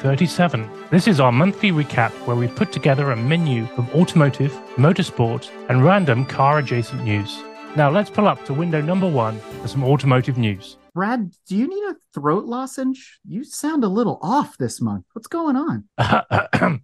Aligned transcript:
37. 0.00 0.70
This 0.90 1.06
is 1.06 1.20
our 1.20 1.32
monthly 1.32 1.70
recap 1.70 2.10
where 2.26 2.36
we 2.36 2.48
put 2.48 2.72
together 2.72 3.12
a 3.12 3.16
menu 3.16 3.68
of 3.76 3.94
automotive, 3.94 4.52
motorsport, 4.76 5.48
and 5.68 5.84
random 5.84 6.24
car 6.24 6.58
adjacent 6.58 7.04
news. 7.04 7.38
Now 7.76 7.90
let's 7.90 8.10
pull 8.10 8.26
up 8.26 8.44
to 8.46 8.54
window 8.54 8.80
number 8.80 9.08
one 9.08 9.38
for 9.60 9.68
some 9.68 9.84
automotive 9.84 10.38
news. 10.38 10.76
Brad, 10.96 11.30
do 11.46 11.54
you 11.54 11.68
need 11.68 11.84
a 11.90 11.96
throat 12.14 12.46
lozenge? 12.46 13.20
You 13.28 13.44
sound 13.44 13.84
a 13.84 13.88
little 13.88 14.18
off 14.22 14.56
this 14.56 14.80
month. 14.80 15.04
What's 15.12 15.26
going 15.26 15.54
on? 15.54 15.84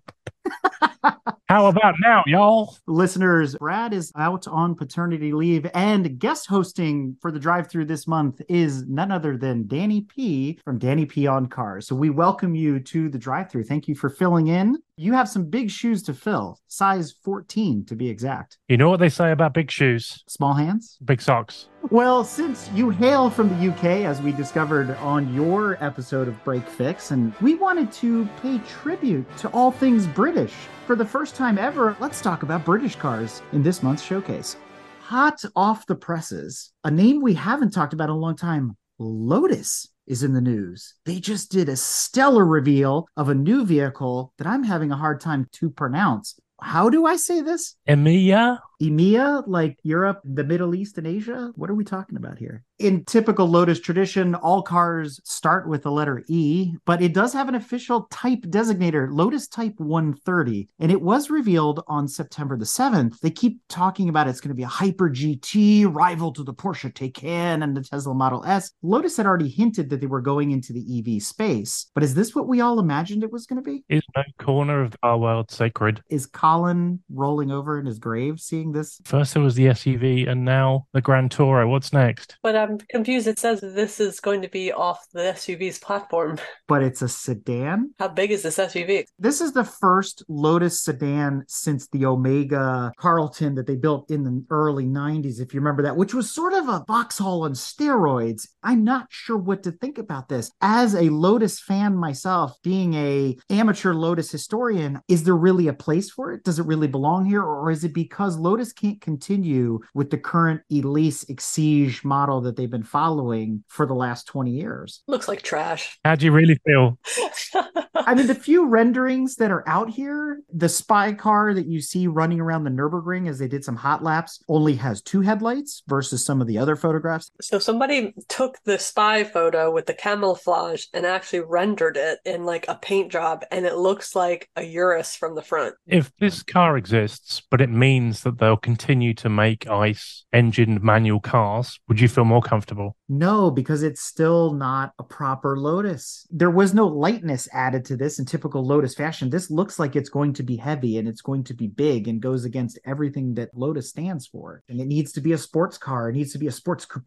How 1.53 1.67
about 1.67 1.97
now, 2.01 2.25
y'all? 2.27 2.79
Listeners, 2.87 3.57
Brad 3.57 3.93
is 3.93 4.11
out 4.17 4.49
on 4.49 4.75
paternity 4.75 5.35
leave 5.35 5.71
and 5.75 6.19
guest 6.19 6.47
hosting 6.47 7.15
for 7.21 7.31
the 7.31 7.39
drive 7.39 7.69
through 7.69 7.85
this 7.85 8.07
month 8.07 8.41
is 8.49 8.89
none 8.89 9.13
other 9.13 9.37
than 9.37 9.67
Danny 9.67 10.01
P 10.01 10.59
from 10.65 10.79
Danny 10.79 11.05
P 11.05 11.27
on 11.27 11.51
Cars. 11.51 11.87
So 11.87 11.95
we 11.95 12.09
welcome 12.09 12.55
you 12.55 12.81
to 12.81 13.11
the 13.11 13.19
drive 13.19 13.51
through. 13.51 13.65
Thank 13.65 13.87
you 13.87 13.95
for 13.95 14.09
filling 14.09 14.47
in. 14.47 14.79
You 14.97 15.13
have 15.13 15.29
some 15.29 15.45
big 15.45 15.71
shoes 15.71 16.03
to 16.05 16.15
fill, 16.15 16.59
size 16.69 17.13
14 17.23 17.85
to 17.87 17.97
be 17.97 18.09
exact. 18.09 18.57
You 18.69 18.79
know 18.79 18.89
what 18.89 19.01
they 19.01 19.09
say 19.11 19.31
about 19.31 19.53
big 19.53 19.71
shoes? 19.71 20.23
Small 20.29 20.55
hands? 20.55 20.97
Big 21.05 21.21
socks. 21.21 21.69
Well, 21.91 22.25
since 22.25 22.71
you 22.75 22.91
hail 22.91 23.29
from 23.29 23.49
the 23.49 23.73
UK, 23.73 24.07
as 24.07 24.23
we 24.23 24.33
discovered 24.33 24.91
on 24.99 25.35
your 25.35 25.77
episode 25.85 26.29
of 26.29 26.45
Break 26.45 26.67
Fix, 26.67 27.11
and 27.11 27.35
we 27.41 27.55
wanted 27.55 27.91
to 27.93 28.27
pay 28.41 28.59
tribute 28.61 29.27
to 29.39 29.49
all 29.49 29.71
things 29.71 30.07
British. 30.07 30.55
For 30.93 30.97
the 30.97 31.07
first 31.07 31.37
time 31.37 31.57
ever, 31.57 31.97
let's 32.01 32.21
talk 32.21 32.43
about 32.43 32.67
British 32.67 32.97
cars 32.97 33.41
in 33.53 33.63
this 33.63 33.83
month's 33.83 34.03
showcase. 34.03 34.59
Hot 35.01 35.43
off 35.57 35.87
the 35.87 35.95
presses, 35.95 36.71
a 36.85 36.91
name 36.91 37.23
we 37.23 37.33
haven't 37.33 37.71
talked 37.71 37.95
about 37.95 38.11
in 38.11 38.17
a 38.17 38.19
long 38.19 38.37
time 38.37 38.77
Lotus 38.99 39.89
is 40.07 40.23
in 40.23 40.35
the 40.35 40.43
news. 40.43 40.93
They 41.07 41.19
just 41.19 41.51
did 41.51 41.71
a 41.71 41.77
stellar 41.77 42.45
reveal 42.45 43.07
of 43.17 43.31
a 43.31 43.35
new 43.35 43.65
vehicle 43.65 44.35
that 44.37 44.47
I'm 44.47 44.65
having 44.65 44.93
a 44.93 44.97
hard 44.99 45.23
time 45.23 45.49
to 45.53 45.71
pronounce. 45.71 46.39
How 46.61 46.91
do 46.91 47.07
I 47.07 47.17
say 47.17 47.41
this? 47.41 47.75
EMEA? 47.89 48.59
EMEA, 48.83 49.45
like 49.47 49.79
Europe, 49.85 50.21
the 50.25 50.43
Middle 50.43 50.75
East, 50.75 50.99
and 50.99 51.07
Asia? 51.07 51.53
What 51.55 51.71
are 51.71 51.75
we 51.75 51.85
talking 51.85 52.17
about 52.17 52.39
here? 52.39 52.65
In 52.81 53.05
typical 53.05 53.47
Lotus 53.47 53.79
tradition, 53.79 54.35
all 54.35 54.61
cars 54.61 55.21
start 55.23 55.69
with 55.69 55.85
the 55.85 55.93
letter 55.93 56.25
E, 56.27 56.73
but 56.85 57.01
it 57.01 57.15
does 57.15 57.33
have 57.33 57.49
an 57.49 57.55
official 57.55 58.09
type 58.11 58.41
designator, 58.41 59.07
Lotus 59.09 59.47
Type 59.47 59.75
130. 59.77 60.69
And 60.81 60.91
it 60.91 61.01
was 61.01 61.31
revealed 61.31 61.85
on 61.87 62.09
September 62.09 62.57
the 62.57 62.65
7th. 62.65 63.21
They 63.21 63.31
keep 63.31 63.61
talking 63.69 64.09
about 64.09 64.27
it's 64.27 64.41
going 64.41 64.49
to 64.49 64.55
be 64.55 64.65
a 64.65 64.67
Hyper 64.67 65.09
GT, 65.09 65.95
rival 65.95 66.33
to 66.33 66.43
the 66.43 66.55
Porsche 66.55 66.93
Taycan 66.93 67.63
and 67.63 67.77
the 67.77 67.85
Tesla 67.85 68.15
Model 68.15 68.45
S. 68.45 68.73
Lotus 68.83 69.17
had 69.17 69.27
already 69.27 69.49
hinted 69.49 69.91
that 69.91 70.01
they 70.01 70.09
were 70.09 70.21
going 70.21 70.51
into 70.51 70.73
the 70.73 70.99
EV 70.99 71.23
space. 71.23 71.87
But 71.95 72.03
is 72.03 72.15
this 72.15 72.35
what 72.35 72.49
we 72.49 72.61
all 72.61 72.81
imagined 72.81 73.23
it 73.23 73.31
was 73.31 73.47
going 73.47 73.63
to 73.63 73.71
be? 73.71 73.85
Is 73.89 74.03
no 74.17 74.25
corner 74.41 74.83
of 74.83 74.97
our 75.05 75.19
world 75.19 75.53
sacred? 75.53 76.03
Is 76.11 76.27
Colin 76.27 77.01
rolling 77.13 77.53
over 77.53 77.79
in 77.79 77.87
his 77.87 78.01
grave 78.01 78.41
seeing 78.41 78.72
this? 78.73 79.01
First 79.05 79.35
there 79.35 79.43
was 79.43 79.55
the 79.55 79.67
SUV 79.67 80.29
and 80.29 80.45
now 80.45 80.87
the 80.93 81.01
Grand 81.01 81.31
Tourer. 81.31 81.69
What's 81.69 81.93
next? 81.93 82.37
But 82.43 82.57
I'm 82.57 82.79
confused. 82.79 83.27
It 83.27 83.39
says 83.39 83.61
this 83.61 84.01
is 84.01 84.21
going 84.21 84.43
to 84.43 84.49
be 84.49 84.73
off 84.73 85.07
the 85.13 85.21
SUV's 85.21 85.79
platform. 85.79 86.39
But 86.69 86.83
it's 86.83 87.03
a 87.03 87.09
sedan? 87.09 87.95
How 87.99 88.09
big 88.09 88.31
is 88.31 88.43
this 88.43 88.59
SUV? 88.59 89.05
This 89.19 89.41
is 89.41 89.53
the 89.53 89.65
first 89.65 90.25
Lotus 90.29 90.83
sedan 90.83 91.45
since 91.49 91.89
the 91.89 92.07
Omega 92.07 92.93
Carlton 92.99 93.55
that 93.57 93.67
they 93.67 93.77
built 93.77 94.11
in 94.11 94.25
the 94.25 94.45
early 94.51 94.87
90s, 94.87 95.41
if 95.41 95.53
you 95.53 95.61
remember 95.61 95.83
that, 95.83 95.97
which 95.97 96.15
was 96.15 96.31
sort 96.31 96.53
of 96.53 96.69
a 96.69 96.85
Vauxhall 96.87 97.45
on 97.45 97.53
steroids. 97.53 98.49
I'm 98.63 98.85
not 98.85 99.07
sure 99.11 99.37
what 99.37 99.63
to 99.65 99.73
think 99.73 99.99
about 99.99 100.29
this. 100.29 100.51
As 100.61 100.95
a 100.95 101.11
Lotus 101.11 101.61
fan 101.61 101.97
myself, 101.97 102.57
being 102.63 102.95
a 102.95 103.37
amateur 103.51 103.95
Lotus 103.95 104.31
historian, 104.31 105.01
is 105.09 105.25
there 105.25 105.37
really 105.37 105.69
a 105.69 105.73
place 105.73 106.11
for 106.11 106.33
it? 106.33 106.45
Does 106.45 106.59
it 106.59 106.67
really 106.67 106.89
belong 106.89 107.25
here? 107.25 107.43
Or 107.43 107.71
is 107.71 107.85
it 107.85 107.93
because 107.93 108.37
Lotus 108.37 108.62
can't 108.71 109.01
continue 109.01 109.81
with 109.95 110.11
the 110.11 110.19
current 110.19 110.61
Elise 110.71 111.25
Exige 111.25 112.05
model 112.05 112.43
that 112.43 112.57
they've 112.57 112.71
been 112.71 112.83
following 112.83 113.65
for 113.69 113.87
the 113.87 113.95
last 113.95 114.27
20 114.27 114.51
years? 114.51 115.03
Looks 115.09 115.27
like 115.27 115.41
trash. 115.41 115.99
How 116.05 116.17
do 116.17 116.27
you 116.27 116.33
really 116.33 116.61
feel? 116.67 116.99
I 117.95 118.15
mean, 118.15 118.27
the 118.27 118.35
few 118.35 118.67
renderings 118.67 119.37
that 119.37 119.51
are 119.51 119.67
out 119.69 119.89
here, 119.89 120.41
the 120.53 120.69
spy 120.69 121.13
car 121.13 121.55
that 121.55 121.67
you 121.67 121.81
see 121.81 122.07
running 122.07 122.41
around 122.41 122.65
the 122.65 122.71
Nürburgring 122.71 123.29
as 123.29 123.39
they 123.39 123.49
did 123.49 123.65
some 123.65 123.77
hot 123.77 124.03
laps 124.03 124.43
only 124.49 124.75
has 124.75 125.03
two 125.03 125.21
headlights 125.21 125.83
versus 125.87 126.25
some 126.25 126.41
of 126.41 126.47
the 126.47 126.59
other 126.59 126.77
photographs. 126.77 127.31
So 127.41 127.59
somebody 127.59 128.15
took 128.29 128.59
the 128.65 128.79
spy 128.79 129.25
photo 129.25 129.71
with 129.71 129.87
the 129.87 129.95
camouflage 129.95 130.87
and 130.93 131.07
actually 131.07 131.41
rendered 131.41 131.97
it 131.97 132.19
in 132.25 132.45
like 132.45 132.67
a 132.69 132.75
paint 132.75 133.13
job, 133.13 133.45
and 133.51 133.65
it 133.65 133.77
looks 133.77 134.15
like 134.15 134.49
a 134.57 134.63
Urus 134.63 135.17
from 135.17 135.35
the 135.35 135.43
front. 135.43 135.75
If 135.87 136.13
this 136.19 136.43
car 136.43 136.77
exists, 136.77 137.43
but 137.51 137.61
it 137.61 137.71
means 137.71 138.23
that 138.23 138.39
they'll 138.43 138.57
continue 138.57 139.15
to 139.15 139.29
make 139.29 139.69
ICE 139.69 140.25
engined 140.33 140.83
manual 140.83 141.21
cars, 141.21 141.79
would 141.87 142.01
you 142.01 142.09
feel 142.09 142.25
more 142.25 142.43
comfortable? 142.43 142.97
No, 143.09 143.53
because 143.53 143.85
it's 143.85 144.03
still 144.03 144.53
not 144.53 144.95
a 144.99 145.05
proper 145.05 145.57
Lotus. 145.57 146.27
There 146.29 146.51
was 146.51 146.75
no 146.75 146.89
lightness 146.89 147.49
added 147.53 147.85
to 147.85 147.97
this 147.97 148.19
in 148.19 148.25
typical 148.25 148.67
Lotus 148.67 148.97
fashion. 148.97 149.31
This 149.31 149.49
looks 149.49 149.79
like 149.79 149.95
it's 149.95 150.09
going 150.09 150.33
to 150.33 150.43
be 150.43 150.57
heavy 150.57 150.99
and 150.99 151.07
it's 151.07 151.21
going 151.21 151.45
to 151.45 151.55
be 151.55 151.69
big 151.69 152.09
and 152.09 152.21
goes 152.21 152.45
against 152.45 152.81
everything 152.85 153.35
that 153.35 153.51
Lotus 153.55 153.91
stands 153.91 154.27
for. 154.27 154.65
And 154.69 154.81
it 154.81 154.87
needs 154.87 155.13
to 155.13 155.21
be 155.21 155.35
a 155.35 155.39
sports 155.39 155.79
car. 155.79 156.11
It 156.11 156.15
needs 156.15 156.33
to 156.33 156.39
be 156.39 156.49
a 156.49 156.53
sports 156.53 156.85
coupe. 156.85 157.07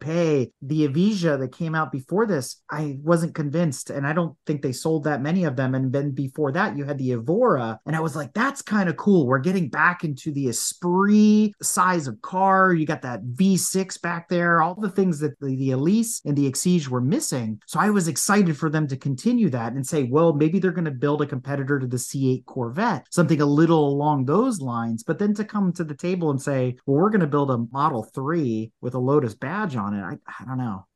The 0.62 0.88
Evija 0.88 1.38
that 1.38 1.52
came 1.52 1.74
out 1.74 1.92
before 1.92 2.24
this, 2.24 2.62
I 2.70 2.98
wasn't 3.02 3.34
convinced. 3.34 3.90
And 3.90 4.06
I 4.06 4.14
don't 4.14 4.36
think 4.46 4.62
they 4.62 4.72
sold 4.72 5.04
that 5.04 5.20
many 5.20 5.44
of 5.44 5.56
them. 5.56 5.74
And 5.74 5.92
then 5.92 6.12
before 6.12 6.52
that, 6.52 6.78
you 6.78 6.84
had 6.84 6.96
the 6.96 7.12
Evora. 7.12 7.78
And 7.84 7.94
I 7.94 8.00
was 8.00 8.16
like, 8.16 8.32
that's 8.32 8.62
kind 8.62 8.88
of 8.88 8.96
cool. 8.96 9.26
We're 9.26 9.38
getting 9.38 9.68
back 9.68 10.02
into 10.02 10.32
the 10.32 10.48
Esprit 10.48 11.25
size 11.62 12.06
of 12.06 12.20
car. 12.22 12.72
You 12.72 12.86
got 12.86 13.02
that 13.02 13.24
V6 13.24 14.00
back 14.00 14.28
there, 14.28 14.62
all 14.62 14.74
the 14.74 14.90
things 14.90 15.18
that 15.20 15.38
the, 15.40 15.56
the 15.56 15.70
Elise 15.72 16.20
and 16.24 16.36
the 16.36 16.50
Exige 16.50 16.88
were 16.88 17.00
missing. 17.00 17.60
So 17.66 17.80
I 17.80 17.90
was 17.90 18.08
excited 18.08 18.56
for 18.56 18.70
them 18.70 18.86
to 18.88 18.96
continue 18.96 19.50
that 19.50 19.72
and 19.72 19.86
say, 19.86 20.04
well, 20.04 20.32
maybe 20.32 20.58
they're 20.58 20.70
going 20.70 20.84
to 20.86 20.90
build 20.90 21.22
a 21.22 21.26
competitor 21.26 21.78
to 21.78 21.86
the 21.86 21.96
C8 21.96 22.44
Corvette, 22.44 23.06
something 23.10 23.40
a 23.40 23.46
little 23.46 23.88
along 23.88 24.24
those 24.24 24.60
lines. 24.60 25.02
But 25.02 25.18
then 25.18 25.34
to 25.34 25.44
come 25.44 25.72
to 25.74 25.84
the 25.84 25.94
table 25.94 26.30
and 26.30 26.40
say, 26.40 26.76
well, 26.86 26.96
we're 26.98 27.10
going 27.10 27.20
to 27.20 27.26
build 27.26 27.50
a 27.50 27.66
Model 27.72 28.02
3 28.02 28.72
with 28.80 28.94
a 28.94 28.98
Lotus 28.98 29.34
badge 29.34 29.76
on 29.76 29.94
it, 29.94 30.02
I, 30.02 30.16
I 30.26 30.44
don't 30.44 30.58
know. 30.58 30.86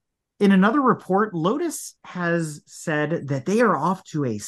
In 0.40 0.52
another 0.52 0.80
report, 0.80 1.34
Lotus 1.34 1.96
has 2.04 2.62
said 2.64 3.28
that 3.28 3.44
they 3.44 3.60
are 3.60 3.76
off 3.76 4.02
to 4.04 4.24
a 4.24 4.38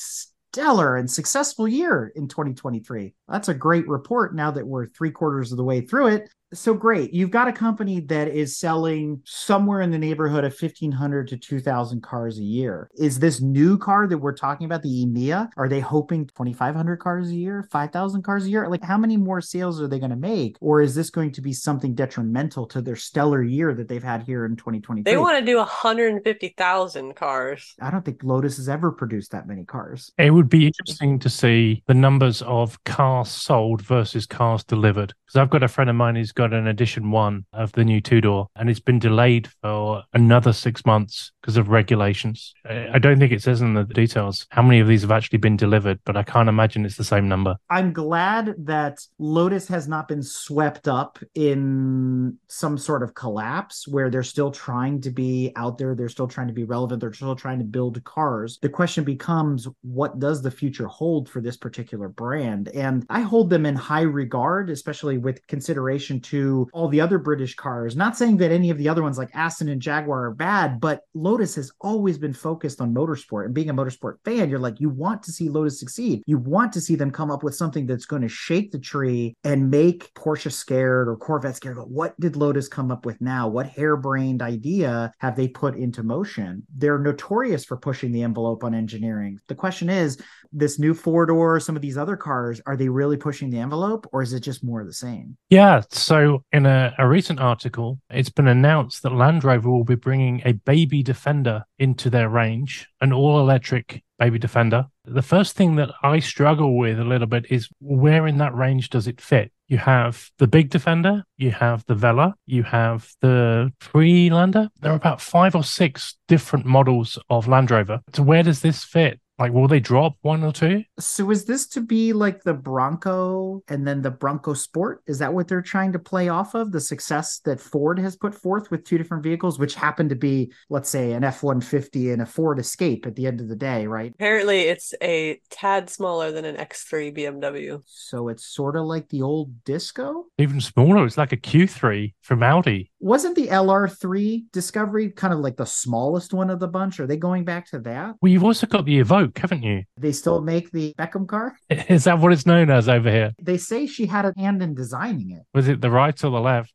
stellar 0.53 0.97
and 0.97 1.11
successful 1.11 1.67
year 1.67 2.13
in 2.15 2.29
2023. 2.29 3.15
That's 3.27 3.49
a 3.49 3.55
great 3.55 3.89
report 3.89 4.35
now 4.35 4.51
that 4.51 4.67
we're 4.67 4.87
three 4.87 5.11
quarters 5.11 5.51
of 5.51 5.57
the 5.57 5.65
way 5.65 5.81
through 5.81 6.09
it. 6.09 6.31
So 6.55 6.75
great. 6.75 7.15
You've 7.15 7.31
got 7.31 7.49
a 7.49 7.53
company 7.53 8.01
that 8.01 8.29
is 8.29 8.59
selling 8.59 9.21
somewhere 9.25 9.81
in 9.81 9.91
the 9.91 9.99
neighborhood 9.99 10.45
of 10.45 10.55
1,500 10.59 11.29
to 11.29 11.37
2,000 11.37 12.03
cars 12.03 12.39
a 12.39 12.43
year. 12.43 12.91
Is 12.95 13.19
this 13.19 13.41
new 13.41 13.79
car 13.79 14.07
that 14.07 14.19
we're 14.19 14.35
talking 14.35 14.67
about, 14.67 14.83
the 14.83 15.07
EMEYA, 15.07 15.51
are 15.57 15.69
they 15.69 15.81
hoping 15.81 16.27
2,500 16.27 16.97
cars 16.99 17.31
a 17.31 17.35
year, 17.35 17.69
5,000 17.71 18.23
cars 18.23 18.45
a 18.45 18.51
year? 18.51 18.69
Like, 18.69 18.83
how 18.83 18.99
many 18.99 19.17
more 19.17 19.41
sales 19.41 19.81
are 19.81 19.89
they 19.89 19.99
going 19.99 20.11
to 20.11 20.17
make? 20.17 20.57
Or 20.61 20.81
is 20.83 20.95
this 20.95 21.11
going 21.11 21.33
to 21.33 21.41
be 21.41 21.53
something 21.53 21.95
detrimental 21.95 22.67
to 22.67 22.83
their 22.83 22.97
stellar 22.97 23.43
year 23.43 23.73
that 23.75 23.89
they've 23.89 24.03
had 24.03 24.23
here 24.23 24.45
in 24.45 24.57
2023? 24.57 25.03
They 25.05 25.17
want 25.17 25.39
to 25.39 25.45
do 25.45 25.57
150,000 25.57 27.17
cars. 27.17 27.75
I 27.81 27.91
don't 27.91 28.05
think 28.05 28.23
Lotus 28.23 28.57
has 28.57 28.69
ever 28.69 28.93
produced 28.93 29.31
that 29.31 29.47
many 29.47 29.65
cars. 29.65 30.13
It 30.19 30.31
would 30.31 30.49
be 30.49 30.67
interesting 30.67 31.19
to 31.21 31.29
see 31.29 31.83
the 31.87 31.95
numbers 31.95 32.43
of 32.43 32.83
cars 32.85 33.31
sold 33.31 33.83
versus 33.83 34.27
cars 34.27 34.65
delivered. 34.65 35.15
Because 35.27 35.37
I've 35.41 35.51
got 35.51 35.63
a 35.63 35.69
friend 35.69 35.89
of 35.89 35.97
mine 35.97 36.17
who's 36.17 36.33
got 36.33 36.42
got 36.43 36.53
an 36.53 36.67
edition 36.67 37.13
one 37.13 37.47
of 37.53 37.71
the 37.73 37.85
new 37.85 38.01
two 38.01 38.21
door, 38.21 38.49
and 38.57 38.69
it's 38.69 38.81
been 38.81 38.99
delayed 38.99 39.49
for 39.63 40.03
another 40.13 40.53
six 40.53 40.85
months 40.85 41.31
because 41.41 41.57
of 41.57 41.69
regulations. 41.69 42.53
I 42.69 42.99
don't 42.99 43.19
think 43.19 43.33
it 43.33 43.43
says 43.43 43.61
in 43.61 43.75
the 43.75 43.85
details 43.85 44.47
how 44.51 44.63
many 44.63 44.81
of 44.81 44.89
these 44.89 45.03
have 45.03 45.13
actually 45.13 45.39
been 45.39 45.57
delivered, 45.57 46.01
but 46.05 46.17
I 46.17 46.25
can't 46.25 46.49
imagine 46.49 46.85
it's 46.85 46.97
the 46.97 47.05
same 47.05 47.29
number. 47.29 47.57
I'm 47.71 47.93
glad 47.93 48.55
that 48.59 48.99
Lotus 49.19 49.69
has 49.69 49.87
not 49.87 50.09
been 50.09 50.23
swept 50.23 50.89
up 50.89 51.19
in 51.35 52.39
some 52.49 52.77
sort 52.77 53.05
of 53.05 53.15
collapse 53.15 53.87
where 53.87 54.11
they're 54.11 54.23
still 54.25 54.51
trying 54.51 55.01
to 55.03 55.11
be 55.11 55.53
out 55.55 55.79
there. 55.79 55.95
They're 55.95 56.09
still 56.09 56.29
trying 56.29 56.49
to 56.49 56.53
be 56.53 56.65
relevant. 56.65 57.01
They're 57.01 57.13
still 57.13 57.37
trying 57.37 57.59
to 57.61 57.65
build 57.65 58.03
cars. 58.03 58.59
The 58.63 58.69
question 58.69 59.05
becomes 59.05 59.69
what 59.83 60.19
does 60.19 60.43
the 60.43 60.51
future 60.51 60.89
hold 60.89 61.29
for 61.29 61.41
this 61.41 61.57
particular 61.57 62.09
brand? 62.09 62.69
And 62.69 63.07
I 63.09 63.21
hold 63.21 63.49
them 63.49 63.65
in 63.67 63.77
high 63.77 64.03
regard, 64.03 64.71
especially 64.71 65.19
with 65.19 65.47
consideration 65.47 66.21
to 66.21 66.32
all 66.73 66.89
the 66.89 67.01
other 67.01 67.19
British 67.19 67.55
cars. 67.55 67.97
Not 67.97 68.17
saying 68.17 68.39
that 68.39 68.53
any 68.53 68.71
of 68.71 68.79
the 68.79 68.89
other 68.89 69.03
ones 69.03 69.19
like 69.19 69.31
Aston 69.35 69.69
and 69.69 69.81
Jaguar 69.81 70.27
are 70.27 70.35
bad, 70.35 70.81
but 70.81 71.03
Lotus 71.15 71.55
has 71.57 71.73
always 71.81 72.19
been 72.19 72.33
focused 72.33 72.81
on 72.81 72.95
motorsport. 72.95 73.47
And 73.47 73.55
being 73.55 73.71
a 73.71 73.75
motorsport 73.75 74.17
fan, 74.25 74.49
you're 74.49 74.59
like, 74.59 74.81
you 74.81 74.89
want 74.89 75.23
to 75.25 75.33
see 75.33 75.49
Lotus 75.49 75.79
succeed. 75.79 76.23
You 76.27 76.39
want 76.39 76.73
to 76.73 76.81
see 76.81 76.95
them 76.95 77.11
come 77.11 77.31
up 77.31 77.43
with 77.43 77.55
something 77.55 77.87
that's 77.87 78.07
going 78.07 78.23
to 78.23 78.29
shake 78.29 78.73
the 78.73 78.79
tree 78.79 79.37
and 79.45 79.71
make 79.71 80.13
Porsche 80.15 80.53
scared 80.53 81.09
or 81.09 81.17
Corvette 81.17 81.57
scared. 81.57 81.77
But 81.77 81.91
what 81.91 82.19
did 82.21 82.37
Lotus 82.37 82.69
come 82.69 82.91
up 82.91 83.07
with 83.07 83.21
now? 83.21 83.49
What 83.49 83.67
harebrained 83.67 84.43
idea 84.43 85.13
have 85.19 85.37
they 85.37 85.49
put 85.49 85.77
into 85.77 86.03
motion? 86.03 86.67
They're 86.77 86.99
notorious 86.99 87.65
for 87.65 87.77
pushing 87.77 88.13
the 88.13 88.23
envelope 88.23 88.65
on 88.65 88.75
engineering. 88.75 89.39
The 89.49 89.55
question 89.55 89.89
is, 89.89 90.19
this 90.53 90.79
new 90.79 90.95
four 90.95 91.27
door, 91.27 91.59
some 91.61 91.77
of 91.77 91.83
these 91.83 91.97
other 91.97 92.17
cars, 92.17 92.61
are 92.67 92.77
they 92.77 92.89
really 92.89 93.17
pushing 93.17 93.51
the 93.51 93.59
envelope 93.59 94.07
or 94.13 94.23
is 94.23 94.33
it 94.33 94.41
just 94.41 94.63
more 94.63 94.81
of 94.81 94.87
the 94.87 94.93
same? 94.93 95.37
Yeah. 95.49 95.83
So, 95.91 96.22
in 96.53 96.67
a, 96.67 96.95
a 96.99 97.09
recent 97.09 97.41
article, 97.41 98.01
it's 98.11 98.31
been 98.31 98.49
announced 98.49 99.03
that 99.03 99.13
Land 99.13 99.45
Rover 99.45 99.71
will 99.71 99.85
be 99.85 99.95
bringing 99.95 100.43
a 100.45 100.53
baby 100.53 101.03
Defender 101.03 101.65
into 101.79 102.11
their 102.11 102.29
range, 102.29 102.89
an 103.01 103.13
all 103.13 103.41
electric 103.41 104.03
baby 104.19 104.39
Defender. 104.39 104.87
The 105.05 105.23
first 105.23 105.57
thing 105.57 105.77
that 105.77 105.91
I 106.03 106.21
struggle 106.21 106.77
with 106.79 107.01
a 107.01 107.05
little 107.05 107.27
bit 107.27 107.47
is 107.51 107.69
where 107.81 108.27
in 108.27 108.39
that 108.39 108.55
range 108.55 108.91
does 108.91 109.09
it 109.09 109.21
fit? 109.21 109.53
You 109.67 109.79
have 109.79 110.31
the 110.39 110.47
big 110.47 110.71
Defender, 110.71 111.25
you 111.39 111.51
have 111.51 111.85
the 111.87 111.95
Velar, 111.95 112.35
you 112.47 112.63
have 112.63 113.11
the 113.21 113.73
Freelander. 113.81 114.69
There 114.81 114.93
are 114.93 114.97
about 114.97 115.21
five 115.21 115.57
or 115.57 115.65
six 115.65 116.17
different 116.29 116.67
models 116.67 117.19
of 117.31 117.49
Land 117.49 117.71
Rover. 117.71 118.01
So, 118.13 118.23
where 118.23 118.43
does 118.43 118.61
this 118.61 118.85
fit? 118.85 119.19
Like, 119.39 119.53
will 119.53 119.67
they 119.67 119.81
drop 119.81 120.17
one 120.23 120.45
or 120.45 120.53
two? 120.53 120.85
So 121.01 121.31
is 121.31 121.47
this 121.47 121.67
to 121.69 121.81
be 121.81 122.13
like 122.13 122.43
the 122.43 122.55
Bronco 122.55 123.63
and 123.67 123.87
then 123.87 124.03
the 124.03 124.11
Bronco 124.11 124.55
Sport? 124.55 125.03
Is 125.07 125.19
that 125.19 125.33
what 125.33 125.49
they're 125.49 125.63
trying 125.63 125.93
to 125.93 125.99
play 125.99 126.29
off 126.29 126.55
of? 126.55 126.71
The 126.71 126.81
success 126.81 127.41
that 127.45 127.61
Ford 127.61 127.99
has 127.99 128.15
put 128.15 128.35
forth 128.35 128.71
with 128.71 128.85
two 128.85 128.99
different 128.99 129.23
vehicles, 129.23 129.59
which 129.59 129.75
happen 129.75 130.09
to 130.11 130.15
be, 130.15 130.53
let's 130.69 130.91
say, 130.91 131.13
an 131.13 131.25
F 131.25 131.43
150 131.43 132.11
and 132.11 132.23
a 132.23 132.27
Ford 132.27 132.59
Escape 132.59 133.07
at 133.07 133.17
the 133.17 133.27
end 133.27 133.41
of 133.41 133.49
the 133.49 133.57
day, 133.57 133.87
right? 133.87 134.13
Apparently, 134.15 134.61
it's 134.61 134.95
a 135.03 135.41
tad 135.51 135.91
smaller 135.91 136.31
than 136.31 136.45
an 136.45 136.57
X3 136.57 137.17
BMW. 137.17 137.83
So 137.87 138.29
it's 138.29 138.47
sort 138.47 138.77
of 138.77 138.85
like 138.85 139.09
the 139.09 139.23
old 139.23 139.65
Disco. 139.65 140.27
Even 140.39 140.61
smaller. 140.61 141.05
It's 141.05 141.19
like 141.19 141.33
a 141.33 141.37
Q3 141.37 142.15
from 142.23 142.43
Audi. 142.43 142.92
Wasn't 143.05 143.35
the 143.35 143.49
LR3 143.49 144.45
Discovery 144.53 145.11
kind 145.11 145.35
of 145.35 145.41
like 145.41 145.57
the 145.57 145.67
smallest 145.67 146.33
one 146.33 146.51
of 146.51 146.61
the 146.61 146.69
bunch? 146.69 147.01
Are 147.01 147.07
they 147.09 147.17
going 147.17 147.45
back 147.45 147.67
to 147.71 147.81
that? 147.81 148.15
Well, 148.23 148.31
you've 148.31 148.45
also 148.45 148.65
got 148.69 148.85
the 148.85 149.01
Evoque, 149.01 149.37
haven't 149.39 149.65
you? 149.65 149.83
They 149.97 150.13
still 150.13 150.41
make 150.41 150.71
the 150.71 150.95
Beckham 150.97 151.27
car? 151.27 151.59
Is 151.69 152.05
that 152.05 152.21
what 152.21 152.33
it's 152.33 152.47
known 152.47 152.71
as 152.71 152.89
over 152.89 153.11
here? 153.11 153.33
They 153.43 153.59
say 153.59 153.89
she 153.89 154.07
had 154.07 154.25
a 154.25 154.33
hand 154.37 154.63
in 154.63 154.77
designing 154.77 155.33
it. 155.33 155.43
Was 155.53 155.67
it 155.67 155.81
the 155.81 155.91
right 155.91 156.15
or 156.23 156.31
the 156.31 156.41
left? 156.41 156.73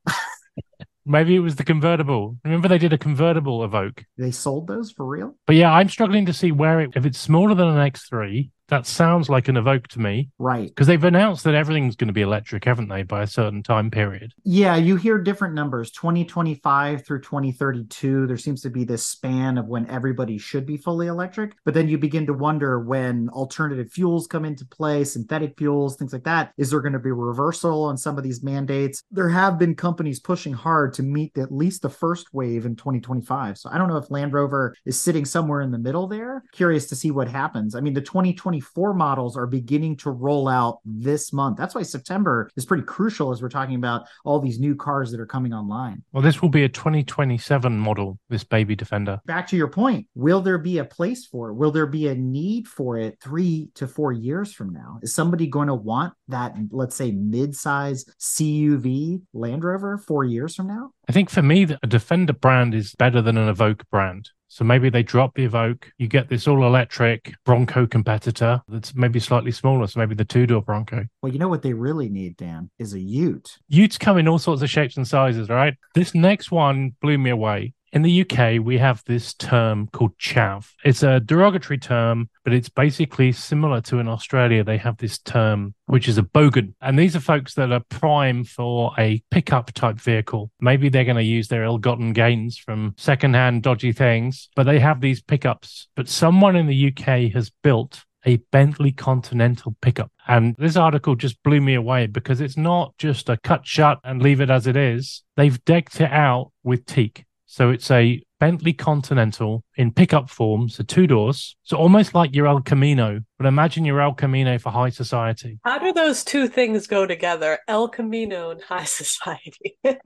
Maybe 1.05 1.33
it 1.33 1.39
was 1.39 1.55
the 1.55 1.63
convertible. 1.63 2.35
Remember 2.43 2.67
they 2.67 2.77
did 2.77 2.91
a 2.91 2.97
convertible 2.97 3.65
Evoque. 3.65 4.03
They 4.17 4.31
sold 4.31 4.67
those 4.67 4.91
for 4.91 5.05
real? 5.05 5.33
But 5.45 5.55
yeah, 5.55 5.71
I'm 5.71 5.87
struggling 5.87 6.25
to 6.25 6.33
see 6.33 6.51
where 6.51 6.81
it, 6.81 6.89
if 6.93 7.05
it's 7.05 7.19
smaller 7.19 7.55
than 7.55 7.69
an 7.69 7.89
X3, 7.89 8.49
that 8.67 8.85
sounds 8.85 9.29
like 9.29 9.47
an 9.47 9.55
Evoque 9.55 9.87
to 9.87 9.99
me. 9.99 10.29
Right. 10.37 10.67
Because 10.67 10.87
they've 10.87 11.03
announced 11.03 11.43
that 11.45 11.55
everything's 11.55 11.95
going 11.95 12.07
to 12.07 12.13
be 12.13 12.21
electric, 12.21 12.65
haven't 12.65 12.89
they, 12.89 13.03
by 13.03 13.23
a 13.23 13.27
certain 13.27 13.63
time 13.63 13.89
period? 13.89 14.33
Yeah, 14.43 14.75
you 14.75 14.95
hear 14.95 15.17
different 15.17 15.55
numbers 15.55 15.91
2025 15.91 17.05
through 17.05 17.21
2032. 17.21 18.27
There 18.27 18.37
seems 18.37 18.61
to 18.61 18.69
be 18.69 18.83
this 18.83 19.05
span 19.05 19.57
of 19.57 19.67
when 19.67 19.89
everybody 19.89 20.37
should 20.37 20.65
be 20.65 20.77
fully 20.77 21.07
electric. 21.07 21.55
But 21.63 21.73
then 21.73 21.87
you 21.87 21.97
begin 21.97 22.25
to 22.27 22.33
wonder 22.33 22.79
when 22.79 23.29
alternative 23.29 23.91
fuels 23.91 24.27
come 24.27 24.45
into 24.45 24.65
play, 24.65 25.03
synthetic 25.03 25.57
fuels, 25.57 25.95
things 25.95 26.13
like 26.13 26.23
that. 26.25 26.51
Is 26.57 26.69
there 26.69 26.81
going 26.81 26.93
to 26.93 26.99
be 26.99 27.09
a 27.09 27.13
reversal 27.13 27.83
on 27.85 27.97
some 27.97 28.17
of 28.17 28.23
these 28.23 28.43
mandates? 28.43 29.03
There 29.11 29.29
have 29.29 29.57
been 29.57 29.75
companies 29.75 30.19
pushing 30.19 30.53
hard 30.53 30.93
to 30.95 31.03
meet 31.03 31.37
at 31.37 31.51
least 31.51 31.81
the 31.81 31.89
first 31.89 32.33
wave 32.33 32.65
in 32.65 32.75
2025. 32.75 33.57
So 33.57 33.69
I 33.71 33.77
don't 33.77 33.87
know 33.87 33.97
if 33.97 34.11
Land 34.11 34.33
Rover 34.33 34.75
is 34.85 34.99
sitting 34.99 35.25
somewhere 35.25 35.61
in 35.61 35.71
the 35.71 35.77
middle 35.77 36.07
there. 36.07 36.43
Curious 36.51 36.87
to 36.87 36.95
see 36.95 37.11
what 37.11 37.27
happens. 37.27 37.75
I 37.75 37.79
mean, 37.79 37.93
the 37.93 38.01
2020 38.01 38.56
2024 38.57 38.93
models 38.93 39.37
are 39.37 39.47
beginning 39.47 39.95
to 39.97 40.11
roll 40.11 40.47
out 40.47 40.79
this 40.85 41.31
month. 41.33 41.57
That's 41.57 41.75
why 41.75 41.83
September 41.83 42.49
is 42.55 42.65
pretty 42.65 42.83
crucial 42.83 43.31
as 43.31 43.41
we're 43.41 43.49
talking 43.49 43.75
about 43.75 44.07
all 44.25 44.39
these 44.39 44.59
new 44.59 44.75
cars 44.75 45.11
that 45.11 45.19
are 45.19 45.25
coming 45.25 45.53
online. 45.53 46.03
Well, 46.11 46.23
this 46.23 46.41
will 46.41 46.49
be 46.49 46.63
a 46.63 46.69
2027 46.69 47.77
model, 47.77 48.19
this 48.29 48.43
baby 48.43 48.75
Defender. 48.75 49.19
Back 49.25 49.47
to 49.49 49.57
your 49.57 49.67
point, 49.67 50.07
will 50.15 50.41
there 50.41 50.57
be 50.57 50.79
a 50.79 50.85
place 50.85 51.25
for 51.25 51.49
it? 51.49 51.53
Will 51.53 51.71
there 51.71 51.85
be 51.85 52.07
a 52.07 52.15
need 52.15 52.67
for 52.67 52.97
it 52.97 53.17
three 53.21 53.69
to 53.75 53.87
four 53.87 54.11
years 54.11 54.53
from 54.53 54.73
now? 54.73 54.99
Is 55.01 55.13
somebody 55.13 55.47
going 55.47 55.67
to 55.67 55.75
want 55.75 56.13
that, 56.27 56.55
let's 56.71 56.95
say, 56.95 57.11
mid 57.11 57.55
size 57.55 58.05
CUV 58.19 59.21
Land 59.33 59.63
Rover 59.63 59.97
four 59.97 60.23
years 60.23 60.55
from 60.55 60.67
now? 60.67 60.91
I 61.09 61.13
think 61.13 61.29
for 61.29 61.41
me, 61.41 61.63
a 61.63 61.87
Defender 61.87 62.33
brand 62.33 62.73
is 62.73 62.93
better 62.97 63.21
than 63.21 63.37
an 63.37 63.53
Evoque 63.53 63.81
brand. 63.89 64.29
So 64.57 64.65
maybe 64.65 64.89
they 64.89 65.03
drop 65.03 65.35
the 65.35 65.47
Evoque, 65.47 65.83
you 65.99 66.07
get 66.07 66.29
this 66.29 66.47
all 66.47 66.65
electric 66.65 67.35
Bronco 67.45 67.85
competitor 67.85 68.59
that's 68.67 68.95
maybe 68.95 69.19
slightly 69.19 69.51
smaller. 69.51 69.85
So 69.85 69.99
maybe 69.99 70.15
the 70.15 70.25
two 70.25 70.47
door 70.47 70.63
Bronco. 70.63 71.05
Well, 71.21 71.31
you 71.31 71.37
know 71.37 71.47
what 71.47 71.61
they 71.61 71.73
really 71.73 72.09
need, 72.09 72.37
Dan, 72.37 72.71
is 72.79 72.95
a 72.95 72.99
Ute. 72.99 73.59
Utes 73.67 73.99
come 73.99 74.17
in 74.17 74.27
all 74.27 74.39
sorts 74.39 74.63
of 74.63 74.69
shapes 74.71 74.97
and 74.97 75.07
sizes, 75.07 75.47
right? 75.47 75.75
This 75.93 76.15
next 76.15 76.49
one 76.49 76.95
blew 77.01 77.19
me 77.19 77.29
away. 77.29 77.75
In 77.93 78.01
the 78.01 78.21
UK, 78.21 78.63
we 78.63 78.77
have 78.77 79.01
this 79.05 79.33
term 79.33 79.87
called 79.87 80.17
chav. 80.17 80.69
It's 80.83 81.03
a 81.03 81.21
derogatory 81.21 81.77
term, 81.77 82.29
but 82.43 82.53
it's 82.53 82.69
basically 82.69 83.31
similar 83.31 83.79
to 83.81 83.99
in 83.99 84.07
Australia. 84.07 84.63
They 84.63 84.77
have 84.77 84.97
this 84.97 85.17
term, 85.19 85.73
which 85.85 86.07
is 86.07 86.17
a 86.17 86.23
bogan. 86.23 86.73
And 86.81 86.99
these 86.99 87.15
are 87.15 87.21
folks 87.21 87.53
that 87.53 87.71
are 87.71 87.83
prime 87.89 88.43
for 88.43 88.93
a 88.97 89.23
pickup 89.31 89.71
type 89.71 89.99
vehicle. 89.99 90.51
Maybe 90.59 90.89
they're 90.89 91.05
going 91.05 91.15
to 91.17 91.23
use 91.23 91.47
their 91.47 91.63
ill 91.63 91.77
gotten 91.77 92.11
gains 92.11 92.57
from 92.57 92.93
secondhand 92.97 93.63
dodgy 93.63 93.93
things, 93.93 94.49
but 94.55 94.63
they 94.63 94.79
have 94.79 94.99
these 94.99 95.21
pickups. 95.21 95.87
But 95.95 96.09
someone 96.09 96.55
in 96.55 96.67
the 96.67 96.87
UK 96.87 97.31
has 97.33 97.51
built 97.63 98.03
a 98.25 98.37
Bentley 98.51 98.91
Continental 98.91 99.75
pickup. 99.81 100.11
And 100.27 100.55
this 100.57 100.75
article 100.75 101.15
just 101.15 101.41
blew 101.43 101.61
me 101.61 101.75
away 101.75 102.07
because 102.07 102.41
it's 102.41 102.57
not 102.57 102.93
just 102.97 103.29
a 103.29 103.37
cut 103.37 103.65
shut 103.65 103.99
and 104.03 104.21
leave 104.21 104.41
it 104.41 104.49
as 104.49 104.67
it 104.67 104.75
is. 104.75 105.23
They've 105.37 105.63
decked 105.63 106.01
it 106.01 106.11
out 106.11 106.51
with 106.63 106.85
teak. 106.85 107.23
So 107.47 107.71
it's 107.71 107.89
a 107.89 108.21
Bentley 108.39 108.73
Continental 108.73 109.63
in 109.77 109.91
pickup 109.91 110.29
form, 110.29 110.69
so 110.69 110.83
two 110.83 111.07
doors. 111.07 111.55
So 111.63 111.77
almost 111.77 112.13
like 112.13 112.35
your 112.35 112.47
El 112.47 112.61
Camino, 112.61 113.21
but 113.37 113.47
imagine 113.47 113.83
your 113.83 113.99
El 113.99 114.13
Camino 114.13 114.57
for 114.59 114.71
high 114.71 114.89
society. 114.89 115.59
How 115.63 115.79
do 115.79 115.91
those 115.91 116.23
two 116.23 116.47
things 116.47 116.87
go 116.87 117.05
together? 117.07 117.59
El 117.67 117.87
Camino 117.87 118.51
and 118.51 118.61
high 118.61 118.85
society. 118.85 119.77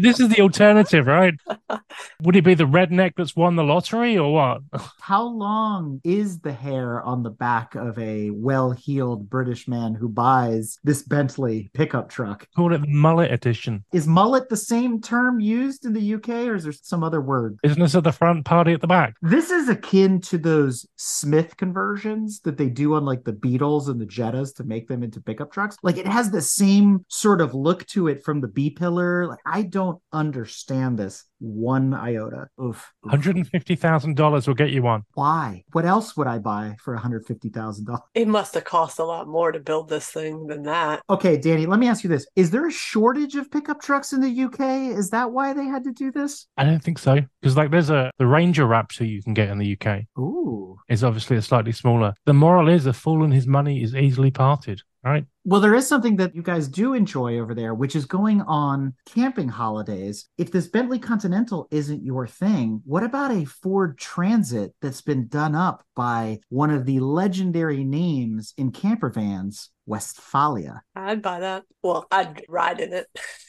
This 0.00 0.20
is 0.20 0.28
the 0.28 0.40
alternative, 0.40 1.06
right? 1.06 1.34
Would 2.22 2.36
it 2.36 2.44
be 2.44 2.54
the 2.54 2.64
redneck 2.64 3.12
that's 3.16 3.34
won 3.34 3.56
the 3.56 3.64
lottery 3.64 4.16
or 4.16 4.32
what? 4.32 4.60
How 5.00 5.24
long 5.24 6.00
is 6.04 6.40
the 6.40 6.52
hair 6.52 7.02
on 7.02 7.22
the 7.22 7.30
back 7.30 7.74
of 7.74 7.98
a 7.98 8.30
well 8.30 8.70
heeled 8.70 9.28
British 9.28 9.66
man 9.66 9.94
who 9.94 10.08
buys 10.08 10.78
this 10.84 11.02
Bentley 11.02 11.70
pickup 11.74 12.08
truck? 12.08 12.46
Call 12.54 12.72
it 12.72 12.82
mullet 12.86 13.32
edition. 13.32 13.84
Is 13.92 14.06
mullet 14.06 14.48
the 14.48 14.56
same 14.56 15.00
term 15.00 15.40
used 15.40 15.84
in 15.84 15.92
the 15.92 16.14
UK 16.14 16.28
or 16.28 16.54
is 16.54 16.64
there 16.64 16.72
some 16.72 17.02
other 17.02 17.20
word? 17.20 17.43
Isn't 17.62 17.80
this 17.80 17.94
at 17.94 18.04
the 18.04 18.12
front, 18.12 18.44
party 18.44 18.72
at 18.72 18.80
the 18.80 18.86
back? 18.86 19.14
This 19.22 19.50
is 19.50 19.68
akin 19.68 20.20
to 20.22 20.38
those 20.38 20.86
Smith 20.96 21.56
conversions 21.56 22.40
that 22.40 22.56
they 22.56 22.68
do 22.68 22.94
on 22.94 23.04
like 23.04 23.24
the 23.24 23.32
Beetles 23.32 23.88
and 23.88 24.00
the 24.00 24.06
Jettas 24.06 24.54
to 24.56 24.64
make 24.64 24.88
them 24.88 25.02
into 25.02 25.20
pickup 25.20 25.52
trucks. 25.52 25.76
Like 25.82 25.96
it 25.96 26.06
has 26.06 26.30
the 26.30 26.42
same 26.42 27.04
sort 27.08 27.40
of 27.40 27.54
look 27.54 27.86
to 27.88 28.08
it 28.08 28.22
from 28.24 28.40
the 28.40 28.48
B 28.48 28.70
pillar. 28.70 29.26
Like 29.26 29.40
I 29.46 29.62
don't 29.62 30.00
understand 30.12 30.98
this 30.98 31.24
one 31.38 31.92
iota. 31.92 32.48
Oof. 32.62 32.92
oof. 33.06 33.12
$150,000 33.12 34.46
will 34.46 34.54
get 34.54 34.70
you 34.70 34.82
one. 34.82 35.02
Why? 35.14 35.64
What 35.72 35.84
else 35.84 36.16
would 36.16 36.26
I 36.26 36.38
buy 36.38 36.76
for 36.80 36.96
$150,000? 36.96 37.98
it 38.14 38.28
must 38.28 38.54
have 38.54 38.64
cost 38.64 38.98
a 38.98 39.04
lot 39.04 39.28
more 39.28 39.52
to 39.52 39.60
build 39.60 39.88
this 39.88 40.08
thing 40.08 40.46
than 40.46 40.62
that. 40.62 41.02
Okay, 41.10 41.36
Danny, 41.36 41.66
let 41.66 41.78
me 41.78 41.88
ask 41.88 42.02
you 42.02 42.10
this. 42.10 42.26
Is 42.36 42.50
there 42.50 42.66
a 42.66 42.72
shortage 42.72 43.36
of 43.36 43.50
pickup 43.50 43.82
trucks 43.82 44.12
in 44.12 44.20
the 44.20 44.44
UK? 44.44 44.96
Is 44.96 45.10
that 45.10 45.32
why 45.32 45.52
they 45.52 45.66
had 45.66 45.84
to 45.84 45.92
do 45.92 46.10
this? 46.10 46.46
I 46.56 46.64
don't 46.64 46.82
think 46.82 46.98
so. 46.98 47.18
Because 47.44 47.58
like 47.58 47.70
there's 47.70 47.90
a 47.90 48.10
the 48.16 48.26
Ranger 48.26 48.64
Raptor 48.64 49.06
you 49.06 49.22
can 49.22 49.34
get 49.34 49.50
in 49.50 49.58
the 49.58 49.76
UK 49.78 50.04
Ooh. 50.18 50.78
is 50.88 51.04
obviously 51.04 51.36
a 51.36 51.42
slightly 51.42 51.72
smaller. 51.72 52.14
The 52.24 52.32
moral 52.32 52.70
is 52.70 52.86
a 52.86 52.94
fool 52.94 53.22
and 53.22 53.34
his 53.34 53.46
money 53.46 53.82
is 53.82 53.94
easily 53.94 54.30
parted. 54.30 54.80
Right. 55.04 55.26
Well, 55.44 55.60
there 55.60 55.74
is 55.74 55.86
something 55.86 56.16
that 56.16 56.34
you 56.34 56.40
guys 56.40 56.66
do 56.66 56.94
enjoy 56.94 57.38
over 57.38 57.54
there, 57.54 57.74
which 57.74 57.94
is 57.94 58.06
going 58.06 58.40
on 58.40 58.94
camping 59.04 59.50
holidays. 59.50 60.26
If 60.38 60.50
this 60.50 60.68
Bentley 60.68 60.98
Continental 60.98 61.68
isn't 61.70 62.02
your 62.02 62.26
thing, 62.26 62.80
what 62.86 63.02
about 63.02 63.30
a 63.30 63.44
Ford 63.44 63.98
Transit 63.98 64.74
that's 64.80 65.02
been 65.02 65.28
done 65.28 65.54
up 65.54 65.84
by 65.94 66.40
one 66.48 66.70
of 66.70 66.86
the 66.86 67.00
legendary 67.00 67.84
names 67.84 68.54
in 68.56 68.72
camper 68.72 69.10
vans, 69.10 69.68
Westfalia? 69.86 70.80
I'd 70.96 71.20
buy 71.20 71.40
that. 71.40 71.64
Well, 71.82 72.06
I'd 72.10 72.42
ride 72.48 72.80
in 72.80 72.94
it. 72.94 73.06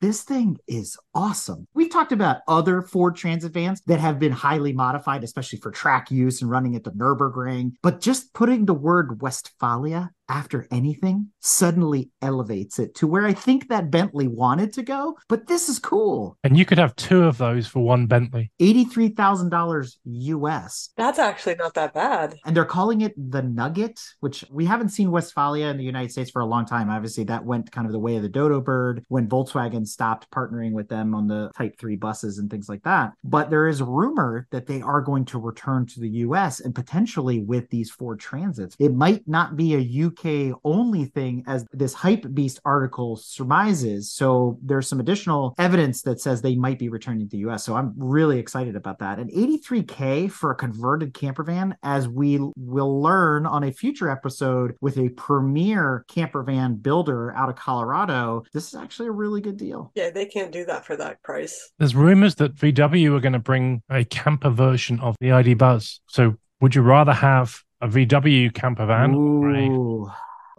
This 0.00 0.22
thing 0.22 0.56
is 0.66 0.96
awesome. 1.14 1.66
We've 1.74 1.90
talked 1.90 2.12
about 2.12 2.38
other 2.48 2.82
Ford 2.82 3.16
Transit 3.16 3.52
vans 3.52 3.82
that 3.86 4.00
have 4.00 4.18
been 4.18 4.32
highly 4.32 4.72
modified, 4.72 5.24
especially 5.24 5.58
for 5.60 5.70
track 5.70 6.10
use 6.10 6.40
and 6.40 6.50
running 6.50 6.74
at 6.74 6.84
the 6.84 6.90
Nürburgring. 6.92 7.72
But 7.82 8.00
just 8.00 8.32
putting 8.32 8.64
the 8.64 8.74
word 8.74 9.20
Westfalia 9.20 10.10
after 10.30 10.66
anything 10.70 11.28
suddenly 11.40 12.08
elevates 12.22 12.78
it 12.78 12.94
to 12.94 13.06
where 13.06 13.26
I 13.26 13.32
think 13.32 13.68
that 13.68 13.90
Bentley 13.90 14.28
wanted 14.28 14.72
to 14.74 14.82
go. 14.84 15.18
But 15.28 15.48
this 15.48 15.68
is 15.68 15.80
cool. 15.80 16.38
And 16.44 16.56
you 16.56 16.64
could 16.64 16.78
have 16.78 16.94
two 16.94 17.24
of 17.24 17.36
those 17.36 17.66
for 17.66 17.80
one 17.80 18.06
Bentley. 18.06 18.52
$83,000 18.60 19.96
US. 20.04 20.90
That's 20.96 21.18
actually 21.18 21.56
not 21.56 21.74
that 21.74 21.94
bad. 21.94 22.36
And 22.46 22.56
they're 22.56 22.64
calling 22.64 23.00
it 23.00 23.12
the 23.16 23.42
Nugget, 23.42 24.00
which 24.20 24.44
we 24.50 24.64
haven't 24.66 24.90
seen 24.90 25.10
Westfalia 25.10 25.66
in 25.66 25.76
the 25.76 25.84
United 25.84 26.12
States 26.12 26.30
for 26.30 26.40
a 26.40 26.46
long 26.46 26.64
time. 26.64 26.90
Obviously, 26.90 27.24
that 27.24 27.44
went 27.44 27.72
kind 27.72 27.86
of 27.86 27.92
the 27.92 27.98
way 27.98 28.14
of 28.14 28.22
the 28.22 28.28
Dodo 28.28 28.60
Bird 28.60 29.04
when 29.08 29.26
Volkswagen 29.30 29.86
stopped 29.86 30.30
partnering 30.30 30.72
with 30.72 30.88
them 30.88 31.14
on 31.14 31.26
the 31.26 31.50
Type 31.56 31.78
3 31.78 31.96
buses 31.96 32.38
and 32.38 32.50
things 32.50 32.68
like 32.68 32.82
that. 32.82 33.12
But 33.24 33.50
there 33.50 33.68
is 33.68 33.80
a 33.80 33.84
rumor 33.84 34.46
that 34.50 34.66
they 34.66 34.82
are 34.82 35.00
going 35.00 35.24
to 35.26 35.38
return 35.38 35.86
to 35.86 36.00
the 36.00 36.08
US 36.08 36.60
and 36.60 36.74
potentially 36.74 37.40
with 37.40 37.68
these 37.70 37.90
Ford 37.90 38.20
Transits. 38.20 38.76
It 38.78 38.94
might 38.94 39.26
not 39.26 39.56
be 39.56 39.74
a 39.74 40.06
UK 40.06 40.58
only 40.64 41.04
thing 41.06 41.44
as 41.46 41.64
this 41.72 41.94
Hypebeast 41.94 42.58
article 42.64 43.16
surmises. 43.16 44.10
So 44.10 44.58
there's 44.62 44.88
some 44.88 45.00
additional 45.00 45.54
evidence 45.58 46.02
that 46.02 46.20
says 46.20 46.42
they 46.42 46.56
might 46.56 46.78
be 46.78 46.88
returning 46.88 47.20
to 47.20 47.30
the 47.30 47.48
US. 47.48 47.64
So 47.64 47.76
I'm 47.76 47.94
really 47.96 48.38
excited 48.38 48.76
about 48.76 48.98
that. 48.98 49.18
And 49.18 49.30
83K 49.30 50.30
for 50.30 50.50
a 50.50 50.54
converted 50.54 51.14
camper 51.14 51.44
van, 51.44 51.76
as 51.82 52.08
we 52.08 52.38
will 52.56 53.00
learn 53.00 53.46
on 53.46 53.64
a 53.64 53.72
future 53.72 54.10
episode 54.10 54.76
with 54.80 54.98
a 54.98 55.10
premier 55.10 56.04
camper 56.08 56.42
van 56.42 56.76
builder 56.76 57.32
out 57.34 57.48
of 57.48 57.56
Colorado, 57.56 58.42
this 58.52 58.68
is 58.68 58.74
actually 58.74 59.08
a 59.08 59.12
really 59.20 59.40
good 59.40 59.56
deal. 59.56 59.92
Yeah, 59.94 60.10
they 60.10 60.26
can't 60.26 60.50
do 60.50 60.64
that 60.64 60.84
for 60.86 60.96
that 60.96 61.22
price. 61.22 61.70
There's 61.78 61.94
rumors 61.94 62.34
that 62.36 62.54
VW 62.56 63.16
are 63.16 63.20
going 63.20 63.34
to 63.34 63.38
bring 63.38 63.82
a 63.90 64.04
camper 64.04 64.50
version 64.50 64.98
of 65.00 65.14
the 65.20 65.32
ID 65.32 65.54
Buzz. 65.54 66.00
So 66.08 66.36
would 66.60 66.74
you 66.74 66.82
rather 66.82 67.12
have 67.12 67.58
a 67.80 67.88
VW 67.88 68.52
camper 68.54 68.86
van? 68.86 69.14
or 69.14 69.50
a- 69.54 69.68
Ooh. 69.68 70.10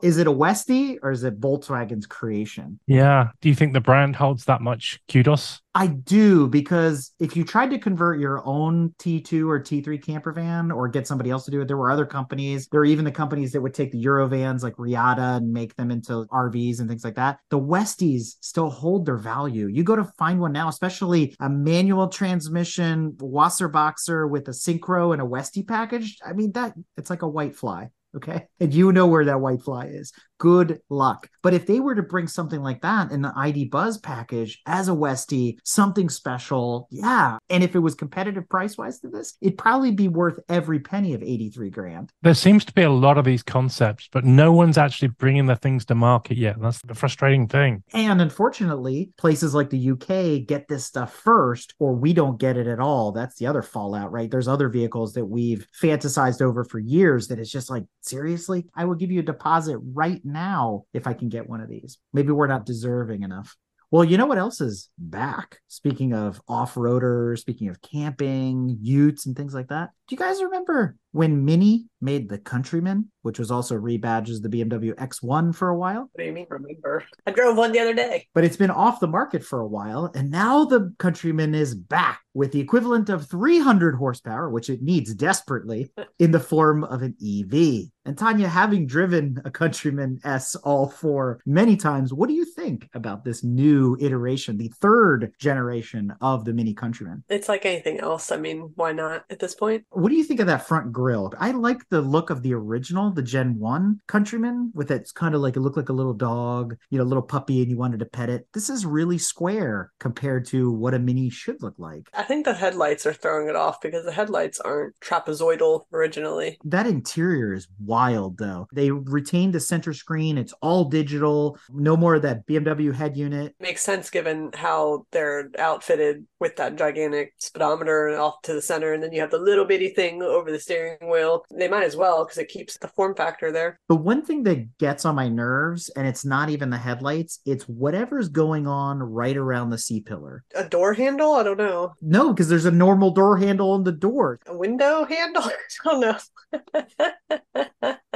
Is 0.02 0.18
it 0.18 0.28
a 0.28 0.32
Westie 0.32 0.98
or 1.02 1.12
is 1.12 1.24
it 1.24 1.40
Volkswagen's 1.40 2.06
creation? 2.06 2.80
Yeah. 2.88 3.30
Do 3.42 3.50
you 3.50 3.56
think 3.56 3.74
the 3.74 3.82
brand 3.82 4.16
holds 4.16 4.46
that 4.46 4.62
much 4.62 5.00
kudos? 5.12 5.62
I 5.74 5.88
do 5.88 6.48
because 6.48 7.14
if 7.20 7.38
you 7.38 7.46
tried 7.46 7.70
to 7.70 7.80
convert 7.80 8.20
your 8.20 8.46
own 8.46 8.94
T2 9.00 9.48
or 9.48 9.60
T3 9.60 10.04
camper 10.04 10.34
van 10.34 10.70
or 10.70 10.90
get 10.90 11.08
somebody 11.08 11.30
else 11.30 11.46
to 11.46 11.52
do 11.52 11.62
it, 11.62 11.68
there 11.68 11.78
were 11.78 11.92
other 11.92 12.06
companies. 12.06 12.68
There 12.68 12.82
were 12.82 12.86
even 12.86 13.06
the 13.06 13.12
companies 13.12 13.54
that 13.54 13.62
would 13.62 13.74
take 13.74 13.92
the 13.92 14.04
Eurovans 14.04 14.64
like 14.64 14.78
Rialta 14.78 15.38
and 15.38 15.54
make 15.54 15.76
them 15.76 15.90
into 15.90 16.26
RVs 16.26 16.80
and 16.80 16.90
things 16.90 17.06
like 17.06 17.16
that. 17.16 17.40
The 17.50 17.60
Westies 17.60 18.36
still 18.42 18.70
hold 18.70 19.06
their 19.06 19.18
value. 19.18 19.68
You 19.68 19.84
go 19.84 19.96
to 19.96 20.04
find 20.18 20.42
one 20.42 20.52
now, 20.52 20.68
especially 20.68 21.36
a 21.40 21.50
manual 21.50 22.10
transmission 22.10 23.14
Wasserboxer 23.14 24.30
with 24.30 24.48
a 24.50 24.52
Synchro 24.52 25.14
and 25.14 25.22
a 25.22 25.26
Westie 25.26 25.66
package. 25.66 26.18
I 26.26 26.34
mean, 26.34 26.52
that 26.52 26.74
it's 26.98 27.10
like 27.10 27.22
a 27.22 27.30
white 27.30 27.56
fly. 27.56 27.92
Okay. 28.16 28.48
And 28.60 28.74
you 28.74 28.92
know 28.92 29.08
where 29.08 29.26
that 29.26 29.40
white 29.40 29.62
fly 29.62 29.86
is. 29.86 30.12
Good 30.42 30.82
luck. 30.90 31.30
But 31.44 31.54
if 31.54 31.68
they 31.68 31.80
were 31.80 31.94
to 31.94 32.02
bring 32.02 32.28
something 32.28 32.64
like 32.64 32.82
that 32.82 33.12
in 33.12 33.22
the 33.22 33.32
ID 33.36 33.66
Buzz 33.66 34.00
package 34.00 34.60
as 34.66 34.90
a 34.90 34.92
Westie, 34.92 35.58
something 35.64 36.10
special, 36.10 36.88
yeah. 36.90 37.38
And 37.52 37.64
if 37.64 37.76
it 37.76 37.80
was 37.80 37.94
competitive 37.94 38.50
price 38.50 38.76
wise 38.76 39.00
to 39.02 39.10
this, 39.10 39.38
it'd 39.40 39.60
probably 39.60 39.92
be 39.92 40.08
worth 40.08 40.40
every 40.50 40.80
penny 40.80 41.14
of 41.14 41.22
83 41.22 41.70
grand. 41.70 42.12
There 42.24 42.34
seems 42.34 42.66
to 42.66 42.74
be 42.74 42.82
a 42.82 42.90
lot 42.90 43.20
of 43.20 43.26
these 43.26 43.44
concepts, 43.44 44.10
but 44.12 44.26
no 44.26 44.52
one's 44.52 44.80
actually 44.80 45.10
bringing 45.10 45.46
the 45.46 45.56
things 45.56 45.86
to 45.86 45.96
market 45.96 46.38
yet. 46.38 46.60
That's 46.60 46.82
the 46.82 46.96
frustrating 46.96 47.48
thing. 47.48 47.84
And 47.94 48.20
unfortunately, 48.20 49.12
places 49.18 49.54
like 49.54 49.70
the 49.70 49.92
UK 49.92 50.48
get 50.48 50.68
this 50.68 50.86
stuff 50.86 51.14
first, 51.14 51.76
or 51.78 51.94
we 51.94 52.14
don't 52.14 52.40
get 52.40 52.58
it 52.58 52.66
at 52.66 52.80
all. 52.80 53.12
That's 53.12 53.36
the 53.38 53.46
other 53.46 53.62
fallout, 53.62 54.12
right? 54.12 54.32
There's 54.32 54.48
other 54.48 54.70
vehicles 54.70 55.14
that 55.14 55.26
we've 55.26 55.68
fantasized 55.80 56.42
over 56.42 56.64
for 56.64 56.80
years 56.80 57.28
that 57.28 57.38
it's 57.38 57.52
just 57.52 57.70
like, 57.70 57.84
seriously, 58.02 58.66
I 58.76 58.86
will 58.86 58.96
give 58.96 59.12
you 59.12 59.20
a 59.20 59.24
deposit 59.24 59.78
right 59.94 60.20
now 60.32 60.84
if 60.94 61.08
I 61.08 61.14
can 61.14 61.30
get 61.30 61.50
one 61.50 61.62
of 61.62 61.70
these. 61.70 61.98
Maybe 62.14 62.32
we're 62.32 62.48
not 62.48 62.66
deserving 62.66 63.24
enough. 63.24 63.56
Well, 63.92 64.06
you 64.06 64.18
know 64.18 64.26
what 64.26 64.38
else 64.38 64.62
is 64.62 64.90
back? 64.98 65.60
Speaking 65.68 66.14
of 66.14 66.42
off 66.48 66.76
roaders, 66.76 67.40
speaking 67.40 67.68
of 67.68 67.82
camping, 67.82 68.78
utes, 68.82 69.26
and 69.26 69.36
things 69.36 69.54
like 69.54 69.68
that. 69.68 69.90
Do 70.12 70.16
you 70.16 70.20
guys 70.20 70.44
remember 70.44 70.98
when 71.14 71.46
Mini 71.46 71.86
made 72.02 72.28
the 72.28 72.38
Countryman, 72.38 73.10
which 73.22 73.38
was 73.38 73.52
also 73.52 73.76
rebadged 73.76 74.30
as 74.30 74.42
the 74.42 74.50
BMW 74.50 74.94
X1 74.96 75.54
for 75.54 75.70
a 75.70 75.78
while? 75.78 76.10
What 76.12 76.18
do 76.18 76.24
you 76.24 76.32
mean, 76.32 76.48
remember? 76.50 77.06
I 77.28 77.32
drove 77.32 77.58
one 77.58 77.72
the 77.72 77.80
other 77.80 77.94
day. 77.94 78.28
But 78.34 78.44
it's 78.44 78.58
been 78.58 78.72
off 78.72 79.00
the 79.00 79.08
market 79.08 79.44
for 79.44 79.60
a 79.60 79.68
while. 79.68 80.12
And 80.16 80.32
now 80.32 80.66
the 80.66 80.94
Countryman 80.98 81.54
is 81.54 81.76
back 81.76 82.22
with 82.34 82.52
the 82.52 82.60
equivalent 82.60 83.10
of 83.10 83.30
300 83.30 83.96
horsepower, 83.96 84.50
which 84.50 84.70
it 84.70 84.82
needs 84.82 85.14
desperately, 85.14 85.92
in 86.20 86.32
the 86.32 86.40
form 86.40 86.84
of 86.86 87.02
an 87.02 87.16
EV. 87.22 87.90
And 88.04 88.18
Tanya, 88.18 88.48
having 88.48 88.88
driven 88.88 89.40
a 89.46 89.52
Countryman 89.52 90.20
S 90.24 90.56
all 90.56 90.90
four 90.90 91.40
many 91.46 91.78
times, 91.78 92.14
what 92.14 92.30
do 92.30 92.34
you 92.34 92.46
think 92.46 92.90
about 92.96 93.24
this 93.24 93.44
new 93.44 93.96
iteration, 94.00 94.58
the 94.58 94.72
third 94.82 95.34
generation 95.40 96.12
of 96.20 96.46
the 96.46 96.54
Mini 96.54 96.74
Countryman? 96.74 97.24
It's 97.30 97.48
like 97.48 97.66
anything 97.66 98.00
else. 98.00 98.32
I 98.32 98.38
mean, 98.38 98.72
why 98.76 98.94
not 98.94 99.26
at 99.30 99.40
this 99.40 99.54
point? 99.54 99.86
What 100.02 100.10
do 100.10 100.16
you 100.16 100.24
think 100.24 100.40
of 100.40 100.48
that 100.48 100.68
front 100.68 100.92
grille? 100.92 101.32
I 101.38 101.52
like 101.52 101.88
the 101.90 102.02
look 102.02 102.32
of 102.32 102.42
the 102.42 102.56
original, 102.56 103.12
the 103.12 103.22
Gen 103.22 103.60
1 103.60 104.02
Countryman, 104.08 104.72
with 104.74 104.90
its 104.90 105.12
kind 105.12 105.36
of 105.36 105.42
like 105.42 105.56
it 105.56 105.60
looked 105.60 105.78
like 105.78 105.90
a 105.90 105.94
little 105.94 106.16
dog, 106.16 106.76
you 106.90 106.98
know, 106.98 107.04
a 107.04 107.06
little 107.06 107.22
puppy, 107.22 107.62
and 107.62 107.70
you 107.70 107.78
wanted 107.78 108.00
to 108.00 108.08
pet 108.08 108.28
it. 108.28 108.48
This 108.52 108.72
is 108.72 108.84
really 108.84 109.20
square 109.20 109.92
compared 110.00 110.48
to 110.48 110.72
what 110.72 110.96
a 110.96 111.00
Mini 111.00 111.30
should 111.30 111.62
look 111.62 111.76
like. 111.78 112.10
I 112.16 112.24
think 112.24 112.46
the 112.46 112.56
headlights 112.56 113.06
are 113.06 113.14
throwing 113.14 113.48
it 113.48 113.56
off 113.56 113.80
because 113.80 114.04
the 114.04 114.12
headlights 114.12 114.60
aren't 114.60 115.00
trapezoidal 115.02 115.84
originally. 115.94 116.58
That 116.64 116.88
interior 116.88 117.54
is 117.54 117.68
wild, 117.86 118.40
though. 118.40 118.68
They 118.74 118.90
retained 118.90 119.54
the 119.54 119.60
center 119.60 119.94
screen. 119.94 120.40
It's 120.40 120.54
all 120.64 120.86
digital. 120.86 121.60
No 121.70 121.96
more 121.96 122.16
of 122.16 122.24
that 122.24 122.48
BMW 122.48 122.92
head 122.92 123.16
unit. 123.16 123.54
Makes 123.60 123.84
sense 123.84 124.10
given 124.10 124.50
how 124.56 125.06
they're 125.12 125.52
outfitted 125.60 126.26
with 126.40 126.56
that 126.56 126.76
gigantic 126.76 127.34
speedometer 127.38 128.18
off 128.18 128.42
to 128.42 128.54
the 128.54 128.64
center, 128.64 128.94
and 128.94 129.04
then 129.04 129.14
you 129.14 129.22
have 129.22 129.30
the 129.30 129.38
little 129.38 129.66
bitty 129.66 129.81
thing 129.90 130.22
over 130.22 130.52
the 130.52 130.60
steering 130.60 130.98
wheel. 131.10 131.46
They 131.52 131.68
might 131.68 131.84
as 131.84 131.96
well 131.96 132.24
because 132.24 132.38
it 132.38 132.50
keeps 132.50 132.78
the 132.78 132.88
form 132.88 133.16
factor 133.16 133.52
there. 133.52 133.80
The 133.90 133.96
one 133.96 134.24
thing 134.24 134.44
that 134.44 134.78
gets 134.78 135.06
on 135.06 135.16
my 135.16 135.28
nerves, 135.28 135.90
and 135.90 136.08
it's 136.08 136.26
not 136.26 136.50
even 136.50 136.70
the 136.70 136.78
headlights, 136.78 137.40
it's 137.46 137.68
whatever's 137.68 138.30
going 138.30 138.68
on 138.68 139.00
right 139.00 139.38
around 139.38 139.70
the 139.70 139.78
C 139.78 140.02
pillar. 140.02 140.44
A 140.56 140.64
door 140.64 140.94
handle? 140.94 141.34
I 141.34 141.44
don't 141.44 141.58
know. 141.58 141.94
No, 142.02 142.34
because 142.34 142.50
there's 142.50 142.66
a 142.66 142.72
normal 142.72 143.12
door 143.12 143.38
handle 143.38 143.72
on 143.72 143.84
the 143.84 143.92
door. 143.92 144.40
A 144.48 144.56
window 144.56 145.06
handle? 145.06 145.44
I 145.86 145.86
don't 145.86 146.02
know. 146.02 146.18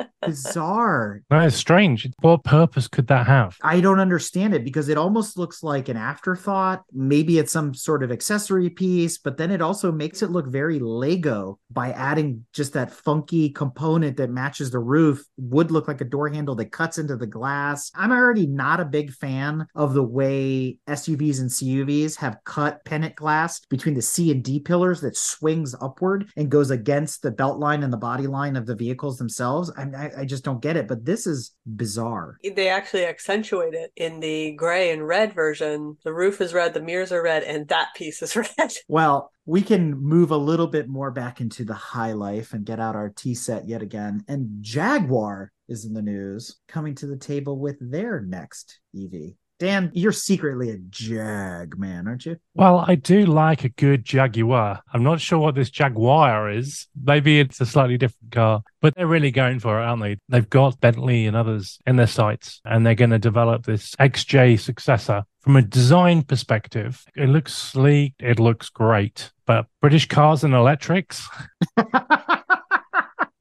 Bizarre. 0.25 1.21
That 1.29 1.45
is 1.45 1.55
strange. 1.55 2.07
What 2.19 2.43
purpose 2.43 2.87
could 2.87 3.07
that 3.07 3.27
have? 3.27 3.57
I 3.63 3.79
don't 3.81 3.99
understand 3.99 4.53
it 4.53 4.63
because 4.63 4.89
it 4.89 4.97
almost 4.97 5.37
looks 5.37 5.63
like 5.63 5.89
an 5.89 5.97
afterthought. 5.97 6.83
Maybe 6.91 7.39
it's 7.39 7.51
some 7.51 7.73
sort 7.73 8.03
of 8.03 8.11
accessory 8.11 8.69
piece, 8.69 9.17
but 9.17 9.37
then 9.37 9.51
it 9.51 9.61
also 9.61 9.91
makes 9.91 10.21
it 10.21 10.31
look 10.31 10.47
very 10.47 10.79
Lego 10.79 11.59
by 11.71 11.91
adding 11.91 12.45
just 12.53 12.73
that 12.73 12.91
funky 12.91 13.49
component 13.49 14.17
that 14.17 14.29
matches 14.29 14.71
the 14.71 14.79
roof. 14.79 15.23
Would 15.37 15.71
look 15.71 15.87
like 15.87 16.01
a 16.01 16.05
door 16.05 16.29
handle 16.29 16.55
that 16.55 16.71
cuts 16.71 16.97
into 16.97 17.15
the 17.15 17.27
glass. 17.27 17.91
I'm 17.95 18.11
already 18.11 18.47
not 18.47 18.79
a 18.79 18.85
big 18.85 19.11
fan 19.11 19.67
of 19.75 19.93
the 19.93 20.03
way 20.03 20.77
SUVs 20.87 21.39
and 21.39 21.49
CUVs 21.49 22.17
have 22.17 22.39
cut 22.43 22.83
pennant 22.85 23.15
glass 23.15 23.59
between 23.69 23.95
the 23.95 24.01
C 24.01 24.31
and 24.31 24.43
D 24.43 24.59
pillars 24.59 25.01
that 25.01 25.17
swings 25.17 25.75
upward 25.81 26.29
and 26.35 26.49
goes 26.49 26.71
against 26.71 27.21
the 27.21 27.31
belt 27.31 27.59
line 27.59 27.83
and 27.83 27.91
the 27.91 27.97
body 27.97 28.27
line 28.27 28.55
of 28.55 28.65
the 28.65 28.75
vehicles 28.75 29.17
themselves. 29.17 29.71
I, 29.77 29.83
I, 29.83 30.14
I 30.17 30.25
just 30.25 30.43
don't 30.43 30.61
get 30.61 30.77
it, 30.77 30.87
but 30.87 31.05
this 31.05 31.27
is 31.27 31.51
bizarre. 31.65 32.37
they 32.43 32.69
actually 32.69 33.05
accentuate 33.05 33.73
it 33.73 33.91
in 33.95 34.19
the 34.19 34.53
gray 34.53 34.91
and 34.91 35.07
red 35.07 35.33
version. 35.33 35.97
The 36.03 36.13
roof 36.13 36.41
is 36.41 36.53
red, 36.53 36.73
the 36.73 36.81
mirrors 36.81 37.11
are 37.11 37.23
red, 37.23 37.43
and 37.43 37.67
that 37.69 37.89
piece 37.95 38.21
is 38.21 38.35
red. 38.35 38.73
Well, 38.87 39.31
we 39.45 39.61
can 39.61 39.95
move 39.97 40.31
a 40.31 40.37
little 40.37 40.67
bit 40.67 40.87
more 40.87 41.11
back 41.11 41.41
into 41.41 41.63
the 41.63 41.73
high 41.73 42.13
life 42.13 42.53
and 42.53 42.65
get 42.65 42.79
out 42.79 42.95
our 42.95 43.09
tea 43.09 43.35
set 43.35 43.67
yet 43.67 43.81
again. 43.81 44.23
And 44.27 44.57
Jaguar 44.61 45.51
is 45.67 45.85
in 45.85 45.93
the 45.93 46.01
news, 46.01 46.57
coming 46.67 46.95
to 46.95 47.07
the 47.07 47.17
table 47.17 47.59
with 47.59 47.77
their 47.79 48.21
next 48.21 48.79
EV. 48.95 49.33
Dan, 49.57 49.89
you're 49.93 50.11
secretly 50.11 50.69
a 50.71 50.77
Jag 50.77 51.77
man, 51.77 52.07
aren't 52.07 52.25
you? 52.25 52.37
Well, 52.55 52.83
I 52.85 52.95
do 52.95 53.25
like 53.25 53.63
a 53.63 53.69
good 53.69 54.03
Jaguar. 54.03 54.81
I'm 54.93 55.03
not 55.03 55.21
sure 55.21 55.39
what 55.39 55.55
this 55.55 55.69
Jaguar 55.69 56.49
is. 56.49 56.87
Maybe 57.01 57.39
it's 57.39 57.61
a 57.61 57.65
slightly 57.65 57.97
different 57.97 58.33
car, 58.33 58.63
but 58.81 58.93
they're 58.95 59.07
really 59.07 59.31
going 59.31 59.59
for 59.59 59.79
it, 59.79 59.85
aren't 59.85 60.01
they? 60.01 60.17
They've 60.27 60.49
got 60.49 60.81
Bentley 60.81 61.25
and 61.25 61.37
others 61.37 61.79
in 61.87 61.95
their 61.95 62.07
sights, 62.07 62.59
and 62.65 62.85
they're 62.85 62.95
going 62.95 63.11
to 63.11 63.19
develop 63.19 63.65
this 63.65 63.95
XJ 63.95 64.59
successor. 64.59 65.23
From 65.39 65.55
a 65.55 65.61
design 65.61 66.23
perspective, 66.23 67.05
it 67.15 67.29
looks 67.29 67.53
sleek, 67.53 68.13
it 68.19 68.39
looks 68.39 68.69
great, 68.69 69.31
but 69.45 69.67
British 69.79 70.07
cars 70.07 70.43
and 70.43 70.53
electrics, 70.53 71.29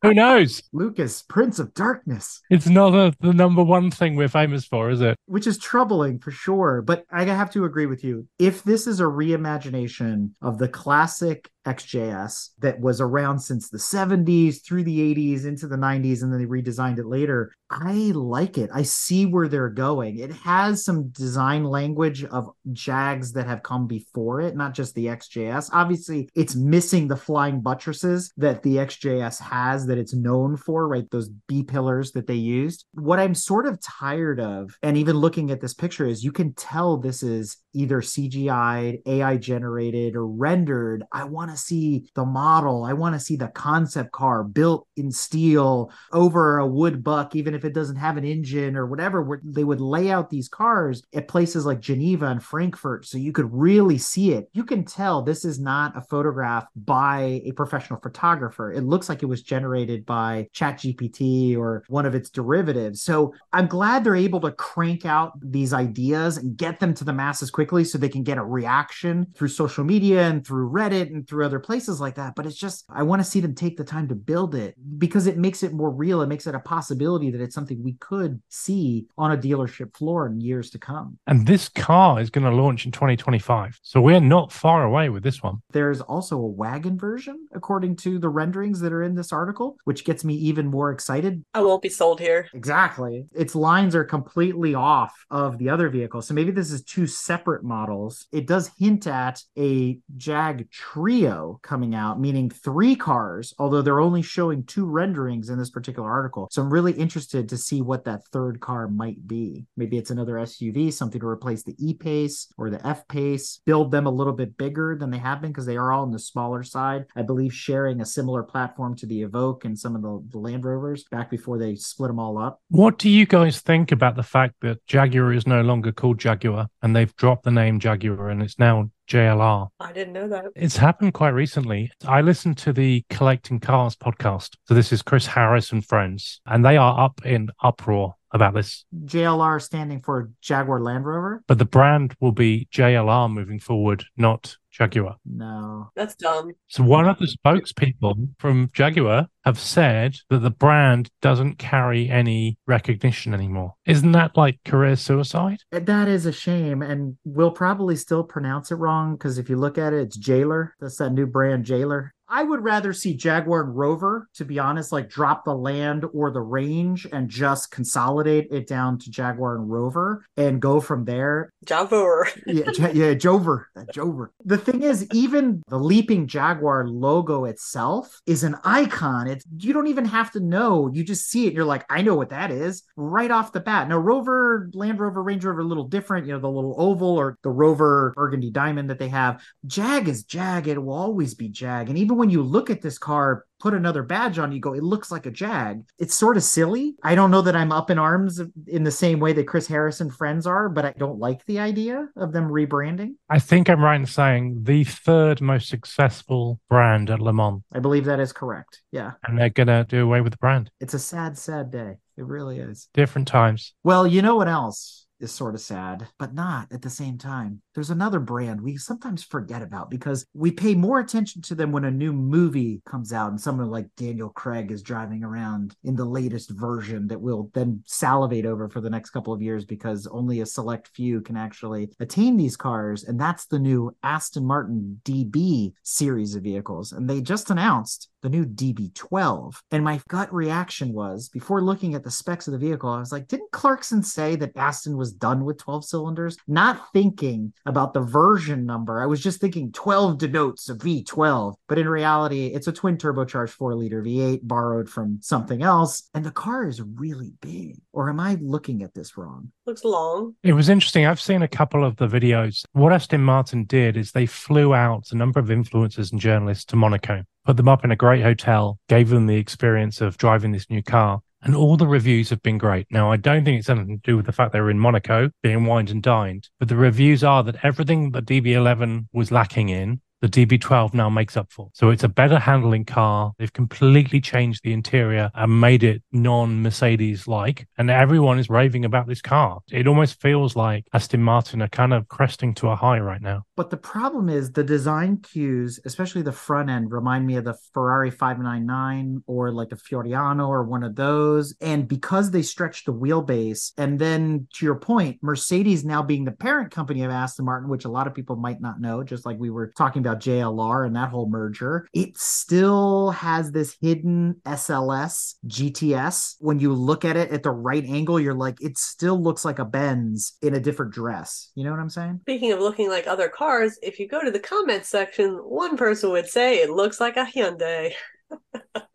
who 0.05 0.15
knows? 0.15 0.63
Lucas, 0.73 1.23
Prince 1.23 1.59
of 1.59 1.75
Darkness. 1.75 2.41
It's 2.51 2.69
not 2.69 2.95
a, 2.95 3.13
the 3.21 3.33
number 3.33 3.63
one 3.63 3.91
thing 3.91 4.17
we're 4.17 4.29
famous 4.29 4.65
for, 4.65 4.91
is 4.91 5.01
it? 5.01 5.17
which 5.27 5.47
is 5.47 5.59
troubling 5.59 6.19
for 6.19 6.31
sure. 6.31 6.83
But 6.83 7.05
I 7.11 7.25
have 7.25 7.51
to 7.53 7.65
agree 7.65 7.87
with 7.87 8.05
you. 8.05 8.29
If 8.39 8.63
this 8.63 8.87
is 8.87 9.01
a 9.01 9.05
reimagination 9.05 10.33
of 10.43 10.59
the 10.59 10.69
classic 10.69 11.51
XJS 11.67 12.51
that 12.59 12.81
was 12.81 13.01
around 13.01 13.39
since 13.39 13.69
the 13.69 13.79
70s 13.79 14.65
through 14.65 14.85
the 14.85 15.15
80s 15.15 15.47
into 15.47 15.67
the 15.67 15.77
90s, 15.77 16.23
and 16.23 16.33
then 16.33 16.41
they 16.41 16.47
redesigned 16.47 16.99
it 16.99 17.07
later, 17.07 17.53
I 17.71 18.13
like 18.15 18.59
it. 18.59 18.71
I 18.73 18.83
see 18.83 19.27
where 19.27 19.49
they're 19.49 19.69
going. 19.69 20.19
It 20.19 20.31
has 20.33 20.85
some 20.85 21.09
design 21.09 21.65
language 21.65 22.25
of 22.25 22.51
JAGs 22.73 23.33
that 23.33 23.47
have 23.47 23.63
come 23.63 23.87
before 23.87 24.41
it, 24.41 24.57
not 24.57 24.75
just 24.75 24.95
the 24.95 25.07
XJS. 25.07 25.71
Obviously, 25.73 26.29
it's 26.35 26.55
missing 26.55 27.09
the 27.09 27.17
flying 27.17 27.61
buttresses 27.61 28.33
that 28.37 28.63
the 28.63 28.77
XJS 28.77 29.41
has 29.41 29.87
that 29.87 29.99
it's 29.99 30.15
known 30.15 30.57
for, 30.57 30.87
right? 30.87 31.11
Those 31.11 31.31
B 31.49 31.63
pillars 31.63 32.13
that 32.13 32.27
they 32.27 32.35
used. 32.35 32.85
What 32.93 33.19
I'm 33.19 33.35
sort 33.35 33.67
of 33.67 33.81
tired 33.81 34.41
of, 34.41 34.77
and 34.83 34.97
even 34.97 35.17
looking 35.17 35.51
at 35.51 35.61
this 35.61 35.75
picture, 35.75 36.07
is 36.07 36.23
you 36.23 36.33
can 36.33 36.53
tell 36.55 36.97
this 36.97 37.23
is 37.23 37.57
either 37.73 38.01
CGI'd, 38.01 39.03
AI 39.07 39.37
generated, 39.37 40.15
or 40.15 40.27
rendered. 40.27 41.05
I 41.13 41.25
want 41.25 41.51
to 41.51 41.54
see 41.57 42.07
the 42.15 42.25
model. 42.25 42.85
I 42.85 42.93
want 42.93 43.15
to 43.15 43.21
see 43.21 43.37
the 43.37 43.49
concept 43.49 44.13
car 44.13 44.45
built 44.45 44.87
in 44.97 45.11
steel 45.11 45.91
over 46.13 46.59
a 46.59 46.67
wood 46.67 47.03
buck, 47.03 47.35
even 47.35 47.55
if 47.55 47.65
it 47.65 47.75
doesn't 47.75 47.97
have 47.97 48.17
an 48.17 48.25
engine 48.25 48.77
or 48.77 48.87
whatever. 48.87 49.41
They 49.43 49.65
would 49.65 49.81
lay 49.81 50.11
out 50.11 50.31
these 50.31 50.49
cars 50.49 51.03
at 51.15 51.29
places 51.29 51.67
like 51.67 51.81
Geneva 51.81 52.27
and 52.27 52.43
Frankfurt 52.43 53.07
so 53.07 53.19
you 53.19 53.33
could 53.33 53.53
really 53.53 53.99
see 53.99 54.33
it. 54.33 54.49
You 54.53 54.65
can 54.65 54.85
tell 54.85 55.23
this 55.23 55.45
is 55.45 55.59
not 55.59 55.97
a 55.97 56.01
photograph 56.03 56.67
by 56.77 57.43
a 57.45 57.53
professional 57.53 58.01
photographer. 58.01 58.73
It 58.73 58.85
looks 58.85 59.09
like 59.09 59.23
it 59.23 59.27
was 59.27 59.43
generated 59.43 60.07
by 60.07 60.49
ChatGPT 60.55 61.57
or 61.57 61.85
one 61.89 62.07
of 62.07 62.15
its 62.15 62.31
derivatives. 62.31 63.03
So 63.03 63.35
I'm 63.53 63.67
glad 63.67 64.05
they're 64.05 64.17
able 64.17 64.41
to 64.41 64.53
crank 64.53 65.05
out 65.05 65.33
these 65.41 65.73
ideas 65.73 66.37
and 66.37 66.57
get 66.57 66.81
them 66.81 66.95
to 66.95 67.05
the 67.05 67.13
masses 67.13 67.51
quickly 67.51 67.85
so 67.85 67.99
they 67.99 68.09
can 68.09 68.23
get 68.23 68.39
a 68.39 68.45
reaction 68.45 69.27
through 69.35 69.49
social 69.49 69.85
media 69.85 70.29
and 70.29 70.47
through 70.47 70.71
Reddit 70.71 71.13
and 71.13 71.27
through 71.27 71.44
other 71.45 71.61
places 71.61 72.01
like 72.01 72.17
that. 72.17 72.35
But 72.35 72.47
it's 72.47 72.57
just, 72.57 72.85
I 72.89 73.03
want 73.03 73.21
to 73.23 73.29
see 73.29 73.41
them 73.41 73.55
take 73.55 73.77
the 73.77 73.85
time 73.85 74.09
to 74.09 74.15
build 74.15 74.55
it 74.55 74.75
because 74.99 75.27
it 75.27 75.37
makes 75.37 75.63
it 75.63 75.73
more 75.73 75.91
real. 75.91 76.23
It 76.23 76.29
makes 76.29 76.47
it 76.47 76.55
a 76.55 76.61
possibility 76.61 77.31
that 77.31 77.41
it's 77.41 77.55
something 77.55 77.83
we 77.83 77.95
could 77.95 78.43
see 78.49 79.07
on 79.19 79.33
a 79.33 79.37
dealership 79.37 79.97
floor 79.97 80.27
in 80.27 80.41
years 80.41 80.71
to 80.71 80.79
come. 80.79 81.19
And 81.27 81.47
this 81.47 81.69
car 81.69 82.21
is 82.21 82.31
going 82.31 82.45
to 82.45 82.55
launch 82.55 82.87
in 82.87 82.93
2025. 82.93 83.81
So 83.83 84.01
we're 84.01 84.21
not 84.21 84.53
far 84.53 84.85
away 84.85 85.09
with 85.09 85.23
this 85.23 85.43
one. 85.43 85.59
There's 85.71 86.01
also 86.01 86.37
a 86.37 86.47
wagon 86.47 86.99
version, 86.99 87.47
according 87.53 87.97
to 87.97 88.19
the 88.19 88.29
renderings 88.29 88.81
that 88.81 88.93
are 88.93 89.03
in 89.03 89.15
this 89.15 89.33
article, 89.33 89.77
which 89.85 90.05
gets 90.05 90.25
me 90.25 90.35
even 90.35 90.67
more 90.67 90.91
excited. 90.91 91.45
I 91.55 91.63
won't 91.63 91.83
be 91.83 91.89
sold 91.89 92.21
here. 92.21 92.49
Exactly. 92.55 93.27
Its 93.35 93.55
lines 93.55 93.95
are 93.95 94.05
completely 94.05 94.75
off 94.75 95.13
of 95.31 95.59
the 95.59 95.69
other 95.69 95.89
vehicle. 95.89 96.23
So 96.23 96.35
maybe 96.35 96.51
this 96.51 96.71
is 96.71 96.83
two 96.83 97.07
separate 97.07 97.65
models. 97.65 98.27
It 98.33 98.47
does 98.47 98.71
hint 98.79 99.07
at 99.07 99.43
a 99.59 99.99
Jag 100.17 100.71
Trio 100.71 101.34
coming 101.63 101.95
out, 101.95 102.21
meaning 102.21 102.51
three 102.51 102.97
cars, 102.97 103.55
although 103.59 103.83
they're 103.83 104.01
only 104.01 104.23
showing 104.23 104.65
two 104.65 104.87
renderings 104.87 105.49
in 105.49 105.59
this 105.59 105.71
particular 105.71 106.11
article. 106.11 106.49
So 106.51 106.63
I'm 106.63 106.73
really 106.73 106.93
interested 106.93 107.49
to 107.49 107.59
see 107.59 107.83
what 107.83 108.05
that 108.05 108.27
third 108.29 108.61
car 108.61 108.89
might 108.89 109.27
be. 109.27 109.67
Maybe 109.77 109.99
it's 109.99 110.11
another 110.11 110.35
SUV, 110.35 110.93
something 110.93 111.21
to 111.21 111.27
replace 111.27 111.63
the 111.63 111.77
E 111.79 111.95
Pace 111.95 112.53
or 112.59 112.71
the 112.71 112.85
F 112.87 113.07
Pace, 113.09 113.61
build 113.65 113.91
them 113.91 114.07
a 114.07 114.11
little 114.11 114.33
bit 114.33 114.57
bigger 114.57 114.97
than 114.99 115.11
they 115.11 115.19
have 115.19 115.41
been 115.41 115.51
because 115.51 115.67
they 115.67 115.77
are 115.77 115.93
all 115.93 116.03
on 116.03 116.13
the 116.13 116.19
smaller 116.19 116.63
side. 116.63 117.07
I 117.17 117.23
believe 117.23 117.53
sharing 117.53 118.01
a 118.01 118.07
similar 118.07 118.43
platform 118.43 118.97
to 118.97 119.07
the 119.07 119.23
Evoque 119.23 119.65
and 119.65 119.79
some 119.79 119.95
of 119.95 120.03
the, 120.03 120.23
the 120.31 120.39
Land 120.39 120.65
Rovers 120.65 121.05
back 121.05 121.31
before 121.31 121.59
they 121.59 121.77
split 121.77 122.09
them 122.09 122.19
all 122.19 122.39
up. 122.39 122.61
What 122.69 122.99
do 122.99 123.09
you 123.09 123.27
guys 123.27 123.61
think 123.61 123.93
about 123.93 124.17
the 124.17 124.23
fact 124.23 124.55
that 124.63 124.85
Jaguar 124.87 125.33
is 125.33 125.47
no 125.47 125.63
longer 125.63 125.93
called 125.93 126.19
Jaguar 126.19 126.69
and 126.83 126.95
they've 126.95 127.15
dropped 127.17 127.45
the 127.45 127.51
name 127.51 127.81
Jaguar 127.81 128.29
and 128.29 128.43
it's 128.43 128.59
now 128.59 128.91
JLR? 129.09 129.69
I 129.81 129.93
didn't 129.93 130.13
know 130.15 130.29
that. 130.29 130.47
It's 130.57 130.77
happened 130.77 131.15
quite 131.15 131.31
recently. 131.31 131.91
I 132.07 132.21
listened 132.21 132.59
to 132.59 132.73
the 132.73 133.05
Collecting 133.11 133.61
Cars 133.61 133.97
podcast. 133.97 134.55
So 134.67 134.75
this 134.75 134.93
is 134.93 135.03
Chris 135.03 135.27
Harris 135.27 135.73
and 135.73 135.85
friends, 135.85 136.41
and 136.47 136.65
they 136.65 136.77
are 136.77 136.99
up 136.99 137.25
in 137.25 137.51
uproar 137.63 138.15
about 138.35 138.55
this. 138.55 138.85
JLR 139.05 139.63
standing 139.63 140.03
for 140.03 140.31
Jaguar 140.43 140.81
Land 140.81 141.07
Rover? 141.07 141.43
But 141.47 141.59
the 141.59 141.65
brand 141.65 142.15
will 142.21 142.33
be 142.33 142.69
JLR 142.73 143.33
moving 143.33 143.61
forward, 143.61 144.05
not 144.17 144.57
Jaguar. 144.73 145.17
No. 145.25 145.91
That's 145.95 146.17
dumb. 146.17 146.53
So 146.67 146.83
one 146.83 147.09
of 147.09 147.19
the 147.19 147.27
spokespeople 147.27 148.31
from 148.39 148.71
Jaguar 148.73 149.29
have 149.45 149.59
said 149.59 150.17
that 150.31 150.41
the 150.41 150.51
brand 150.51 151.11
doesn't 151.23 151.59
carry 151.59 152.11
any 152.11 152.59
recognition 152.67 153.35
anymore. 153.35 153.75
Isn't 153.87 154.13
that 154.13 154.37
like 154.37 154.59
career 154.65 154.97
suicide? 154.97 155.59
Uh, 155.73 155.79
that 155.81 156.09
is 156.09 156.27
a 156.27 156.33
shame. 156.33 156.83
And 156.83 157.17
we'll 157.25 157.53
probably 157.53 157.95
still 157.95 158.25
pronounce 158.25 158.73
it 158.73 158.77
wrong 158.77 159.15
because 159.15 159.39
if 159.39 159.49
you 159.49 159.57
look 159.57 159.79
at 159.79 159.93
it, 159.93 160.01
it's 160.01 160.17
Jailer. 160.17 160.75
That's 160.81 160.97
that 160.97 161.11
new 161.11 161.27
brand, 161.27 161.65
Jailer. 161.65 162.14
I 162.35 162.43
would 162.43 162.65
rather 162.65 162.93
see 162.93 163.15
Jaguar 163.15 163.63
and 163.63 163.77
Rover, 163.77 164.29
to 164.35 164.45
be 164.45 164.59
honest, 164.59 164.91
like 164.91 165.09
drop 165.09 165.45
the 165.45 165.55
land 165.55 166.05
or 166.13 166.33
the 166.33 166.41
range 166.41 167.07
and 167.13 167.29
just 167.29 167.71
consolidate 167.71 168.49
it 168.51 168.67
down 168.67 168.99
to 168.99 169.11
Jaguar 169.11 169.55
and 169.55 169.71
Rover 169.71 170.27
and 170.37 170.61
go 170.61 170.81
from 170.81 171.05
there. 171.05 171.53
Javor. 171.65 172.25
yeah, 172.45 172.65
yeah, 172.93 173.15
Jover, 173.15 173.67
Jover. 173.95 174.31
The 174.45 174.59
thing 174.59 174.83
is, 174.83 175.07
even 175.13 175.63
the 175.69 175.79
leaping 175.79 176.27
Jaguar 176.27 176.89
logo 176.89 177.45
itself 177.45 178.21
is 178.27 178.43
an 178.43 178.57
icon. 178.65 179.29
It's 179.29 179.45
you 179.59 179.73
don't 179.73 179.87
even 179.87 180.05
have 180.05 180.33
to 180.33 180.41
know. 180.41 180.91
You 180.93 181.05
just 181.05 181.31
see 181.31 181.47
it. 181.47 181.53
You're 181.53 181.65
like, 181.65 181.85
I 181.89 182.03
know 182.03 182.17
what 182.17 182.31
that 182.31 182.51
is 182.51 182.83
right 182.97 183.31
off 183.31 183.53
the 183.53 183.61
bat. 183.61 183.89
Now, 183.89 183.99
Rover, 183.99 184.71
Land 184.75 184.99
Rover, 184.99 185.23
Range 185.23 185.45
Rover, 185.45 185.61
a 185.61 185.65
little 185.65 185.87
different. 185.87 186.27
You 186.27 186.33
know, 186.33 186.41
the 186.41 186.51
little 186.51 186.75
oval 186.79 187.17
or 187.17 187.39
the 187.45 187.51
Rover 187.51 188.13
Burgundy 188.17 188.51
Diamond 188.51 188.91
that 188.91 188.99
they 188.99 189.11
have. 189.11 189.41
Jag 189.67 190.09
is 190.09 190.25
Jag. 190.25 190.67
It 190.67 190.83
will 190.83 190.95
always 190.95 191.35
be 191.35 191.49
Jag. 191.49 191.89
And 191.89 191.97
even 191.97 192.24
when 192.24 192.24
you 192.31 192.43
look 192.43 192.71
at 192.71 192.83
this 192.83 192.99
car, 192.99 193.45
put 193.61 193.75
another 193.75 194.03
badge 194.03 194.39
on, 194.39 194.53
you 194.53 194.61
go, 194.61 194.75
it 194.75 194.83
looks 194.83 195.11
like 195.11 195.27
a 195.27 195.31
Jag. 195.31 195.85
It's 195.99 196.15
sort 196.15 196.37
of 196.37 196.43
silly. 196.43 196.97
I 197.03 197.15
don't 197.15 197.31
know 197.31 197.43
that 197.43 197.57
I'm 197.57 197.73
up 197.73 197.91
in 197.91 197.99
arms 197.99 198.41
in 198.67 198.85
the 198.85 198.91
same 198.91 199.21
way 199.21 199.33
that 199.33 199.47
Chris 199.47 199.67
Harris 199.67 199.96
and 199.96 200.11
friends 200.11 200.47
are, 200.47 200.69
but 200.69 200.85
I 200.85 200.95
don't 200.99 201.19
like 201.19 201.45
the 201.47 201.59
idea 201.59 202.09
of 202.17 202.33
them 202.33 202.49
rebranding. 202.49 203.15
I 203.31 203.39
think 203.39 203.71
I'm 203.71 203.83
right 203.83 203.99
in 203.99 204.07
saying 204.07 204.65
the 204.65 204.85
third 204.85 205.41
most 205.41 205.69
successful 205.69 206.61
brand 206.69 207.11
at 207.11 207.21
Le 207.21 207.33
Mans, 207.33 207.63
I 207.73 207.79
believe 207.79 208.05
that 208.05 208.21
is 208.21 208.33
correct. 208.33 208.83
Yeah. 208.93 209.13
and 209.27 209.39
they're 209.39 209.49
going 209.51 209.69
to 209.69 209.87
do 209.89 210.05
away 210.05 210.21
with 210.21 210.33
the 210.33 210.39
brand. 210.39 210.71
It's 210.81 210.95
a 210.95 210.99
sad, 210.99 211.39
sad 211.39 211.71
day. 211.71 211.97
It 212.17 212.25
really 212.25 212.59
is. 212.59 212.89
Different 212.95 213.27
times. 213.29 213.75
Well, 213.83 214.07
you 214.07 214.23
know 214.23 214.37
what 214.37 214.49
else 214.49 215.07
is 215.21 215.33
sort 215.33 215.55
of 215.55 215.61
sad, 215.61 216.07
but 216.19 216.35
not 216.35 216.71
at 216.71 216.83
the 216.83 216.91
same 216.91 217.19
time? 217.19 217.63
There's 217.75 217.91
another 217.91 218.21
brand 218.21 218.61
we 218.61 218.77
sometimes 218.77 219.23
forget 219.23 219.63
about 219.63 219.91
because 219.91 220.27
we 220.33 220.51
pay 220.51 220.75
more 220.75 221.01
attention 221.01 221.43
to 221.43 221.55
them 221.55 221.73
when 221.73 221.85
a 221.85 221.91
new 221.91 222.13
movie 222.13 222.83
comes 222.87 223.13
out 223.13 223.31
and 223.31 223.41
someone 223.41 223.71
like 223.71 223.95
Daniel 223.97 224.29
Craig 224.29 224.71
is 224.71 224.83
driving 224.83 225.25
around 225.25 225.75
in 225.85 225.97
the 225.97 226.05
latest 226.05 226.51
version 226.51 227.09
that 227.09 227.21
we'll 227.21 227.51
then 227.55 227.83
salivate 227.87 228.47
over 228.47 228.69
for 228.69 228.81
the 228.81 228.91
next 228.91 229.11
couple 229.11 229.33
of 229.33 229.43
years 229.43 229.65
because 229.65 230.07
only 230.07 230.41
a 230.41 230.47
select 230.47 230.89
few 230.89 231.21
can 231.21 231.37
actually 231.37 231.91
attain 232.01 232.37
these 232.37 232.57
cars. 232.57 233.05
And 233.05 233.21
that's 233.21 233.47
the 233.47 233.59
new 233.59 233.95
Aston 234.03 234.45
Martin 234.45 235.01
DB 235.05 235.73
series 235.83 236.35
of 236.35 236.43
vehicles. 236.43 236.93
And 236.93 237.11
they 237.11 237.21
just 237.21 237.51
announced 237.51 238.11
the 238.25 238.31
new 238.31 238.47
DB12. 238.47 239.61
And 239.71 239.85
my 239.85 240.01
gut 240.09 240.33
reaction 240.33 240.93
was 240.95 241.29
before 241.29 241.63
looking 241.63 241.95
at 241.95 242.03
the 242.03 242.11
specs 242.11 242.49
of 242.49 242.53
the 242.53 242.59
vehicle, 242.59 242.89
I 242.89 242.99
was 242.99 243.13
like, 243.13 243.29
didn't 243.29 243.53
Clarkson 243.53 244.03
say 244.03 244.35
that 244.37 244.57
Aston 244.57 244.97
was 244.97 245.13
done 245.13 245.45
with 245.45 245.59
12 245.59 245.85
cylinders? 245.85 246.39
Not 246.49 246.91
thinking 246.93 247.53
about 247.67 247.95
the 247.95 248.01
version 248.01 248.67
number. 248.67 249.03
I 249.03 249.07
was 249.07 249.23
just 249.23 249.41
thinking 249.41 249.73
12 249.73 250.19
denotes 250.19 250.69
a 250.69 250.75
V12. 250.75 251.55
But 251.69 251.79
in 251.79 251.89
reality, 251.89 252.47
it's 252.47 252.67
a 252.67 252.73
twin 252.73 252.97
turbocharged 252.97 253.51
four 253.51 253.75
liter 253.75 254.03
V8 254.03 254.41
borrowed 254.43 254.89
from 254.89 255.19
something 255.23 255.63
else. 255.63 256.09
And 256.15 256.25
the 256.25 256.31
car 256.31 256.67
is 256.67 256.81
really 256.81 257.33
big. 257.41 257.79
Or 257.93 258.11
am 258.11 258.21
I 258.21 258.37
looking 258.41 258.83
at 258.83 258.95
this 258.95 259.17
wrong? 259.17 259.53
Looks 259.67 259.85
long. 259.85 260.35
It 260.43 260.53
was 260.53 260.69
interesting. 260.69 261.07
I've 261.07 261.21
seen 261.21 261.43
a 261.43 261.49
couple 261.49 261.85
of 261.85 261.97
the 261.97 262.07
videos. 262.07 262.65
What 262.73 262.93
Aston 262.93 263.23
Martin 263.23 263.65
did 263.65 263.97
is 263.97 264.13
they 264.13 264.27
flew 264.27 264.75
out 264.75 265.11
a 265.11 265.17
number 265.17 265.41
of 265.41 265.47
influencers 265.47 266.13
and 266.13 266.21
journalists 266.21 266.65
to 266.67 266.77
Monaco, 266.77 267.25
put 267.45 267.57
them 267.57 267.69
up 267.69 267.85
in 267.85 267.91
a 267.91 267.97
great 267.97 268.23
hotel, 268.23 268.79
gave 268.89 269.09
them 269.09 269.27
the 269.27 269.37
experience 269.37 270.01
of 270.01 270.19
driving 270.19 270.53
this 270.53 270.69
new 270.69 270.83
car. 270.83 271.21
And 271.45 271.55
all 271.55 271.77
the 271.77 271.87
reviews 271.87 272.31
have 272.31 272.43
been 272.43 272.59
great. 272.59 272.87
Now, 272.91 273.13
I 273.13 273.17
don't 273.17 273.45
think 273.45 273.59
it's 273.59 273.69
anything 273.69 274.01
to 274.01 274.11
do 274.11 274.17
with 274.17 274.27
the 274.27 274.33
fact 274.33 274.53
they 274.53 274.61
were 274.61 274.71
in 274.71 274.79
Monaco 274.79 275.31
being 275.43 275.67
wined 275.67 275.91
and 275.91 276.03
dined, 276.03 276.49
but 276.59 276.69
the 276.69 276.77
reviews 276.77 277.23
are 277.23 277.43
that 277.45 277.63
everything 277.63 278.11
that 278.13 278.25
DB11 278.25 279.09
was 279.13 279.31
lacking 279.31 279.69
in, 279.69 280.01
the 280.25 280.47
DB12 280.47 280.95
now 280.95 281.11
makes 281.11 281.37
up 281.37 281.53
for. 281.53 281.69
So 281.75 281.91
it's 281.91 282.03
a 282.03 282.09
better 282.09 282.39
handling 282.39 282.87
car. 282.87 283.35
They've 283.39 283.53
completely 283.53 284.23
changed 284.23 284.63
the 284.65 284.73
interior 284.73 285.31
and 285.35 285.61
made 285.61 285.85
it 285.85 286.03
non 286.13 286.63
Mercedes 286.63 287.29
like. 287.29 287.67
And 287.77 287.91
everyone 287.91 288.39
is 288.39 288.49
raving 288.49 288.87
about 288.87 289.07
this 289.07 289.21
car. 289.21 289.61
It 289.71 289.87
almost 289.87 290.23
feels 290.23 290.57
like 290.57 290.87
Aston 290.95 291.23
Martin 291.23 291.61
are 291.61 291.69
kind 291.69 291.93
of 291.93 292.09
cresting 292.09 292.55
to 292.55 292.69
a 292.69 292.77
high 292.77 293.01
right 293.01 293.21
now. 293.21 293.45
But 293.55 293.69
the 293.69 293.77
problem 293.77 294.31
is 294.31 294.51
the 294.51 294.65
design 294.65 295.19
cues, 295.19 295.79
especially 295.85 296.23
the 296.23 296.33
front 296.33 296.71
end, 296.71 296.91
remind 296.91 297.27
me 297.27 297.37
of 297.37 297.45
the 297.45 297.59
Ferrari 297.75 298.11
599 298.11 299.25
or 299.27 299.53
like 299.53 299.69
the 299.69 299.77
Fiorano 299.77 300.49
or 300.49 300.65
one 300.65 300.83
of 300.83 300.97
those. 300.97 301.55
And 301.61 301.87
because 301.87 302.31
they 302.31 302.43
stretch 302.43 302.85
the 302.85 302.95
wheelbase, 302.95 303.73
and 303.77 303.99
then 303.99 304.49
to 304.55 304.65
your 304.65 304.77
point, 304.77 305.19
Mercedes 305.23 305.85
now 305.85 306.03
being 306.03 306.25
the 306.25 306.33
parent 306.33 306.71
company 306.71 307.03
of 307.03 307.11
Aston 307.11 307.45
Martin, 307.45 307.69
which 307.69 307.85
a 307.85 307.91
lot 307.91 308.07
of 308.07 308.15
people 308.15 308.37
might 308.37 308.63
not 308.63 308.81
know, 308.81 309.05
just 309.05 309.27
like 309.27 309.39
we 309.39 309.51
were 309.51 309.67
talking 309.77 310.01
about 310.01 310.14
JLR 310.17 310.87
and 310.87 310.97
that 310.97 311.11
whole 311.11 311.29
merger, 311.29 311.87
it 311.93 312.17
still 312.17 313.11
has 313.11 313.53
this 313.53 313.77
hidden 313.81 314.41
SLS 314.45 315.35
GTS. 315.47 316.37
When 316.41 316.59
you 316.59 316.73
look 316.73 317.05
at 317.05 317.17
it 317.17 317.31
at 317.31 317.43
the 317.43 317.51
right 317.51 317.85
angle, 317.85 318.21
you're 318.21 318.35
like, 318.35 318.61
it 318.63 318.79
still 318.79 319.21
looks 319.21 319.45
like 319.45 319.59
a 319.59 319.65
Benz 319.65 320.37
in 320.43 320.55
a 320.55 320.61
different 320.61 320.93
dress. 320.93 321.51
You 321.55 321.65
know 321.65 321.71
what 321.71 321.81
I'm 321.81 321.91
saying? 321.91 322.21
Speaking 322.23 322.53
of 322.53 322.61
looking 322.61 322.89
like 322.89 323.07
other 323.07 323.29
cars, 323.29 323.79
if 323.83 323.99
you 323.99 324.09
go 324.09 324.23
to 324.23 324.31
the 324.31 324.39
comments 324.39 324.89
section, 324.89 325.35
one 325.37 325.77
person 325.77 326.11
would 326.11 326.27
say 326.27 326.57
it 326.57 326.71
looks 326.71 327.01
like 327.01 327.17
a 327.17 327.25
Hyundai. 327.25 327.93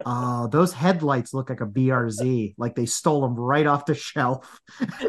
Oh, 0.05 0.47
those 0.51 0.73
headlights 0.73 1.34
look 1.34 1.49
like 1.49 1.62
a 1.62 1.65
BRZ, 1.65 2.55
like 2.58 2.75
they 2.75 2.86
stole 2.86 3.21
them 3.21 3.36
right 3.36 3.67
off 3.67 3.86
the 3.86 3.95
shelf. 3.95 4.60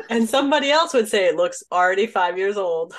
and 0.09 0.29
somebody 0.29 0.71
else 0.71 0.95
would 0.95 1.09
say 1.09 1.27
it 1.27 1.37
looks 1.37 1.63
already 1.73 2.07
five 2.07 2.39
years 2.39 2.57
old. 2.57 2.95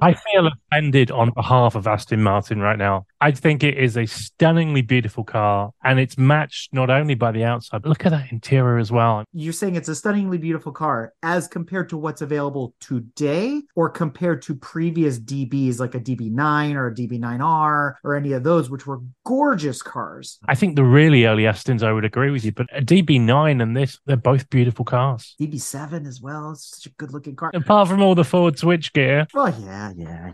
I 0.00 0.14
feel 0.14 0.48
offended 0.48 1.10
on 1.10 1.30
behalf 1.30 1.74
of 1.74 1.86
Aston 1.86 2.22
Martin 2.22 2.60
right 2.60 2.78
now. 2.78 3.06
I 3.24 3.30
think 3.30 3.64
it 3.64 3.78
is 3.78 3.96
a 3.96 4.04
stunningly 4.04 4.82
beautiful 4.82 5.24
car 5.24 5.70
and 5.82 5.98
it's 5.98 6.18
matched 6.18 6.74
not 6.74 6.90
only 6.90 7.14
by 7.14 7.32
the 7.32 7.42
outside, 7.42 7.80
but 7.80 7.88
look 7.88 8.04
at 8.04 8.10
that 8.10 8.30
interior 8.30 8.76
as 8.76 8.92
well. 8.92 9.24
You're 9.32 9.54
saying 9.54 9.76
it's 9.76 9.88
a 9.88 9.94
stunningly 9.94 10.36
beautiful 10.36 10.72
car 10.72 11.14
as 11.22 11.48
compared 11.48 11.88
to 11.88 11.96
what's 11.96 12.20
available 12.20 12.74
today 12.80 13.62
or 13.76 13.88
compared 13.88 14.42
to 14.42 14.54
previous 14.54 15.18
DBs 15.18 15.80
like 15.80 15.94
a 15.94 16.00
DB9 16.00 16.74
or 16.74 16.88
a 16.88 16.94
DB9R 16.94 17.94
or 18.04 18.14
any 18.14 18.32
of 18.32 18.44
those, 18.44 18.68
which 18.68 18.86
were 18.86 19.00
gorgeous 19.24 19.80
cars. 19.80 20.38
I 20.46 20.54
think 20.54 20.76
the 20.76 20.84
really 20.84 21.24
early 21.24 21.44
Astons, 21.44 21.82
I 21.82 21.92
would 21.92 22.04
agree 22.04 22.30
with 22.30 22.44
you, 22.44 22.52
but 22.52 22.66
a 22.76 22.82
DB9 22.82 23.62
and 23.62 23.74
this, 23.74 23.98
they're 24.04 24.18
both 24.18 24.50
beautiful 24.50 24.84
cars. 24.84 25.34
DB7 25.40 26.06
as 26.06 26.20
well. 26.20 26.50
It's 26.50 26.76
such 26.76 26.92
a 26.92 26.94
good 26.96 27.14
looking 27.14 27.36
car. 27.36 27.52
Apart 27.54 27.88
from 27.88 28.02
all 28.02 28.14
the 28.14 28.22
forward 28.22 28.58
switch 28.58 28.92
gear. 28.92 29.26
Well, 29.32 29.46
oh, 29.46 29.64
yeah, 29.64 29.92
yeah, 29.96 30.32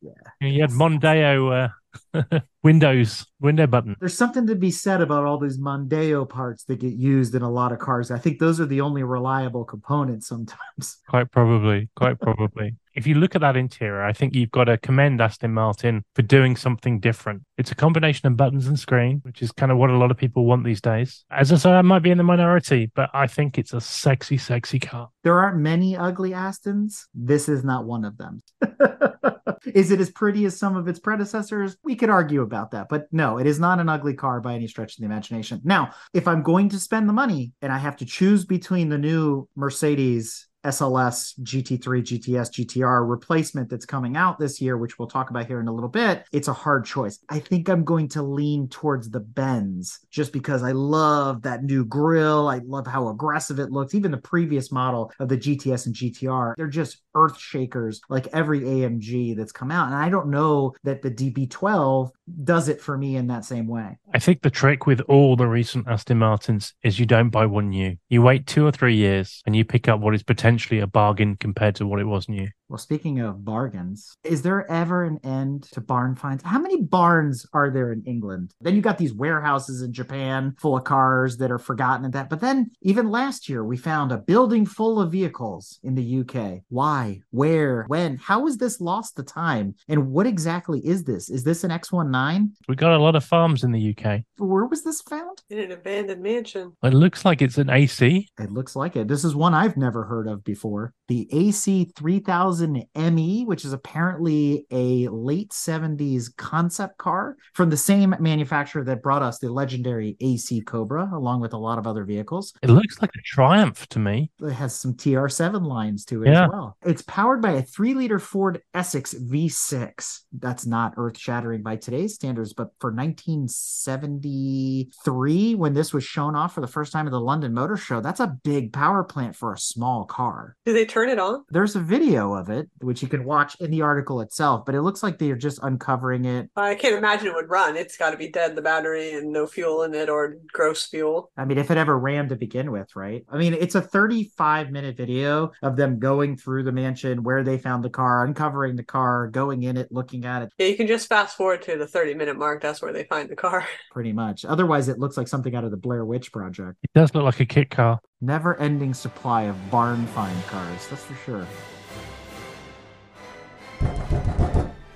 yeah. 0.00 0.10
You 0.40 0.60
had 0.60 0.70
Mondeo 0.70 1.64
uh, 1.64 1.68
Windows 2.62 3.26
window 3.40 3.66
button. 3.66 3.96
There's 4.00 4.16
something 4.16 4.46
to 4.46 4.54
be 4.54 4.70
said 4.70 5.00
about 5.00 5.24
all 5.24 5.38
these 5.38 5.58
Mondeo 5.58 6.28
parts 6.28 6.64
that 6.64 6.80
get 6.80 6.94
used 6.94 7.34
in 7.34 7.42
a 7.42 7.50
lot 7.50 7.72
of 7.72 7.78
cars. 7.78 8.10
I 8.10 8.18
think 8.18 8.38
those 8.38 8.60
are 8.60 8.66
the 8.66 8.80
only 8.80 9.02
reliable 9.02 9.64
components 9.64 10.26
sometimes. 10.26 10.98
Quite 11.08 11.30
probably, 11.30 11.88
quite 11.96 12.20
probably. 12.20 12.74
If 12.94 13.06
you 13.06 13.14
look 13.14 13.36
at 13.36 13.42
that 13.42 13.56
interior, 13.56 14.02
I 14.02 14.12
think 14.12 14.34
you've 14.34 14.50
got 14.50 14.64
to 14.64 14.76
commend 14.76 15.20
Aston 15.20 15.54
Martin 15.54 16.04
for 16.16 16.22
doing 16.22 16.56
something 16.56 16.98
different. 16.98 17.42
It's 17.56 17.70
a 17.70 17.76
combination 17.76 18.26
of 18.26 18.36
buttons 18.36 18.66
and 18.66 18.78
screen, 18.78 19.20
which 19.22 19.40
is 19.40 19.52
kind 19.52 19.70
of 19.70 19.78
what 19.78 19.90
a 19.90 19.96
lot 19.96 20.10
of 20.10 20.16
people 20.16 20.46
want 20.46 20.64
these 20.64 20.80
days. 20.80 21.24
As 21.30 21.52
I 21.52 21.56
said, 21.56 21.74
I 21.74 21.82
might 21.82 22.00
be 22.00 22.10
in 22.10 22.18
the 22.18 22.24
minority, 22.24 22.90
but 22.96 23.08
I 23.14 23.28
think 23.28 23.56
it's 23.56 23.72
a 23.72 23.80
sexy, 23.80 24.36
sexy 24.36 24.80
car. 24.80 25.10
There 25.22 25.38
aren't 25.38 25.58
many 25.58 25.96
ugly 25.96 26.30
Astons. 26.30 27.04
This 27.14 27.48
is 27.48 27.62
not 27.62 27.84
one 27.84 28.04
of 28.04 28.18
them. 28.18 28.42
is 29.66 29.90
it 29.90 30.00
as 30.00 30.10
pretty 30.10 30.44
as 30.44 30.56
some 30.56 30.76
of 30.76 30.88
its 30.88 30.98
predecessors? 30.98 31.76
We 31.82 31.96
could 31.96 32.10
argue 32.10 32.42
about 32.42 32.70
that, 32.72 32.88
but 32.88 33.06
no, 33.12 33.38
it 33.38 33.46
is 33.46 33.60
not 33.60 33.80
an 33.80 33.88
ugly 33.88 34.14
car 34.14 34.40
by 34.40 34.54
any 34.54 34.66
stretch 34.66 34.94
of 34.94 35.00
the 35.00 35.06
imagination. 35.06 35.60
Now, 35.64 35.92
if 36.12 36.28
I'm 36.28 36.42
going 36.42 36.68
to 36.70 36.80
spend 36.80 37.08
the 37.08 37.12
money 37.12 37.52
and 37.62 37.72
I 37.72 37.78
have 37.78 37.96
to 37.98 38.06
choose 38.06 38.44
between 38.44 38.88
the 38.88 38.98
new 38.98 39.48
Mercedes 39.56 40.48
SLS 40.64 41.38
GT3 41.40 42.02
GTS 42.02 42.50
GTR 42.50 43.08
replacement 43.08 43.70
that's 43.70 43.86
coming 43.86 44.16
out 44.16 44.38
this 44.38 44.60
year, 44.60 44.76
which 44.76 44.98
we'll 44.98 45.08
talk 45.08 45.30
about 45.30 45.46
here 45.46 45.60
in 45.60 45.68
a 45.68 45.72
little 45.72 45.88
bit, 45.88 46.24
it's 46.32 46.48
a 46.48 46.52
hard 46.52 46.84
choice. 46.84 47.18
I 47.28 47.38
think 47.38 47.68
I'm 47.68 47.84
going 47.84 48.08
to 48.10 48.22
lean 48.22 48.68
towards 48.68 49.08
the 49.10 49.20
Benz 49.20 50.00
just 50.10 50.32
because 50.32 50.62
I 50.62 50.72
love 50.72 51.42
that 51.42 51.62
new 51.62 51.84
grille. 51.84 52.48
I 52.48 52.60
love 52.66 52.86
how 52.86 53.08
aggressive 53.08 53.58
it 53.60 53.70
looks. 53.70 53.94
Even 53.94 54.10
the 54.10 54.18
previous 54.18 54.72
model 54.72 55.12
of 55.20 55.28
the 55.28 55.38
GTS 55.38 55.86
and 55.86 55.94
GTR, 55.94 56.54
they're 56.56 56.66
just 56.66 57.02
earth 57.18 57.38
shakers 57.38 58.00
like 58.08 58.26
every 58.32 58.60
AMG 58.60 59.36
that's 59.36 59.52
come 59.52 59.70
out. 59.70 59.86
And 59.86 59.96
I 59.96 60.08
don't 60.08 60.30
know 60.30 60.74
that 60.84 61.02
the 61.02 61.10
DB12 61.10 62.10
does 62.44 62.68
it 62.68 62.80
for 62.80 62.96
me 62.96 63.16
in 63.16 63.26
that 63.28 63.44
same 63.44 63.66
way. 63.66 63.98
I 64.14 64.18
think 64.18 64.42
the 64.42 64.50
trick 64.50 64.86
with 64.86 65.00
all 65.02 65.36
the 65.36 65.46
recent 65.46 65.88
Aston 65.88 66.18
Martins 66.18 66.74
is 66.82 66.98
you 66.98 67.06
don't 67.06 67.30
buy 67.30 67.46
one 67.46 67.70
new. 67.70 67.96
You 68.08 68.22
wait 68.22 68.46
two 68.46 68.66
or 68.66 68.72
three 68.72 68.96
years 68.96 69.42
and 69.46 69.56
you 69.56 69.64
pick 69.64 69.88
up 69.88 70.00
what 70.00 70.14
is 70.14 70.22
potentially 70.22 70.80
a 70.80 70.86
bargain 70.86 71.36
compared 71.36 71.74
to 71.76 71.86
what 71.86 72.00
it 72.00 72.06
was 72.06 72.28
new. 72.28 72.48
Well, 72.68 72.78
speaking 72.78 73.20
of 73.20 73.46
bargains, 73.46 74.14
is 74.24 74.42
there 74.42 74.70
ever 74.70 75.04
an 75.04 75.18
end 75.24 75.62
to 75.72 75.80
barn 75.80 76.14
finds? 76.14 76.42
How 76.42 76.58
many 76.58 76.82
barns 76.82 77.46
are 77.54 77.70
there 77.70 77.92
in 77.92 78.02
England? 78.04 78.52
Then 78.60 78.76
you 78.76 78.82
got 78.82 78.98
these 78.98 79.14
warehouses 79.14 79.80
in 79.80 79.94
Japan 79.94 80.54
full 80.58 80.76
of 80.76 80.84
cars 80.84 81.38
that 81.38 81.50
are 81.50 81.58
forgotten 81.58 82.04
at 82.04 82.12
that. 82.12 82.28
But 82.28 82.40
then 82.40 82.70
even 82.82 83.10
last 83.10 83.48
year, 83.48 83.64
we 83.64 83.78
found 83.78 84.12
a 84.12 84.18
building 84.18 84.66
full 84.66 85.00
of 85.00 85.10
vehicles 85.10 85.78
in 85.82 85.94
the 85.94 86.20
UK. 86.20 86.60
Why? 86.68 87.20
Where? 87.30 87.84
When? 87.86 88.18
How 88.18 88.46
is 88.46 88.58
this 88.58 88.82
lost 88.82 89.16
to 89.16 89.22
time? 89.22 89.74
And 89.88 90.10
what 90.10 90.26
exactly 90.26 90.80
is 90.86 91.04
this? 91.04 91.30
Is 91.30 91.44
this 91.44 91.64
an 91.64 91.70
X19? 91.70 92.50
We 92.68 92.76
got 92.76 92.92
a 92.92 93.02
lot 93.02 93.16
of 93.16 93.24
farms 93.24 93.64
in 93.64 93.72
the 93.72 93.96
UK. 93.96 94.24
Where 94.36 94.66
was 94.66 94.84
this 94.84 95.00
found? 95.00 95.42
In 95.48 95.58
an 95.58 95.72
abandoned 95.72 96.22
mansion. 96.22 96.76
It 96.82 96.92
looks 96.92 97.24
like 97.24 97.40
it's 97.40 97.56
an 97.56 97.70
AC. 97.70 98.28
It 98.38 98.52
looks 98.52 98.76
like 98.76 98.94
it. 98.94 99.08
This 99.08 99.24
is 99.24 99.34
one 99.34 99.54
I've 99.54 99.78
never 99.78 100.04
heard 100.04 100.28
of 100.28 100.44
before. 100.44 100.92
The 101.08 101.26
AC 101.32 101.90
3000 101.96 102.84
ME, 102.94 103.44
which 103.46 103.64
is 103.64 103.72
apparently 103.72 104.66
a 104.70 105.08
late 105.08 105.50
70s 105.52 106.36
concept 106.36 106.98
car 106.98 107.36
from 107.54 107.70
the 107.70 107.78
same 107.78 108.14
manufacturer 108.20 108.84
that 108.84 109.02
brought 109.02 109.22
us 109.22 109.38
the 109.38 109.50
legendary 109.50 110.18
AC 110.20 110.60
Cobra, 110.60 111.08
along 111.14 111.40
with 111.40 111.54
a 111.54 111.58
lot 111.58 111.78
of 111.78 111.86
other 111.86 112.04
vehicles. 112.04 112.52
It 112.62 112.68
looks 112.68 113.00
like 113.00 113.08
a 113.16 113.22
Triumph 113.24 113.86
to 113.88 113.98
me. 113.98 114.30
It 114.42 114.52
has 114.52 114.78
some 114.78 114.92
TR7 114.94 115.64
lines 115.64 116.04
to 116.06 116.22
it 116.24 116.28
Yeah. 116.28 116.44
as 116.44 116.50
well. 116.50 116.76
It's 116.84 117.00
powered 117.02 117.40
by 117.40 117.52
a 117.52 117.62
three 117.62 117.94
liter 117.94 118.18
Ford 118.18 118.60
Essex 118.74 119.14
V6. 119.14 120.24
That's 120.38 120.66
not 120.66 120.92
earth 120.98 121.16
shattering 121.16 121.62
by 121.62 121.76
today's 121.76 122.14
standards, 122.16 122.52
but 122.52 122.68
for 122.80 122.92
1973, 122.92 125.54
when 125.54 125.72
this 125.72 125.94
was 125.94 126.04
shown 126.04 126.36
off 126.36 126.54
for 126.54 126.60
the 126.60 126.66
first 126.66 126.92
time 126.92 127.06
at 127.06 127.12
the 127.12 127.20
London 127.20 127.54
Motor 127.54 127.78
Show, 127.78 128.02
that's 128.02 128.20
a 128.20 128.36
big 128.44 128.74
power 128.74 129.02
plant 129.04 129.34
for 129.36 129.54
a 129.54 129.58
small 129.58 130.04
car. 130.04 130.54
Do 130.66 130.74
they 130.74 130.84
turn 130.84 130.97
it 131.06 131.18
on? 131.18 131.44
There's 131.50 131.76
a 131.76 131.80
video 131.80 132.34
of 132.34 132.48
it, 132.50 132.68
which 132.80 133.02
you 133.02 133.08
can 133.08 133.24
watch 133.24 133.56
in 133.60 133.70
the 133.70 133.82
article 133.82 134.20
itself, 134.20 134.64
but 134.64 134.74
it 134.74 134.82
looks 134.82 135.02
like 135.02 135.18
they 135.18 135.30
are 135.30 135.36
just 135.36 135.60
uncovering 135.62 136.24
it. 136.24 136.50
I 136.56 136.74
can't 136.74 136.96
imagine 136.96 137.28
it 137.28 137.34
would 137.34 137.50
run. 137.50 137.76
It's 137.76 137.96
got 137.96 138.10
to 138.10 138.16
be 138.16 138.28
dead, 138.28 138.56
the 138.56 138.62
battery, 138.62 139.12
and 139.12 139.32
no 139.32 139.46
fuel 139.46 139.82
in 139.82 139.94
it 139.94 140.08
or 140.08 140.36
gross 140.52 140.86
fuel. 140.86 141.30
I 141.36 141.44
mean, 141.44 141.58
if 141.58 141.70
it 141.70 141.76
ever 141.76 141.98
ran 141.98 142.28
to 142.28 142.36
begin 142.36 142.70
with, 142.72 142.96
right? 142.96 143.24
I 143.28 143.38
mean, 143.38 143.54
it's 143.54 143.74
a 143.74 143.80
35 143.82 144.70
minute 144.70 144.96
video 144.96 145.52
of 145.62 145.76
them 145.76 145.98
going 145.98 146.36
through 146.36 146.64
the 146.64 146.72
mansion 146.72 147.22
where 147.22 147.42
they 147.44 147.58
found 147.58 147.84
the 147.84 147.90
car, 147.90 148.24
uncovering 148.24 148.76
the 148.76 148.82
car, 148.84 149.28
going 149.28 149.62
in 149.62 149.76
it, 149.76 149.92
looking 149.92 150.24
at 150.24 150.42
it, 150.42 150.52
Yeah, 150.58 150.66
you 150.66 150.76
can 150.76 150.86
just 150.86 151.08
fast 151.08 151.36
forward 151.36 151.62
to 151.62 151.76
the 151.76 151.86
30 151.86 152.14
minute 152.14 152.36
mark. 152.36 152.62
That's 152.62 152.82
where 152.82 152.92
they 152.92 153.04
find 153.04 153.28
the 153.28 153.36
car. 153.36 153.66
pretty 153.92 154.12
much. 154.12 154.44
Otherwise, 154.44 154.88
it 154.88 154.98
looks 154.98 155.16
like 155.16 155.28
something 155.28 155.54
out 155.54 155.64
of 155.64 155.70
the 155.70 155.76
Blair 155.76 156.04
Witch 156.04 156.32
Project. 156.32 156.78
It 156.82 156.90
does 156.94 157.14
look 157.14 157.24
like 157.24 157.40
a 157.40 157.46
kit 157.46 157.70
car. 157.70 158.00
Never 158.20 158.56
ending 158.56 158.94
supply 158.94 159.42
of 159.42 159.70
barn 159.70 160.04
find 160.08 160.44
cars, 160.46 160.88
that's 160.88 161.04
for 161.04 161.14
sure. 161.24 161.46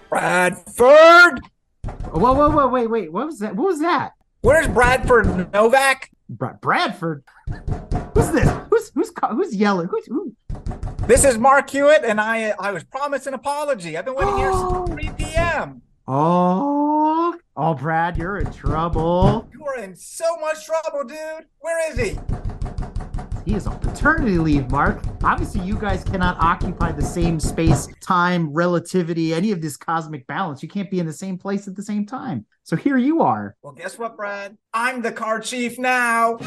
Bradford? 0.08 1.40
Oh, 1.86 2.18
whoa, 2.18 2.32
whoa, 2.32 2.50
whoa, 2.50 2.66
wait, 2.66 2.90
wait. 2.90 3.12
What 3.12 3.26
was 3.26 3.38
that? 3.38 3.54
What 3.54 3.66
was 3.68 3.80
that? 3.80 4.14
Where's 4.40 4.66
Bradford 4.66 5.52
Novak? 5.52 6.10
Bra- 6.28 6.54
Bradford? 6.54 7.22
Who's 8.14 8.30
this? 8.32 8.50
Who's 8.70 8.90
who's 8.92 9.12
who's 9.30 9.54
yelling? 9.54 9.86
Who's 9.86 10.06
who? 10.06 10.34
This 11.06 11.24
is 11.24 11.38
Mark 11.38 11.70
Hewitt, 11.70 12.04
and 12.04 12.20
I 12.20 12.54
I 12.58 12.72
was 12.72 12.82
promised 12.82 13.28
an 13.28 13.34
apology. 13.34 13.96
I've 13.96 14.04
been 14.04 14.16
waiting 14.16 14.36
here 14.36 14.52
since 14.52 14.90
3 14.90 15.10
p.m. 15.16 15.82
Oh, 16.08 17.38
oh, 17.56 17.74
Brad, 17.74 18.16
you're 18.16 18.38
in 18.38 18.52
trouble. 18.52 19.48
You 19.52 19.64
are 19.64 19.78
in 19.78 19.94
so 19.94 20.36
much 20.40 20.66
trouble, 20.66 21.04
dude. 21.04 21.46
Where 21.60 21.92
is 21.92 21.98
he? 21.98 22.18
He 23.44 23.54
is 23.54 23.66
on 23.66 23.78
paternity 23.80 24.38
leave, 24.38 24.70
Mark. 24.70 25.02
Obviously, 25.24 25.62
you 25.62 25.76
guys 25.76 26.04
cannot 26.04 26.36
occupy 26.38 26.92
the 26.92 27.02
same 27.02 27.40
space, 27.40 27.88
time, 28.00 28.52
relativity, 28.52 29.34
any 29.34 29.50
of 29.50 29.60
this 29.60 29.76
cosmic 29.76 30.26
balance. 30.28 30.62
You 30.62 30.68
can't 30.68 30.90
be 30.90 31.00
in 31.00 31.06
the 31.06 31.12
same 31.12 31.36
place 31.38 31.66
at 31.66 31.74
the 31.74 31.82
same 31.82 32.06
time. 32.06 32.46
So 32.62 32.76
here 32.76 32.96
you 32.96 33.20
are. 33.20 33.56
Well, 33.62 33.72
guess 33.72 33.98
what, 33.98 34.16
Brad? 34.16 34.56
I'm 34.72 35.02
the 35.02 35.10
car 35.10 35.40
chief 35.40 35.76
now. 35.76 36.38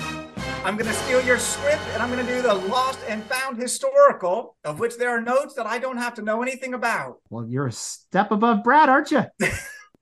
I'm 0.63 0.77
going 0.77 0.89
to 0.89 0.93
steal 0.93 1.21
your 1.21 1.37
script 1.37 1.83
and 1.93 2.01
I'm 2.01 2.09
going 2.09 2.25
to 2.25 2.33
do 2.33 2.41
the 2.41 2.53
lost 2.53 2.99
and 3.07 3.23
found 3.25 3.57
historical, 3.57 4.55
of 4.63 4.79
which 4.79 4.97
there 4.97 5.09
are 5.09 5.21
notes 5.21 5.53
that 5.55 5.67
I 5.67 5.79
don't 5.79 5.97
have 5.97 6.13
to 6.15 6.21
know 6.21 6.41
anything 6.41 6.73
about. 6.73 7.17
Well, 7.29 7.45
you're 7.45 7.67
a 7.67 7.71
step 7.71 8.31
above 8.31 8.63
Brad, 8.63 8.87
aren't 8.87 9.11
you? 9.11 9.25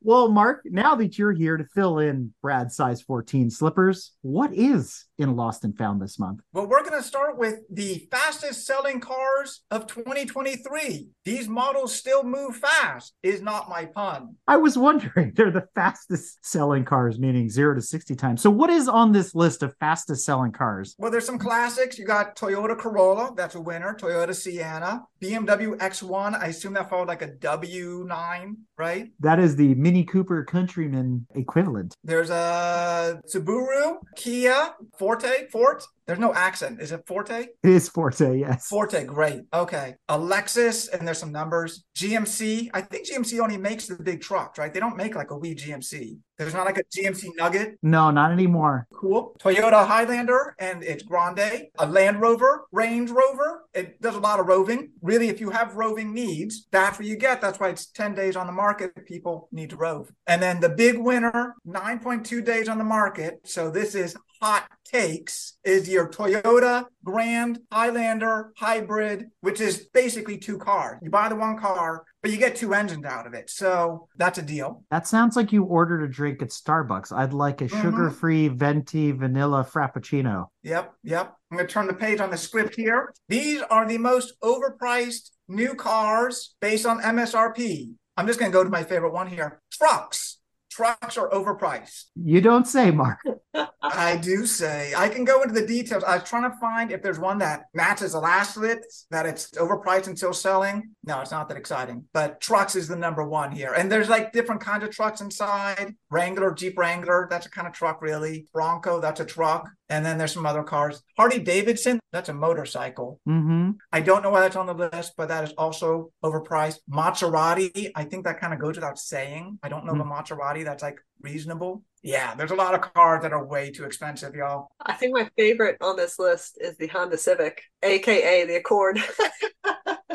well, 0.01 0.29
Mark, 0.29 0.61
now 0.65 0.95
that 0.95 1.17
you're 1.17 1.33
here 1.33 1.57
to 1.57 1.65
fill 1.65 1.99
in 1.99 2.33
Brad's 2.41 2.75
size 2.75 3.01
14 3.01 3.49
slippers, 3.49 4.11
what 4.21 4.53
is 4.53 5.05
in 5.17 5.35
Lost 5.35 5.63
and 5.63 5.77
Found 5.77 6.01
this 6.01 6.19
month? 6.19 6.41
Well, 6.53 6.67
we're 6.67 6.81
going 6.81 6.99
to 6.99 7.07
start 7.07 7.37
with 7.37 7.59
the 7.69 8.07
fastest 8.11 8.65
selling 8.65 8.99
cars 8.99 9.61
of 9.71 9.87
2023. 9.87 11.07
These 11.25 11.47
models 11.47 11.95
still 11.95 12.23
move 12.23 12.57
fast, 12.57 13.13
is 13.23 13.41
not 13.41 13.69
my 13.69 13.85
pun. 13.85 14.35
I 14.47 14.57
was 14.57 14.77
wondering, 14.77 15.33
they're 15.35 15.51
the 15.51 15.67
fastest 15.75 16.45
selling 16.45 16.85
cars, 16.85 17.19
meaning 17.19 17.49
zero 17.49 17.75
to 17.75 17.81
60 17.81 18.15
times. 18.15 18.41
So, 18.41 18.49
what 18.49 18.69
is 18.69 18.87
on 18.87 19.11
this 19.11 19.35
list 19.35 19.63
of 19.63 19.75
fastest 19.79 20.25
selling 20.25 20.51
cars? 20.51 20.95
Well, 20.97 21.11
there's 21.11 21.25
some 21.25 21.39
classics. 21.39 21.97
You 21.97 22.05
got 22.05 22.35
Toyota 22.35 22.77
Corolla, 22.77 23.33
that's 23.35 23.55
a 23.55 23.61
winner. 23.61 23.95
Toyota 23.99 24.35
Sienna, 24.35 25.03
BMW 25.21 25.77
X1. 25.77 26.39
I 26.39 26.47
assume 26.47 26.73
that 26.73 26.89
followed 26.89 27.07
like 27.07 27.21
a 27.21 27.29
W9, 27.29 28.55
right? 28.77 29.11
That 29.19 29.39
is 29.39 29.55
the 29.55 29.75
Mini 29.75 30.03
Cooper 30.03 30.43
Countryman 30.43 31.25
equivalent. 31.35 31.95
There's 32.03 32.29
a 32.29 33.21
Subaru, 33.33 33.97
Kia, 34.15 34.73
Forte, 35.13 35.47
Fort. 35.51 35.83
There's 36.05 36.19
no 36.19 36.33
accent. 36.33 36.81
Is 36.81 36.91
it 36.91 37.07
Forte? 37.07 37.47
It 37.63 37.69
is 37.69 37.87
Forte, 37.87 38.37
yes. 38.37 38.67
Forte, 38.67 39.05
great. 39.05 39.43
Okay. 39.53 39.95
Alexis, 40.09 40.89
and 40.89 41.07
there's 41.07 41.17
some 41.17 41.31
numbers. 41.31 41.85
GMC. 41.97 42.69
I 42.73 42.81
think 42.81 43.07
GMC 43.09 43.39
only 43.39 43.57
makes 43.57 43.87
the 43.87 43.95
big 43.95 44.21
trucks, 44.21 44.59
right? 44.59 44.73
They 44.73 44.81
don't 44.81 44.97
make 44.97 45.15
like 45.15 45.31
a 45.31 45.37
wee 45.37 45.55
GMC. 45.55 46.17
There's 46.37 46.53
not 46.53 46.65
like 46.65 46.77
a 46.77 46.83
GMC 46.83 47.29
Nugget. 47.37 47.77
No, 47.83 48.09
not 48.11 48.31
anymore. 48.31 48.87
Cool. 48.93 49.35
Toyota 49.39 49.87
Highlander 49.87 50.55
and 50.59 50.83
it's 50.83 51.03
Grande. 51.03 51.67
A 51.77 51.85
Land 51.85 52.21
Rover, 52.21 52.65
Range 52.71 53.09
Rover. 53.09 53.65
It 53.73 54.01
does 54.01 54.15
a 54.15 54.19
lot 54.19 54.39
of 54.39 54.47
roving. 54.47 54.91
Really, 55.01 55.29
if 55.29 55.39
you 55.39 55.51
have 55.51 55.75
roving 55.75 56.13
needs, 56.13 56.67
that's 56.71 56.97
what 56.97 57.07
you 57.07 57.15
get. 57.15 57.39
That's 57.39 57.59
why 57.59 57.69
it's 57.69 57.85
10 57.85 58.15
days 58.15 58.35
on 58.35 58.47
the 58.47 58.53
market. 58.53 59.05
People 59.05 59.47
need 59.51 59.69
to 59.69 59.77
rove. 59.77 60.11
And 60.27 60.41
then 60.41 60.59
the 60.59 60.69
big 60.69 60.97
winner, 60.97 61.55
9.2 61.67 62.43
days 62.43 62.67
on 62.67 62.77
the 62.79 62.83
market. 62.83 63.39
So 63.45 63.69
this 63.69 63.93
is 63.93 64.15
hot 64.41 64.67
takes 64.83 65.57
is 65.63 65.87
your 65.93 66.09
Toyota 66.09 66.85
Grand 67.05 67.59
Highlander 67.71 68.51
hybrid, 68.57 69.27
which 69.41 69.61
is 69.61 69.87
basically 69.93 70.37
two 70.37 70.57
cars. 70.57 70.99
You 71.01 71.09
buy 71.09 71.29
the 71.29 71.35
one 71.35 71.57
car, 71.57 72.03
but 72.21 72.31
you 72.31 72.37
get 72.37 72.55
two 72.55 72.73
engines 72.73 73.05
out 73.05 73.27
of 73.27 73.33
it. 73.33 73.49
So 73.49 74.07
that's 74.17 74.37
a 74.37 74.41
deal. 74.41 74.83
That 74.91 75.07
sounds 75.07 75.35
like 75.35 75.51
you 75.53 75.63
ordered 75.63 76.03
a 76.03 76.07
drink 76.07 76.41
at 76.41 76.49
Starbucks. 76.49 77.15
I'd 77.15 77.33
like 77.33 77.61
a 77.61 77.65
Mhm. 77.65 77.81
sugar 77.81 78.09
free 78.09 78.47
venti 78.47 79.11
vanilla 79.11 79.63
frappuccino. 79.63 80.47
Yep, 80.63 80.93
yep. 81.03 81.35
I'm 81.51 81.57
going 81.57 81.67
to 81.67 81.73
turn 81.73 81.87
the 81.87 81.93
page 81.93 82.19
on 82.19 82.31
the 82.31 82.37
script 82.37 82.75
here. 82.75 83.13
These 83.29 83.61
are 83.69 83.85
the 83.87 83.97
most 83.97 84.33
overpriced 84.41 85.29
new 85.47 85.75
cars 85.75 86.55
based 86.61 86.85
on 86.85 87.01
MSRP. 87.01 87.93
I'm 88.17 88.27
just 88.27 88.39
going 88.39 88.51
to 88.51 88.57
go 88.57 88.63
to 88.63 88.69
my 88.69 88.83
favorite 88.83 89.13
one 89.13 89.27
here 89.27 89.61
trucks. 89.71 90.39
Trucks 90.73 91.19
are 91.19 91.29
overpriced. 91.29 92.05
You 92.15 92.41
don't 92.41 92.65
say, 92.65 92.89
Mark. 92.89 93.19
I 93.83 94.17
do 94.17 94.47
say 94.47 94.91
I 94.97 95.07
can 95.07 95.23
go 95.23 95.43
into 95.43 95.53
the 95.53 95.67
details. 95.67 96.03
I 96.03 96.15
was 96.15 96.27
trying 96.27 96.49
to 96.49 96.57
find 96.57 96.91
if 96.91 97.03
there's 97.03 97.19
one 97.19 97.37
that 97.39 97.65
matches 97.75 98.13
the 98.13 98.19
last 98.19 98.57
list, 98.57 99.05
that 99.11 99.27
it's 99.27 99.51
overpriced 99.51 100.07
and 100.07 100.17
still 100.17 100.33
selling. 100.33 100.95
No, 101.03 101.21
it's 101.21 101.29
not 101.29 101.47
that 101.49 101.59
exciting. 101.59 102.05
But 102.11 102.41
trucks 102.41 102.75
is 102.75 102.87
the 102.87 102.95
number 102.95 103.23
one 103.23 103.51
here. 103.51 103.73
And 103.73 103.91
there's 103.91 104.09
like 104.09 104.33
different 104.33 104.61
kinds 104.61 104.83
of 104.83 104.89
trucks 104.89 105.21
inside. 105.21 105.93
Wrangler, 106.13 106.53
Jeep 106.53 106.77
Wrangler, 106.77 107.27
that's 107.29 107.45
a 107.47 107.49
kind 107.49 107.67
of 107.67 107.73
truck, 107.73 108.01
really. 108.01 108.47
Bronco, 108.53 108.99
that's 108.99 109.19
a 109.19 109.25
truck. 109.25 109.69
And 109.89 110.05
then 110.05 110.17
there's 110.17 110.33
some 110.33 110.45
other 110.45 110.63
cars. 110.63 111.01
Harley 111.17 111.39
Davidson, 111.39 111.99
that's 112.11 112.29
a 112.29 112.33
motorcycle. 112.33 113.19
Mm-hmm. 113.27 113.71
I 113.91 114.01
don't 114.01 114.23
know 114.23 114.29
why 114.29 114.41
that's 114.41 114.55
on 114.55 114.67
the 114.67 114.73
list, 114.73 115.13
but 115.17 115.27
that 115.27 115.43
is 115.43 115.53
also 115.57 116.11
overpriced. 116.23 116.77
Maserati, 116.89 117.91
I 117.95 118.03
think 118.03 118.25
that 118.25 118.39
kind 118.39 118.53
of 118.53 118.59
goes 118.59 118.75
without 118.75 118.99
saying. 118.99 119.59
I 119.63 119.69
don't 119.69 119.85
know 119.85 119.97
the 119.97 120.03
Maserati 120.03 120.63
that's 120.63 120.83
like 120.83 120.99
reasonable. 121.21 121.83
Yeah, 122.03 122.35
there's 122.35 122.51
a 122.51 122.55
lot 122.55 122.75
of 122.75 122.81
cars 122.81 123.23
that 123.23 123.33
are 123.33 123.45
way 123.45 123.71
too 123.71 123.85
expensive, 123.85 124.35
y'all. 124.35 124.67
I 124.81 124.93
think 124.93 125.13
my 125.13 125.29
favorite 125.37 125.77
on 125.81 125.95
this 125.95 126.19
list 126.19 126.57
is 126.61 126.77
the 126.77 126.87
Honda 126.87 127.17
Civic, 127.17 127.63
aka 127.81 128.45
the 128.45 128.57
Accord. 128.57 128.99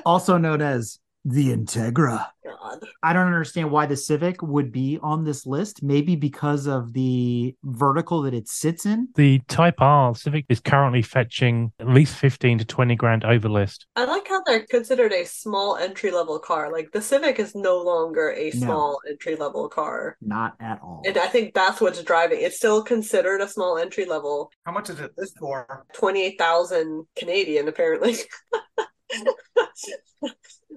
Also 0.06 0.38
known 0.38 0.62
as 0.62 0.98
the 1.28 1.54
Integra. 1.54 2.26
God. 2.44 2.84
I 3.02 3.12
don't 3.12 3.26
understand 3.26 3.70
why 3.70 3.84
the 3.86 3.96
Civic 3.96 4.40
would 4.42 4.72
be 4.72 4.98
on 5.02 5.24
this 5.24 5.44
list. 5.46 5.82
Maybe 5.82 6.16
because 6.16 6.66
of 6.66 6.92
the 6.94 7.54
vertical 7.62 8.22
that 8.22 8.32
it 8.34 8.48
sits 8.48 8.86
in. 8.86 9.08
The 9.16 9.40
Type 9.48 9.80
R 9.80 10.14
Civic 10.14 10.46
is 10.48 10.60
currently 10.60 11.02
fetching 11.02 11.72
at 11.78 11.88
least 11.88 12.16
15 12.16 12.58
to 12.58 12.64
20 12.64 12.96
grand 12.96 13.24
over 13.24 13.48
list. 13.48 13.86
I 13.96 14.04
like 14.04 14.26
how 14.28 14.42
they're 14.46 14.64
considered 14.66 15.12
a 15.12 15.24
small 15.24 15.76
entry 15.76 16.10
level 16.10 16.38
car. 16.38 16.72
Like 16.72 16.90
the 16.92 17.02
Civic 17.02 17.38
is 17.38 17.54
no 17.54 17.78
longer 17.82 18.30
a 18.32 18.50
No. 18.54 18.58
small 18.60 19.00
entry 19.08 19.36
level 19.36 19.68
car. 19.68 20.16
Not 20.22 20.54
at 20.60 20.80
all. 20.82 21.02
And 21.06 21.18
I 21.18 21.26
think 21.26 21.52
that's 21.54 21.80
what's 21.80 22.02
driving. 22.02 22.40
It's 22.40 22.56
still 22.56 22.82
considered 22.82 23.40
a 23.42 23.48
small 23.48 23.76
entry 23.78 24.06
level. 24.06 24.50
How 24.64 24.72
much 24.72 24.88
is 24.90 25.00
it 25.00 25.12
this 25.16 25.32
for? 25.38 25.84
28,000 25.92 27.06
Canadian 27.16 27.68
apparently. 27.68 28.16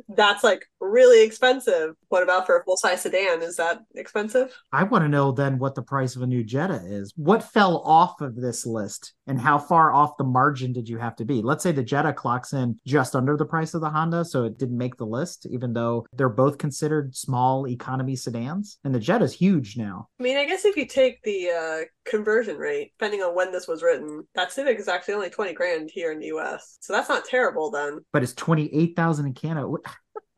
That's 0.09 0.43
like 0.43 0.65
really 0.79 1.23
expensive. 1.23 1.95
What 2.09 2.23
about 2.23 2.45
for 2.45 2.57
a 2.57 2.63
full 2.63 2.77
size 2.77 3.01
sedan? 3.01 3.41
Is 3.41 3.57
that 3.57 3.79
expensive? 3.95 4.53
I 4.71 4.83
want 4.83 5.03
to 5.03 5.09
know 5.09 5.31
then 5.31 5.59
what 5.59 5.75
the 5.75 5.81
price 5.81 6.15
of 6.15 6.21
a 6.21 6.27
new 6.27 6.43
Jetta 6.43 6.81
is. 6.85 7.13
What 7.15 7.43
fell 7.43 7.79
off 7.79 8.21
of 8.21 8.35
this 8.35 8.65
list 8.65 9.13
and 9.27 9.39
how 9.39 9.57
far 9.57 9.93
off 9.93 10.17
the 10.17 10.23
margin 10.23 10.73
did 10.73 10.89
you 10.89 10.97
have 10.97 11.15
to 11.17 11.25
be? 11.25 11.41
Let's 11.41 11.63
say 11.63 11.71
the 11.71 11.83
Jetta 11.83 12.13
clocks 12.13 12.53
in 12.53 12.79
just 12.85 13.15
under 13.15 13.37
the 13.37 13.45
price 13.45 13.73
of 13.73 13.81
the 13.81 13.89
Honda, 13.89 14.25
so 14.25 14.43
it 14.43 14.57
didn't 14.57 14.77
make 14.77 14.97
the 14.97 15.05
list, 15.05 15.45
even 15.49 15.73
though 15.73 16.05
they're 16.13 16.29
both 16.29 16.57
considered 16.57 17.15
small 17.15 17.67
economy 17.67 18.15
sedans. 18.15 18.79
And 18.83 18.93
the 18.93 18.99
Jetta's 18.99 19.33
huge 19.33 19.77
now. 19.77 20.07
I 20.19 20.23
mean, 20.23 20.37
I 20.37 20.45
guess 20.45 20.65
if 20.65 20.75
you 20.75 20.85
take 20.85 21.21
the 21.23 21.49
uh, 21.49 21.85
conversion 22.05 22.57
rate, 22.57 22.93
depending 22.97 23.21
on 23.21 23.35
when 23.35 23.51
this 23.51 23.67
was 23.67 23.83
written, 23.83 24.27
that 24.35 24.51
Civic 24.51 24.79
is 24.79 24.87
actually 24.87 25.13
only 25.15 25.29
20 25.29 25.53
grand 25.53 25.89
here 25.91 26.11
in 26.11 26.19
the 26.19 26.27
US. 26.27 26.77
So 26.81 26.93
that's 26.93 27.09
not 27.09 27.25
terrible 27.25 27.71
then. 27.71 27.99
But 28.13 28.23
it's 28.23 28.33
28,000 28.33 29.25
in 29.27 29.33
Canada. 29.33 29.67
What- 29.67 29.85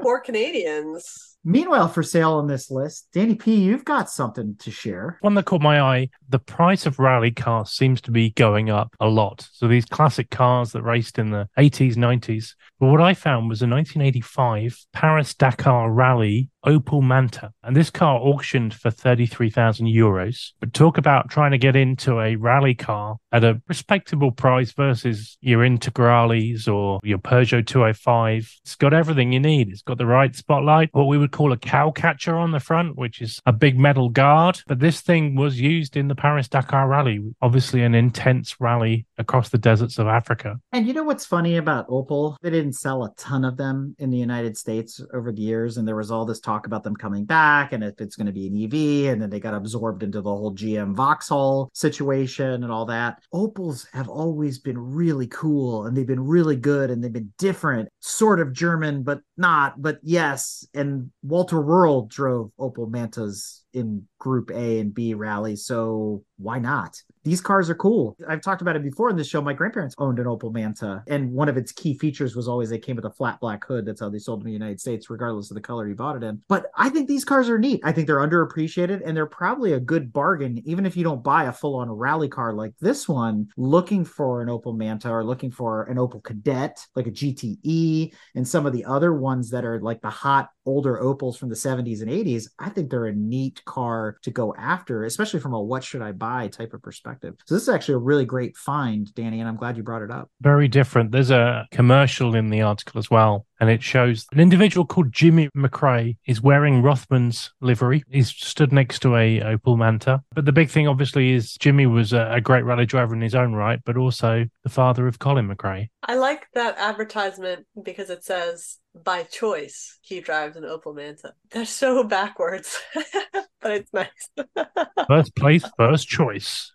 For 0.02 0.20
Canadians. 0.20 1.38
Meanwhile, 1.46 1.90
for 1.90 2.04
sale 2.04 2.34
on 2.34 2.48
this 2.48 2.72
list, 2.72 3.08
Danny 3.14 3.36
P, 3.36 3.56
you've 3.56 3.84
got 3.84 4.10
something 4.10 4.56
to 4.60 4.72
share. 4.72 5.18
One 5.22 5.34
that 5.36 5.46
caught 5.46 5.62
my 5.62 5.82
eye 5.82 6.10
the 6.30 6.40
price 6.40 6.86
of 6.86 7.00
rally 7.00 7.32
cars 7.32 7.72
seems 7.72 8.00
to 8.02 8.12
be 8.12 8.30
going 8.32 8.70
up 8.70 8.96
a 9.00 9.08
lot. 9.08 9.48
So 9.52 9.68
these 9.68 9.86
classic 9.86 10.30
cars 10.30 10.72
that 10.72 10.84
raced 10.84 11.20
in 11.20 11.32
the 11.32 11.50
80s, 11.58 11.96
90s. 11.96 12.56
But 12.80 12.88
what 12.88 13.02
I 13.02 13.14
found 13.14 13.50
was 13.50 13.62
a 13.62 13.68
1985 13.68 14.86
Paris 14.94 15.34
Dakar 15.34 15.92
Rally 15.92 16.50
Opel 16.66 17.02
Manta. 17.02 17.52
And 17.64 17.76
this 17.76 17.90
car 17.90 18.18
auctioned 18.18 18.74
for 18.74 18.92
33,000 18.92 19.88
euros. 19.88 20.52
But 20.60 20.74
talk 20.74 20.98
about 20.98 21.30
trying 21.30 21.52
to 21.52 21.58
get 21.58 21.76
into 21.76 22.20
a 22.20 22.36
rally 22.36 22.76
car 22.76 23.18
at 23.32 23.44
a 23.44 23.62
respectable 23.68 24.32
price 24.32 24.72
versus 24.74 25.38
your 25.42 25.62
Integrales 25.62 26.72
or 26.72 27.00
your 27.04 27.18
Peugeot 27.18 27.66
205. 27.66 28.60
It's 28.64 28.76
got 28.76 28.94
everything 28.94 29.34
you 29.34 29.40
need. 29.40 29.70
It's 29.70 29.82
got 29.82 29.98
the 29.98 30.06
right 30.06 30.36
spotlight, 30.36 30.90
what 30.92 31.08
we 31.08 31.18
would 31.18 31.32
call 31.32 31.52
a 31.52 31.58
cow 31.58 31.92
catcher 31.92 32.36
on 32.36 32.52
the 32.52 32.60
front, 32.60 32.98
which 32.98 33.22
is 33.22 33.40
a 33.46 33.54
big 33.54 33.78
metal 33.78 34.10
guard. 34.10 34.62
But 34.68 34.80
this 34.80 35.02
thing 35.02 35.36
was 35.36 35.60
used 35.60 35.98
in 35.98 36.08
the 36.08 36.16
Paris 36.16 36.48
Dakar 36.48 36.88
Rally, 36.88 37.20
obviously 37.42 37.84
an 37.84 37.96
intense 37.96 38.56
rally 38.60 39.06
across 39.18 39.50
the 39.50 39.58
deserts 39.58 39.98
of 39.98 40.08
Africa. 40.08 40.60
And 40.72 40.88
you 40.88 40.94
know 40.94 41.04
what's 41.04 41.26
funny 41.26 41.58
about 41.58 41.88
Opel? 41.88 42.36
They 42.42 42.50
didn't 42.50 42.74
sell 42.74 43.04
a 43.04 43.14
ton 43.18 43.46
of 43.46 43.58
them 43.58 43.96
in 44.00 44.10
the 44.10 44.18
United 44.18 44.58
States 44.58 45.02
over 45.14 45.32
the 45.32 45.42
years, 45.42 45.78
and 45.78 45.88
there 45.88 45.96
was 45.96 46.12
all 46.12 46.26
this 46.26 46.40
talk 46.40 46.53
about 46.66 46.84
them 46.84 46.96
coming 46.96 47.26
back 47.26 47.74
and 47.74 47.84
if 47.84 48.00
it's 48.00 48.16
going 48.16 48.28
to 48.28 48.32
be 48.32 48.48
an 48.48 48.64
EV, 48.64 49.12
and 49.12 49.22
then 49.22 49.30
they 49.30 49.40
got 49.40 49.54
absorbed 49.54 50.04
into 50.04 50.22
the 50.22 50.30
whole 50.30 50.54
GM 50.54 50.94
Vauxhall 50.94 51.70
situation 51.74 52.64
and 52.64 52.72
all 52.72 52.86
that. 52.86 53.22
Opels 53.34 53.88
have 53.94 54.10
always 54.10 54.60
been 54.60 54.78
really 54.78 55.28
cool, 55.28 55.86
and 55.86 55.96
they've 55.96 56.08
been 56.08 56.26
really 56.26 56.56
good, 56.56 56.90
and 56.90 57.04
they've 57.04 57.12
been 57.12 57.34
different, 57.38 57.90
sort 58.00 58.40
of 58.40 58.54
German, 58.54 59.04
but 59.04 59.22
not, 59.38 59.82
but 59.82 60.00
yes. 60.04 60.68
And 60.74 61.12
Walter 61.24 61.58
Röhrl 61.58 62.08
drove 62.10 62.52
Opel 62.60 62.90
Mantas 62.90 63.64
in 63.74 64.08
Group 64.20 64.52
A 64.52 64.80
and 64.80 64.94
B 64.94 65.14
rallies, 65.14 65.66
so 65.66 66.24
why 66.44 66.60
not? 66.60 67.02
These 67.24 67.40
cars 67.42 67.70
are 67.70 67.76
cool. 67.76 68.18
I've 68.28 68.42
talked 68.42 68.62
about 68.62 68.76
it 68.76 68.84
before 68.84 69.10
in 69.10 69.16
this 69.16 69.30
show. 69.30 69.42
My 69.42 69.54
grandparents 69.54 69.96
owned 69.98 70.20
an 70.20 70.26
Opel 70.26 70.54
Manta, 70.54 71.04
and 71.08 71.32
one 71.32 71.48
of 71.48 71.56
its 71.56 71.72
key 71.72 71.98
features 71.98 72.36
was 72.36 72.50
always 72.50 72.70
they 72.70 72.78
came 72.78 72.98
with 72.98 73.06
a 73.06 73.12
flat 73.12 73.40
black 73.40 73.64
hood. 73.66 73.86
That's 73.86 74.02
how 74.02 74.10
they 74.10 74.20
sold 74.20 74.42
them 74.42 74.48
in 74.48 74.52
the 74.54 74.60
United 74.60 74.82
States, 74.82 75.10
regardless 75.10 75.50
of 75.50 75.56
the 75.56 75.62
color 75.62 75.88
you 75.88 75.96
bought 75.96 76.18
it 76.18 76.24
in. 76.24 76.42
But 76.50 76.66
I 76.76 76.90
think 76.90 77.08
these 77.08 77.24
cars 77.24 77.50
are 77.50 77.58
neat. 77.58 77.80
I 77.84 77.94
think 77.94 78.08
they're 78.08 78.18
underappreciated, 78.18 79.02
and 79.06 79.16
they're 79.16 79.26
probably 79.26 79.74
a 79.74 79.80
good 79.80 80.12
bargain, 80.12 80.62
even 80.66 80.86
if 80.86 80.98
you 80.98 81.04
don't 81.04 81.24
buy 81.24 81.46
a 81.46 81.54
full 81.54 81.76
on 81.76 81.90
rally 81.90 82.28
car 82.28 82.54
like 82.54 82.74
this 82.82 83.08
one. 83.08 83.48
Looking 83.56 84.04
for 84.04 84.42
an 84.42 84.50
Opel 84.50 84.76
Manta 84.76 85.10
or 85.10 85.24
looking 85.24 85.52
for 85.52 85.84
an 85.84 85.98
Opel 85.98 86.22
Kadett, 86.22 86.86
like 86.96 87.08
a 87.08 87.12
GTE, 87.12 88.14
and 88.36 88.46
some 88.46 88.66
of 88.66 88.74
the 88.74 88.84
other 88.84 89.14
ones 89.14 89.50
that 89.52 89.64
are 89.64 89.80
like 89.80 90.02
the 90.02 90.10
hot 90.10 90.50
older 90.66 91.00
Opels 91.02 91.38
from 91.38 91.50
the 91.50 91.56
70s 91.56 92.02
and 92.02 92.10
80s, 92.10 92.50
I 92.60 92.70
think 92.70 92.90
they're 92.90 93.06
a 93.06 93.14
neat 93.14 93.64
car 93.66 94.18
to 94.24 94.32
go 94.32 94.54
after, 94.56 95.04
especially 95.04 95.40
from 95.40 95.54
a 95.54 95.62
what 95.62 95.84
should 95.84 96.02
I 96.02 96.12
buy 96.12 96.33
type 96.48 96.74
of 96.74 96.82
perspective. 96.82 97.36
So 97.46 97.56
this 97.56 97.64
is 97.64 97.70
actually 97.70 97.96
a 97.96 98.00
really 98.00 98.26
great 98.26 98.56
find, 98.58 99.14
Danny, 99.14 99.40
and 99.40 99.48
I'm 99.48 99.56
glad 99.56 99.78
you 99.78 99.84
brought 99.84 100.02
it 100.02 100.12
up. 100.12 100.30
Very 100.42 100.68
different. 100.68 101.12
There's 101.12 101.32
a 101.32 101.68
commercial 101.72 102.36
in 102.36 102.50
the 102.50 102.62
article 102.62 103.00
as 103.00 103.10
well, 103.10 103.46
and 103.60 103.70
it 103.70 103.84
shows 103.84 104.26
an 104.32 104.40
individual 104.40 104.86
called 104.86 105.12
Jimmy 105.12 105.50
McRae 105.56 106.18
is 106.26 106.42
wearing 106.42 106.82
Rothmans 106.82 107.50
livery. 107.62 108.04
He's 108.10 108.30
stood 108.30 108.72
next 108.72 109.00
to 109.00 109.16
a 109.16 109.40
Opel 109.40 109.78
Manta. 109.78 110.22
But 110.34 110.46
the 110.46 110.52
big 110.52 110.70
thing, 110.70 110.88
obviously, 110.88 111.32
is 111.32 111.56
Jimmy 111.56 111.86
was 111.86 112.14
a, 112.14 112.28
a 112.32 112.42
great 112.42 112.66
rally 112.66 112.86
driver 112.86 113.16
in 113.16 113.22
his 113.22 113.36
own 113.36 113.54
right, 113.54 113.80
but 113.86 113.98
also 113.98 114.46
the 114.64 114.70
father 114.70 115.08
of 115.08 115.20
Colin 115.20 115.48
McRae. 115.48 115.90
I 116.04 116.16
like 116.16 116.48
that 116.54 116.76
advertisement 116.78 117.66
because 117.82 118.10
it 118.10 118.24
says 118.24 118.80
by 118.96 119.24
choice 119.24 119.98
he 120.02 120.20
drives 120.20 120.56
an 120.56 120.64
Opel 120.64 120.96
Manta. 120.96 121.34
They're 121.52 121.66
so 121.66 122.04
backwards, 122.04 122.78
but 123.62 123.72
it's 123.72 123.94
nice. 123.94 124.30
First 125.08 125.36
place, 125.36 125.64
first 125.78 126.08
choice. 126.08 126.73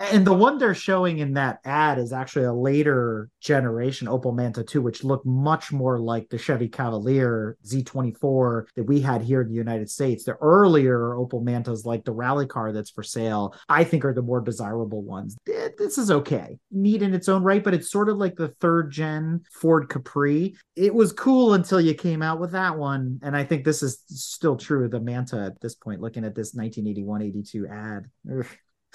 And 0.00 0.26
the 0.26 0.32
one 0.32 0.58
they're 0.58 0.74
showing 0.74 1.18
in 1.18 1.34
that 1.34 1.60
ad 1.64 1.98
is 1.98 2.12
actually 2.12 2.46
a 2.46 2.52
later 2.52 3.28
generation 3.40 4.08
Opel 4.08 4.34
Manta 4.34 4.64
2, 4.64 4.80
which 4.80 5.04
looked 5.04 5.26
much 5.26 5.72
more 5.72 6.00
like 6.00 6.28
the 6.30 6.38
Chevy 6.38 6.68
Cavalier 6.68 7.58
Z24 7.66 8.66
that 8.76 8.84
we 8.84 9.00
had 9.00 9.22
here 9.22 9.42
in 9.42 9.48
the 9.48 9.54
United 9.54 9.90
States. 9.90 10.24
The 10.24 10.36
earlier 10.40 11.10
Opel 11.10 11.44
Mantas, 11.44 11.84
like 11.84 12.04
the 12.04 12.12
rally 12.12 12.46
car 12.46 12.72
that's 12.72 12.90
for 12.90 13.02
sale, 13.02 13.54
I 13.68 13.84
think 13.84 14.04
are 14.04 14.14
the 14.14 14.22
more 14.22 14.40
desirable 14.40 15.02
ones. 15.02 15.36
This 15.44 15.98
is 15.98 16.10
okay, 16.10 16.58
neat 16.72 17.02
in 17.02 17.14
its 17.14 17.28
own 17.28 17.42
right, 17.42 17.62
but 17.62 17.74
it's 17.74 17.90
sort 17.90 18.08
of 18.08 18.16
like 18.16 18.36
the 18.36 18.54
third 18.60 18.90
gen 18.90 19.42
Ford 19.52 19.90
Capri. 19.90 20.56
It 20.76 20.94
was 20.94 21.12
cool 21.12 21.54
until 21.54 21.80
you 21.80 21.94
came 21.94 22.22
out 22.22 22.40
with 22.40 22.52
that 22.52 22.78
one. 22.78 23.20
And 23.22 23.36
I 23.36 23.44
think 23.44 23.64
this 23.64 23.82
is 23.82 24.02
still 24.08 24.56
true 24.56 24.86
of 24.86 24.90
the 24.90 25.00
Manta 25.00 25.38
at 25.40 25.60
this 25.60 25.74
point, 25.74 26.00
looking 26.00 26.24
at 26.24 26.34
this 26.34 26.54
1981 26.54 27.22
82 27.22 27.66
ad. 27.66 28.06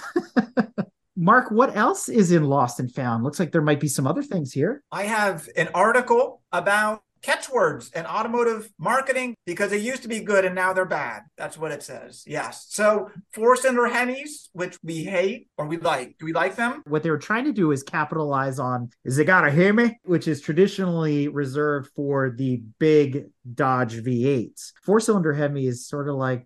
Mark, 1.18 1.50
what 1.50 1.76
else 1.76 2.10
is 2.10 2.32
in 2.32 2.44
Lost 2.44 2.80
and 2.80 2.92
Found? 2.94 3.24
Looks 3.24 3.40
like 3.40 3.52
there 3.52 3.62
might 3.62 3.80
be 3.80 3.88
some 3.88 4.06
other 4.06 4.24
things 4.24 4.52
here. 4.52 4.84
I 4.92 5.04
have 5.04 5.48
an 5.56 5.70
article 5.74 6.42
about 6.52 7.02
catchwords 7.26 7.90
and 7.96 8.06
automotive 8.06 8.70
marketing 8.78 9.34
because 9.48 9.72
they 9.72 9.80
used 9.80 10.04
to 10.04 10.08
be 10.08 10.20
good 10.20 10.46
and 10.46 10.54
now 10.54 10.74
they're 10.74 10.86
bad. 10.86 11.24
That's 11.38 11.58
what 11.58 11.72
it 11.72 11.82
says. 11.82 12.24
Yes. 12.28 12.68
So 12.70 13.10
four 13.34 13.56
cylinder 13.56 13.90
Hemis, 13.90 14.50
which 14.54 14.78
we 14.84 15.04
hate 15.04 15.48
or 15.58 15.66
we 15.66 15.78
like. 15.78 16.18
Do 16.20 16.26
we 16.26 16.34
like 16.34 16.56
them? 16.56 16.84
What 16.86 17.02
they 17.02 17.10
were 17.10 17.18
trying 17.18 17.46
to 17.46 17.52
do 17.52 17.72
is 17.72 17.82
capitalize 17.82 18.60
on 18.60 18.92
is 19.04 19.16
they 19.16 19.24
got 19.24 19.48
a 19.48 19.50
Hemi, 19.50 20.00
which 20.04 20.28
is 20.28 20.40
traditionally 20.40 21.28
reserved 21.28 21.90
for 21.96 22.30
the 22.30 22.62
big 22.78 23.26
Dodge 23.52 23.96
V8s. 24.04 24.74
Four 24.84 25.00
cylinder 25.00 25.34
Hemi 25.34 25.66
is 25.66 25.88
sort 25.88 26.08
of 26.08 26.16
like 26.16 26.46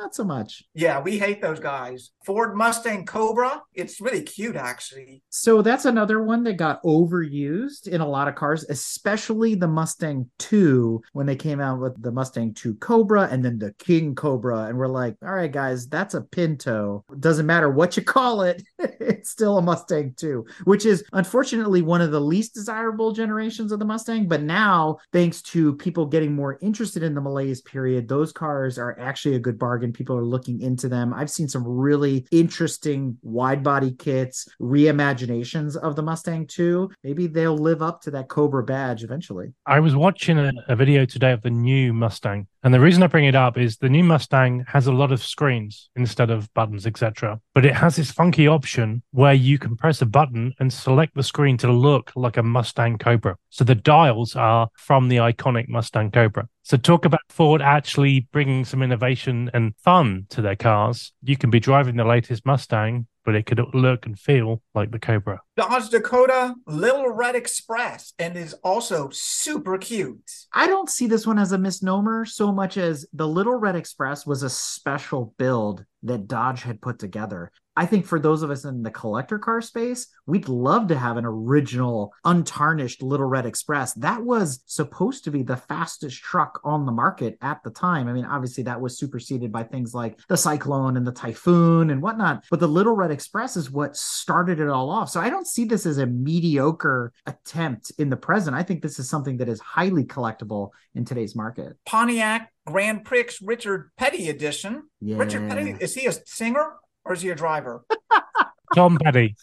not 0.00 0.14
so 0.14 0.24
much. 0.24 0.64
Yeah, 0.74 1.00
we 1.00 1.18
hate 1.18 1.42
those 1.42 1.60
guys. 1.60 2.10
Ford 2.24 2.56
Mustang 2.56 3.04
Cobra, 3.04 3.62
it's 3.74 4.00
really 4.00 4.22
cute 4.22 4.56
actually. 4.56 5.22
So 5.28 5.60
that's 5.60 5.84
another 5.84 6.22
one 6.22 6.42
that 6.44 6.56
got 6.56 6.82
overused 6.82 7.86
in 7.86 8.00
a 8.00 8.08
lot 8.08 8.26
of 8.26 8.34
cars, 8.34 8.64
especially 8.68 9.54
the 9.54 9.68
Mustang 9.68 10.30
2 10.38 11.02
when 11.12 11.26
they 11.26 11.36
came 11.36 11.60
out 11.60 11.80
with 11.80 12.02
the 12.02 12.12
Mustang 12.12 12.54
2 12.54 12.76
Cobra 12.76 13.28
and 13.30 13.44
then 13.44 13.58
the 13.58 13.74
King 13.78 14.14
Cobra. 14.14 14.64
And 14.64 14.78
we're 14.78 14.88
like, 14.88 15.16
all 15.22 15.34
right, 15.34 15.52
guys, 15.52 15.86
that's 15.86 16.14
a 16.14 16.22
Pinto. 16.22 17.04
Doesn't 17.18 17.46
matter 17.46 17.70
what 17.70 17.96
you 17.96 18.02
call 18.02 18.42
it, 18.42 18.62
it's 18.78 19.30
still 19.30 19.58
a 19.58 19.62
Mustang 19.62 20.14
2, 20.16 20.46
which 20.64 20.86
is 20.86 21.04
unfortunately 21.12 21.82
one 21.82 22.00
of 22.00 22.10
the 22.10 22.20
least 22.20 22.54
desirable 22.54 23.12
generations 23.12 23.70
of 23.70 23.78
the 23.78 23.84
Mustang. 23.84 24.28
But 24.28 24.42
now, 24.42 24.96
thanks 25.12 25.42
to 25.42 25.74
people 25.74 26.06
getting 26.06 26.34
more 26.34 26.58
interested 26.62 27.02
in 27.02 27.14
the 27.14 27.20
malaise 27.20 27.60
period, 27.60 28.08
those 28.08 28.32
cars 28.32 28.78
are 28.78 28.98
actually 28.98 29.36
a 29.36 29.40
good 29.40 29.58
bargain 29.58 29.89
people 29.92 30.16
are 30.16 30.24
looking 30.24 30.60
into 30.60 30.88
them. 30.88 31.12
I've 31.14 31.30
seen 31.30 31.48
some 31.48 31.66
really 31.66 32.26
interesting 32.30 33.18
wide 33.22 33.62
body 33.62 33.92
kits, 33.92 34.48
reimaginations 34.60 35.76
of 35.76 35.96
the 35.96 36.02
Mustang 36.02 36.46
2. 36.46 36.90
Maybe 37.04 37.26
they'll 37.26 37.58
live 37.58 37.82
up 37.82 38.02
to 38.02 38.10
that 38.12 38.28
Cobra 38.28 38.62
badge 38.62 39.04
eventually. 39.04 39.52
I 39.66 39.80
was 39.80 39.94
watching 39.94 40.38
a, 40.38 40.52
a 40.68 40.76
video 40.76 41.04
today 41.04 41.32
of 41.32 41.42
the 41.42 41.50
new 41.50 41.92
Mustang 41.92 42.46
and 42.62 42.74
the 42.74 42.80
reason 42.80 43.02
I 43.02 43.06
bring 43.06 43.24
it 43.24 43.34
up 43.34 43.56
is 43.56 43.76
the 43.76 43.88
new 43.88 44.04
Mustang 44.04 44.64
has 44.68 44.86
a 44.86 44.92
lot 44.92 45.12
of 45.12 45.22
screens 45.22 45.88
instead 45.96 46.30
of 46.30 46.52
buttons, 46.52 46.86
etc. 46.86 47.40
But 47.54 47.64
it 47.64 47.74
has 47.74 47.96
this 47.96 48.10
funky 48.10 48.46
option 48.46 49.02
where 49.12 49.32
you 49.32 49.58
can 49.58 49.76
press 49.76 50.02
a 50.02 50.06
button 50.06 50.52
and 50.60 50.72
select 50.72 51.14
the 51.14 51.22
screen 51.22 51.56
to 51.58 51.72
look 51.72 52.12
like 52.14 52.36
a 52.36 52.42
Mustang 52.42 52.98
Cobra. 52.98 53.36
So 53.48 53.64
the 53.64 53.74
dials 53.74 54.36
are 54.36 54.68
from 54.74 55.08
the 55.08 55.16
iconic 55.16 55.68
Mustang 55.68 56.10
Cobra. 56.10 56.48
So 56.62 56.76
talk 56.76 57.04
about 57.04 57.20
Ford 57.30 57.62
actually 57.62 58.28
bringing 58.32 58.64
some 58.64 58.82
innovation 58.82 59.50
and 59.54 59.74
fun 59.76 60.26
to 60.28 60.42
their 60.42 60.56
cars. 60.56 61.12
You 61.22 61.36
can 61.36 61.50
be 61.50 61.60
driving 61.60 61.96
the 61.96 62.04
latest 62.04 62.44
Mustang, 62.44 63.06
but 63.24 63.34
it 63.34 63.46
could 63.46 63.60
look 63.74 64.06
and 64.06 64.18
feel 64.18 64.62
like 64.74 64.90
the 64.90 64.98
Cobra. 64.98 65.40
Dodge 65.56 65.90
Dakota 65.90 66.54
Little 66.66 67.10
Red 67.10 67.36
Express 67.36 68.12
and 68.18 68.36
is 68.36 68.54
also 68.64 69.08
super 69.12 69.78
cute. 69.78 70.30
I 70.52 70.66
don't 70.66 70.90
see 70.90 71.06
this 71.06 71.26
one 71.26 71.38
as 71.38 71.52
a 71.52 71.58
misnomer 71.58 72.24
so 72.24 72.52
much 72.52 72.76
as 72.76 73.06
the 73.12 73.28
Little 73.28 73.56
Red 73.56 73.76
Express 73.76 74.26
was 74.26 74.42
a 74.42 74.50
special 74.50 75.34
build 75.38 75.84
that 76.02 76.28
Dodge 76.28 76.62
had 76.62 76.80
put 76.80 76.98
together. 76.98 77.52
I 77.76 77.86
think 77.86 78.04
for 78.04 78.18
those 78.18 78.42
of 78.42 78.50
us 78.50 78.64
in 78.64 78.82
the 78.82 78.90
collector 78.90 79.38
car 79.38 79.62
space, 79.62 80.08
we'd 80.26 80.48
love 80.48 80.88
to 80.88 80.98
have 80.98 81.16
an 81.16 81.24
original, 81.24 82.12
untarnished 82.24 83.00
Little 83.00 83.26
Red 83.26 83.46
Express. 83.46 83.94
That 83.94 84.22
was 84.22 84.62
supposed 84.66 85.24
to 85.24 85.30
be 85.30 85.42
the 85.42 85.56
fastest 85.56 86.20
truck 86.20 86.60
on 86.64 86.84
the 86.84 86.92
market 86.92 87.38
at 87.40 87.62
the 87.62 87.70
time. 87.70 88.08
I 88.08 88.12
mean, 88.12 88.24
obviously, 88.24 88.64
that 88.64 88.80
was 88.80 88.98
superseded 88.98 89.52
by 89.52 89.62
things 89.62 89.94
like 89.94 90.18
the 90.28 90.36
Cyclone 90.36 90.96
and 90.96 91.06
the 91.06 91.12
Typhoon 91.12 91.90
and 91.90 92.02
whatnot. 92.02 92.44
But 92.50 92.60
the 92.60 92.68
Little 92.68 92.94
Red 92.94 93.12
Express 93.12 93.56
is 93.56 93.70
what 93.70 93.96
started 93.96 94.60
it 94.60 94.68
all 94.68 94.90
off. 94.90 95.08
So 95.08 95.20
I 95.20 95.30
don't 95.30 95.46
see 95.46 95.64
this 95.64 95.86
as 95.86 95.98
a 95.98 96.06
mediocre 96.06 97.12
attempt 97.24 97.92
in 97.98 98.10
the 98.10 98.16
present. 98.16 98.56
I 98.56 98.62
think 98.62 98.82
this 98.82 98.98
is 98.98 99.08
something 99.08 99.38
that 99.38 99.48
is 99.48 99.60
highly 99.60 100.04
collectible 100.04 100.70
in 100.94 101.04
today's 101.04 101.36
market. 101.36 101.78
Pontiac 101.86 102.52
Grand 102.66 103.04
Prix 103.04 103.26
Richard 103.42 103.90
Petty 103.96 104.28
edition. 104.28 104.84
Yeah. 105.00 105.16
Richard 105.16 105.48
Petty, 105.48 105.76
is 105.80 105.94
he 105.94 106.06
a 106.06 106.12
singer 106.12 106.74
or 107.04 107.14
is 107.14 107.22
he 107.22 107.30
a 107.30 107.34
driver? 107.34 107.84
Tom 108.74 108.98
Petty. 109.02 109.34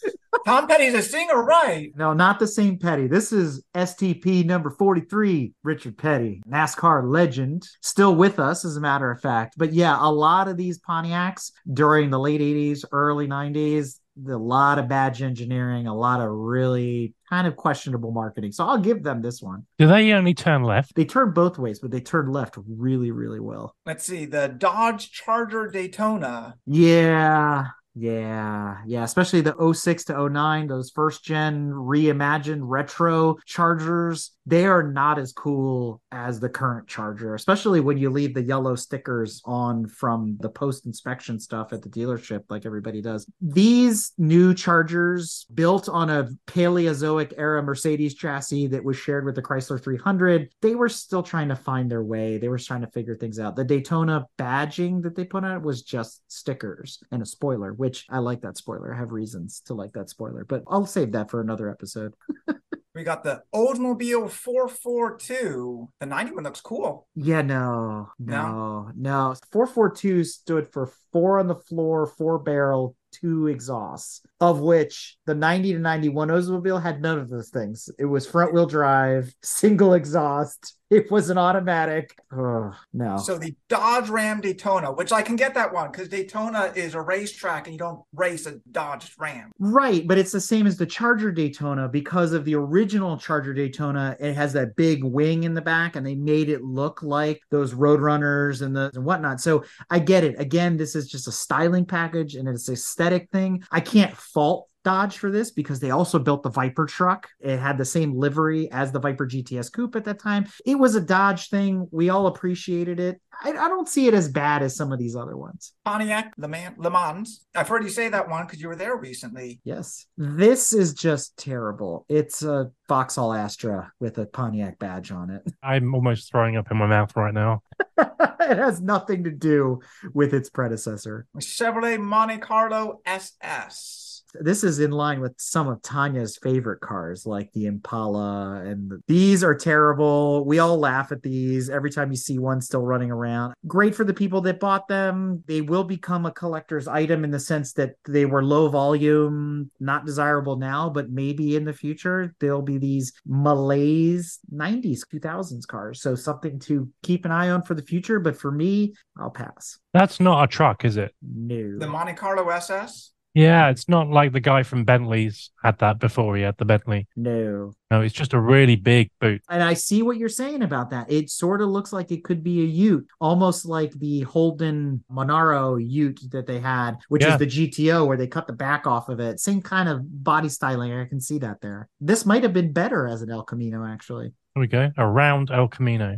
Tom 0.46 0.68
Petty's 0.68 0.94
a 0.94 1.02
singer, 1.02 1.44
right? 1.44 1.92
No, 1.96 2.14
not 2.14 2.40
the 2.40 2.48
same 2.48 2.78
Petty. 2.78 3.08
This 3.08 3.34
is 3.34 3.62
STP 3.76 4.46
number 4.46 4.70
43, 4.70 5.54
Richard 5.64 5.98
Petty, 5.98 6.42
NASCAR 6.48 7.12
legend, 7.12 7.68
still 7.82 8.16
with 8.16 8.40
us, 8.40 8.64
as 8.64 8.78
a 8.78 8.82
matter 8.82 9.12
of 9.12 9.20
fact. 9.20 9.56
But 9.58 9.74
yeah, 9.74 9.98
a 10.00 10.10
lot 10.10 10.48
of 10.48 10.56
these 10.56 10.80
Pontiacs 10.80 11.52
during 11.74 12.10
the 12.10 12.20
late 12.20 12.40
80s, 12.40 12.86
early 12.94 13.28
90s, 13.28 14.00
a 14.26 14.38
lot 14.38 14.80
of 14.80 14.88
badge 14.88 15.22
engineering, 15.22 15.88
a 15.88 15.96
lot 15.96 16.22
of 16.22 16.30
really 16.32 17.14
kind 17.30 17.48
of 17.48 17.56
questionable 17.56 18.12
marketing. 18.12 18.52
So 18.52 18.66
I'll 18.66 18.78
give 18.78 19.04
them 19.04 19.22
this 19.22 19.42
one. 19.42 19.66
Do 19.78 19.88
they 19.88 20.14
only 20.14 20.34
turn 20.34 20.64
left? 20.64 20.96
They 20.96 21.06
turn 21.06 21.32
both 21.32 21.58
ways, 21.58 21.80
but 21.80 21.92
they 21.92 22.02
turn 22.02 22.32
left 22.32 22.56
really, 22.68 23.12
really 23.12 23.40
well. 23.40 23.76
Let's 23.86 24.06
see, 24.06 24.26
the 24.26 24.48
Dodge 24.48 25.12
Charger 25.12 25.68
Daytona. 25.68 26.56
Yeah. 26.66 27.68
Yeah, 28.00 28.78
yeah, 28.86 29.04
especially 29.04 29.42
the 29.42 29.74
06 29.74 30.04
to 30.06 30.30
09, 30.30 30.68
those 30.68 30.92
first 30.92 31.24
gen 31.24 31.72
reimagined 31.72 32.62
retro 32.62 33.38
chargers, 33.44 34.36
they 34.46 34.66
are 34.68 34.84
not 34.84 35.18
as 35.18 35.34
cool 35.34 36.00
as 36.12 36.40
the 36.40 36.48
current 36.48 36.88
charger, 36.88 37.34
especially 37.34 37.80
when 37.80 37.98
you 37.98 38.12
leave 38.12 38.36
the 38.36 38.44
yellow 38.44 38.76
stickers 38.76 39.42
on 39.46 39.88
from 39.88 40.38
the 40.42 40.50
post 40.50 40.86
inspection 40.86 41.40
stuff 41.40 41.74
at 41.74 41.82
the 41.82 41.90
dealership, 41.90 42.44
like 42.50 42.68
everybody 42.68 43.02
does. 43.02 43.26
These 43.42 44.14
new 44.20 44.54
chargers, 44.54 45.48
built 45.56 45.90
on 45.90 46.12
a 46.12 46.30
Paleozoic 46.46 47.34
era 47.36 47.64
Mercedes 47.64 48.14
chassis 48.14 48.68
that 48.68 48.84
was 48.84 48.96
shared 48.96 49.26
with 49.26 49.34
the 49.34 49.42
Chrysler 49.42 49.84
300, 49.84 50.52
they 50.62 50.76
were 50.76 50.90
still 50.90 51.24
trying 51.24 51.50
to 51.50 51.56
find 51.56 51.90
their 51.90 52.04
way. 52.04 52.38
They 52.38 52.48
were 52.48 52.60
trying 52.60 52.82
to 52.82 52.92
figure 52.92 53.16
things 53.16 53.40
out. 53.40 53.56
The 53.56 53.64
Daytona 53.64 54.28
badging 54.38 55.02
that 55.02 55.16
they 55.16 55.26
put 55.26 55.44
on 55.44 55.58
it 55.58 55.64
was 55.64 55.82
just 55.82 56.22
stickers 56.28 57.02
and 57.12 57.24
a 57.24 57.26
spoiler, 57.26 57.74
which 57.88 58.06
I 58.10 58.18
like 58.18 58.42
that 58.42 58.58
spoiler. 58.58 58.94
I 58.94 58.98
have 58.98 59.14
reasons 59.14 59.62
to 59.68 59.74
like 59.74 59.94
that 59.94 60.10
spoiler, 60.10 60.44
but 60.44 60.62
I'll 60.68 60.86
save 60.86 61.14
that 61.14 61.32
for 61.32 61.40
another 61.40 61.70
episode. 61.70 62.14
We 62.94 63.04
got 63.04 63.24
the 63.24 63.44
Oldsmobile 63.54 64.32
442. 64.32 65.88
The 66.00 66.06
90 66.08 66.32
one 66.32 66.44
looks 66.46 66.62
cool. 66.62 67.08
Yeah, 67.14 67.44
no, 67.44 68.10
no, 68.18 68.90
no. 68.96 69.36
442 69.52 70.24
stood 70.24 70.68
for 70.74 70.90
four 71.18 71.40
on 71.40 71.48
the 71.48 71.56
floor, 71.56 72.06
four 72.06 72.38
barrel, 72.38 72.96
two 73.12 73.48
exhausts, 73.48 74.22
of 74.40 74.60
which 74.60 75.18
the 75.26 75.34
90 75.34 75.74
to 75.74 75.80
91 75.80 76.28
Oldsmobile 76.28 76.82
had 76.82 77.02
none 77.02 77.18
of 77.18 77.30
those 77.30 77.50
things. 77.50 77.90
It 77.98 78.06
was 78.06 78.28
front 78.28 78.54
wheel 78.54 78.68
drive, 78.68 79.34
single 79.42 79.94
exhaust. 79.94 80.76
It 80.90 81.12
was 81.12 81.30
an 81.30 81.38
automatic. 81.38 82.18
Oh, 82.32 82.74
no. 82.94 83.18
So 83.18 83.38
the 83.38 83.54
Dodge 83.68 84.08
Ram 84.08 84.40
Daytona, 84.40 84.94
which 84.94 85.12
I 85.12 85.22
can 85.22 85.36
get 85.36 85.54
that 85.56 85.74
one 85.74 85.92
because 85.92 86.08
Daytona 86.08 86.72
is 86.76 86.94
a 86.94 87.02
racetrack 87.02 87.68
and 87.68 87.74
you 87.74 87.78
don't 87.78 88.02
race 88.14 88.46
a 88.46 88.60
Dodge 88.72 89.12
Ram. 89.20 89.52
Right, 89.60 90.08
but 90.08 90.18
it's 90.18 90.32
the 90.32 90.40
same 90.40 90.66
as 90.66 90.78
the 90.78 90.86
Charger 90.86 91.30
Daytona 91.30 91.90
because 91.90 92.32
of 92.32 92.46
the 92.46 92.56
original 92.56 93.18
Charger 93.18 93.54
Daytona. 93.54 94.16
It 94.18 94.34
has 94.36 94.54
that 94.54 94.78
big 94.78 95.04
wing 95.04 95.44
in 95.44 95.54
the 95.54 95.62
back, 95.62 95.98
and 95.98 96.08
they 96.08 96.16
made 96.16 96.48
it 96.48 96.64
look 96.64 97.04
like 97.04 97.42
those 97.52 97.74
Roadrunners 97.74 98.62
and 98.62 98.74
the 98.74 98.90
and 98.94 99.04
whatnot. 99.04 99.42
So 99.42 99.66
I 99.90 100.00
get 100.00 100.24
it. 100.24 100.40
Again, 100.40 100.78
this 100.78 100.96
is 100.96 101.07
just 101.12 101.28
a 101.28 101.32
styling 101.32 101.86
package 101.86 102.36
and 102.36 102.48
it's 102.48 102.70
aesthetic 102.70 103.30
thing. 103.32 103.64
I 103.72 103.80
can't 103.80 104.16
fault 104.16 104.70
Dodge 104.84 105.18
for 105.18 105.32
this 105.32 105.52
because 105.52 105.80
they 105.80 105.92
also 105.92 106.20
built 106.20 106.44
the 106.44 106.50
Viper 106.50 106.86
truck. 106.86 107.28
It 107.40 107.58
had 107.58 107.78
the 107.78 107.86
same 107.86 108.16
livery 108.16 108.72
as 108.72 108.92
the 108.92 109.00
Viper 109.00 109.28
GTS 109.28 109.72
Coupe 109.72 109.96
at 109.96 110.06
that 110.06 110.20
time. 110.20 110.48
It 110.66 110.76
was 110.76 110.96
a 110.96 111.02
Dodge 111.02 111.50
thing. 111.50 111.88
We 111.92 112.10
all 112.10 112.28
appreciated 112.28 113.00
it. 113.00 113.22
I, 113.44 113.50
I 113.50 113.68
don't 113.68 113.88
see 113.88 114.08
it 114.08 114.14
as 114.14 114.30
bad 114.30 114.64
as 114.64 114.76
some 114.76 114.92
of 114.92 115.00
these 115.00 115.16
other 115.16 115.38
ones. 115.38 115.74
Pontiac 115.86 116.34
Le, 116.38 116.48
Man- 116.48 116.76
Le 116.78 116.90
Mans. 116.90 117.46
I've 117.56 117.68
heard 117.68 117.84
you 117.84 117.90
say 117.90 118.10
that 118.10 118.30
one 118.30 118.46
because 118.46 118.62
you 118.62 118.68
were 118.68 118.76
there 118.76 118.96
recently. 118.96 119.60
Yes. 119.64 120.06
This 120.18 120.74
is 120.74 120.94
just 120.94 121.38
terrible. 121.38 122.06
It's 122.10 122.44
a 122.44 122.72
Vauxhall 122.88 123.34
Astra 123.34 123.92
with 124.00 124.18
a 124.18 124.26
Pontiac 124.26 124.80
badge 124.80 125.12
on 125.12 125.30
it. 125.30 125.44
I'm 125.64 125.94
almost 125.94 126.32
throwing 126.32 126.56
up 126.58 126.72
in 126.72 126.78
my 126.78 126.88
mouth 126.88 127.16
right 127.16 127.34
now. 127.34 127.62
it 127.98 128.58
has 128.58 128.82
nothing 128.82 129.26
to 129.26 129.32
do 129.32 129.82
with 130.14 130.34
its 130.34 130.50
predecessor. 130.50 131.28
Chevrolet 131.40 132.00
Monte 132.00 132.38
Carlo 132.40 133.02
SS. 133.06 134.07
This 134.42 134.64
is 134.64 134.80
in 134.80 134.92
line 134.92 135.20
with 135.20 135.34
some 135.38 135.68
of 135.68 135.82
Tanya's 135.82 136.38
favorite 136.38 136.80
cars, 136.82 137.26
like 137.26 137.52
the 137.54 137.66
Impala, 137.66 138.62
and 138.66 138.90
the- 138.90 139.02
these 139.08 139.44
are 139.44 139.56
terrible. 139.56 140.46
We 140.46 140.60
all 140.60 140.78
laugh 140.78 141.12
at 141.12 141.22
these 141.24 141.70
every 141.70 141.90
time 141.92 142.12
you 142.12 142.18
see 142.18 142.40
one 142.40 142.62
still 142.62 142.86
running 142.86 143.12
around. 143.12 143.54
Great 143.66 143.96
for 143.96 144.04
the 144.04 144.14
people 144.14 144.42
that 144.42 144.60
bought 144.60 144.88
them. 144.88 145.44
They 145.48 145.62
will 145.62 145.84
become 145.84 146.26
a 146.26 146.32
collector's 146.32 146.88
item 146.88 147.24
in 147.24 147.32
the 147.32 147.40
sense 147.40 147.74
that 147.74 147.96
they 148.08 148.26
were 148.26 148.44
low 148.44 148.70
volume, 148.70 149.72
not 149.80 150.06
desirable 150.06 150.58
now, 150.58 150.90
but 150.90 151.10
maybe 151.10 151.56
in 151.56 151.66
the 151.66 151.74
future 151.74 152.34
there'll 152.40 152.62
be 152.62 152.78
these 152.78 153.14
malaise 153.26 154.40
90s, 154.54 155.04
2000s 155.06 155.66
cars. 155.66 156.02
So 156.02 156.16
something 156.16 156.60
to 156.60 156.90
keep 157.04 157.26
an 157.26 157.32
eye 157.32 157.50
on 157.50 157.64
for 157.64 157.74
the 157.74 157.82
future. 157.82 158.20
But 158.20 158.38
for 158.38 158.52
me, 158.52 158.94
I'll 159.20 159.30
pass. 159.32 159.80
That's 159.94 160.20
not 160.20 160.44
a 160.44 160.48
truck, 160.48 160.86
is 160.86 160.98
it? 160.98 161.14
No. 161.22 161.80
The 161.80 161.88
Monte 161.88 162.14
Carlo 162.14 162.50
SS. 162.50 163.12
Yeah, 163.38 163.70
it's 163.70 163.88
not 163.88 164.10
like 164.10 164.32
the 164.32 164.40
guy 164.40 164.64
from 164.64 164.84
Bentley's 164.84 165.52
had 165.64 165.78
that 165.78 166.00
before. 166.00 166.36
He 166.36 166.42
had 166.42 166.58
the 166.58 166.66
Bentley. 166.66 167.08
No. 167.16 167.72
No, 167.92 168.02
it's 168.02 168.16
just 168.16 168.34
a 168.34 168.40
really 168.40 168.76
big 168.76 169.12
boot. 169.22 169.44
And 169.48 169.62
I 169.62 169.76
see 169.76 170.02
what 170.02 170.18
you're 170.18 170.28
saying 170.28 170.64
about 170.64 170.90
that. 170.90 171.12
It 171.12 171.30
sort 171.30 171.62
of 171.62 171.70
looks 171.70 171.94
like 171.94 172.12
it 172.12 172.24
could 172.24 172.42
be 172.42 172.62
a 172.62 172.66
Ute, 172.66 173.06
almost 173.22 173.64
like 173.68 173.92
the 174.00 174.22
Holden 174.22 175.04
Monaro 175.08 175.76
Ute 175.76 176.20
that 176.32 176.48
they 176.48 176.60
had, 176.60 176.98
which 177.10 177.24
Yeah. 177.24 177.34
is 177.34 177.40
the 177.40 177.46
GTO 177.46 178.08
where 178.08 178.18
they 178.18 178.26
cut 178.26 178.48
the 178.48 178.54
back 178.54 178.88
off 178.88 179.08
of 179.08 179.20
it. 179.20 179.40
Same 179.40 179.62
kind 179.62 179.88
of 179.88 180.24
body 180.24 180.50
styling. 180.50 180.92
I 180.92 181.06
can 181.06 181.22
see 181.22 181.38
that 181.38 181.62
there. 181.62 181.90
This 182.02 182.26
might 182.26 182.42
have 182.42 182.54
been 182.54 182.74
better 182.74 183.06
as 183.08 183.22
an 183.22 183.30
El 183.30 183.44
Camino, 183.44 183.86
actually. 183.86 184.34
There 184.56 184.62
we 184.62 184.68
go. 184.68 184.90
Around 184.98 185.52
El 185.52 185.68
Camino. 185.68 186.18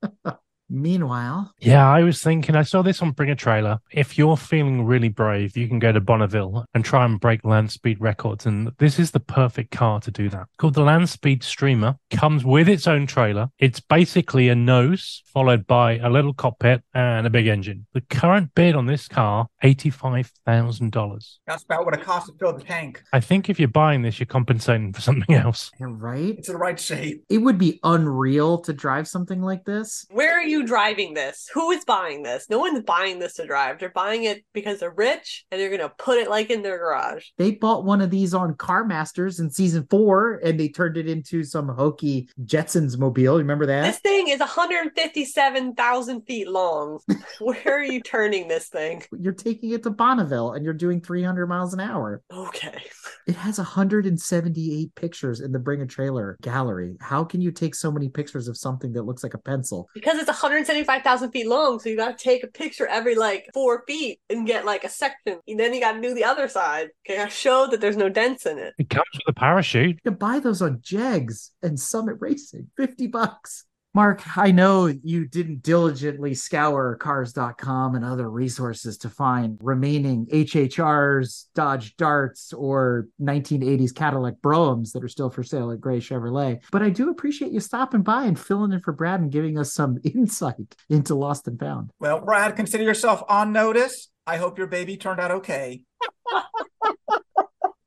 Meanwhile, 0.72 1.52
Yeah, 1.58 1.86
I 1.86 2.02
was 2.02 2.22
thinking, 2.22 2.56
I 2.56 2.62
saw 2.62 2.80
this 2.80 3.02
on 3.02 3.10
Bring 3.10 3.30
a 3.30 3.36
Trailer. 3.36 3.78
If 3.92 4.16
you're 4.16 4.38
feeling 4.38 4.86
really 4.86 5.10
brave, 5.10 5.54
you 5.56 5.68
can 5.68 5.78
go 5.78 5.92
to 5.92 6.00
Bonneville 6.00 6.64
and 6.72 6.82
try 6.82 7.04
and 7.04 7.20
break 7.20 7.44
land 7.44 7.70
speed 7.70 7.98
records. 8.00 8.46
And 8.46 8.72
this 8.78 8.98
is 8.98 9.10
the 9.10 9.20
perfect 9.20 9.70
car 9.70 10.00
to 10.00 10.10
do 10.10 10.30
that. 10.30 10.46
Called 10.56 10.74
the 10.74 10.82
Land 10.82 11.10
Speed 11.10 11.42
Streamer, 11.44 11.96
comes 12.10 12.42
with 12.42 12.68
its 12.70 12.86
own 12.86 13.06
trailer. 13.06 13.50
It's 13.58 13.80
basically 13.80 14.48
a 14.48 14.54
nose 14.54 15.22
followed 15.26 15.66
by 15.66 15.98
a 15.98 16.08
little 16.08 16.32
cockpit 16.32 16.82
and 16.94 17.26
a 17.26 17.30
big 17.30 17.46
engine. 17.46 17.86
The 17.92 18.00
current 18.00 18.54
bid 18.54 18.74
on 18.74 18.86
this 18.86 19.08
car, 19.08 19.48
$85,000. 19.62 21.38
That's 21.46 21.64
about 21.64 21.84
what 21.84 21.94
it 21.94 22.02
costs 22.02 22.30
to 22.30 22.36
fill 22.38 22.52
the 22.56 22.64
tank. 22.64 23.02
I 23.12 23.20
think 23.20 23.48
if 23.50 23.58
you're 23.58 23.68
buying 23.68 24.02
this, 24.02 24.18
you're 24.18 24.26
compensating 24.26 24.92
for 24.92 25.00
something 25.00 25.34
else. 25.34 25.70
you're 25.78 25.88
right. 25.90 26.34
It's 26.38 26.48
the 26.48 26.56
right 26.56 26.78
shape. 26.78 27.24
It 27.28 27.38
would 27.38 27.58
be 27.58 27.78
unreal 27.82 28.58
to 28.62 28.72
drive 28.72 29.06
something 29.08 29.42
like 29.42 29.64
this. 29.64 30.06
Where 30.10 30.32
are 30.38 30.42
you 30.42 30.61
driving 30.62 31.14
this? 31.14 31.48
Who 31.54 31.70
is 31.70 31.84
buying 31.84 32.22
this? 32.22 32.48
No 32.48 32.58
one's 32.58 32.82
buying 32.84 33.18
this 33.18 33.34
to 33.34 33.46
drive. 33.46 33.78
They're 33.78 33.90
buying 33.90 34.24
it 34.24 34.44
because 34.52 34.80
they're 34.80 34.90
rich 34.90 35.44
and 35.50 35.60
they're 35.60 35.68
going 35.68 35.80
to 35.80 35.92
put 35.98 36.18
it 36.18 36.30
like 36.30 36.50
in 36.50 36.62
their 36.62 36.78
garage. 36.78 37.26
They 37.38 37.52
bought 37.52 37.84
one 37.84 38.00
of 38.00 38.10
these 38.10 38.34
on 38.34 38.54
Car 38.54 38.84
Masters 38.84 39.40
in 39.40 39.50
season 39.50 39.86
four 39.90 40.40
and 40.44 40.58
they 40.58 40.68
turned 40.68 40.96
it 40.96 41.08
into 41.08 41.44
some 41.44 41.68
hokey 41.68 42.28
Jetsons 42.44 42.98
mobile. 42.98 43.38
Remember 43.38 43.66
that? 43.66 43.82
This 43.82 43.98
thing 43.98 44.28
is 44.28 44.40
157,000 44.40 46.20
feet 46.22 46.48
long. 46.48 47.00
Where 47.40 47.62
are 47.66 47.84
you 47.84 48.00
turning 48.00 48.48
this 48.48 48.68
thing? 48.68 49.02
You're 49.18 49.32
taking 49.32 49.70
it 49.70 49.82
to 49.84 49.90
Bonneville 49.90 50.52
and 50.52 50.64
you're 50.64 50.74
doing 50.74 51.00
300 51.00 51.46
miles 51.46 51.74
an 51.74 51.80
hour. 51.80 52.22
Okay. 52.32 52.82
It 53.26 53.36
has 53.36 53.58
178 53.58 54.94
pictures 54.94 55.40
in 55.40 55.52
the 55.52 55.58
Bring 55.58 55.82
a 55.82 55.86
Trailer 55.86 56.36
gallery. 56.42 56.96
How 57.00 57.24
can 57.24 57.40
you 57.40 57.52
take 57.52 57.74
so 57.74 57.90
many 57.90 58.08
pictures 58.08 58.48
of 58.48 58.56
something 58.56 58.92
that 58.92 59.02
looks 59.02 59.22
like 59.22 59.34
a 59.34 59.38
pencil? 59.38 59.88
Because 59.94 60.18
it's 60.18 60.28
175,000 60.52 61.30
feet 61.30 61.46
long, 61.46 61.78
so 61.78 61.88
you 61.88 61.96
got 61.96 62.16
to 62.18 62.22
take 62.24 62.44
a 62.44 62.46
picture 62.46 62.86
every 62.86 63.14
like 63.14 63.48
four 63.54 63.84
feet 63.86 64.20
and 64.28 64.46
get 64.46 64.64
like 64.64 64.84
a 64.84 64.88
section. 64.88 65.40
And 65.48 65.58
then 65.58 65.72
you 65.72 65.80
got 65.80 65.92
to 65.92 66.00
do 66.00 66.14
the 66.14 66.24
other 66.24 66.46
side. 66.48 66.90
Okay, 67.08 67.20
I 67.20 67.28
show 67.28 67.66
that 67.68 67.80
there's 67.80 67.96
no 67.96 68.08
dents 68.08 68.46
in 68.46 68.58
it. 68.58 68.74
It 68.78 68.90
comes 68.90 69.08
with 69.14 69.28
a 69.28 69.32
parachute. 69.32 69.96
You 70.04 70.10
can 70.12 70.14
buy 70.14 70.38
those 70.38 70.60
on 70.60 70.80
Jegs 70.82 71.52
and 71.62 71.80
Summit 71.80 72.16
Racing, 72.20 72.68
50 72.76 73.06
bucks. 73.06 73.64
Mark, 73.94 74.38
I 74.38 74.52
know 74.52 74.86
you 74.86 75.26
didn't 75.26 75.62
diligently 75.62 76.32
scour 76.34 76.96
cars.com 76.96 77.94
and 77.94 78.04
other 78.04 78.30
resources 78.30 78.96
to 78.98 79.10
find 79.10 79.58
remaining 79.62 80.26
HHRs, 80.32 81.44
Dodge 81.54 81.94
Darts, 81.96 82.54
or 82.54 83.08
1980s 83.20 83.94
Cadillac 83.94 84.36
Broughams 84.42 84.92
that 84.92 85.04
are 85.04 85.08
still 85.08 85.28
for 85.28 85.42
sale 85.42 85.70
at 85.72 85.80
Gray 85.80 85.98
Chevrolet. 85.98 86.62
But 86.70 86.82
I 86.82 86.88
do 86.88 87.10
appreciate 87.10 87.52
you 87.52 87.60
stopping 87.60 88.02
by 88.02 88.24
and 88.24 88.38
filling 88.38 88.72
in 88.72 88.80
for 88.80 88.92
Brad 88.92 89.20
and 89.20 89.30
giving 89.30 89.58
us 89.58 89.74
some 89.74 89.98
insight 90.04 90.74
into 90.88 91.14
Lost 91.14 91.46
and 91.46 91.60
Found. 91.60 91.90
Well, 92.00 92.20
Brad, 92.20 92.56
consider 92.56 92.84
yourself 92.84 93.22
on 93.28 93.52
notice. 93.52 94.08
I 94.26 94.38
hope 94.38 94.56
your 94.56 94.68
baby 94.68 94.96
turned 94.96 95.20
out 95.20 95.32
okay. 95.32 95.82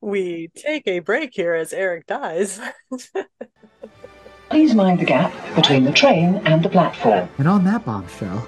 We 0.06 0.52
take 0.56 0.88
a 0.88 1.00
break 1.00 1.32
here 1.34 1.56
as 1.56 1.74
Eric 1.74 2.06
dies. 2.06 2.62
Please 4.50 4.74
mind 4.74 5.00
the 5.00 5.06
gap 5.06 5.34
between 5.56 5.84
the 5.84 5.92
train 5.92 6.42
and 6.46 6.64
the 6.64 6.70
platform. 6.70 7.28
And 7.38 7.48
on 7.48 7.64
that 7.66 7.84
bombshell, 7.84 8.48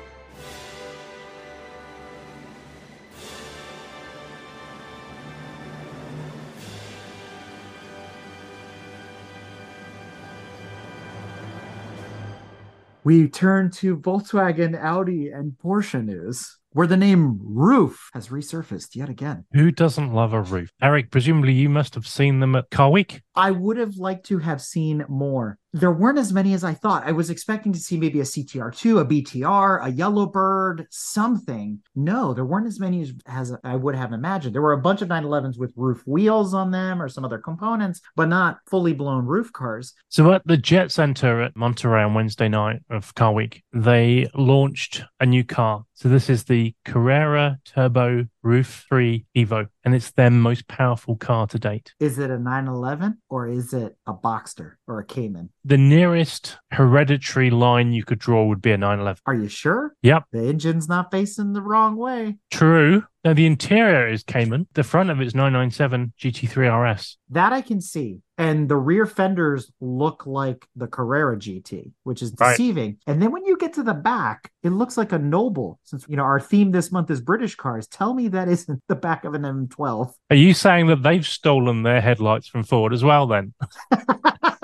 we 13.03 13.27
turn 13.27 13.71
to 13.71 13.97
Volkswagen, 13.97 14.77
Audi, 14.81 15.29
and 15.29 15.53
Porsche 15.63 16.03
news, 16.03 16.57
where 16.71 16.87
the 16.87 16.97
name 16.97 17.39
RUF 17.41 18.09
has 18.13 18.29
resurfaced 18.29 18.95
yet 18.95 19.09
again. 19.09 19.45
Who 19.53 19.71
doesn't 19.71 20.13
love 20.13 20.33
a 20.33 20.41
roof? 20.41 20.69
Eric, 20.81 21.11
presumably 21.11 21.53
you 21.53 21.69
must 21.69 21.95
have 21.95 22.07
seen 22.07 22.39
them 22.39 22.55
at 22.55 22.69
Car 22.69 22.89
Week. 22.89 23.21
I 23.35 23.51
would 23.51 23.77
have 23.77 23.97
liked 23.97 24.25
to 24.27 24.39
have 24.39 24.61
seen 24.61 25.05
more. 25.07 25.59
There 25.73 25.91
weren't 25.91 26.17
as 26.17 26.33
many 26.33 26.53
as 26.53 26.63
I 26.63 26.73
thought. 26.73 27.05
I 27.05 27.11
was 27.11 27.29
expecting 27.29 27.71
to 27.73 27.79
see 27.79 27.97
maybe 27.97 28.19
a 28.19 28.23
CTR2, 28.23 29.01
a 29.01 29.05
BTR, 29.05 29.85
a 29.85 29.91
Yellowbird, 29.91 30.87
something. 30.89 31.79
No, 31.93 32.33
there 32.33 32.45
weren't 32.45 32.65
as 32.65 32.79
many 32.79 33.07
as, 33.27 33.53
I 33.63 33.75
would 33.75 33.93
have 33.95 34.11
imagined. 34.11 34.55
There 34.55 34.61
were 34.61 34.73
a 34.73 34.81
bunch 34.81 35.03
of 35.03 35.09
911s 35.09 35.59
with 35.59 35.73
RUF 35.75 36.01
wheels 36.07 36.55
on 36.55 36.71
them 36.71 36.99
or 36.99 37.09
some 37.09 37.25
other 37.25 37.37
components, 37.37 38.01
but 38.15 38.27
not 38.27 38.57
fully 38.65 38.93
blown 38.93 39.25
RUF 39.25 39.53
cars. 39.53 39.93
So 40.09 40.33
at 40.33 40.41
the 40.47 40.57
Jet 40.57 40.91
Center 40.91 41.41
at 41.41 41.55
Monterey 41.55 42.03
on 42.03 42.15
Wednesday 42.15 42.47
night 42.47 42.81
of 42.89 43.13
Car 43.13 43.33
Week, 43.33 43.61
they 43.71 44.27
launched 44.33 45.03
a 45.19 45.27
new 45.27 45.43
car. 45.43 45.83
So 45.93 46.09
this 46.09 46.29
is 46.29 46.45
the 46.45 46.56
Carrera 46.85 47.59
Turbo 47.65 48.27
RUF 48.43 48.85
3 48.89 49.25
Evo, 49.35 49.67
and 49.83 49.93
it's 49.95 50.11
their 50.11 50.29
most 50.29 50.67
powerful 50.67 51.15
car 51.15 51.47
to 51.47 51.59
date. 51.59 51.93
Is 51.99 52.17
it 52.17 52.29
a 52.29 52.39
911 52.39 53.17
or 53.29 53.47
is 53.47 53.73
it 53.73 53.97
a 54.05 54.13
Boxster 54.13 54.73
or 54.87 54.99
a 54.99 55.05
Cayman? 55.05 55.49
The 55.65 55.77
nearest 55.77 56.57
hereditary 56.71 57.49
line 57.49 57.91
you 57.91 58.03
could 58.03 58.19
draw 58.19 58.45
would 58.45 58.61
be 58.61 58.71
a 58.71 58.77
911. 58.77 59.21
Are 59.25 59.35
you 59.35 59.49
sure? 59.49 59.95
Yep. 60.01 60.25
The 60.31 60.47
engine's 60.47 60.87
not 60.87 61.11
facing 61.11 61.53
the 61.53 61.61
wrong 61.61 61.95
way. 61.97 62.37
True. 62.51 63.03
Now, 63.27 63.33
the 63.33 63.45
interior 63.45 64.07
is 64.07 64.23
Cayman. 64.23 64.67
The 64.73 64.85
front 64.85 65.09
of 65.09 65.19
it 65.19 65.27
is 65.27 65.35
997 65.35 66.13
GT3 66.17 66.93
RS. 66.93 67.17
That 67.31 67.51
I 67.51 67.59
can 67.59 67.81
see. 67.81 68.21
And 68.37 68.69
the 68.69 68.77
rear 68.77 69.05
fenders 69.05 69.69
look 69.81 70.25
like 70.25 70.65
the 70.77 70.87
Carrera 70.87 71.35
GT, 71.35 71.91
which 72.03 72.21
is 72.21 72.33
Right. 72.39 72.51
deceiving. 72.51 72.99
And 73.05 73.21
then 73.21 73.33
when 73.33 73.43
you 73.45 73.57
get 73.57 73.73
to 73.73 73.83
the 73.83 73.93
back, 73.93 74.49
it 74.63 74.69
looks 74.69 74.95
like 74.95 75.11
a 75.11 75.19
Noble. 75.19 75.77
Since 75.83 76.05
you 76.07 76.15
know 76.15 76.23
our 76.23 76.39
theme 76.39 76.71
this 76.71 76.89
month 76.89 77.11
is 77.11 77.19
British 77.19 77.55
cars, 77.55 77.85
tell 77.85 78.13
me 78.13 78.29
that 78.29 78.47
isn't 78.55 78.81
the 78.87 78.95
back 78.95 79.25
of 79.25 79.33
an 79.33 79.41
M12. 79.41 80.13
Are 80.29 80.35
you 80.37 80.53
saying 80.53 80.87
that 80.87 81.03
they've 81.03 81.27
stolen 81.27 81.83
their 81.83 81.99
headlights 81.99 82.47
from 82.47 82.63
Ford 82.63 82.93
as 82.93 83.03
well 83.03 83.27
then? 83.27 83.53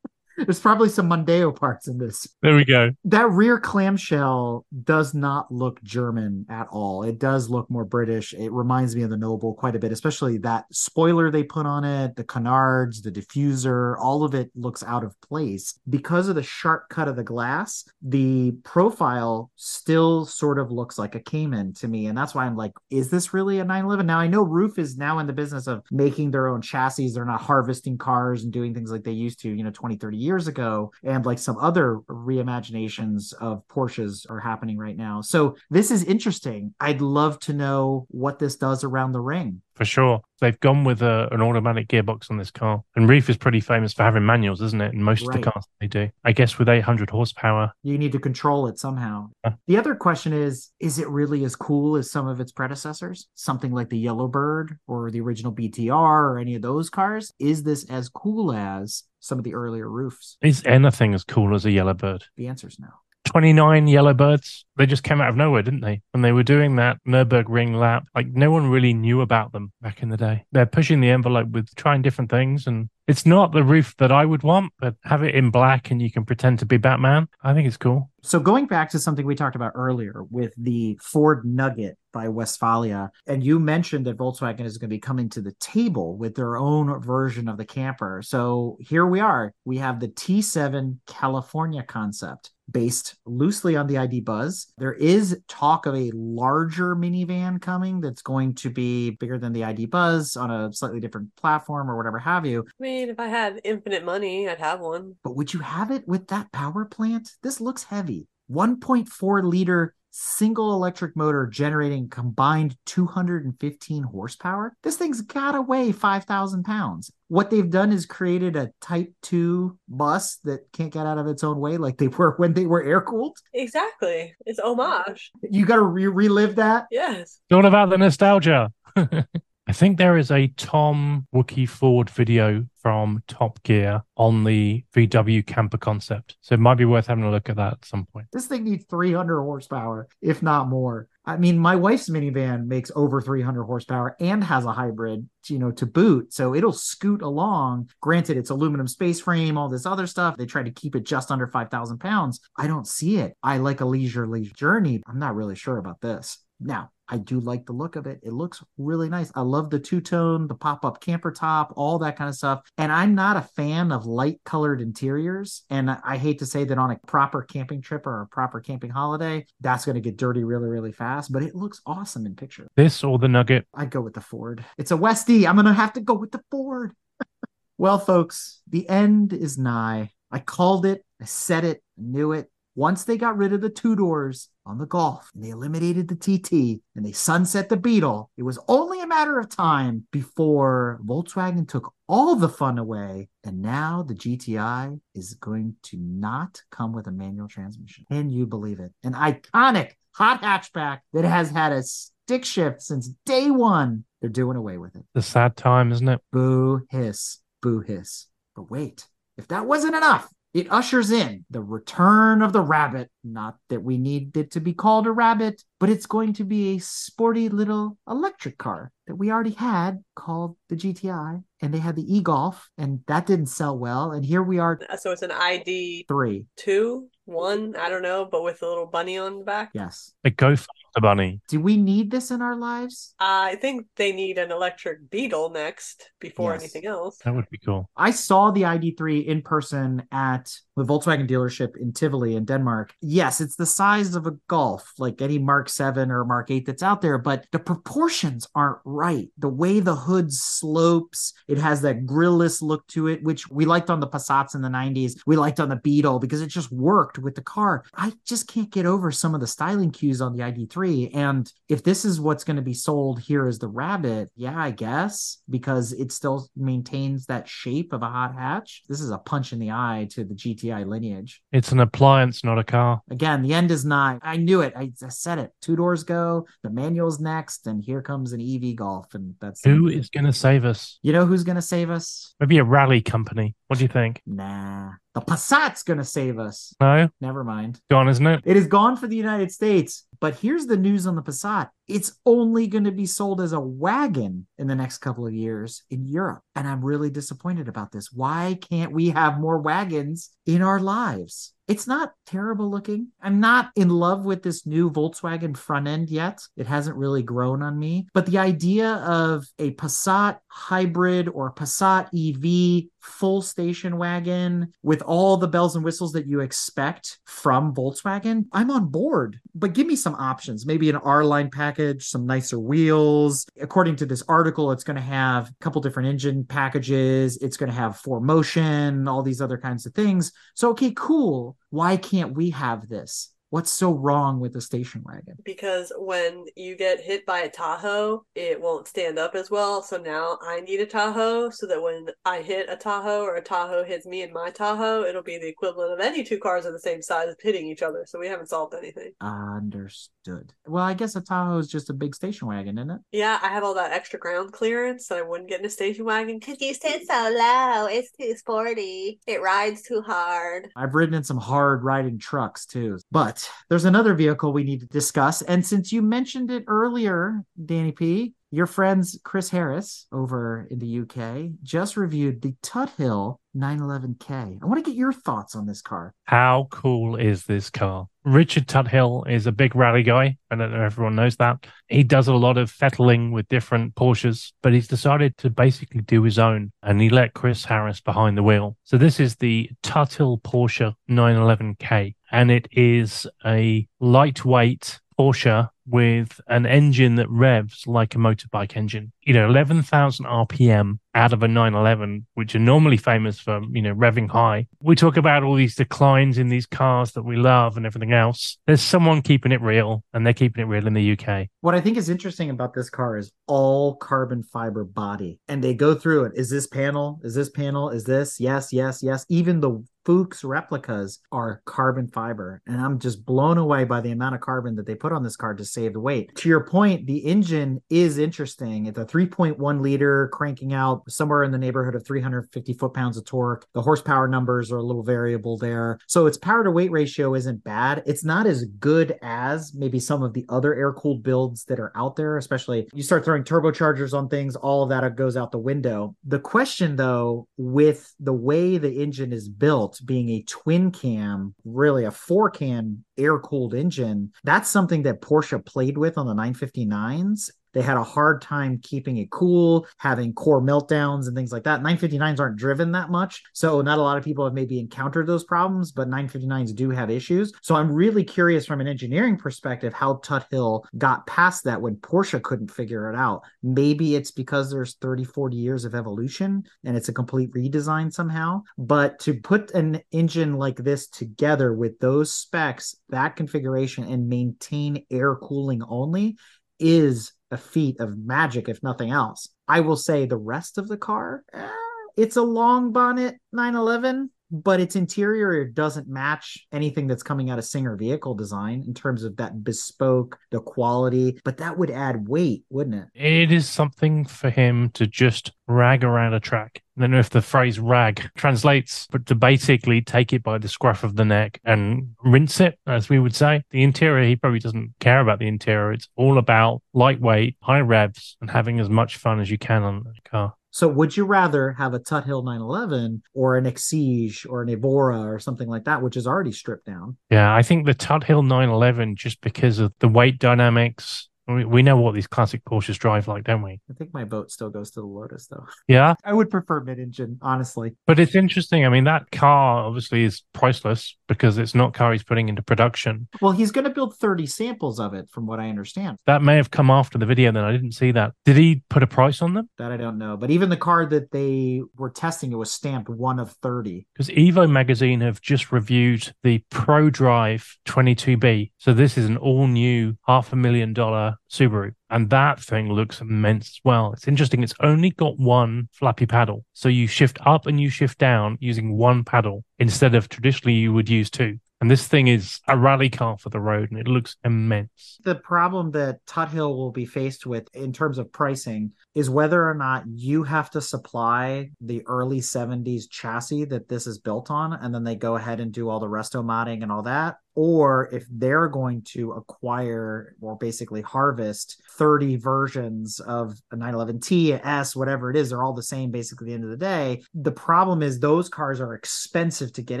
There's 0.46 0.60
probably 0.60 0.88
some 0.88 1.08
Mondeo 1.08 1.54
parts 1.54 1.88
in 1.88 1.98
this. 1.98 2.26
There 2.42 2.56
we 2.56 2.64
go. 2.64 2.90
That 3.04 3.30
rear 3.30 3.58
clamshell 3.58 4.66
does 4.82 5.14
not 5.14 5.50
look 5.52 5.82
German 5.82 6.46
at 6.48 6.68
all. 6.70 7.02
It 7.02 7.18
does 7.18 7.48
look 7.48 7.70
more 7.70 7.84
British. 7.84 8.32
It 8.34 8.52
reminds 8.52 8.94
me 8.94 9.02
of 9.02 9.10
the 9.10 9.16
Noble 9.16 9.54
quite 9.54 9.76
a 9.76 9.78
bit, 9.78 9.92
especially 9.92 10.38
that 10.38 10.64
spoiler 10.72 11.30
they 11.30 11.44
put 11.44 11.66
on 11.66 11.84
it, 11.84 12.16
the 12.16 12.24
canards, 12.24 13.02
the 13.02 13.10
diffuser, 13.10 13.96
all 13.98 14.24
of 14.24 14.34
it 14.34 14.50
looks 14.54 14.82
out 14.82 15.04
of 15.04 15.20
place. 15.20 15.78
Because 15.88 16.28
of 16.28 16.34
the 16.34 16.42
sharp 16.42 16.88
cut 16.88 17.08
of 17.08 17.16
the 17.16 17.22
glass, 17.22 17.84
the 18.02 18.52
profile 18.64 19.50
still 19.56 20.26
sort 20.26 20.58
of 20.58 20.70
looks 20.70 20.98
like 20.98 21.14
a 21.14 21.20
Cayman 21.20 21.74
to 21.74 21.88
me. 21.88 22.06
And 22.06 22.16
that's 22.16 22.34
why 22.34 22.44
I'm 22.44 22.56
like, 22.56 22.72
is 22.90 23.10
this 23.10 23.32
really 23.32 23.58
a 23.58 23.64
911? 23.64 24.06
Now 24.06 24.18
I 24.18 24.26
know 24.26 24.42
RUF 24.42 24.78
is 24.78 24.96
now 24.96 25.18
in 25.18 25.26
the 25.26 25.32
business 25.32 25.66
of 25.66 25.82
making 25.90 26.30
their 26.30 26.48
own 26.48 26.60
chassis. 26.60 27.10
They're 27.10 27.24
not 27.24 27.40
harvesting 27.40 27.98
cars 27.98 28.44
and 28.44 28.52
doing 28.52 28.74
things 28.74 28.90
like 28.90 29.04
they 29.04 29.12
used 29.12 29.40
to, 29.40 29.48
you 29.48 29.62
know, 29.62 29.70
20, 29.70 29.96
30 29.96 30.16
years 30.16 30.33
ago. 30.46 30.92
And 31.02 31.24
like 31.24 31.38
some 31.38 31.58
other 31.58 32.00
reimaginations 32.08 33.32
of 33.34 33.66
Porsches 33.68 34.28
are 34.30 34.40
happening 34.40 34.78
right 34.78 34.96
now. 34.96 35.20
So 35.20 35.56
this 35.70 35.90
is 35.90 36.04
interesting. 36.04 36.74
I'd 36.80 37.00
love 37.00 37.38
to 37.40 37.52
know 37.52 38.06
what 38.10 38.38
this 38.38 38.56
does 38.56 38.84
around 38.84 39.12
the 39.12 39.20
ring. 39.20 39.62
For 39.74 39.84
sure. 39.84 40.20
They've 40.40 40.58
gone 40.60 40.84
with 40.84 41.02
a, 41.02 41.28
an 41.32 41.40
automatic 41.40 41.88
gearbox 41.88 42.30
on 42.30 42.38
this 42.38 42.50
car. 42.50 42.82
And 42.96 43.08
RUF 43.08 43.30
is 43.30 43.36
pretty 43.36 43.60
famous 43.60 43.92
for 43.92 44.02
having 44.02 44.24
manuals, 44.24 44.60
isn't 44.60 44.80
it? 44.80 44.92
In 44.92 45.02
most 45.02 45.26
of 45.26 45.32
the 45.32 45.40
cars 45.40 45.64
they 45.80 45.86
do. 45.86 46.10
I 46.24 46.32
guess 46.32 46.58
with 46.58 46.68
800 46.68 47.10
horsepower. 47.10 47.72
You 47.82 47.98
need 47.98 48.12
to 48.12 48.18
control 48.18 48.66
it 48.66 48.78
somehow. 48.78 49.30
Yeah. 49.44 49.54
The 49.66 49.76
other 49.76 49.94
question 49.94 50.32
is 50.32 50.70
Is 50.80 50.98
it 50.98 51.08
really 51.08 51.44
as 51.44 51.56
cool 51.56 51.96
as 51.96 52.10
some 52.10 52.28
of 52.28 52.40
its 52.40 52.52
predecessors? 52.52 53.26
Something 53.34 53.72
like 53.72 53.88
the 53.88 53.98
Yellowbird 53.98 54.78
or 54.86 55.10
the 55.10 55.20
original 55.20 55.52
BTR 55.52 55.90
or 55.92 56.38
any 56.38 56.54
of 56.54 56.62
those 56.62 56.90
cars? 56.90 57.32
Is 57.38 57.62
this 57.62 57.88
as 57.90 58.08
cool 58.08 58.52
as 58.52 59.04
some 59.20 59.38
of 59.38 59.44
the 59.44 59.54
earlier 59.54 59.86
RUFs? 59.86 60.36
Is 60.42 60.62
anything 60.66 61.14
as 61.14 61.24
cool 61.24 61.54
as 61.54 61.64
a 61.64 61.70
Yellowbird? 61.70 62.24
The 62.36 62.48
answer 62.48 62.68
is 62.68 62.78
no. 62.78 62.88
29 63.24 63.86
Yellowbirds. 63.86 64.64
They 64.76 64.86
just 64.86 65.02
came 65.02 65.20
out 65.20 65.28
of 65.28 65.36
nowhere, 65.36 65.62
didn't 65.62 65.80
they? 65.80 66.02
When 66.12 66.22
they 66.22 66.32
were 66.32 66.42
doing 66.42 66.76
that 66.76 66.98
Nürburgring 67.06 67.78
lap, 67.78 68.06
like 68.14 68.28
no 68.28 68.50
one 68.50 68.70
really 68.70 68.94
knew 68.94 69.20
about 69.20 69.52
them 69.52 69.72
back 69.80 70.02
in 70.02 70.08
the 70.08 70.16
day. 70.16 70.44
They're 70.52 70.66
pushing 70.66 71.00
the 71.00 71.10
envelope 71.10 71.48
with 71.48 71.74
trying 71.74 72.02
different 72.02 72.30
things. 72.30 72.66
And 72.66 72.88
it's 73.06 73.26
not 73.26 73.52
the 73.52 73.62
RUF 73.62 73.96
that 73.98 74.10
I 74.10 74.24
would 74.24 74.42
want, 74.42 74.72
but 74.80 74.96
have 75.04 75.22
it 75.22 75.34
in 75.34 75.50
black 75.50 75.90
and 75.90 76.00
you 76.00 76.10
can 76.10 76.24
pretend 76.24 76.58
to 76.60 76.66
be 76.66 76.76
Batman. 76.76 77.28
I 77.42 77.54
think 77.54 77.66
it's 77.66 77.76
cool. 77.76 78.10
So 78.22 78.40
going 78.40 78.66
back 78.66 78.90
to 78.90 78.98
something 78.98 79.26
we 79.26 79.34
talked 79.34 79.56
about 79.56 79.72
earlier 79.74 80.22
with 80.30 80.54
the 80.56 80.98
Ford 81.02 81.44
Nugget 81.44 81.98
by 82.12 82.28
Westfalia, 82.28 83.10
and 83.26 83.44
you 83.44 83.58
mentioned 83.58 84.06
that 84.06 84.16
Volkswagen 84.16 84.64
is 84.64 84.78
going 84.78 84.88
to 84.88 84.96
be 84.96 85.00
coming 85.00 85.28
to 85.30 85.42
the 85.42 85.52
table 85.60 86.16
with 86.16 86.34
their 86.34 86.56
own 86.56 87.00
version 87.02 87.48
of 87.48 87.58
the 87.58 87.66
camper. 87.66 88.22
So 88.24 88.78
here 88.80 89.04
we 89.04 89.20
are. 89.20 89.52
We 89.64 89.78
have 89.78 90.00
the 90.00 90.08
T7 90.08 90.98
California 91.06 91.82
concept 91.82 92.50
based 92.70 93.16
loosely 93.26 93.76
on 93.76 93.86
the 93.86 93.98
ID 93.98 94.20
Buzz. 94.20 94.72
There 94.78 94.92
is 94.92 95.38
talk 95.48 95.86
of 95.86 95.94
a 95.94 96.10
larger 96.14 96.96
minivan 96.96 97.60
coming 97.60 98.00
that's 98.00 98.22
going 98.22 98.54
to 98.56 98.70
be 98.70 99.10
bigger 99.10 99.38
than 99.38 99.52
the 99.52 99.64
ID 99.64 99.86
Buzz 99.86 100.36
on 100.36 100.50
a 100.50 100.72
slightly 100.72 101.00
different 101.00 101.34
platform 101.36 101.90
or 101.90 101.96
whatever 101.96 102.18
have 102.18 102.46
you. 102.46 102.60
I 102.60 102.82
mean, 102.82 103.08
if 103.08 103.20
I 103.20 103.28
had 103.28 103.60
infinite 103.64 104.04
money, 104.04 104.48
I'd 104.48 104.58
have 104.58 104.80
one. 104.80 105.16
But 105.22 105.36
would 105.36 105.52
you 105.52 105.60
have 105.60 105.90
it 105.90 106.06
with 106.08 106.28
that 106.28 106.52
power 106.52 106.84
plant? 106.84 107.30
This 107.42 107.60
looks 107.60 107.84
heavy. 107.84 108.26
1.4 108.50 109.42
liter 109.42 109.94
single 110.16 110.72
electric 110.74 111.16
motor 111.16 111.44
generating 111.44 112.08
combined 112.08 112.76
215 112.86 114.04
horsepower. 114.04 114.76
This 114.84 114.96
thing's 114.96 115.20
gotta 115.20 115.60
weigh 115.60 115.90
5,000 115.90 116.62
pounds. 116.62 117.10
What 117.26 117.50
they've 117.50 117.68
done 117.68 117.92
is 117.92 118.06
created 118.06 118.54
a 118.54 118.70
type 118.80 119.12
2 119.22 119.76
bus 119.88 120.36
that 120.44 120.70
can't 120.72 120.92
get 120.92 121.04
out 121.04 121.18
of 121.18 121.26
its 121.26 121.42
own 121.42 121.58
way 121.58 121.78
like 121.78 121.98
they 121.98 122.06
were 122.06 122.34
when 122.36 122.52
they 122.52 122.64
were 122.64 122.84
air 122.84 123.00
cooled. 123.00 123.36
Exactly. 123.52 124.32
It's 124.46 124.60
homage. 124.60 125.32
You 125.42 125.66
gotta 125.66 125.82
re- 125.82 126.06
relive 126.06 126.54
that. 126.56 126.86
Yes. 126.92 127.22
It's 127.22 127.52
all 127.52 127.66
about 127.66 127.90
the 127.90 127.98
nostalgia. 127.98 128.72
I 129.66 129.72
think 129.72 129.96
there 129.96 130.18
is 130.18 130.30
a 130.30 130.48
Tom 130.48 131.26
Wookie 131.34 131.68
Ford 131.68 132.10
video 132.10 132.66
from 132.76 133.22
Top 133.26 133.62
Gear 133.62 134.02
on 134.14 134.44
the 134.44 134.84
VW 134.94 135.46
camper 135.46 135.78
concept. 135.78 136.36
So 136.42 136.54
it 136.54 136.60
might 136.60 136.74
be 136.74 136.84
worth 136.84 137.06
having 137.06 137.24
a 137.24 137.30
look 137.30 137.48
at 137.48 137.56
that 137.56 137.72
at 137.72 137.84
some 137.86 138.04
point. 138.04 138.26
This 138.30 138.46
thing 138.46 138.64
needs 138.64 138.84
300 138.90 139.40
horsepower, 139.40 140.06
if 140.20 140.42
not 140.42 140.68
more. 140.68 141.08
I 141.24 141.38
mean, 141.38 141.56
my 141.56 141.76
wife's 141.76 142.10
minivan 142.10 142.66
makes 142.66 142.90
over 142.94 143.22
300 143.22 143.64
horsepower 143.64 144.14
and 144.20 144.44
has 144.44 144.66
a 144.66 144.72
hybrid, 144.72 145.26
you 145.46 145.58
know, 145.58 145.70
to 145.70 145.86
boot. 145.86 146.34
So 146.34 146.54
it'll 146.54 146.72
scoot 146.72 147.22
along. 147.22 147.88
Granted, 148.02 148.36
it's 148.36 148.50
aluminum 148.50 148.86
space 148.86 149.22
frame, 149.22 149.56
all 149.56 149.70
this 149.70 149.86
other 149.86 150.06
stuff. 150.06 150.36
They 150.36 150.44
try 150.44 150.62
to 150.62 150.70
keep 150.70 150.94
it 150.94 151.04
just 151.04 151.30
under 151.30 151.46
5,000 151.46 151.98
pounds. 151.98 152.38
I 152.54 152.66
don't 152.66 152.86
see 152.86 153.16
it. 153.16 153.34
I 153.42 153.56
like 153.56 153.80
a 153.80 153.86
leisurely 153.86 154.52
journey. 154.54 155.02
I'm 155.06 155.18
not 155.18 155.34
really 155.34 155.56
sure 155.56 155.78
about 155.78 156.02
this. 156.02 156.38
Now, 156.60 156.90
I 157.08 157.18
do 157.18 157.40
like 157.40 157.66
the 157.66 157.72
look 157.72 157.96
of 157.96 158.06
it. 158.06 158.20
It 158.22 158.32
looks 158.32 158.62
really 158.78 159.08
nice. 159.08 159.30
I 159.34 159.42
love 159.42 159.70
the 159.70 159.78
two 159.78 160.00
tone, 160.00 160.46
the 160.46 160.54
pop 160.54 160.84
up 160.84 161.00
camper 161.00 161.30
top, 161.30 161.72
all 161.76 161.98
that 161.98 162.16
kind 162.16 162.28
of 162.28 162.34
stuff. 162.34 162.62
And 162.78 162.90
I'm 162.90 163.14
not 163.14 163.36
a 163.36 163.42
fan 163.42 163.92
of 163.92 164.06
light 164.06 164.40
colored 164.44 164.80
interiors. 164.80 165.62
And 165.70 165.90
I 165.90 166.16
hate 166.16 166.38
to 166.38 166.46
say 166.46 166.64
that 166.64 166.78
on 166.78 166.90
a 166.90 166.98
proper 167.06 167.42
camping 167.42 167.82
trip 167.82 168.06
or 168.06 168.22
a 168.22 168.26
proper 168.26 168.60
camping 168.60 168.90
holiday, 168.90 169.46
that's 169.60 169.84
going 169.84 169.96
to 169.96 170.00
get 170.00 170.16
dirty 170.16 170.44
really, 170.44 170.68
really 170.68 170.92
fast. 170.92 171.32
But 171.32 171.42
it 171.42 171.54
looks 171.54 171.80
awesome 171.86 172.26
in 172.26 172.34
picture. 172.34 172.66
This 172.76 173.04
or 173.04 173.18
the 173.18 173.28
Nugget. 173.28 173.66
I'd 173.74 173.90
go 173.90 174.00
with 174.00 174.14
the 174.14 174.20
Ford. 174.20 174.64
It's 174.78 174.90
a 174.90 174.96
Westie. 174.96 175.46
I'm 175.46 175.56
going 175.56 175.66
to 175.66 175.72
have 175.72 175.92
to 175.94 176.00
go 176.00 176.14
with 176.14 176.32
the 176.32 176.42
Ford. 176.50 176.92
well, 177.78 177.98
folks, 177.98 178.62
the 178.68 178.88
end 178.88 179.32
is 179.32 179.58
nigh. 179.58 180.10
I 180.30 180.38
called 180.38 180.86
it. 180.86 181.04
I 181.20 181.26
said 181.26 181.64
it. 181.64 181.82
I 181.98 182.02
knew 182.02 182.32
it. 182.32 182.50
Once 182.76 183.04
they 183.04 183.16
got 183.16 183.36
rid 183.36 183.52
of 183.52 183.60
the 183.60 183.70
two 183.70 183.94
doors 183.94 184.48
on 184.66 184.78
the 184.78 184.86
Golf 184.86 185.30
and 185.34 185.44
they 185.44 185.50
eliminated 185.50 186.08
the 186.08 186.16
TT 186.16 186.80
and 186.96 187.04
they 187.04 187.12
sunset 187.12 187.68
the 187.68 187.76
Beetle, 187.76 188.30
it 188.36 188.42
was 188.42 188.58
only 188.66 189.00
a 189.00 189.06
matter 189.06 189.38
of 189.38 189.48
time 189.48 190.06
before 190.10 190.98
Volkswagen 191.04 191.68
took 191.68 191.92
all 192.08 192.34
the 192.34 192.48
fun 192.48 192.78
away. 192.78 193.28
And 193.44 193.62
now 193.62 194.02
the 194.02 194.14
GTI 194.14 195.00
is 195.14 195.34
going 195.34 195.76
to 195.84 195.98
not 195.98 196.60
come 196.70 196.92
with 196.92 197.06
a 197.06 197.12
manual 197.12 197.48
transmission. 197.48 198.06
Can 198.10 198.28
you 198.28 198.46
believe 198.46 198.80
it? 198.80 198.92
An 199.04 199.12
iconic 199.14 199.92
hot 200.12 200.42
hatchback 200.42 201.00
that 201.12 201.24
has 201.24 201.50
had 201.50 201.72
a 201.72 201.82
stick 201.82 202.44
shift 202.44 202.82
since 202.82 203.10
day 203.24 203.50
one. 203.50 204.04
They're 204.20 204.30
doing 204.30 204.56
away 204.56 204.78
with 204.78 204.96
it. 204.96 205.04
The 205.14 205.22
sad 205.22 205.56
time, 205.56 205.92
isn't 205.92 206.08
it? 206.08 206.20
Boo 206.32 206.82
hiss, 206.90 207.38
boo 207.60 207.80
hiss. 207.80 208.26
But 208.56 208.70
wait, 208.70 209.06
if 209.36 209.48
that 209.48 209.66
wasn't 209.66 209.96
enough, 209.96 210.28
it 210.54 210.70
ushers 210.70 211.10
in 211.10 211.44
the 211.50 211.60
return 211.60 212.40
of 212.40 212.52
the 212.52 212.60
rabbit. 212.60 213.10
Not 213.24 213.56
that 213.68 213.82
we 213.82 213.98
need 213.98 214.36
it 214.36 214.52
to 214.52 214.60
be 214.60 214.72
called 214.72 215.08
a 215.08 215.12
rabbit, 215.12 215.62
but 215.80 215.90
it's 215.90 216.06
going 216.06 216.32
to 216.34 216.44
be 216.44 216.76
a 216.76 216.78
sporty 216.78 217.48
little 217.48 217.98
electric 218.08 218.56
car 218.56 218.92
that 219.08 219.16
we 219.16 219.32
already 219.32 219.50
had 219.50 220.02
called 220.14 220.56
the 220.68 220.76
GTI. 220.76 221.42
And 221.60 221.74
they 221.74 221.78
had 221.78 221.96
the 221.96 222.16
e 222.16 222.20
Golf, 222.20 222.70
and 222.78 223.00
that 223.08 223.26
didn't 223.26 223.46
sell 223.46 223.76
well. 223.76 224.12
And 224.12 224.24
here 224.24 224.42
we 224.42 224.58
are, 224.58 224.78
So 224.98 225.10
it's 225.10 225.22
an 225.22 225.32
ID 225.32 226.04
three, 226.06 226.46
two, 226.56 227.08
one, 227.24 227.74
I 227.76 227.88
don't 227.88 228.02
know, 228.02 228.28
but 228.30 228.44
with 228.44 228.62
a 228.62 228.68
little 228.68 228.86
bunny 228.86 229.18
on 229.18 229.38
the 229.38 229.44
back. 229.44 229.70
Yes. 229.72 230.12
A 230.24 230.30
go 230.30 230.54
faster 230.94 231.00
bunny. 231.02 231.40
Do 231.48 231.60
we 231.60 231.76
need 231.76 232.10
this 232.10 232.30
in 232.30 232.42
our 232.42 232.56
lives? 232.56 233.14
Uh, 233.20 233.24
I 233.52 233.56
think 233.60 233.86
they 233.96 234.12
need 234.12 234.38
an 234.38 234.50
electric 234.50 235.10
beetle 235.10 235.50
next 235.50 236.10
before 236.20 236.52
Yes. 236.52 236.62
anything 236.62 236.86
else. 236.86 237.18
That 237.24 237.34
would 237.34 237.48
be 237.50 237.58
cool. 237.58 237.88
I 237.96 238.10
saw 238.10 238.50
the 238.50 238.62
ID3 238.64 239.26
in 239.26 239.42
person 239.42 240.02
at 240.12 240.50
the 240.76 240.84
Volkswagen 240.84 241.28
dealership 241.28 241.76
in 241.80 241.92
Tivoli 241.92 242.34
in 242.36 242.44
Denmark. 242.44 242.94
Yes, 243.00 243.40
it's 243.40 243.56
the 243.56 243.66
size 243.66 244.14
of 244.14 244.26
a 244.26 244.32
Golf, 244.48 244.92
like 244.98 245.22
any 245.22 245.38
Mark 245.38 245.68
7 245.68 246.10
or 246.10 246.24
Mark 246.24 246.50
8 246.50 246.66
that's 246.66 246.82
out 246.82 247.00
there, 247.00 247.16
but 247.18 247.46
the 247.52 247.58
proportions 247.60 248.46
aren't 248.54 248.78
right. 248.84 249.28
The 249.38 249.48
way 249.48 249.80
the 249.80 249.94
hood 249.94 250.32
slopes, 250.32 251.32
it 251.48 251.58
has 251.58 251.82
that 251.82 252.06
grillless 252.06 252.60
look 252.60 252.86
to 252.88 253.06
it, 253.08 253.22
which 253.22 253.48
we 253.50 253.64
liked 253.64 253.88
on 253.90 254.00
the 254.00 254.08
Passats 254.08 254.54
in 254.54 254.62
the 254.62 254.68
90s. 254.68 255.20
We 255.26 255.36
liked 255.36 255.60
on 255.60 255.68
the 255.68 255.76
Beetle 255.76 256.18
because 256.18 256.42
it 256.42 256.48
just 256.48 256.72
worked 256.72 257.18
with 257.18 257.34
the 257.36 257.42
car. 257.42 257.84
I 257.94 258.12
just 258.26 258.48
can't 258.48 258.70
get 258.70 258.86
over 258.86 259.10
some 259.12 259.34
of 259.34 259.40
the 259.40 259.46
styling 259.46 259.90
cues 259.90 260.20
on 260.20 260.32
the 260.36 260.42
ID3. 260.42 260.83
And 260.84 261.50
if 261.68 261.82
this 261.82 262.04
is 262.04 262.20
what's 262.20 262.44
going 262.44 262.56
to 262.56 262.62
be 262.62 262.74
sold 262.74 263.20
here 263.20 263.46
as 263.46 263.58
the 263.58 263.68
Rabbit, 263.68 264.30
yeah, 264.36 264.58
I 264.58 264.70
guess, 264.70 265.38
because 265.48 265.92
it 265.92 266.12
still 266.12 266.48
maintains 266.56 267.26
that 267.26 267.48
shape 267.48 267.92
of 267.92 268.02
a 268.02 268.08
hot 268.08 268.34
hatch. 268.34 268.82
This 268.88 269.00
is 269.00 269.10
a 269.10 269.18
punch 269.18 269.52
in 269.52 269.58
the 269.58 269.70
eye 269.70 270.08
to 270.12 270.24
the 270.24 270.34
GTI 270.34 270.86
lineage. 270.86 271.42
It's 271.52 271.72
an 271.72 271.80
appliance, 271.80 272.44
not 272.44 272.58
a 272.58 272.64
car. 272.64 273.00
Again, 273.10 273.42
the 273.42 273.54
end 273.54 273.70
is 273.70 273.84
nigh. 273.84 274.18
I 274.22 274.36
knew 274.36 274.60
it. 274.60 274.72
I, 274.76 274.92
I 275.02 275.08
said 275.08 275.38
it. 275.38 275.50
two 275.60 275.76
doors 275.76 276.04
go, 276.04 276.46
the 276.62 276.70
manual's 276.70 277.20
next, 277.20 277.66
and 277.66 277.82
here 277.82 278.02
comes 278.02 278.32
an 278.32 278.40
EV 278.40 278.76
Golf, 278.76 279.14
and 279.14 279.34
that's 279.40 279.64
Who 279.64 279.88
is 279.88 280.10
going 280.10 280.24
to 280.24 280.32
save 280.32 280.64
us? 280.64 280.98
You 281.02 281.12
know 281.12 281.26
who's 281.26 281.44
gonna 281.44 281.62
save 281.62 281.90
us? 281.90 282.34
Maybe 282.40 282.58
a 282.58 282.64
rally 282.64 283.00
company. 283.00 283.54
What 283.68 283.78
do 283.78 283.84
you 283.84 283.88
think? 283.88 284.20
Nah, 284.26 284.92
the 285.14 285.20
Passat's 285.20 285.82
gonna 285.82 286.04
save 286.04 286.38
us. 286.38 286.74
No, 286.80 287.08
Never 287.20 287.44
mind. 287.44 287.80
gone, 287.90 288.08
isn't 288.08 288.26
it? 288.26 288.42
It 288.44 288.56
is 288.56 288.66
gone 288.66 288.96
for 288.96 289.06
the 289.06 289.16
United 289.16 289.52
States. 289.52 290.06
But 290.20 290.36
here's 290.36 290.66
the 290.66 290.76
news 290.76 291.06
on 291.06 291.14
the 291.16 291.22
Passat. 291.22 291.68
It's 291.86 292.18
only 292.24 292.66
going 292.66 292.84
to 292.84 292.92
be 292.92 293.06
sold 293.06 293.40
as 293.40 293.52
a 293.52 293.60
wagon 293.60 294.46
in 294.58 294.66
the 294.66 294.74
next 294.74 294.98
couple 294.98 295.26
of 295.26 295.34
years 295.34 295.82
in 295.90 296.06
Europe. 296.06 296.42
And 296.54 296.66
I'm 296.66 296.84
really 296.84 297.10
disappointed 297.10 297.68
about 297.68 297.92
this. 297.92 298.12
Why 298.12 298.58
can't 298.70 298.92
we 298.92 299.10
have 299.10 299.38
more 299.38 299.58
wagons 299.58 300.30
in 300.46 300.62
our 300.62 300.80
lives? 300.80 301.54
It's 301.66 301.86
not 301.86 302.12
terrible 302.26 302.70
looking. 302.70 303.08
I'm 303.22 303.40
not 303.40 303.70
in 303.74 303.88
love 303.88 304.26
with 304.26 304.42
this 304.42 304.66
new 304.66 304.90
Volkswagen 304.90 305.56
front 305.56 305.88
end 305.88 306.10
yet. 306.10 306.40
It 306.58 306.66
hasn't 306.66 306.96
really 306.96 307.22
grown 307.22 307.62
on 307.62 307.78
me. 307.78 308.06
But 308.12 308.26
the 308.26 308.36
idea 308.36 308.96
of 308.96 309.46
a 309.58 309.70
Passat 309.72 310.38
hybrid 310.48 311.28
or 311.28 311.54
Passat 311.54 312.08
EV 312.12 312.90
full 313.00 313.40
station 313.40 313.96
wagon 313.96 314.72
with 314.82 315.00
all 315.02 315.38
the 315.38 315.48
bells 315.48 315.74
and 315.74 315.84
whistles 315.84 316.12
that 316.12 316.26
you 316.26 316.40
expect 316.40 317.18
from 317.24 317.74
Volkswagen, 317.74 318.44
I'm 318.52 318.70
on 318.70 318.88
board. 318.88 319.40
But 319.54 319.72
give 319.72 319.86
me 319.86 319.96
some 319.96 320.14
options. 320.16 320.66
Maybe 320.66 320.90
an 320.90 320.96
R 320.96 321.24
line 321.24 321.50
package, 321.74 322.06
some 322.06 322.26
nicer 322.26 322.58
wheels. 322.58 323.46
According 323.60 323.96
to 323.96 324.06
this 324.06 324.22
article, 324.28 324.70
it's 324.72 324.84
going 324.84 324.96
to 324.96 325.02
have 325.02 325.48
a 325.48 325.54
couple 325.60 325.80
different 325.80 326.08
engine 326.08 326.44
packages. 326.44 327.36
It's 327.38 327.56
going 327.56 327.70
to 327.70 327.76
have 327.76 327.96
four 327.96 328.20
motion, 328.20 329.08
all 329.08 329.22
these 329.22 329.40
other 329.40 329.58
kinds 329.58 329.86
of 329.86 329.94
things. 329.94 330.32
So, 330.54 330.70
okay, 330.70 330.92
cool. 330.96 331.56
Why 331.70 331.96
can't 331.96 332.34
we 332.34 332.50
have 332.50 332.88
this? 332.88 333.33
What's 333.54 333.70
so 333.70 333.92
wrong 333.92 334.40
with 334.40 334.52
the 334.52 334.60
station 334.60 335.04
wagon? 335.04 335.36
because 335.44 335.92
when 335.96 336.44
you 336.56 336.76
get 336.76 337.00
hit 337.00 337.24
by 337.24 337.40
a 337.40 337.48
Tahoe, 337.48 338.24
it 338.34 338.60
won't 338.60 338.88
stand 338.88 339.16
up 339.16 339.36
as 339.36 339.50
well. 339.50 339.80
So 339.82 339.96
now 339.96 340.38
I 340.42 340.60
need 340.60 340.80
a 340.80 340.86
Tahoe 340.86 341.50
so 341.50 341.66
that 341.66 341.80
when 341.80 342.08
I 342.24 342.42
hit 342.42 342.68
a 342.68 342.76
Tahoe 342.76 343.22
or 343.22 343.36
a 343.36 343.42
Tahoe 343.42 343.84
hits 343.84 344.06
me 344.06 344.22
in 344.22 344.32
my 344.32 344.50
Tahoe, 344.50 345.04
it'll 345.04 345.22
be 345.22 345.38
the 345.38 345.46
equivalent 345.46 345.92
of 345.92 346.00
any 346.00 346.24
two 346.24 346.38
cars 346.38 346.66
of 346.66 346.72
the 346.72 346.78
same 346.80 347.00
size 347.00 347.28
hitting 347.40 347.66
each 347.66 347.82
other. 347.82 348.04
So 348.08 348.18
we 348.18 348.26
haven't 348.26 348.48
solved 348.48 348.74
anything. 348.74 349.12
Understood. 349.20 350.52
Well, 350.66 350.82
I 350.82 350.94
guess 350.94 351.14
a 351.14 351.20
Tahoe 351.20 351.58
is 351.58 351.68
just 351.68 351.90
a 351.90 351.94
big 351.94 352.14
station 352.16 352.48
wagon, 352.48 352.78
isn't 352.78 352.90
it? 352.90 353.00
Yeah, 353.12 353.38
I 353.40 353.48
have 353.48 353.62
all 353.62 353.74
that 353.74 353.92
extra 353.92 354.18
ground 354.18 354.52
clearance 354.52 355.06
that 355.08 355.18
I 355.18 355.22
wouldn't 355.22 355.48
get 355.48 355.60
in 355.60 355.66
a 355.66 355.70
station 355.70 356.04
wagon 356.04 356.38
because 356.38 356.60
you 356.60 356.74
sit 356.74 357.06
so 357.06 357.30
low. 357.32 357.86
It's 357.86 358.10
too 358.12 358.34
sporty. 358.36 359.20
It 359.26 359.42
rides 359.42 359.82
too 359.82 360.02
hard. 360.02 360.70
I've 360.74 360.94
ridden 360.94 361.14
in 361.14 361.24
some 361.24 361.38
hard 361.38 361.84
riding 361.84 362.18
trucks 362.18 362.66
too. 362.66 362.98
But 363.10 363.43
there's 363.68 363.84
another 363.84 364.14
vehicle 364.14 364.52
we 364.52 364.64
need 364.64 364.80
to 364.80 364.86
discuss. 364.86 365.42
And 365.42 365.64
since 365.64 365.92
you 365.92 366.02
mentioned 366.02 366.50
it 366.50 366.64
earlier, 366.66 367.42
Danny 367.64 367.92
P, 367.92 368.34
your 368.54 368.66
friends 368.66 369.18
Chris 369.24 369.50
Harris 369.50 370.06
over 370.12 370.68
in 370.70 370.78
the 370.78 371.00
UK 371.00 371.50
just 371.64 371.96
reviewed 371.96 372.40
the 372.40 372.54
Tuthill 372.62 373.40
911K. 373.56 374.62
I 374.62 374.66
want 374.66 374.84
to 374.84 374.88
get 374.88 374.96
your 374.96 375.12
thoughts 375.12 375.56
on 375.56 375.66
this 375.66 375.82
car. 375.82 376.14
How 376.24 376.68
cool 376.70 377.16
is 377.16 377.44
this 377.46 377.68
car? 377.68 378.06
Richard 378.24 378.68
Tuthill 378.68 379.28
is 379.28 379.48
a 379.48 379.52
big 379.52 379.74
rally 379.74 380.04
guy. 380.04 380.38
I 380.50 380.54
don't 380.54 380.70
know 380.70 380.86
if 380.86 380.92
everyone 380.92 381.16
knows 381.16 381.36
that. 381.36 381.66
He 381.88 382.04
does 382.04 382.28
a 382.28 382.34
lot 382.34 382.56
of 382.56 382.70
fettling 382.70 383.32
with 383.32 383.48
different 383.48 383.96
Porsches, 383.96 384.52
but 384.62 384.72
he's 384.72 384.88
decided 384.88 385.36
to 385.38 385.50
basically 385.50 386.02
do 386.02 386.22
his 386.22 386.38
own 386.38 386.70
and 386.82 387.00
he 387.00 387.10
let 387.10 387.34
Chris 387.34 387.64
Harris 387.64 388.00
behind 388.00 388.38
the 388.38 388.42
wheel. 388.44 388.76
So 388.84 388.96
this 388.96 389.18
is 389.18 389.34
the 389.36 389.68
Tuthill 389.82 390.40
Porsche 390.42 390.94
911K 391.10 392.14
and 392.30 392.52
it 392.52 392.68
is 392.70 393.26
a 393.44 393.88
lightweight 393.98 395.00
Porsche 395.18 395.68
with 395.86 396.40
an 396.48 396.66
engine 396.66 397.16
that 397.16 397.28
revs 397.28 397.86
like 397.86 398.14
a 398.14 398.18
motorbike 398.18 398.76
engine. 398.76 399.12
You 399.26 399.34
know, 399.34 399.48
11,000 399.48 400.26
RPM 400.26 400.98
out 401.14 401.32
of 401.32 401.42
a 401.42 401.48
911, 401.48 402.26
which 402.34 402.54
are 402.54 402.58
normally 402.60 402.96
famous 402.96 403.38
for, 403.38 403.60
you 403.70 403.80
know, 403.80 403.94
revving 403.94 404.28
high. 404.28 404.66
We 404.80 404.96
talk 404.96 405.16
about 405.16 405.44
all 405.44 405.54
these 405.54 405.76
declines 405.76 406.38
in 406.38 406.48
these 406.48 406.66
cars 406.66 407.12
that 407.12 407.22
we 407.22 407.36
love 407.36 407.76
and 407.76 407.86
everything 407.86 408.12
else. 408.12 408.58
There's 408.66 408.82
someone 408.82 409.22
keeping 409.22 409.52
it 409.52 409.60
real, 409.60 410.02
and 410.12 410.26
they're 410.26 410.34
keeping 410.34 410.62
it 410.62 410.66
real 410.66 410.86
in 410.86 410.94
the 410.94 411.12
UK. 411.12 411.48
What 411.60 411.74
I 411.74 411.80
think 411.80 411.96
is 411.96 412.08
interesting 412.08 412.50
about 412.50 412.74
this 412.74 412.90
car 412.90 413.16
is 413.16 413.32
all 413.46 413.96
carbon 413.96 414.42
fiber 414.42 414.84
body. 414.84 415.38
And 415.48 415.62
they 415.62 415.74
go 415.74 415.94
through 415.94 416.24
it. 416.24 416.32
Is 416.34 416.50
this 416.50 416.66
panel? 416.66 417.20
Is 417.22 417.34
this 417.34 417.48
panel? 417.48 417.90
Is 417.90 418.04
this? 418.04 418.40
Yes, 418.40 418.72
yes, 418.72 419.02
yes. 419.02 419.24
Even 419.28 419.60
the 419.60 419.84
Fuchs 420.04 420.44
replicas 420.44 421.20
are 421.32 421.62
carbon 421.64 422.08
fiber. 422.08 422.60
And 422.66 422.78
I'm 422.78 422.98
just 422.98 423.24
blown 423.24 423.56
away 423.56 423.84
by 423.84 424.02
the 424.02 424.10
amount 424.10 424.34
of 424.34 424.42
carbon 424.42 424.76
that 424.76 424.86
they 424.86 424.94
put 424.94 425.12
on 425.12 425.22
this 425.22 425.36
car 425.36 425.54
to 425.54 425.64
save 425.64 425.94
the 425.94 426.00
weight. 426.00 426.34
To 426.36 426.48
your 426.48 426.64
point, 426.64 427.06
the 427.06 427.18
engine 427.18 427.82
is 427.88 428.18
interesting. 428.18 428.84
It's 428.84 428.98
a 428.98 429.06
3.1 429.14 429.80
liter 429.80 430.28
cranking 430.32 430.72
out 430.72 431.08
somewhere 431.08 431.44
in 431.44 431.52
the 431.52 431.58
neighborhood 431.58 431.94
of 431.94 432.04
350 432.04 432.72
foot 432.74 432.94
pounds 432.94 433.16
of 433.16 433.24
torque. 433.24 433.64
The 433.72 433.82
horsepower 433.82 434.26
numbers 434.26 434.72
are 434.72 434.78
a 434.78 434.82
little 434.82 435.04
variable 435.04 435.56
there. 435.56 436.00
So 436.08 436.26
its 436.26 436.36
power 436.36 436.64
to 436.64 436.70
weight 436.72 436.90
ratio 436.90 437.34
isn't 437.34 437.62
bad. 437.62 438.02
It's 438.06 438.24
not 438.24 438.46
as 438.46 438.64
good 438.64 439.16
as 439.22 439.72
maybe 439.72 440.00
some 440.00 440.24
of 440.24 440.32
the 440.32 440.44
other 440.48 440.74
air 440.74 440.92
cooled 440.92 441.22
builds 441.22 441.64
that 441.66 441.78
are 441.78 441.92
out 441.94 442.16
there, 442.16 442.36
especially 442.38 442.88
you 442.92 443.04
start 443.04 443.24
throwing 443.24 443.44
turbochargers 443.44 444.14
on 444.14 444.28
things, 444.28 444.56
all 444.56 444.82
of 444.82 444.88
that 444.88 445.14
goes 445.14 445.36
out 445.36 445.52
the 445.52 445.58
window. 445.58 446.16
The 446.24 446.40
question 446.40 446.96
though, 446.96 447.46
with 447.56 448.12
the 448.18 448.32
way 448.32 448.78
the 448.78 449.00
engine 449.00 449.32
is 449.32 449.48
built, 449.48 450.00
being 450.04 450.30
a 450.30 450.42
twin 450.42 450.90
cam, 450.90 451.54
really 451.64 452.04
a 452.04 452.10
four 452.10 452.50
cam 452.50 453.04
air 453.16 453.38
cooled 453.38 453.74
engine, 453.74 454.32
that's 454.42 454.68
something 454.68 455.02
that 455.04 455.20
Porsche 455.20 455.64
played 455.64 455.96
with 455.96 456.18
on 456.18 456.26
the 456.26 456.34
959s. 456.34 457.50
They 457.74 457.82
had 457.82 457.96
a 457.96 458.02
hard 458.02 458.40
time 458.40 458.78
keeping 458.82 459.18
it 459.18 459.30
cool, 459.30 459.86
having 459.98 460.32
core 460.32 460.62
meltdowns 460.62 461.26
and 461.26 461.36
things 461.36 461.52
like 461.52 461.64
that. 461.64 461.82
959s 461.82 462.40
aren't 462.40 462.56
driven 462.56 462.92
that 462.92 463.10
much. 463.10 463.42
So, 463.52 463.82
not 463.82 463.98
a 463.98 464.02
lot 464.02 464.16
of 464.16 464.24
people 464.24 464.44
have 464.44 464.54
maybe 464.54 464.78
encountered 464.78 465.26
those 465.26 465.44
problems, 465.44 465.92
but 465.92 466.08
959s 466.08 466.74
do 466.74 466.90
have 466.90 467.10
issues. 467.10 467.52
So, 467.60 467.74
I'm 467.74 467.92
really 467.92 468.24
curious 468.24 468.64
from 468.64 468.80
an 468.80 468.88
engineering 468.88 469.36
perspective 469.36 469.92
how 469.92 470.14
Tuthill 470.24 470.84
got 470.96 471.26
past 471.26 471.64
that 471.64 471.80
when 471.80 471.96
Porsche 471.96 472.42
couldn't 472.42 472.70
figure 472.70 473.10
it 473.10 473.16
out. 473.16 473.42
Maybe 473.62 474.14
it's 474.14 474.30
because 474.30 474.70
there's 474.70 474.94
30, 474.94 475.24
40 475.24 475.56
years 475.56 475.84
of 475.84 475.94
evolution 475.94 476.64
and 476.84 476.96
it's 476.96 477.08
a 477.08 477.12
complete 477.12 477.52
redesign 477.52 478.12
somehow. 478.12 478.62
But 478.78 479.18
to 479.20 479.34
put 479.34 479.72
an 479.72 480.00
engine 480.12 480.56
like 480.56 480.76
this 480.76 481.08
together 481.08 481.72
with 481.72 481.98
those 481.98 482.32
specs, 482.32 482.96
that 483.08 483.36
configuration, 483.36 484.04
and 484.04 484.28
maintain 484.28 485.04
air 485.10 485.36
cooling 485.36 485.82
only 485.82 486.36
is 486.78 487.32
a 487.50 487.56
feat 487.56 488.00
of 488.00 488.18
magic, 488.18 488.68
if 488.68 488.82
nothing 488.82 489.10
else. 489.10 489.48
I 489.68 489.80
will 489.80 489.96
say 489.96 490.26
the 490.26 490.36
rest 490.36 490.78
of 490.78 490.88
the 490.88 490.96
car, 490.96 491.44
eh, 491.52 491.68
it's 492.16 492.36
a 492.36 492.42
long 492.42 492.92
bonnet 492.92 493.36
911, 493.52 494.30
but 494.62 494.80
its 494.80 494.94
interior 494.94 495.64
doesn't 495.64 496.08
match 496.08 496.66
anything 496.72 497.06
that's 497.06 497.22
coming 497.22 497.50
out 497.50 497.58
of 497.58 497.64
Singer 497.64 497.96
vehicle 497.96 498.34
design 498.34 498.84
in 498.86 498.94
terms 498.94 499.24
of 499.24 499.36
that 499.36 499.64
bespoke, 499.64 500.38
the 500.50 500.60
quality. 500.60 501.40
But 501.44 501.56
that 501.58 501.76
would 501.76 501.90
add 501.90 502.28
weight, 502.28 502.64
wouldn't 502.70 502.94
it? 502.94 503.08
It 503.14 503.50
is 503.50 503.68
something 503.68 504.24
for 504.24 504.50
him 504.50 504.90
to 504.90 505.06
just 505.06 505.52
rag 505.66 506.04
around 506.04 506.34
a 506.34 506.40
track. 506.40 506.82
I 506.96 507.00
don't 507.00 507.10
know 507.10 507.18
if 507.18 507.30
the 507.30 507.42
phrase 507.42 507.80
rag 507.80 508.30
translates, 508.36 509.08
but 509.10 509.26
to 509.26 509.34
basically 509.34 510.00
take 510.00 510.32
it 510.32 510.44
by 510.44 510.58
the 510.58 510.68
scruff 510.68 511.02
of 511.02 511.16
the 511.16 511.24
neck 511.24 511.58
and 511.64 512.14
rinse 512.22 512.60
it, 512.60 512.78
as 512.86 513.08
we 513.08 513.18
would 513.18 513.34
say. 513.34 513.62
The 513.70 513.82
interior, 513.82 514.24
he 514.24 514.36
probably 514.36 514.60
doesn't 514.60 514.94
care 515.00 515.20
about 515.20 515.40
the 515.40 515.48
interior. 515.48 515.92
It's 515.92 516.08
all 516.14 516.38
about 516.38 516.82
lightweight, 516.92 517.56
high 517.60 517.80
revs, 517.80 518.36
and 518.40 518.48
having 518.48 518.78
as 518.78 518.88
much 518.88 519.16
fun 519.16 519.40
as 519.40 519.50
you 519.50 519.58
can 519.58 519.82
on 519.82 520.04
the 520.04 520.14
car. 520.30 520.54
So 520.74 520.88
would 520.88 521.16
you 521.16 521.24
rather 521.24 521.70
have 521.74 521.94
a 521.94 522.00
Tuthill 522.00 522.44
911 522.44 523.22
or 523.32 523.56
an 523.56 523.64
Exige 523.64 524.44
or 524.50 524.60
an 524.60 524.68
Evora 524.68 525.20
or 525.20 525.38
something 525.38 525.68
like 525.68 525.84
that, 525.84 526.02
which 526.02 526.16
is 526.16 526.26
already 526.26 526.50
stripped 526.50 526.84
down? 526.84 527.16
Yeah, 527.30 527.54
I 527.54 527.62
think 527.62 527.86
the 527.86 527.94
Tuthill 527.94 528.42
911, 528.42 529.14
just 529.14 529.40
because 529.40 529.78
of 529.78 529.92
the 530.00 530.08
weight 530.08 530.40
dynamics, 530.40 531.28
we, 531.46 531.64
we 531.64 531.82
know 531.82 531.96
what 531.96 532.14
these 532.14 532.26
classic 532.26 532.64
Porsches 532.64 532.98
drive 532.98 533.28
like, 533.28 533.44
don't 533.44 533.62
we? 533.62 533.80
I 533.90 533.94
think 533.94 534.14
my 534.14 534.24
vote 534.24 534.50
still 534.50 534.70
goes 534.70 534.90
to 534.92 535.00
the 535.00 535.06
Lotus 535.06 535.46
though. 535.46 535.66
Yeah, 535.86 536.14
I 536.24 536.32
would 536.32 536.48
prefer 536.50 536.80
mid-engine, 536.80 537.38
honestly. 537.42 537.92
but 538.06 538.18
it's 538.18 538.34
interesting. 538.34 538.86
I 538.86 538.88
mean, 538.88 539.04
that 539.04 539.30
car 539.30 539.84
obviously 539.84 540.24
is 540.24 540.42
priceless 540.54 541.16
because 541.28 541.58
it's 541.58 541.74
not 541.74 541.92
car 541.92 542.12
he's 542.12 542.22
putting 542.24 542.48
into 542.48 542.62
production. 542.62 543.28
Well, 543.42 543.52
he's 543.52 543.70
going 543.70 543.84
to 543.84 543.90
build 543.90 544.16
30 544.16 544.46
samples 544.46 544.98
of 544.98 545.12
it 545.12 545.28
from 545.30 545.46
what 545.46 545.60
I 545.60 545.68
understand. 545.68 546.18
That 546.26 546.42
may 546.42 546.56
have 546.56 546.70
come 546.70 546.90
after 546.90 547.18
the 547.18 547.26
video, 547.26 547.52
then 547.52 547.64
I 547.64 547.72
didn't 547.72 547.92
see 547.92 548.12
that. 548.12 548.32
Did 548.46 548.56
he 548.56 548.82
put 548.88 549.02
a 549.02 549.06
price 549.06 549.42
on 549.42 549.52
them? 549.54 549.68
That 549.76 549.92
I 549.92 549.98
don't 549.98 550.16
know. 550.16 550.36
But 550.38 550.50
even 550.50 550.70
the 550.70 550.76
car 550.76 551.04
that 551.06 551.30
they 551.30 551.82
were 551.96 552.10
testing, 552.10 552.52
it 552.52 552.56
was 552.56 552.70
stamped 552.70 553.10
one 553.10 553.38
of 553.38 553.52
30. 553.62 554.06
Because 554.14 554.28
Evo 554.28 554.70
magazine 554.70 555.20
have 555.20 555.40
just 555.42 555.70
reviewed 555.70 556.32
the 556.42 556.64
Prodrive 556.70 557.76
22B. 557.86 558.72
So 558.78 558.94
this 558.94 559.18
is 559.18 559.26
an 559.26 559.36
all 559.36 559.66
new 559.66 560.16
half 560.26 560.52
a 560.52 560.56
million 560.56 560.92
dollar 560.94 561.33
Subaru. 561.50 561.92
And 562.10 562.30
that 562.30 562.60
thing 562.60 562.92
looks 562.92 563.20
immense 563.20 563.68
as 563.68 563.80
well. 563.84 564.12
It's 564.12 564.28
interesting. 564.28 564.62
It's 564.62 564.74
only 564.80 565.10
got 565.10 565.38
one 565.38 565.88
flappy 565.92 566.26
paddle. 566.26 566.64
So 566.72 566.88
you 566.88 567.06
shift 567.06 567.38
up 567.44 567.66
and 567.66 567.80
you 567.80 567.90
shift 567.90 568.18
down 568.18 568.58
using 568.60 568.96
one 568.96 569.24
paddle 569.24 569.64
instead 569.78 570.14
of 570.14 570.28
traditionally 570.28 570.74
you 570.74 570.92
would 570.92 571.08
use 571.08 571.30
two. 571.30 571.58
And 571.80 571.90
this 571.90 572.06
thing 572.06 572.28
is 572.28 572.60
a 572.66 572.78
rally 572.78 573.10
car 573.10 573.36
for 573.36 573.50
the 573.50 573.60
road 573.60 573.90
and 573.90 574.00
it 574.00 574.08
looks 574.08 574.36
immense. 574.42 575.18
The 575.24 575.34
problem 575.34 575.90
that 575.90 576.24
Tuthill 576.24 576.74
will 576.76 576.92
be 576.92 577.04
faced 577.04 577.44
with 577.44 577.68
in 577.74 577.92
terms 577.92 578.16
of 578.16 578.32
pricing 578.32 578.92
is 579.14 579.28
whether 579.28 579.68
or 579.68 579.74
not 579.74 580.04
you 580.06 580.44
have 580.44 580.70
to 580.70 580.80
supply 580.80 581.70
the 581.80 582.02
early 582.06 582.40
70s 582.40 583.10
chassis 583.10 583.66
that 583.66 583.88
this 583.88 584.06
is 584.06 584.18
built 584.18 584.50
on, 584.50 584.72
and 584.72 584.94
then 584.94 585.04
they 585.04 585.16
go 585.16 585.36
ahead 585.36 585.60
and 585.60 585.72
do 585.72 585.90
all 585.90 586.00
the 586.00 586.06
resto 586.06 586.42
modding 586.42 586.82
and 586.82 586.90
all 586.90 587.02
that, 587.02 587.36
or 587.54 588.08
if 588.12 588.24
they're 588.30 588.68
going 588.68 589.02
to 589.02 589.32
acquire 589.32 590.34
or 590.40 590.56
basically 590.56 591.02
harvest 591.02 591.82
30 591.98 592.36
versions 592.36 593.20
of 593.20 593.60
a 593.72 593.76
911T, 593.76 594.54
a 594.54 594.66
S, 594.66 594.96
whatever 594.96 595.30
it 595.30 595.36
is, 595.36 595.50
they're 595.50 595.62
all 595.62 595.72
the 595.72 595.82
same 595.82 596.10
basically 596.10 596.46
at 596.46 596.48
the 596.48 596.54
end 596.54 596.64
of 596.64 596.70
the 596.70 596.76
day. 596.76 597.22
The 597.34 597.52
problem 597.52 598.02
is 598.02 598.18
those 598.18 598.48
cars 598.48 598.80
are 598.80 598.94
expensive 598.94 599.72
to 599.74 599.82
get 599.82 600.00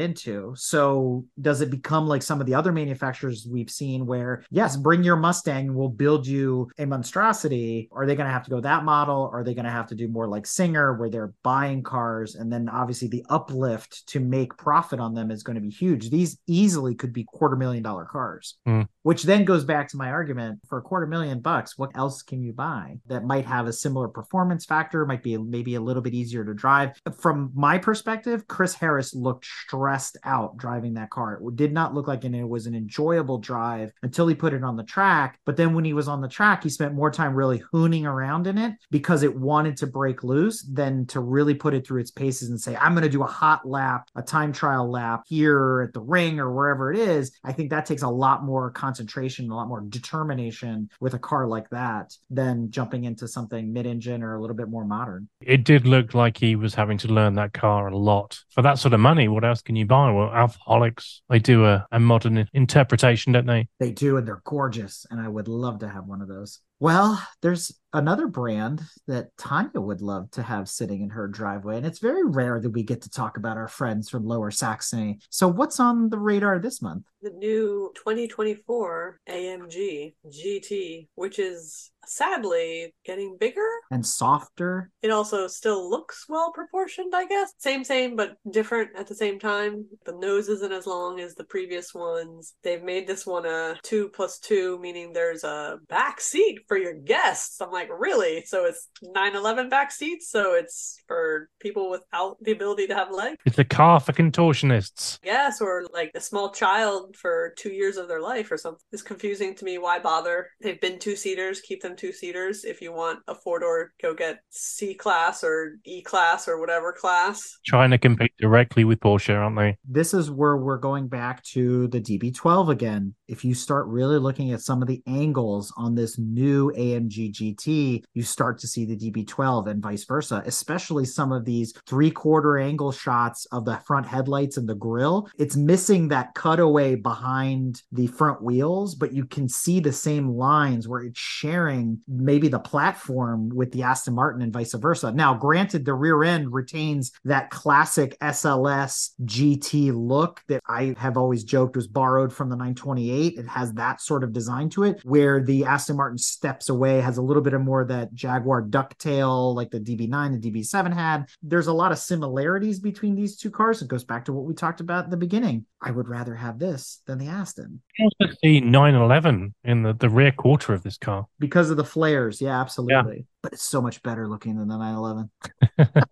into. 0.00 0.54
So 0.56 1.24
does 1.40 1.60
it 1.60 1.70
become 1.70 2.06
like 2.06 2.22
some 2.22 2.40
of 2.40 2.46
the 2.46 2.54
other 2.54 2.72
manufacturers 2.72 3.46
we've 3.50 3.70
seen 3.70 4.06
where, 4.06 4.44
yes, 4.50 4.76
bring 4.76 5.04
your 5.04 5.16
Mustang, 5.16 5.74
we'll 5.74 5.88
build 5.88 6.26
you 6.26 6.70
a 6.78 6.86
monstrosity? 6.86 7.88
Are 7.92 8.06
they 8.06 8.16
going 8.16 8.26
to 8.26 8.32
have 8.32 8.44
to 8.44 8.50
go 8.50 8.60
that 8.60 8.84
model? 8.84 9.30
Are 9.32 9.44
they 9.44 9.54
going 9.54 9.64
to 9.64 9.70
have 9.70 9.86
to 9.88 9.94
do 9.94 10.08
more 10.08 10.26
like 10.26 10.46
Singer 10.46 10.94
where 10.94 11.10
they're 11.10 11.32
buying 11.42 11.82
cars 11.82 12.34
and 12.34 12.52
then 12.52 12.68
obviously 12.68 13.08
the 13.08 13.24
uplift 13.30 14.06
to 14.08 14.20
make 14.20 14.56
profit 14.56 15.00
on 15.00 15.14
them 15.14 15.30
is 15.30 15.42
going 15.42 15.56
to 15.56 15.60
be 15.60 15.70
huge? 15.70 16.10
These 16.10 16.38
easily 16.46 16.94
could 16.94 17.12
be 17.12 17.24
quarter 17.44 17.56
million 17.56 17.82
dollar 17.82 18.06
cars, 18.06 18.56
Mm. 18.66 18.88
which 19.02 19.24
then 19.24 19.44
goes 19.44 19.64
back 19.64 19.86
to 19.88 19.98
my 19.98 20.08
argument 20.10 20.60
for 20.66 20.78
a 20.78 20.82
quarter 20.82 21.06
million 21.06 21.40
bucks, 21.40 21.76
what 21.76 21.90
else 21.94 22.22
can 22.22 22.42
you 22.42 22.54
buy 22.54 22.98
that 23.06 23.26
might 23.26 23.44
have 23.44 23.66
a 23.66 23.72
similar 23.72 24.08
performance 24.08 24.64
factor, 24.64 25.04
might 25.04 25.22
be 25.22 25.36
maybe 25.36 25.74
a 25.74 25.80
little 25.82 26.00
bit 26.00 26.14
easier 26.14 26.42
to 26.42 26.54
drive? 26.54 26.92
From 27.20 27.50
my 27.54 27.76
perspective, 27.76 28.48
Chris 28.48 28.72
Harris 28.72 29.14
looked 29.14 29.44
stressed 29.44 30.16
out 30.24 30.56
driving 30.56 30.94
that 30.94 31.10
car. 31.10 31.34
It 31.34 31.56
did 31.56 31.74
not 31.74 31.92
look 31.92 32.08
like 32.08 32.24
an, 32.24 32.34
it 32.34 32.48
was 32.48 32.66
an 32.66 32.74
enjoyable 32.74 33.36
drive 33.36 33.92
until 34.02 34.26
he 34.26 34.34
put 34.34 34.54
it 34.54 34.64
on 34.64 34.76
the 34.76 34.84
track. 34.84 35.38
But 35.44 35.58
then 35.58 35.74
when 35.74 35.84
he 35.84 35.92
was 35.92 36.08
on 36.08 36.22
the 36.22 36.28
track, 36.28 36.62
he 36.62 36.70
spent 36.70 36.94
more 36.94 37.10
time 37.10 37.34
really 37.34 37.62
hooning 37.74 38.06
around 38.06 38.46
in 38.46 38.56
it 38.56 38.72
because 38.90 39.22
it 39.22 39.36
wanted 39.38 39.76
to 39.78 39.86
break 39.86 40.24
loose 40.24 40.62
than 40.62 41.04
to 41.08 41.20
really 41.20 41.54
put 41.54 41.74
it 41.74 41.86
through 41.86 42.00
its 42.00 42.10
paces 42.10 42.48
and 42.48 42.58
say, 42.58 42.74
I'm 42.76 42.94
going 42.94 43.02
to 43.04 43.10
do 43.10 43.22
a 43.22 43.26
hot 43.26 43.68
lap, 43.68 44.08
a 44.14 44.22
time 44.22 44.50
trial 44.54 44.90
lap 44.90 45.24
here 45.26 45.82
at 45.86 45.92
the 45.92 46.00
ring 46.00 46.40
or 46.40 46.50
wherever 46.54 46.90
it 46.90 46.98
is. 46.98 47.33
I 47.42 47.52
think 47.52 47.70
that 47.70 47.86
takes 47.86 48.02
a 48.02 48.08
lot 48.08 48.44
more 48.44 48.70
concentration, 48.70 49.50
a 49.50 49.56
lot 49.56 49.68
more 49.68 49.80
determination 49.80 50.90
with 51.00 51.14
a 51.14 51.18
car 51.18 51.46
like 51.46 51.68
that 51.70 52.14
than 52.30 52.70
jumping 52.70 53.04
into 53.04 53.26
something 53.28 53.72
mid 53.72 53.86
engine 53.86 54.22
or 54.22 54.36
a 54.36 54.40
little 54.40 54.56
bit 54.56 54.68
more 54.68 54.84
modern. 54.84 55.28
It 55.40 55.64
did 55.64 55.86
look 55.86 56.14
like 56.14 56.38
he 56.38 56.56
was 56.56 56.74
having 56.74 56.98
to 56.98 57.08
learn 57.08 57.34
that 57.34 57.52
car 57.52 57.88
a 57.88 57.96
lot. 57.96 58.38
For 58.50 58.62
that 58.62 58.78
sort 58.78 58.94
of 58.94 59.00
money, 59.00 59.28
what 59.28 59.44
else 59.44 59.62
can 59.62 59.76
you 59.76 59.86
buy? 59.86 60.10
Well, 60.10 60.28
Alfaholics, 60.28 61.20
they 61.28 61.38
do 61.38 61.64
a, 61.66 61.86
a 61.90 62.00
modern 62.00 62.48
interpretation, 62.52 63.32
don't 63.32 63.46
they? 63.46 63.68
They 63.80 63.90
do, 63.90 64.16
and 64.16 64.26
they're 64.26 64.42
gorgeous. 64.44 65.06
And 65.10 65.20
I 65.20 65.28
would 65.28 65.48
love 65.48 65.80
to 65.80 65.88
have 65.88 66.06
one 66.06 66.22
of 66.22 66.28
those. 66.28 66.60
Well, 66.80 67.24
there's 67.40 67.72
another 67.92 68.26
brand 68.26 68.82
that 69.06 69.28
Tanya 69.38 69.80
would 69.80 70.02
love 70.02 70.30
to 70.32 70.42
have 70.42 70.68
sitting 70.68 71.02
in 71.02 71.10
her 71.10 71.28
driveway. 71.28 71.76
And 71.76 71.86
it's 71.86 72.00
very 72.00 72.24
rare 72.24 72.60
that 72.60 72.70
we 72.70 72.82
get 72.82 73.02
to 73.02 73.10
talk 73.10 73.36
about 73.36 73.56
our 73.56 73.68
friends 73.68 74.10
from 74.10 74.26
Lower 74.26 74.50
Saxony. 74.50 75.20
So, 75.30 75.46
what's 75.46 75.78
on 75.78 76.10
the 76.10 76.18
radar 76.18 76.58
this 76.58 76.82
month? 76.82 77.04
The 77.22 77.30
new 77.30 77.92
2024 77.94 79.20
AMG 79.28 80.14
GT, 80.26 81.08
which 81.14 81.38
is 81.38 81.90
sadly 82.08 82.94
getting 83.04 83.36
bigger. 83.38 83.68
And 83.90 84.04
softer. 84.04 84.90
It 85.02 85.10
also 85.10 85.46
still 85.46 85.88
looks 85.88 86.26
well 86.28 86.52
proportioned, 86.52 87.14
I 87.14 87.26
guess. 87.26 87.52
Same, 87.58 87.84
same, 87.84 88.16
but 88.16 88.36
different 88.50 88.90
at 88.96 89.06
the 89.06 89.14
same 89.14 89.38
time. 89.38 89.86
The 90.04 90.16
nose 90.16 90.48
isn't 90.48 90.72
as 90.72 90.86
long 90.86 91.20
as 91.20 91.34
the 91.34 91.44
previous 91.44 91.94
ones. 91.94 92.54
They've 92.62 92.82
made 92.82 93.06
this 93.06 93.26
one 93.26 93.46
a 93.46 93.76
two 93.82 94.08
plus 94.08 94.38
two, 94.38 94.78
meaning 94.80 95.12
there's 95.12 95.44
a 95.44 95.78
back 95.88 96.20
seat 96.20 96.60
for 96.68 96.76
your 96.76 96.94
guests. 96.94 97.60
I'm 97.60 97.70
like, 97.70 97.88
really? 97.90 98.44
So 98.46 98.64
it's 98.64 98.88
911 99.02 99.68
back 99.68 99.92
seats. 99.92 100.30
So 100.30 100.54
it's 100.54 100.98
for 101.06 101.48
people 101.60 101.90
without 101.90 102.36
the 102.42 102.52
ability 102.52 102.86
to 102.88 102.94
have 102.94 103.10
legs. 103.10 103.36
It's 103.44 103.58
a 103.58 103.64
car 103.64 104.00
for 104.00 104.12
contortionists. 104.12 105.18
Yes, 105.24 105.60
or 105.60 105.86
like 105.92 106.10
a 106.14 106.20
small 106.20 106.50
child 106.50 107.16
for 107.16 107.54
two 107.56 107.70
years 107.70 107.96
of 107.96 108.08
their 108.08 108.20
life 108.20 108.50
or 108.50 108.58
something. 108.58 108.80
It's 108.92 109.02
confusing 109.02 109.54
to 109.56 109.64
me. 109.64 109.78
Why 109.78 109.98
bother? 109.98 110.50
They've 110.60 110.80
been 110.80 110.98
two 110.98 111.16
seaters. 111.16 111.60
Keep 111.60 111.82
them 111.82 111.93
two 111.96 112.12
seaters. 112.12 112.64
If 112.64 112.80
you 112.80 112.92
want 112.92 113.20
a 113.28 113.34
four 113.34 113.60
door, 113.60 113.92
go 114.00 114.14
get 114.14 114.40
C 114.50 114.94
class 114.94 115.42
or 115.44 115.76
E 115.84 116.02
class 116.02 116.48
or 116.48 116.58
whatever 116.58 116.92
class. 116.92 117.58
Trying 117.66 117.90
to 117.90 117.98
compete 117.98 118.32
directly 118.38 118.84
with 118.84 119.00
Porsche, 119.00 119.36
aren't 119.36 119.56
they? 119.56 119.78
This 119.88 120.14
is 120.14 120.30
where 120.30 120.56
we're 120.56 120.78
going 120.78 121.08
back 121.08 121.42
to 121.44 121.88
the 121.88 122.00
DB12 122.00 122.70
again. 122.70 123.14
If 123.28 123.44
you 123.44 123.54
start 123.54 123.86
really 123.86 124.18
looking 124.18 124.52
at 124.52 124.60
some 124.60 124.82
of 124.82 124.88
the 124.88 125.02
angles 125.06 125.72
on 125.76 125.94
this 125.94 126.18
new 126.18 126.70
AMG 126.72 127.32
GT, 127.32 128.04
you 128.12 128.22
start 128.22 128.58
to 128.58 128.66
see 128.66 128.84
the 128.84 128.96
DB12 128.96 129.68
and 129.68 129.82
vice 129.82 130.04
versa, 130.04 130.42
especially 130.46 131.04
some 131.04 131.32
of 131.32 131.44
these 131.44 131.72
three 131.86 132.10
quarter 132.10 132.58
angle 132.58 132.92
shots 132.92 133.46
of 133.52 133.64
the 133.64 133.76
front 133.78 134.06
headlights 134.06 134.56
and 134.56 134.68
the 134.68 134.74
grille. 134.74 135.28
It's 135.38 135.56
missing 135.56 136.08
that 136.08 136.34
cutaway 136.34 136.94
behind 136.94 137.82
the 137.92 138.06
front 138.06 138.42
wheels, 138.42 138.94
but 138.94 139.12
you 139.12 139.24
can 139.24 139.48
see 139.48 139.80
the 139.80 139.92
same 139.92 140.28
lines 140.28 140.88
where 140.88 141.02
it's 141.02 141.18
sharing 141.18 141.83
maybe 142.06 142.48
the 142.48 142.58
platform 142.58 143.48
with 143.48 143.72
the 143.72 143.82
Aston 143.82 144.14
Martin 144.14 144.42
and 144.42 144.52
vice 144.52 144.74
versa. 144.74 145.12
Now, 145.12 145.34
granted, 145.34 145.84
the 145.84 145.94
rear 145.94 146.22
end 146.24 146.52
retains 146.52 147.12
that 147.24 147.50
classic 147.50 148.16
SLS 148.20 149.10
GT 149.24 149.92
look 149.94 150.42
that 150.48 150.62
I 150.68 150.94
have 150.98 151.16
always 151.16 151.44
joked 151.44 151.76
was 151.76 151.86
borrowed 151.86 152.32
from 152.32 152.48
the 152.48 152.56
928. 152.56 153.38
It 153.38 153.48
has 153.48 153.72
that 153.74 154.00
sort 154.00 154.24
of 154.24 154.32
design 154.32 154.68
to 154.70 154.84
it, 154.84 155.00
where 155.04 155.42
the 155.42 155.64
Aston 155.64 155.96
Martin 155.96 156.18
steps 156.18 156.68
away, 156.68 157.00
has 157.00 157.16
a 157.18 157.22
little 157.22 157.42
bit 157.42 157.54
of 157.54 157.60
more 157.60 157.82
of 157.82 157.88
that 157.88 158.14
Jaguar 158.14 158.62
ducktail 158.62 159.54
like 159.54 159.70
the 159.70 159.80
DB9 159.80 160.26
and 160.26 160.42
DB7 160.42 160.92
had. 160.92 161.26
There's 161.42 161.66
a 161.66 161.72
lot 161.72 161.92
of 161.92 161.98
similarities 161.98 162.78
between 162.80 163.14
these 163.14 163.36
two 163.36 163.50
cars. 163.50 163.82
It 163.82 163.88
goes 163.88 164.04
back 164.04 164.24
to 164.26 164.32
what 164.32 164.44
we 164.44 164.54
talked 164.54 164.80
about 164.80 165.04
at 165.04 165.10
the 165.10 165.16
beginning. 165.16 165.66
I 165.80 165.90
would 165.90 166.08
rather 166.08 166.34
have 166.34 166.58
this 166.58 167.02
than 167.06 167.18
the 167.18 167.26
Aston 167.26 167.82
You 167.98 168.08
also 168.20 168.34
see 168.42 168.60
911 168.60 169.54
in 169.64 169.82
the, 169.82 169.92
the 169.92 170.08
rear 170.08 170.32
quarter 170.32 170.72
of 170.72 170.82
this 170.82 170.96
car. 170.96 171.26
because 171.38 171.70
of 171.74 171.78
the 171.78 171.84
flares. 171.84 172.40
Yeah, 172.40 172.60
absolutely. 172.60 173.26
But 173.42 173.52
it's 173.52 173.62
so 173.62 173.82
much 173.82 174.02
better 174.02 174.26
looking 174.28 174.56
than 174.56 174.68
the 174.68 174.78
911. 174.78 175.30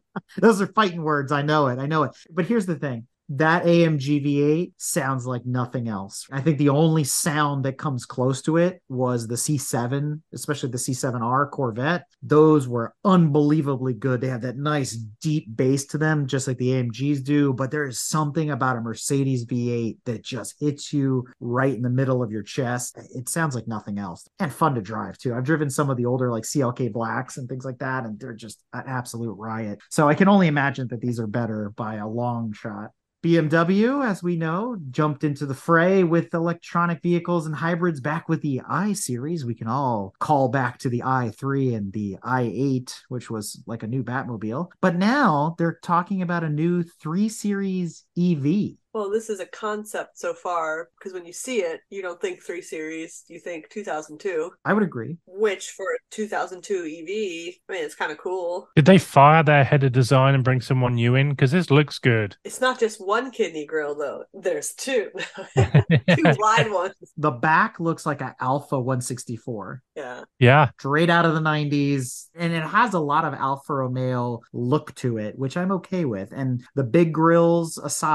Those 0.38 0.62
are 0.62 0.66
fighting 0.66 1.02
words. 1.02 1.32
I 1.32 1.42
know 1.42 1.66
it. 1.68 1.78
I 1.78 1.86
know 1.86 2.04
it. 2.04 2.12
But 2.30 2.46
here's 2.46 2.66
the 2.66 2.76
thing. 2.76 3.06
That 3.30 3.64
AMG 3.64 4.24
V8 4.24 4.72
sounds 4.76 5.24
like 5.24 5.46
nothing 5.46 5.86
else. 5.86 6.26
I 6.32 6.40
think 6.40 6.58
the 6.58 6.70
only 6.70 7.04
sound 7.04 7.64
that 7.64 7.78
comes 7.78 8.04
close 8.04 8.42
to 8.42 8.56
it 8.56 8.82
was 8.88 9.28
the 9.28 9.36
C7, 9.36 10.20
especially 10.34 10.70
the 10.70 10.78
C7R 10.78 11.48
Corvette. 11.52 12.06
Those 12.24 12.66
were 12.66 12.92
unbelievably 13.04 13.94
good. 13.94 14.20
They 14.20 14.26
have 14.26 14.40
that 14.42 14.56
nice 14.56 14.94
deep 14.96 15.46
bass 15.54 15.86
to 15.86 15.98
them, 15.98 16.26
just 16.26 16.48
like 16.48 16.58
the 16.58 16.70
AMGs 16.70 17.22
do. 17.22 17.52
But 17.52 17.70
there 17.70 17.86
is 17.86 18.00
something 18.00 18.50
about 18.50 18.76
a 18.76 18.80
Mercedes 18.80 19.46
V8 19.46 19.98
that 20.06 20.24
just 20.24 20.56
hits 20.58 20.92
you 20.92 21.24
right 21.38 21.72
in 21.72 21.82
the 21.82 21.88
middle 21.88 22.24
of 22.24 22.32
your 22.32 22.42
chest. 22.42 22.98
It 23.14 23.28
sounds 23.28 23.54
like 23.54 23.68
nothing 23.68 23.98
else 23.98 24.26
and 24.40 24.52
fun 24.52 24.74
to 24.74 24.82
drive 24.82 25.18
too. 25.18 25.34
I've 25.34 25.44
driven 25.44 25.70
some 25.70 25.88
of 25.88 25.96
the 25.96 26.06
older 26.06 26.32
like 26.32 26.42
CLK 26.42 26.92
Blacks 26.92 27.36
and 27.36 27.48
things 27.48 27.64
like 27.64 27.78
that, 27.78 28.04
and 28.04 28.18
they're 28.18 28.32
just 28.32 28.60
an 28.72 28.82
absolute 28.88 29.34
riot. 29.34 29.78
So 29.88 30.08
I 30.08 30.14
can 30.14 30.26
only 30.26 30.48
imagine 30.48 30.88
that 30.88 31.00
these 31.00 31.20
are 31.20 31.28
better 31.28 31.70
by 31.76 31.94
a 31.94 32.08
long 32.08 32.52
shot. 32.52 32.90
BMW, 33.22 34.02
as 34.02 34.22
we 34.22 34.36
know, 34.36 34.78
jumped 34.90 35.24
into 35.24 35.44
the 35.44 35.54
fray 35.54 36.04
with 36.04 36.32
electronic 36.32 37.02
vehicles 37.02 37.44
and 37.44 37.54
hybrids 37.54 38.00
back 38.00 38.30
with 38.30 38.40
the 38.40 38.62
i 38.66 38.94
series. 38.94 39.44
We 39.44 39.54
can 39.54 39.68
all 39.68 40.14
call 40.20 40.48
back 40.48 40.78
to 40.78 40.88
the 40.88 41.02
i3 41.04 41.76
and 41.76 41.92
the 41.92 42.16
i8, 42.24 42.94
which 43.08 43.30
was 43.30 43.62
like 43.66 43.82
a 43.82 43.86
new 43.86 44.02
Batmobile. 44.02 44.70
But 44.80 44.96
now 44.96 45.54
they're 45.58 45.78
talking 45.82 46.22
about 46.22 46.44
a 46.44 46.48
new 46.48 46.82
3 46.82 47.28
Series 47.28 48.04
EV. 48.20 48.76
Well, 48.92 49.08
this 49.08 49.30
is 49.30 49.38
a 49.38 49.46
concept 49.46 50.18
so 50.18 50.34
far 50.34 50.88
because 50.98 51.12
when 51.12 51.24
you 51.24 51.32
see 51.32 51.58
it, 51.58 51.80
you 51.90 52.02
don't 52.02 52.20
think 52.20 52.42
3 52.42 52.60
Series, 52.60 53.24
you 53.28 53.38
think 53.38 53.68
2002, 53.70 54.50
I 54.64 54.72
would 54.72 54.82
agree. 54.82 55.16
which 55.26 55.70
for 55.70 55.84
a 55.84 55.98
2002 56.10 56.74
EV, 56.74 57.54
I 57.68 57.72
mean, 57.72 57.84
it's 57.84 57.94
kind 57.94 58.10
of 58.10 58.18
cool. 58.18 58.68
Did 58.74 58.86
they 58.86 58.98
fire 58.98 59.44
their 59.44 59.62
head 59.62 59.84
of 59.84 59.92
design 59.92 60.34
and 60.34 60.42
bring 60.42 60.60
someone 60.60 60.96
new 60.96 61.14
in? 61.14 61.30
Because 61.30 61.52
this 61.52 61.70
looks 61.70 62.00
good. 62.00 62.36
It's 62.44 62.60
not 62.60 62.80
just 62.80 63.00
one 63.00 63.30
kidney 63.30 63.64
grill, 63.64 63.94
though. 63.94 64.24
There's 64.34 64.74
two. 64.74 65.10
two 65.56 66.34
wide 66.38 66.72
ones. 66.72 66.94
The 67.16 67.30
back 67.30 67.78
looks 67.78 68.04
like 68.04 68.20
an 68.22 68.34
Alfa 68.40 68.78
164. 68.78 69.82
Yeah. 69.94 70.22
yeah, 70.40 70.70
straight 70.78 71.10
out 71.10 71.26
of 71.26 71.34
the 71.34 71.40
90s 71.40 72.30
and 72.34 72.52
it 72.52 72.62
has 72.62 72.94
a 72.94 72.98
lot 72.98 73.24
of 73.24 73.34
alfa 73.34 73.74
romeo 73.74 74.40
look 74.52 74.94
to 74.94 75.18
it 75.18 75.38
which 75.38 75.56
i'm 75.56 75.72
okay 75.72 76.04
with 76.04 76.32
and 76.32 76.62
the 76.74 76.82
big 76.82 77.12
grills 77.12 77.76
aside 77.78 78.09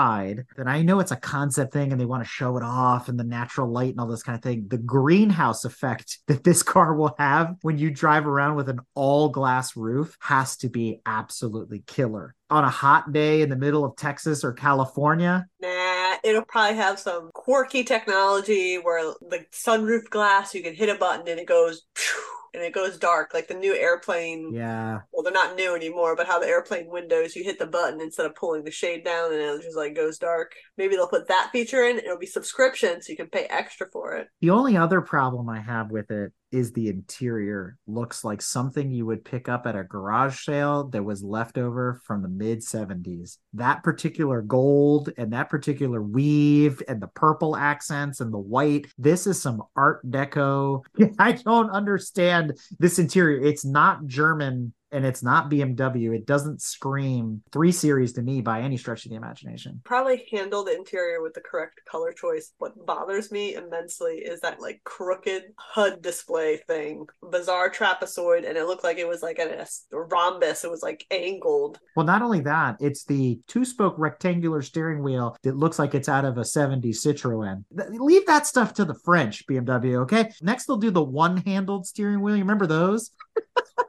then 0.58 0.68
i 0.68 0.82
know 0.82 1.00
it's 1.00 1.12
a 1.12 1.16
concept 1.16 1.74
thing 1.74 1.92
and 1.92 2.00
they 2.00 2.06
want 2.06 2.24
to 2.24 2.30
show 2.30 2.58
it 2.58 2.64
off 2.64 3.10
and 3.10 3.20
the 3.20 3.24
natural 3.24 3.70
light 3.70 3.92
and 3.92 4.00
all 4.00 4.08
this 4.08 4.24
kind 4.24 4.36
of 4.36 4.44
thing. 4.44 4.66
The 4.68 4.78
greenhouse 4.78 5.66
effect 5.66 6.20
that 6.28 6.44
this 6.44 6.64
car 6.64 6.96
will 6.96 7.16
have 7.18 7.56
when 7.62 7.78
you 7.78 7.92
drive 7.92 8.28
around 8.28 8.56
with 8.56 8.70
an 8.70 8.80
all 8.94 9.30
glass 9.30 9.76
roof 9.76 10.18
has 10.20 10.58
to 10.58 10.70
be 10.70 11.02
absolutely 11.06 11.84
killer. 11.86 12.36
On 12.50 12.64
a 12.64 12.70
hot 12.70 13.12
day 13.12 13.42
in 13.42 13.50
the 13.50 13.56
middle 13.56 13.84
of 13.84 13.96
texas 13.96 14.44
or 14.44 14.54
california 14.54 15.48
Nah, 15.60 16.16
It'll 16.24 16.46
probably 16.46 16.78
have 16.78 17.00
some 17.00 17.32
quirky 17.34 17.84
technology 17.84 18.76
where 18.76 19.14
the 19.22 19.46
sunroof 19.52 20.10
glass, 20.10 20.54
you 20.54 20.62
can 20.62 20.76
hit 20.76 20.90
a 20.90 20.96
button 20.96 21.28
and 21.28 21.40
it 21.40 21.48
goes 21.48 21.84
phew, 21.96 22.35
and 22.56 22.64
it 22.64 22.74
goes 22.74 22.98
dark, 22.98 23.34
like 23.34 23.48
the 23.48 23.54
new 23.54 23.76
airplane. 23.76 24.52
Yeah. 24.54 25.02
Well, 25.12 25.24
they're 25.24 25.34
not 25.34 25.56
new 25.56 25.76
anymore, 25.76 26.16
but 26.16 26.28
how 26.28 26.40
the 26.40 26.48
airplane 26.48 26.88
windows, 26.88 27.36
you 27.36 27.44
hit 27.44 27.60
the 27.60 27.68
button 27.68 28.02
instead 28.02 28.26
of 28.26 28.36
pulling 28.36 28.64
the 28.64 28.72
shade 28.72 29.04
down 29.04 29.34
and 29.34 29.42
it 29.42 29.62
just 29.62 29.78
like 29.78 29.96
goes 29.96 30.18
dark. 30.18 30.54
Maybe 30.78 30.96
they'll 30.96 31.08
put 31.08 31.28
that 31.28 31.50
feature 31.52 31.84
in. 31.84 31.98
It'll 31.98 32.18
be 32.18 32.26
subscription, 32.26 33.02
so 33.02 33.12
you 33.12 33.18
can 33.18 33.30
pay 33.30 33.46
extra 33.46 33.88
for 33.92 34.14
it. 34.14 34.28
The 34.42 34.50
only 34.50 34.78
other 34.78 35.02
problem 35.02 35.50
I 35.50 35.62
have 35.62 35.92
with 35.92 36.10
it 36.12 36.32
is 36.56 36.72
the 36.72 36.88
interior 36.88 37.78
looks 37.86 38.24
like 38.24 38.42
something 38.42 38.90
you 38.90 39.06
would 39.06 39.26
pick 39.26 39.50
up 39.50 39.68
at 39.68 39.76
a 39.76 39.84
garage 39.84 40.46
sale 40.46 40.86
that 40.86 41.04
was 41.04 41.22
left 41.22 41.58
over 41.58 42.00
from 42.06 42.22
the 42.22 42.30
mid 42.30 42.60
70s. 42.60 43.38
That 43.54 43.84
particular 43.84 44.42
gold 44.42 45.12
and 45.18 45.34
that 45.34 45.50
particular 45.50 46.02
weave 46.02 46.82
and 46.88 47.02
the 47.02 47.08
purple 47.08 47.58
accents 47.58 48.22
and 48.22 48.34
the 48.34 48.38
white. 48.38 48.88
This 48.98 49.28
is 49.28 49.42
some 49.42 49.64
art 49.76 50.10
deco. 50.10 50.86
I 51.20 51.34
don't 51.34 51.70
understand 51.72 52.58
this 52.80 53.00
interior. 53.00 53.44
It's 53.44 53.66
not 53.66 54.06
German 54.06 54.74
and 54.96 55.06
it's 55.06 55.22
not 55.22 55.52
BMW. 55.52 56.16
It 56.16 56.26
doesn't 56.26 56.62
scream 56.62 57.42
3 57.52 57.72
Series 57.72 58.14
to 58.14 58.22
me 58.22 58.42
by 58.42 58.62
any 58.62 58.78
stretch 58.78 59.06
of 59.06 59.10
the 59.12 59.18
imagination. 59.18 59.82
Probably 59.84 60.26
handle 60.32 60.64
the 60.64 60.76
interior 60.76 61.22
with 61.22 61.34
the 61.34 61.42
correct 61.42 61.82
color 61.90 62.14
choice. 62.14 62.54
What 62.58 62.86
bothers 62.86 63.32
me 63.32 63.56
immensely 63.56 64.16
is 64.16 64.40
that 64.42 64.62
like 64.62 64.82
crooked 64.86 65.44
HUD 65.58 66.02
display 66.02 66.58
thing, 66.58 67.08
bizarre 67.30 67.70
trapezoid, 67.70 68.48
and 68.48 68.58
it 68.58 68.66
looked 68.66 68.84
like 68.84 68.98
it 68.98 69.08
was 69.08 69.22
like 69.22 69.40
a, 69.40 69.68
rhombus. 69.92 70.64
It 70.64 70.72
was 70.72 70.82
like 70.82 71.06
angled. 71.12 71.80
Well, 71.96 72.06
not 72.06 72.22
only 72.22 72.40
that, 72.42 72.78
it's 72.80 73.04
the 73.04 73.40
two 73.48 73.66
spoke 73.66 73.96
rectangular 73.98 74.62
steering 74.62 75.04
wheel 75.04 75.36
that 75.44 75.58
looks 75.58 75.78
like 75.78 75.94
it's 75.94 76.10
out 76.10 76.26
of 76.26 76.38
a 76.38 76.42
70s 76.42 76.98
Citroen. 76.98 77.66
Leave 77.72 78.26
that 78.28 78.48
stuff 78.48 78.74
to 78.76 78.86
the 78.86 78.96
French 78.96 79.46
BMW, 79.48 80.02
okay? 80.04 80.32
Next, 80.42 80.66
they'll 80.66 80.78
do 80.78 80.92
the 80.92 81.04
one 81.04 81.38
handled 81.38 81.86
steering 81.86 82.22
wheel. 82.22 82.36
You 82.36 82.44
remember 82.44 82.68
those? 82.68 83.12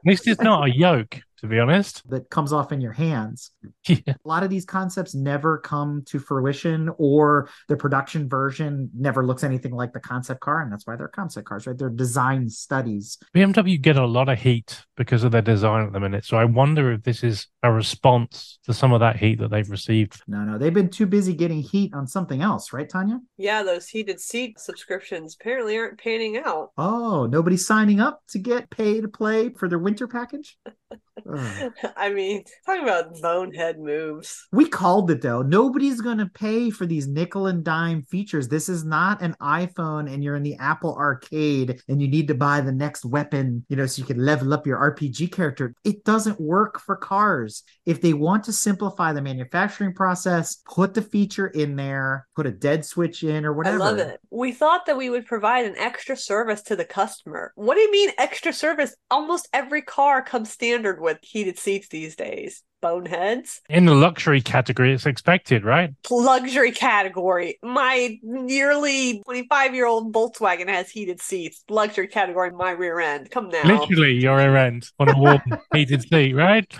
At 0.05 0.27
is 0.27 0.39
not 0.39 0.67
a 0.67 0.71
yoke, 0.73 1.21
to 1.39 1.47
be 1.47 1.59
honest. 1.59 2.07
That 2.09 2.29
comes 2.29 2.53
off 2.53 2.71
in 2.71 2.81
your 2.81 2.93
hands. 2.93 3.51
Yeah. 3.87 4.15
A 4.25 4.27
lot 4.27 4.43
of 4.43 4.49
these 4.49 4.65
concepts 4.65 5.15
never 5.15 5.59
come 5.59 6.03
to 6.07 6.19
fruition, 6.19 6.89
or 6.97 7.47
the 7.69 7.77
production 7.77 8.27
version 8.27 8.89
never 8.93 9.25
looks 9.25 9.45
anything 9.45 9.71
like 9.71 9.93
the 9.93 10.01
concept 10.01 10.41
car. 10.41 10.61
And 10.61 10.69
that's 10.69 10.85
why 10.85 10.97
they're 10.97 11.07
concept 11.07 11.47
cars, 11.47 11.65
right? 11.65 11.77
They're 11.77 11.89
design 11.89 12.49
studies. 12.49 13.17
BMW 13.33 13.79
get 13.81 13.95
a 13.95 14.05
lot 14.05 14.27
of 14.27 14.39
heat 14.39 14.83
because 14.97 15.23
of 15.23 15.31
their 15.31 15.41
design 15.41 15.85
at 15.85 15.93
the 15.93 16.01
minute. 16.01 16.25
So 16.25 16.35
I 16.35 16.43
wonder 16.43 16.91
if 16.91 17.03
this 17.03 17.23
is 17.23 17.47
a 17.63 17.71
response 17.71 18.59
to 18.65 18.73
some 18.73 18.91
of 18.91 18.99
that 18.99 19.15
heat 19.15 19.39
that 19.39 19.51
they've 19.51 19.69
received. 19.69 20.21
No, 20.27 20.39
no, 20.39 20.57
they've 20.57 20.73
been 20.73 20.89
too 20.89 21.05
busy 21.05 21.33
getting 21.33 21.61
heat 21.61 21.93
on 21.93 22.07
something 22.07 22.41
else, 22.41 22.73
right, 22.73 22.89
Tanya? 22.89 23.19
Yeah, 23.37 23.63
those 23.63 23.87
heated 23.87 24.19
seat 24.19 24.59
subscriptions 24.59 25.37
apparently 25.39 25.77
aren't 25.77 25.97
panning 25.97 26.37
out. 26.37 26.71
Oh, 26.77 27.25
nobody's 27.25 27.65
signing 27.65 28.01
up 28.01 28.21
to 28.29 28.39
get 28.39 28.69
pay 28.69 28.99
to 28.99 29.07
play 29.07 29.49
for 29.49 29.69
their 29.69 29.79
winter 29.79 30.07
package? 30.07 30.57
I 31.97 32.09
mean, 32.09 32.43
talking 32.65 32.83
about 32.83 33.19
bonehead 33.21 33.79
moves. 33.79 34.47
We 34.51 34.67
called 34.67 35.11
it 35.11 35.21
though. 35.21 35.41
Nobody's 35.41 36.01
going 36.01 36.19
to 36.19 36.27
pay 36.27 36.69
for 36.69 36.85
these 36.85 37.07
nickel 37.07 37.47
and 37.47 37.63
dime 37.63 38.03
features. 38.03 38.47
This 38.47 38.69
is 38.69 38.85
not 38.85 39.21
an 39.21 39.35
iPhone 39.41 40.11
and 40.11 40.23
you're 40.23 40.35
in 40.35 40.43
the 40.43 40.55
Apple 40.55 40.95
arcade 40.95 41.81
and 41.87 42.01
you 42.01 42.07
need 42.07 42.27
to 42.29 42.35
buy 42.35 42.61
the 42.61 42.71
next 42.71 43.03
weapon, 43.03 43.65
you 43.67 43.75
know, 43.75 43.85
so 43.85 43.99
you 43.99 44.05
can 44.05 44.23
level 44.23 44.53
up 44.53 44.65
your 44.65 44.77
RPG 44.77 45.31
character. 45.31 45.73
It 45.83 46.03
doesn't 46.03 46.39
work 46.39 46.79
for 46.79 46.95
cars. 46.95 47.63
If 47.85 48.01
they 48.01 48.13
want 48.13 48.43
to 48.45 48.53
simplify 48.53 49.11
the 49.13 49.21
manufacturing 49.21 49.93
process, 49.93 50.61
put 50.65 50.93
the 50.93 51.01
feature 51.01 51.47
in 51.47 51.75
there, 51.75 52.27
put 52.35 52.45
a 52.45 52.51
dead 52.51 52.85
switch 52.85 53.23
in 53.23 53.45
or 53.45 53.53
whatever. 53.53 53.77
I 53.77 53.79
love 53.79 53.97
it. 53.97 54.19
We 54.29 54.51
thought 54.51 54.85
that 54.85 54.97
we 54.97 55.09
would 55.09 55.25
provide 55.25 55.65
an 55.65 55.77
extra 55.77 56.15
service 56.15 56.61
to 56.63 56.75
the 56.75 56.85
customer. 56.85 57.51
What 57.55 57.75
do 57.75 57.81
you 57.81 57.91
mean 57.91 58.11
extra 58.17 58.53
service? 58.53 58.95
Almost 59.11 59.49
every 59.53 59.81
car 59.81 60.21
comes 60.21 60.51
standard 60.51 60.76
with 61.01 61.19
heated 61.21 61.57
seats 61.57 61.87
these 61.89 62.15
days. 62.15 62.63
Boneheads. 62.81 63.61
In 63.69 63.85
the 63.85 63.95
luxury 63.95 64.41
category, 64.41 64.93
it's 64.93 65.05
expected, 65.05 65.63
right? 65.65 65.91
Luxury 66.09 66.71
category. 66.71 67.57
My 67.63 68.17
nearly 68.23 69.21
25 69.23 69.75
year 69.75 69.85
old 69.85 70.13
Volkswagen 70.13 70.67
has 70.69 70.89
heated 70.89 71.21
seats. 71.21 71.63
Luxury 71.69 72.07
category, 72.07 72.51
my 72.51 72.71
rear 72.71 72.99
end. 72.99 73.29
Come 73.31 73.49
now. 73.49 73.63
Literally, 73.63 74.13
your 74.13 74.37
rear 74.37 74.55
end 74.55 74.89
on 74.99 75.09
a 75.09 75.17
warm 75.17 75.41
heated 75.73 76.03
seat, 76.03 76.33
right? 76.33 76.71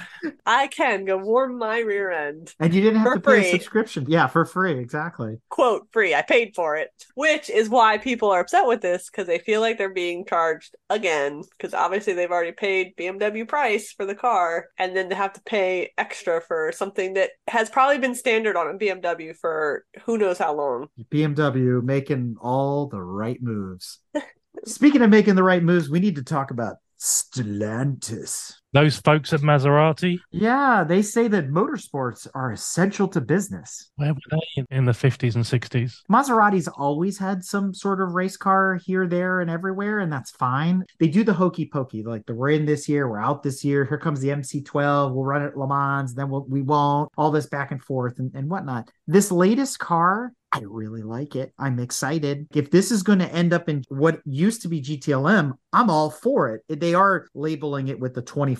I 0.45 0.68
can 0.68 1.06
go 1.06 1.18
warm 1.18 1.58
my 1.58 1.80
rear 1.80 2.12
end. 2.12 2.54
And 2.60 2.74
you 2.74 2.82
didn't 2.82 3.00
have 3.00 3.08
For 3.10 3.16
to 3.16 3.22
pay 3.22 3.41
free. 3.41 3.48
a 3.50 3.52
subscription. 3.52 4.06
Yeah, 4.08 4.28
for 4.28 4.45
free. 4.45 4.78
Exactly. 4.80 5.38
quote 5.50 5.88
free. 5.91 6.14
I 6.14 6.22
paid 6.22 6.54
for 6.56 6.76
it, 6.76 6.89
which 7.16 7.50
is 7.50 7.70
why 7.70 7.98
people 7.98 8.30
are 8.30 8.39
upset 8.41 8.66
with 8.66 8.82
this 8.82 9.10
because 9.10 9.28
they 9.28 9.39
feel 9.39 9.62
like 9.62 9.78
they're 9.78 9.89
being 9.93 10.26
charged 10.26 10.76
again 10.89 11.43
because 11.58 11.74
obviously 11.74 12.14
they've 12.14 12.32
already 12.32 12.52
paid 12.52 12.95
BMW 12.95 13.48
price 13.48 13.91
for 13.91 14.06
the 14.06 14.16
car 14.16 14.68
and 14.78 14.95
then 14.95 15.10
they 15.10 15.16
have 15.16 15.34
to 15.34 15.41
pay 15.41 15.87
extra 15.98 16.42
for 16.42 16.72
something 16.72 17.14
that 17.14 17.32
has 17.48 17.70
probably 17.70 17.98
been 17.98 18.16
standard 18.16 18.56
on 18.56 18.68
a 18.68 18.78
BMW 18.78 19.36
for 19.36 19.86
who 20.06 20.18
knows 20.18 20.38
how 20.38 20.54
long. 20.56 20.88
BMW 21.12 21.84
making 21.84 22.36
all 22.40 22.88
the 22.88 23.02
right 23.02 23.42
moves. 23.42 24.00
Speaking 24.66 25.02
of 25.02 25.10
making 25.10 25.36
the 25.36 25.44
right 25.44 25.64
moves, 25.64 25.90
we 25.90 26.00
need 26.00 26.16
to 26.16 26.24
talk 26.24 26.52
about 26.52 26.78
Stellantis. 27.00 28.54
Those 28.74 28.97
folks 28.97 29.32
at 29.32 29.39
Maserati, 29.41 30.20
Yeah, 30.32 30.84
they 30.84 31.01
say 31.01 31.28
that 31.30 31.49
motorsports 31.49 32.28
are 32.36 32.51
essential 32.51 33.07
to 33.09 33.22
business. 33.22 33.91
where 33.95 34.13
were 34.13 34.20
they 34.57 34.65
in- 34.76 34.86
the 34.86 34.91
50s 34.91 35.36
and 35.36 35.45
60s? 35.45 36.01
Maserati's 36.11 36.68
always 36.68 37.18
had 37.18 37.43
some 37.43 37.74
sort 37.74 38.01
of 38.01 38.13
race 38.13 38.36
car 38.38 38.76
here, 38.76 39.07
there, 39.07 39.39
and 39.41 39.49
everywhere, 39.49 39.99
and 39.99 40.11
that's 40.11 40.32
fine. 40.32 40.84
They 40.99 41.07
do 41.07 41.24
the 41.24 41.34
hokey 41.34 41.70
pokey, 41.72 42.03
like 42.03 42.26
the 42.26 42.36
we're 42.36 42.49
in 42.51 42.65
this 42.65 42.88
year, 42.89 43.09
we're 43.09 43.20
out 43.22 43.41
this 43.41 43.63
year. 43.63 43.86
Here 43.86 43.97
comes 43.97 44.20
the 44.20 44.30
MC12. 44.30 45.13
We'll 45.13 45.24
run 45.24 45.43
it 45.43 45.47
at 45.47 45.57
Le 45.57 45.68
Mans, 45.68 46.13
then 46.13 46.30
we'll, 46.30 46.45
we 46.47 46.61
won't. 46.61 47.09
All 47.18 47.32
this 47.32 47.47
back 47.47 47.72
and 47.72 47.82
forth 47.84 48.20
and, 48.20 48.32
and 48.36 48.49
whatnot. 48.49 48.89
This 49.07 49.32
latest 49.32 49.80
car, 49.80 50.34
I 50.53 50.61
really 50.65 51.01
like 51.03 51.36
it. 51.36 51.53
I'm 51.59 51.78
excited. 51.80 52.47
If 52.53 52.72
this 52.72 52.89
is 52.91 53.03
going 53.03 53.20
to 53.20 53.32
end 53.34 53.53
up 53.53 53.68
in 53.68 53.84
what 53.89 54.22
used 54.26 54.61
to 54.61 54.70
be 54.70 54.82
GTLM, 54.82 55.51
I'm 55.74 55.89
all 55.89 56.09
for 56.09 56.55
it. 56.55 56.80
They 56.80 56.93
are 56.93 57.28
labeling 57.36 57.89
it 57.89 57.99
with 57.99 58.13
the 58.13 58.22
24, 58.22 58.57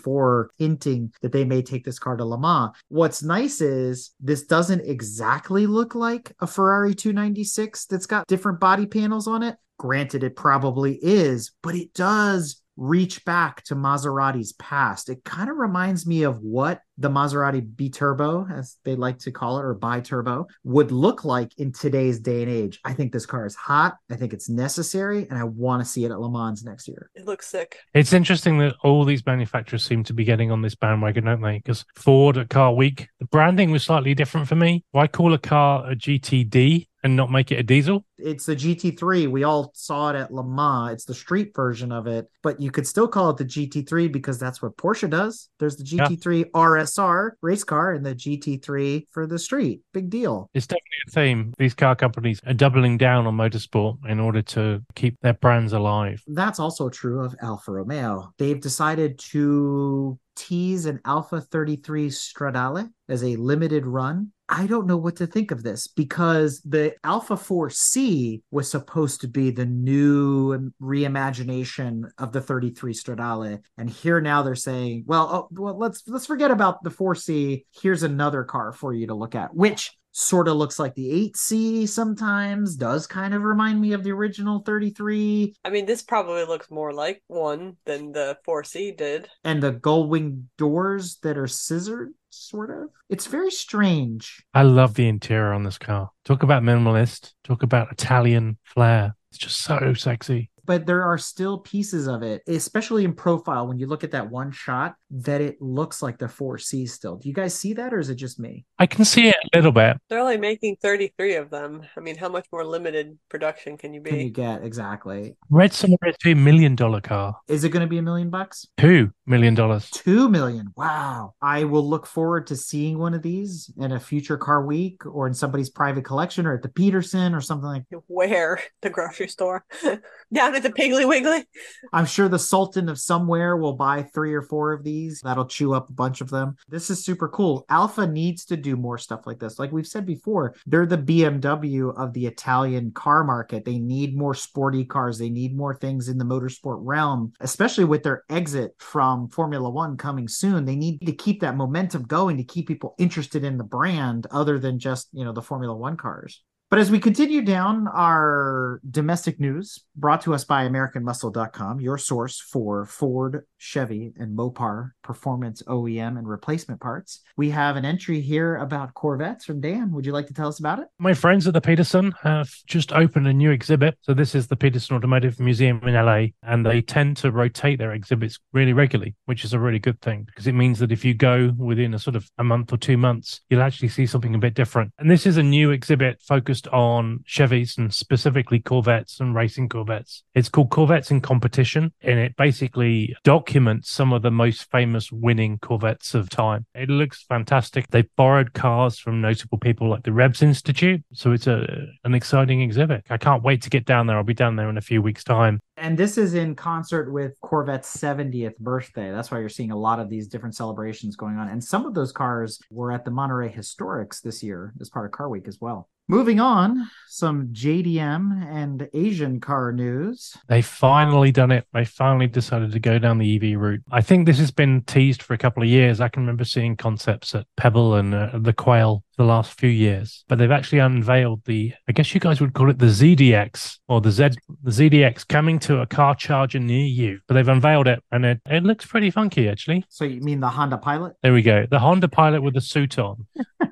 hinting 0.58 1.14
that 1.22 1.32
they 1.32 1.44
may 1.44 1.62
take 1.62 1.84
this 1.84 2.00
car 2.00 2.16
to 2.18 2.26
Le 2.26 2.40
Mans. 2.40 2.72
What's 2.90 3.24
nice 3.24 3.62
is 3.62 4.12
this 4.20 4.44
doesn't 4.44 4.82
exactly 4.82 5.68
look 5.68 5.96
like 5.96 6.34
a 6.40 6.48
Ferrari 6.48 6.96
296 6.96 7.86
that's 7.86 8.06
got 8.06 8.28
different 8.28 8.60
body 8.60 8.86
panels 8.86 9.28
on 9.28 9.44
it. 9.44 9.58
Granted, 9.78 10.24
it 10.24 10.36
probably 10.36 10.98
is, 11.02 11.52
but 11.62 11.76
it 11.76 11.94
does 11.94 12.62
reach 12.78 13.26
back 13.26 13.64
to 13.64 13.76
Maserati's 13.76 14.54
past. 14.54 15.10
It 15.10 15.24
kind 15.24 15.50
of 15.50 15.58
reminds 15.58 16.06
me 16.06 16.24
of 16.24 16.40
what 16.40 16.82
the 16.98 17.10
Maserati 17.10 17.76
B 17.76 17.90
Turbo, 17.90 18.48
as 18.52 18.78
they 18.84 18.96
like 18.96 19.20
to 19.20 19.32
call 19.32 19.60
it, 19.60 19.66
or 19.66 19.74
bi 19.74 20.00
turbo, 20.00 20.48
would 20.64 20.92
look 20.92 21.26
like 21.26 21.52
in 21.58 21.72
today's 21.72 22.20
day 22.20 22.42
and 22.44 22.52
age. 22.52 22.80
I 22.84 22.94
think 22.94 23.12
this 23.12 23.26
car 23.26 23.46
is 23.46 23.56
hot. 23.56 23.98
I 24.10 24.16
think 24.16 24.34
it's 24.34 24.50
necessary, 24.50 25.28
and 25.30 25.38
I 25.38 25.44
want 25.44 25.84
to 25.84 25.90
see 25.90 26.06
it 26.06 26.12
at 26.12 26.20
Le 26.20 26.32
Mans 26.32 26.64
next 26.64 26.88
year. 26.88 27.10
It 27.14 27.26
looks 27.26 27.48
sick. 27.48 27.80
It's 27.94 28.14
interesting 28.14 28.58
that 28.60 28.76
all 28.84 29.06
these 29.06 29.26
manufacturers 29.26 29.84
seem 29.84 30.04
to 30.06 30.14
be 30.14 30.24
getting 30.24 30.52
on 30.52 30.62
this 30.62 30.76
bandwagon, 30.76 31.26
don't 31.26 31.42
they? 31.42 31.58
Because 31.58 31.86
Ford 31.96 32.38
at 32.38 32.50
Car 32.50 32.74
Week, 32.74 33.08
the 33.20 33.26
branding 33.26 33.72
was 33.72 33.84
slightly 33.84 34.14
different 34.14 34.48
for 34.48 34.56
me. 34.56 34.84
Why 34.92 35.08
call 35.08 35.34
a 35.34 35.38
car 35.38 35.90
a 35.90 35.96
GTD 35.96 36.88
and 37.08 37.16
not 37.16 37.32
make 37.32 37.52
it 37.52 37.60
a 37.60 37.64
diesel? 37.64 38.06
It's 38.18 38.46
the 38.46 38.56
GT3. 38.56 39.28
We 39.30 39.44
all 39.44 39.72
saw 39.74 40.10
it 40.12 40.16
at 40.16 40.34
Le 40.34 40.44
Mans. 40.44 40.94
It's 40.94 41.06
the 41.06 41.14
street 41.14 41.54
version 41.56 41.92
of 41.92 42.06
it, 42.06 42.30
but 42.44 42.60
you 42.60 42.70
could 42.70 42.86
still 42.86 43.08
call 43.08 43.32
it 43.32 43.38
the 43.38 43.46
GT3 43.46 44.12
because 44.12 44.38
that's 44.38 44.62
what 44.62 44.78
Porsche 44.78 45.10
does. 45.10 45.50
There's 45.60 45.78
the 45.78 45.84
GT3 45.84 46.52
RSR 46.52 47.32
race 47.42 47.64
car 47.64 47.94
and 47.94 48.06
the 48.06 48.14
GT3 48.14 49.08
for 49.12 49.26
the 49.26 49.40
street. 49.40 49.82
Big 49.94 50.10
deal. 50.10 50.50
It's 50.54 50.68
definitely 50.68 50.84
a 51.08 51.12
theme. 51.12 51.54
These 51.58 51.74
car 51.74 51.96
companies 51.96 52.42
are 52.46 52.54
doubling 52.54 52.98
down 52.98 53.26
on 53.26 53.36
motorsport 53.38 53.98
in 54.08 54.20
order 54.20 54.42
to 54.42 54.84
keep 54.96 55.20
their 55.22 55.34
brands 55.34 55.74
alive. 55.74 56.22
That's 56.28 56.60
also 56.60 56.90
true 56.90 57.24
of 57.24 57.36
Alfa 57.42 57.72
Romeo. 57.72 58.34
They've 58.38 58.60
decided 58.60 59.18
to 59.32 60.20
tease 60.36 60.86
an 60.86 61.02
Alfa 61.04 61.42
33 61.42 62.10
Stradale 62.10 62.90
as 63.10 63.24
a 63.24 63.36
limited 63.38 63.86
run. 63.86 64.32
I 64.50 64.66
don't 64.66 64.88
know 64.88 64.98
what 64.98 65.18
to 65.18 65.28
think 65.28 65.52
of 65.52 65.64
this 65.64 65.88
because 65.88 66.62
the 66.62 66.96
Alfa 67.04 67.36
4C 67.36 68.42
was 68.50 68.72
supposed 68.72 69.22
to 69.22 69.28
be 69.28 69.52
the 69.52 69.66
new 69.66 70.72
reimagination 70.82 72.10
of 72.18 72.32
the 72.32 72.42
33 72.42 72.94
Stradale 72.94 73.60
and 73.78 73.90
here 73.90 74.22
now 74.22 74.44
they're 74.44 74.56
saying, 74.56 75.04
well, 75.06 75.30
oh, 75.32 75.48
well 75.52 75.78
let's 75.78 76.04
let's 76.08 76.26
forget 76.26 76.52
about 76.52 76.84
the 76.84 76.90
4C. 76.90 77.66
Here's 77.82 78.04
another 78.04 78.44
car 78.44 78.72
for 78.72 78.94
you 78.94 79.08
to 79.08 79.16
look 79.16 79.36
at, 79.36 79.54
which 79.54 79.92
sort 80.12 80.48
of 80.48 80.56
looks 80.56 80.80
like 80.80 80.96
the 80.96 81.32
8C 81.32 81.88
sometimes, 81.88 82.76
does 82.76 83.06
kind 83.06 83.36
of 83.36 83.44
remind 83.44 83.80
me 83.80 83.94
of 83.94 84.04
the 84.04 84.12
original 84.12 84.62
33 84.62 85.54
I 85.64 85.70
mean, 85.70 85.86
this 85.86 86.02
probably 86.02 86.44
looks 86.46 86.72
more 86.72 86.92
like 86.92 87.22
one 87.28 87.78
than 87.86 88.14
the 88.14 88.38
4C 88.48 88.98
did. 88.98 89.30
and 89.44 89.62
the 89.62 89.74
gull 89.74 90.08
wing 90.08 90.50
doors 90.58 91.18
that 91.22 91.38
are 91.38 91.48
scissored 91.48 92.14
sort 92.38 92.70
of. 92.72 92.90
It's 93.10 93.28
very 93.28 93.52
strange. 93.52 94.46
I 94.54 94.64
love 94.64 94.94
the 94.96 95.08
interior 95.08 95.54
on 95.54 95.64
this 95.64 95.78
car. 95.78 96.12
Talk 96.26 96.44
about 96.44 96.64
minimalist. 96.64 97.34
Talk 97.44 97.64
about 97.64 97.92
Italian 97.92 98.58
flair. 98.64 99.16
It's 99.32 99.40
just 99.40 99.62
so 99.62 99.94
sexy. 99.94 100.50
but 100.66 100.86
there 100.86 101.04
are 101.04 101.18
still 101.18 101.60
pieces 101.60 102.08
of 102.08 102.24
it, 102.24 102.42
especially 102.48 103.06
in 103.06 103.14
profile. 103.14 103.68
When 103.68 103.80
you 103.80 103.88
look 103.88 104.04
at 104.04 104.12
that 104.12 104.30
one 104.30 104.52
shot, 104.52 104.96
that 105.10 105.42
it 105.42 105.62
looks 105.62 106.02
like 106.02 106.18
the 106.18 106.26
4C 106.26 106.90
still. 106.90 107.18
Do 107.18 107.30
you 107.30 107.34
guys 107.34 107.54
see 107.54 107.74
that, 107.74 107.94
or 107.94 108.00
is 108.00 108.10
it 108.10 108.16
just 108.16 108.40
me? 108.40 108.66
I 108.78 108.86
can 108.86 109.06
see 109.06 109.30
it 109.30 109.36
a 109.54 109.58
little 109.58 109.72
bit. 109.72 109.98
They're 110.10 110.20
only 110.20 110.38
making 110.38 110.78
33 110.82 111.36
of 111.36 111.50
them. 111.50 111.84
I 111.96 112.00
mean, 112.00 112.18
how 112.18 112.30
much 112.30 112.48
more 112.52 112.66
limited 112.66 113.18
production 113.30 113.78
can 113.78 113.94
you 113.94 114.02
be? 114.02 114.10
Can 114.10 114.20
you 114.20 114.30
get 114.30 114.64
exactly? 114.64 115.36
Read 115.50 115.74
somewhere 115.74 115.98
it's 116.04 116.26
a 116.26 116.34
million 116.34 116.76
dollar 116.76 117.02
car. 117.02 117.38
Is 117.48 117.64
it 117.64 117.70
going 117.70 117.82
to 117.82 117.90
be 117.90 117.98
a 117.98 118.02
million 118.02 118.30
bucks? 118.30 118.68
Two 118.78 119.12
million 119.26 119.56
dollars. 119.56 119.90
Two 119.92 120.30
million. 120.30 120.74
Wow. 120.76 121.34
I 121.42 121.64
will 121.64 121.88
look 121.88 122.06
forward 122.06 122.48
to 122.48 122.56
seeing 122.56 122.98
one 122.98 123.14
of 123.14 123.22
these 123.22 123.72
in 123.78 123.92
a 123.92 124.00
future 124.00 124.38
car 124.38 124.66
week 124.66 125.06
or 125.06 125.28
in 125.28 125.34
somebody's 125.34 125.70
private 125.70 126.04
collection 126.04 126.46
or 126.46 126.56
at 126.56 126.62
the 126.62 126.70
Peterson 126.70 127.34
or 127.34 127.42
something 127.42 127.68
like 127.68 127.84
Where? 128.08 128.60
The 128.82 128.90
grocery 128.90 129.28
store? 129.28 129.66
Down 130.34 130.56
at 130.56 130.64
the 130.64 130.70
Piggly 130.70 131.08
Wiggly? 131.08 131.46
I'm 131.94 132.06
sure 132.06 132.28
the 132.28 132.40
Sultan 132.40 132.90
of 132.90 133.00
somewhere 133.00 133.56
will 133.56 133.74
buy 133.74 134.04
three 134.04 134.34
or 134.34 134.42
four 134.42 134.74
of 134.74 134.84
these. 134.84 134.97
That'll 135.24 135.46
chew 135.46 135.74
up 135.74 135.90
a 135.90 135.94
bunch 135.94 136.22
of 136.22 136.30
them. 136.30 136.56
This 136.68 136.90
is 136.90 137.04
super 137.04 137.28
cool. 137.30 137.66
Alfa 137.70 138.08
needs 138.08 138.46
to 138.46 138.58
do 138.58 138.76
more 138.76 138.98
stuff 138.98 139.28
like 139.28 139.40
this. 139.40 139.60
Like 139.60 139.72
we've 139.72 139.88
said 139.88 140.06
before, 140.06 140.56
they're 140.66 140.86
the 140.86 140.98
BMW 140.98 141.96
of 141.96 142.14
the 142.14 142.26
Italian 142.26 142.92
car 142.92 143.24
market. 143.24 143.66
They 143.66 143.80
need 143.80 144.18
more 144.18 144.34
sporty 144.34 144.86
cars. 144.86 145.18
They 145.18 145.30
need 145.30 145.56
more 145.56 145.76
things 145.76 146.10
in 146.10 146.18
the 146.18 146.26
motorsport 146.26 146.80
realm, 146.82 147.34
especially 147.40 147.86
with 147.86 148.04
their 148.04 148.24
exit 148.30 148.76
from 148.80 149.30
Formula 149.30 149.70
One 149.70 149.98
coming 149.98 150.28
soon. 150.28 150.66
They 150.66 150.76
need 150.76 151.06
to 151.06 151.14
keep 151.14 151.42
that 151.42 151.56
momentum 151.56 152.04
going 152.04 152.38
to 152.38 152.44
keep 152.44 152.68
people 152.68 152.96
interested 152.98 153.44
in 153.44 153.58
the 153.58 153.64
brand 153.64 154.28
other 154.32 154.60
than 154.60 154.80
just, 154.80 155.10
you 155.14 155.24
know, 155.24 155.34
the 155.34 155.42
Formula 155.42 155.76
One 155.76 155.98
cars. 155.98 156.42
But 156.70 156.80
as 156.80 156.92
we 156.92 157.00
continue 157.00 157.42
down 157.42 157.88
our 157.88 158.82
domestic 158.90 159.40
news, 159.40 159.86
brought 159.96 160.22
to 160.24 160.34
us 160.34 160.44
by 160.44 160.68
AmericanMuscle.com, 160.68 161.80
your 161.80 161.98
source 161.98 162.42
for 162.42 162.86
Ford, 162.86 163.46
Chevy, 163.58 164.14
and 164.18 164.38
Mopar 164.38 164.92
performance 165.08 165.64
OEM 165.64 166.20
and 166.20 166.28
replacement 166.28 166.82
parts, 166.82 167.22
we 167.38 167.50
have 167.50 167.78
an 167.78 167.86
entry 167.86 168.20
here 168.20 168.58
about 168.58 168.94
Corvettes 168.94 169.46
from 169.46 169.62
Dan. 169.62 169.92
Would 169.94 170.06
you 170.06 170.12
like 170.12 170.28
to 170.28 170.34
tell 170.34 170.50
us 170.50 170.60
about 170.60 170.80
it? 170.80 170.90
My 171.00 171.14
friends 171.14 171.48
at 171.48 171.54
the 171.54 171.62
Peterson 171.62 172.14
have 172.22 172.52
just 172.68 172.92
opened 172.92 173.26
a 173.26 173.34
new 173.34 173.50
exhibit. 173.50 173.98
So 174.02 174.14
this 174.14 174.36
is 174.36 174.48
the 174.48 174.58
Peterson 174.58 174.98
Automotive 174.98 175.40
Museum 175.40 175.82
in 175.84 175.94
LA, 175.94 176.28
and 176.44 176.66
they 176.66 176.82
tend 176.82 177.16
to 177.18 177.32
rotate 177.32 177.80
their 177.80 177.94
exhibits 177.94 178.38
really 178.52 178.74
regularly, 178.74 179.16
which 179.26 179.46
is 179.46 179.54
a 179.54 179.60
really 179.60 179.80
good 179.80 180.02
thing 180.02 180.26
because 180.26 180.46
it 180.46 180.54
means 180.54 180.80
that 180.80 180.92
if 180.92 181.06
you 181.06 181.14
go 181.14 181.54
within 181.58 181.94
a 181.94 182.00
sort 182.00 182.18
of 182.18 182.30
a 182.38 182.44
month 182.44 182.74
or 182.74 182.78
two 182.78 182.98
months, 182.98 183.40
you'll 183.50 183.62
actually 183.62 183.88
see 183.88 184.06
something 184.06 184.36
a 184.36 184.40
bit 184.40 184.54
different. 184.54 184.92
And 185.00 185.10
this 185.10 185.26
is 185.26 185.38
a 185.38 185.44
new 185.44 185.72
exhibit 185.72 186.22
focused 186.22 186.68
on 186.68 187.24
Chevys 187.26 187.78
and 187.78 187.94
specifically 187.94 188.60
Corvettes 188.60 189.22
and 189.22 189.34
racing 189.34 189.70
Corvettes. 189.70 190.24
It's 190.36 190.50
called 190.50 190.70
Corvettes 190.70 191.12
in 191.12 191.22
Competition, 191.22 191.94
and 192.02 192.20
it 192.20 192.36
basically 192.36 193.16
documents 193.24 193.90
some 193.90 194.12
of 194.12 194.22
the 194.22 194.32
most 194.32 194.70
famous 194.98 195.12
winning 195.12 195.60
Corvettes 195.60 196.16
of 196.16 196.30
time. 196.30 196.66
It 196.74 196.90
looks 196.90 197.24
fantastic. 197.24 197.88
They've 197.90 198.10
borrowed 198.16 198.54
cars 198.54 198.98
from 198.98 199.22
notable 199.22 199.58
people 199.58 199.90
like 199.90 200.04
the 200.04 200.12
Revs 200.12 200.42
Institute, 200.42 201.04
so 201.14 201.32
it's 201.32 201.48
a 201.48 201.88
an 202.04 202.16
exciting 202.16 202.62
exhibit. 202.62 203.04
I 203.10 203.18
can't 203.18 203.44
wait 203.44 203.62
to 203.64 203.70
get 203.70 203.86
down 203.86 204.08
there. 204.08 204.18
I'll 204.18 204.24
be 204.24 204.34
down 204.34 204.56
there 204.56 204.70
in 204.70 204.78
a 204.78 204.82
few 204.82 205.02
weeks' 205.02 205.24
time. 205.24 205.60
And 205.78 205.98
this 205.98 206.18
is 206.18 206.34
in 206.34 206.56
concert 206.56 207.12
with 207.12 207.40
Corvette's 207.42 207.96
70th 207.96 208.58
birthday. 208.58 209.12
That's 209.12 209.30
why 209.30 209.40
you're 209.40 209.50
seeing 209.50 209.72
a 209.72 209.78
lot 209.78 210.00
of 210.00 210.10
these 210.10 210.28
different 210.28 210.56
celebrations 210.56 211.16
going 211.16 211.38
on. 211.38 211.50
And 211.50 211.64
some 211.64 211.86
of 211.86 211.94
those 211.94 212.12
cars 212.12 212.60
were 212.72 212.92
at 212.92 213.06
the 213.06 213.12
Monterey 213.12 213.54
Historics 213.54 214.22
this 214.22 214.42
year 214.42 214.74
as 214.82 214.90
part 214.90 215.06
of 215.06 215.12
Car 215.12 215.30
Week 215.30 215.48
as 215.48 215.60
well. 215.62 215.90
Moving 216.10 216.40
on, 216.40 216.90
some 217.10 217.48
JDM 217.48 218.46
and 218.50 218.88
Asian 218.94 219.42
car 219.42 219.74
news. 219.74 220.38
They 220.48 220.62
finally 220.62 221.34
done 221.34 221.52
it. 221.52 221.66
They 221.74 221.84
finally 221.84 222.28
decided 222.28 222.72
to 222.72 222.80
go 222.80 222.98
down 222.98 223.18
the 223.18 223.36
EV 223.36 223.60
route. 223.60 223.82
I 223.92 224.00
think 224.00 224.26
this 224.26 224.40
has 224.40 224.50
been 224.50 224.84
teased 224.84 225.22
for 225.22 225.34
a 225.34 225.38
couple 225.38 225.64
of 225.64 225.68
years. 225.68 226.00
I 226.00 226.08
can 226.08 226.24
remember 226.24 226.46
seeing 226.46 226.78
concepts 226.78 227.36
at 227.36 227.46
Pebble 227.58 227.96
and 227.96 228.16
uh, 228.16 228.30
the 228.36 228.54
Quail 228.54 229.04
the 229.18 229.26
last 229.26 229.60
few 229.60 229.70
years, 229.70 230.24
but 230.30 230.38
they've 230.38 230.50
actually 230.50 230.80
unveiled 230.80 231.44
the, 231.44 231.74
I 231.90 231.92
guess 231.92 232.14
you 232.14 232.22
guys 232.22 232.40
would 232.40 232.54
call 232.54 232.70
it 232.70 232.80
the 232.80 232.86
ZDX 232.86 233.80
or 233.90 234.00
the 234.00 234.12
Z, 234.12 234.30
the 234.64 234.72
ZDX 234.72 235.28
coming 235.28 235.60
to 235.60 235.82
a 235.82 235.86
car 235.86 236.16
charger 236.16 236.60
near 236.60 236.86
you. 236.86 237.20
But 237.28 237.34
they've 237.34 237.48
unveiled 237.50 237.88
it 237.88 238.02
and 238.14 238.24
it, 238.24 238.40
it 238.46 238.64
looks 238.64 238.86
pretty 238.86 239.12
funky 239.12 239.50
actually. 239.50 239.84
So 239.90 240.06
you 240.06 240.22
mean 240.22 240.40
the 240.40 240.48
Honda 240.48 240.78
Pilot? 240.78 241.16
There 241.22 241.34
we 241.34 241.42
go. 241.42 241.66
The 241.70 241.80
Honda 241.80 242.08
Pilot 242.08 242.44
with 242.44 242.56
a 242.56 242.62
suit 242.62 242.98
on. 242.98 243.28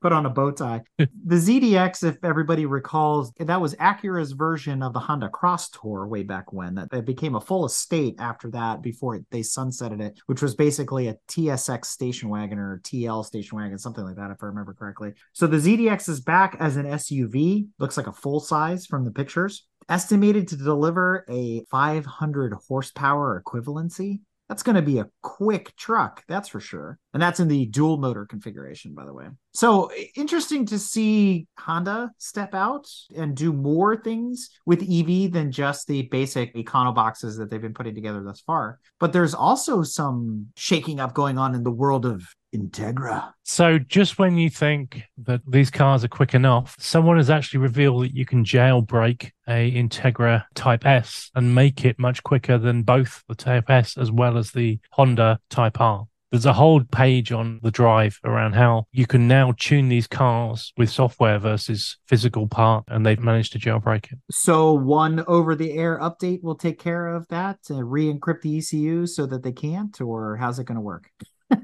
Put 0.03 0.11
on 0.11 0.25
a 0.25 0.29
bow 0.29 0.51
tie. 0.51 0.81
the 0.97 1.07
ZDX, 1.35 2.03
if 2.03 2.17
everybody 2.25 2.65
recalls, 2.65 3.31
that 3.39 3.61
was 3.61 3.73
Acura's 3.75 4.33
version 4.33 4.83
of 4.83 4.91
the 4.91 4.99
Honda 4.99 5.29
Cross 5.29 5.69
Tour 5.69 6.07
way 6.07 6.23
back 6.23 6.51
when. 6.51 6.75
That 6.75 6.91
it 6.91 7.05
became 7.05 7.35
a 7.35 7.41
full 7.41 7.65
estate 7.65 8.15
after 8.19 8.51
that 8.51 8.81
before 8.81 9.21
they 9.31 9.39
sunsetted 9.39 10.01
it, 10.01 10.19
which 10.25 10.41
was 10.41 10.55
basically 10.55 11.07
a 11.07 11.15
TSX 11.29 11.85
station 11.85 12.27
wagon 12.27 12.59
or 12.59 12.81
TL 12.83 13.23
station 13.23 13.57
wagon, 13.57 13.77
something 13.77 14.03
like 14.03 14.17
that, 14.17 14.29
if 14.29 14.43
I 14.43 14.47
remember 14.47 14.73
correctly. 14.73 15.13
So 15.31 15.47
the 15.47 15.55
ZDX 15.55 16.09
is 16.09 16.19
back 16.19 16.57
as 16.59 16.75
an 16.75 16.85
SUV, 16.85 17.67
looks 17.79 17.95
like 17.95 18.07
a 18.07 18.11
full 18.11 18.41
size 18.41 18.85
from 18.85 19.05
the 19.05 19.11
pictures. 19.11 19.65
Estimated 19.87 20.49
to 20.49 20.57
deliver 20.57 21.25
a 21.29 21.63
500 21.71 22.53
horsepower 22.67 23.41
equivalency. 23.41 24.19
That's 24.49 24.63
going 24.63 24.75
to 24.75 24.81
be 24.81 24.99
a 24.99 25.07
quick 25.21 25.73
truck, 25.77 26.25
that's 26.27 26.49
for 26.49 26.59
sure. 26.59 26.99
And 27.13 27.23
that's 27.23 27.39
in 27.39 27.47
the 27.47 27.67
dual 27.67 27.95
motor 27.95 28.25
configuration, 28.25 28.93
by 28.93 29.05
the 29.05 29.13
way. 29.13 29.27
So 29.53 29.91
interesting 30.15 30.65
to 30.67 30.79
see 30.79 31.47
Honda 31.59 32.11
step 32.17 32.55
out 32.55 32.87
and 33.15 33.35
do 33.35 33.53
more 33.53 33.95
things 33.95 34.49
with 34.65 34.81
EV 34.81 35.31
than 35.31 35.51
just 35.51 35.87
the 35.87 36.03
basic 36.03 36.55
econo 36.55 36.93
boxes 36.93 37.37
that 37.37 37.51
they've 37.51 37.61
been 37.61 37.73
putting 37.73 37.93
together 37.93 38.23
thus 38.23 38.41
far. 38.41 38.79
But 38.99 39.13
there's 39.13 39.35
also 39.35 39.83
some 39.83 40.47
shaking 40.55 40.99
up 40.99 41.13
going 41.13 41.37
on 41.37 41.53
in 41.53 41.63
the 41.63 41.71
world 41.71 42.05
of 42.05 42.25
Integra. 42.53 43.31
So 43.43 43.79
just 43.79 44.19
when 44.19 44.37
you 44.37 44.49
think 44.49 45.03
that 45.17 45.41
these 45.47 45.69
cars 45.71 46.03
are 46.03 46.09
quick 46.09 46.33
enough, 46.33 46.75
someone 46.79 47.17
has 47.17 47.29
actually 47.29 47.59
revealed 47.59 48.03
that 48.03 48.15
you 48.15 48.25
can 48.25 48.43
jailbreak 48.43 49.31
a 49.47 49.71
Integra 49.71 50.45
Type 50.55 50.85
S 50.85 51.29
and 51.35 51.53
make 51.53 51.83
it 51.85 51.99
much 51.99 52.23
quicker 52.23 52.57
than 52.57 52.83
both 52.83 53.23
the 53.27 53.35
Type 53.35 53.69
S 53.69 53.97
as 53.97 54.11
well 54.11 54.37
as 54.37 54.51
the 54.51 54.79
Honda 54.91 55.39
Type 55.49 55.79
R. 55.79 56.07
There's 56.33 56.47
a 56.47 56.53
whole 56.53 56.83
page 56.83 57.31
on 57.31 57.59
the 57.61 57.69
drive 57.69 58.19
around 58.23 58.53
how 58.53 58.87
you 58.91 59.05
can 59.05 59.27
now 59.27 59.53
tune 59.55 59.87
these 59.87 60.07
cars 60.07 60.73
with 60.77 60.89
software 60.89 61.37
versus 61.37 61.97
physical 62.07 62.47
part, 62.47 62.85
and 62.87 63.05
they've 63.05 63.19
managed 63.19 63.53
to 63.53 63.59
jailbreak 63.59 64.11
it. 64.11 64.17
So 64.31 64.73
one 64.73 65.23
over 65.27 65.53
the 65.53 65.73
air 65.73 65.99
update 65.99 66.41
will 66.41 66.55
take 66.55 66.79
care 66.79 67.05
of 67.09 67.27
that 67.27 67.61
to 67.65 67.83
re-encrypt 67.83 68.41
the 68.41 68.57
ECU 68.57 69.05
so 69.05 69.27
that 69.27 69.43
they 69.43 69.51
can't, 69.51 70.01
or 70.01 70.35
how's 70.37 70.57
it 70.57 70.63
going 70.63 70.77
to 70.77 70.81
work? 70.81 71.11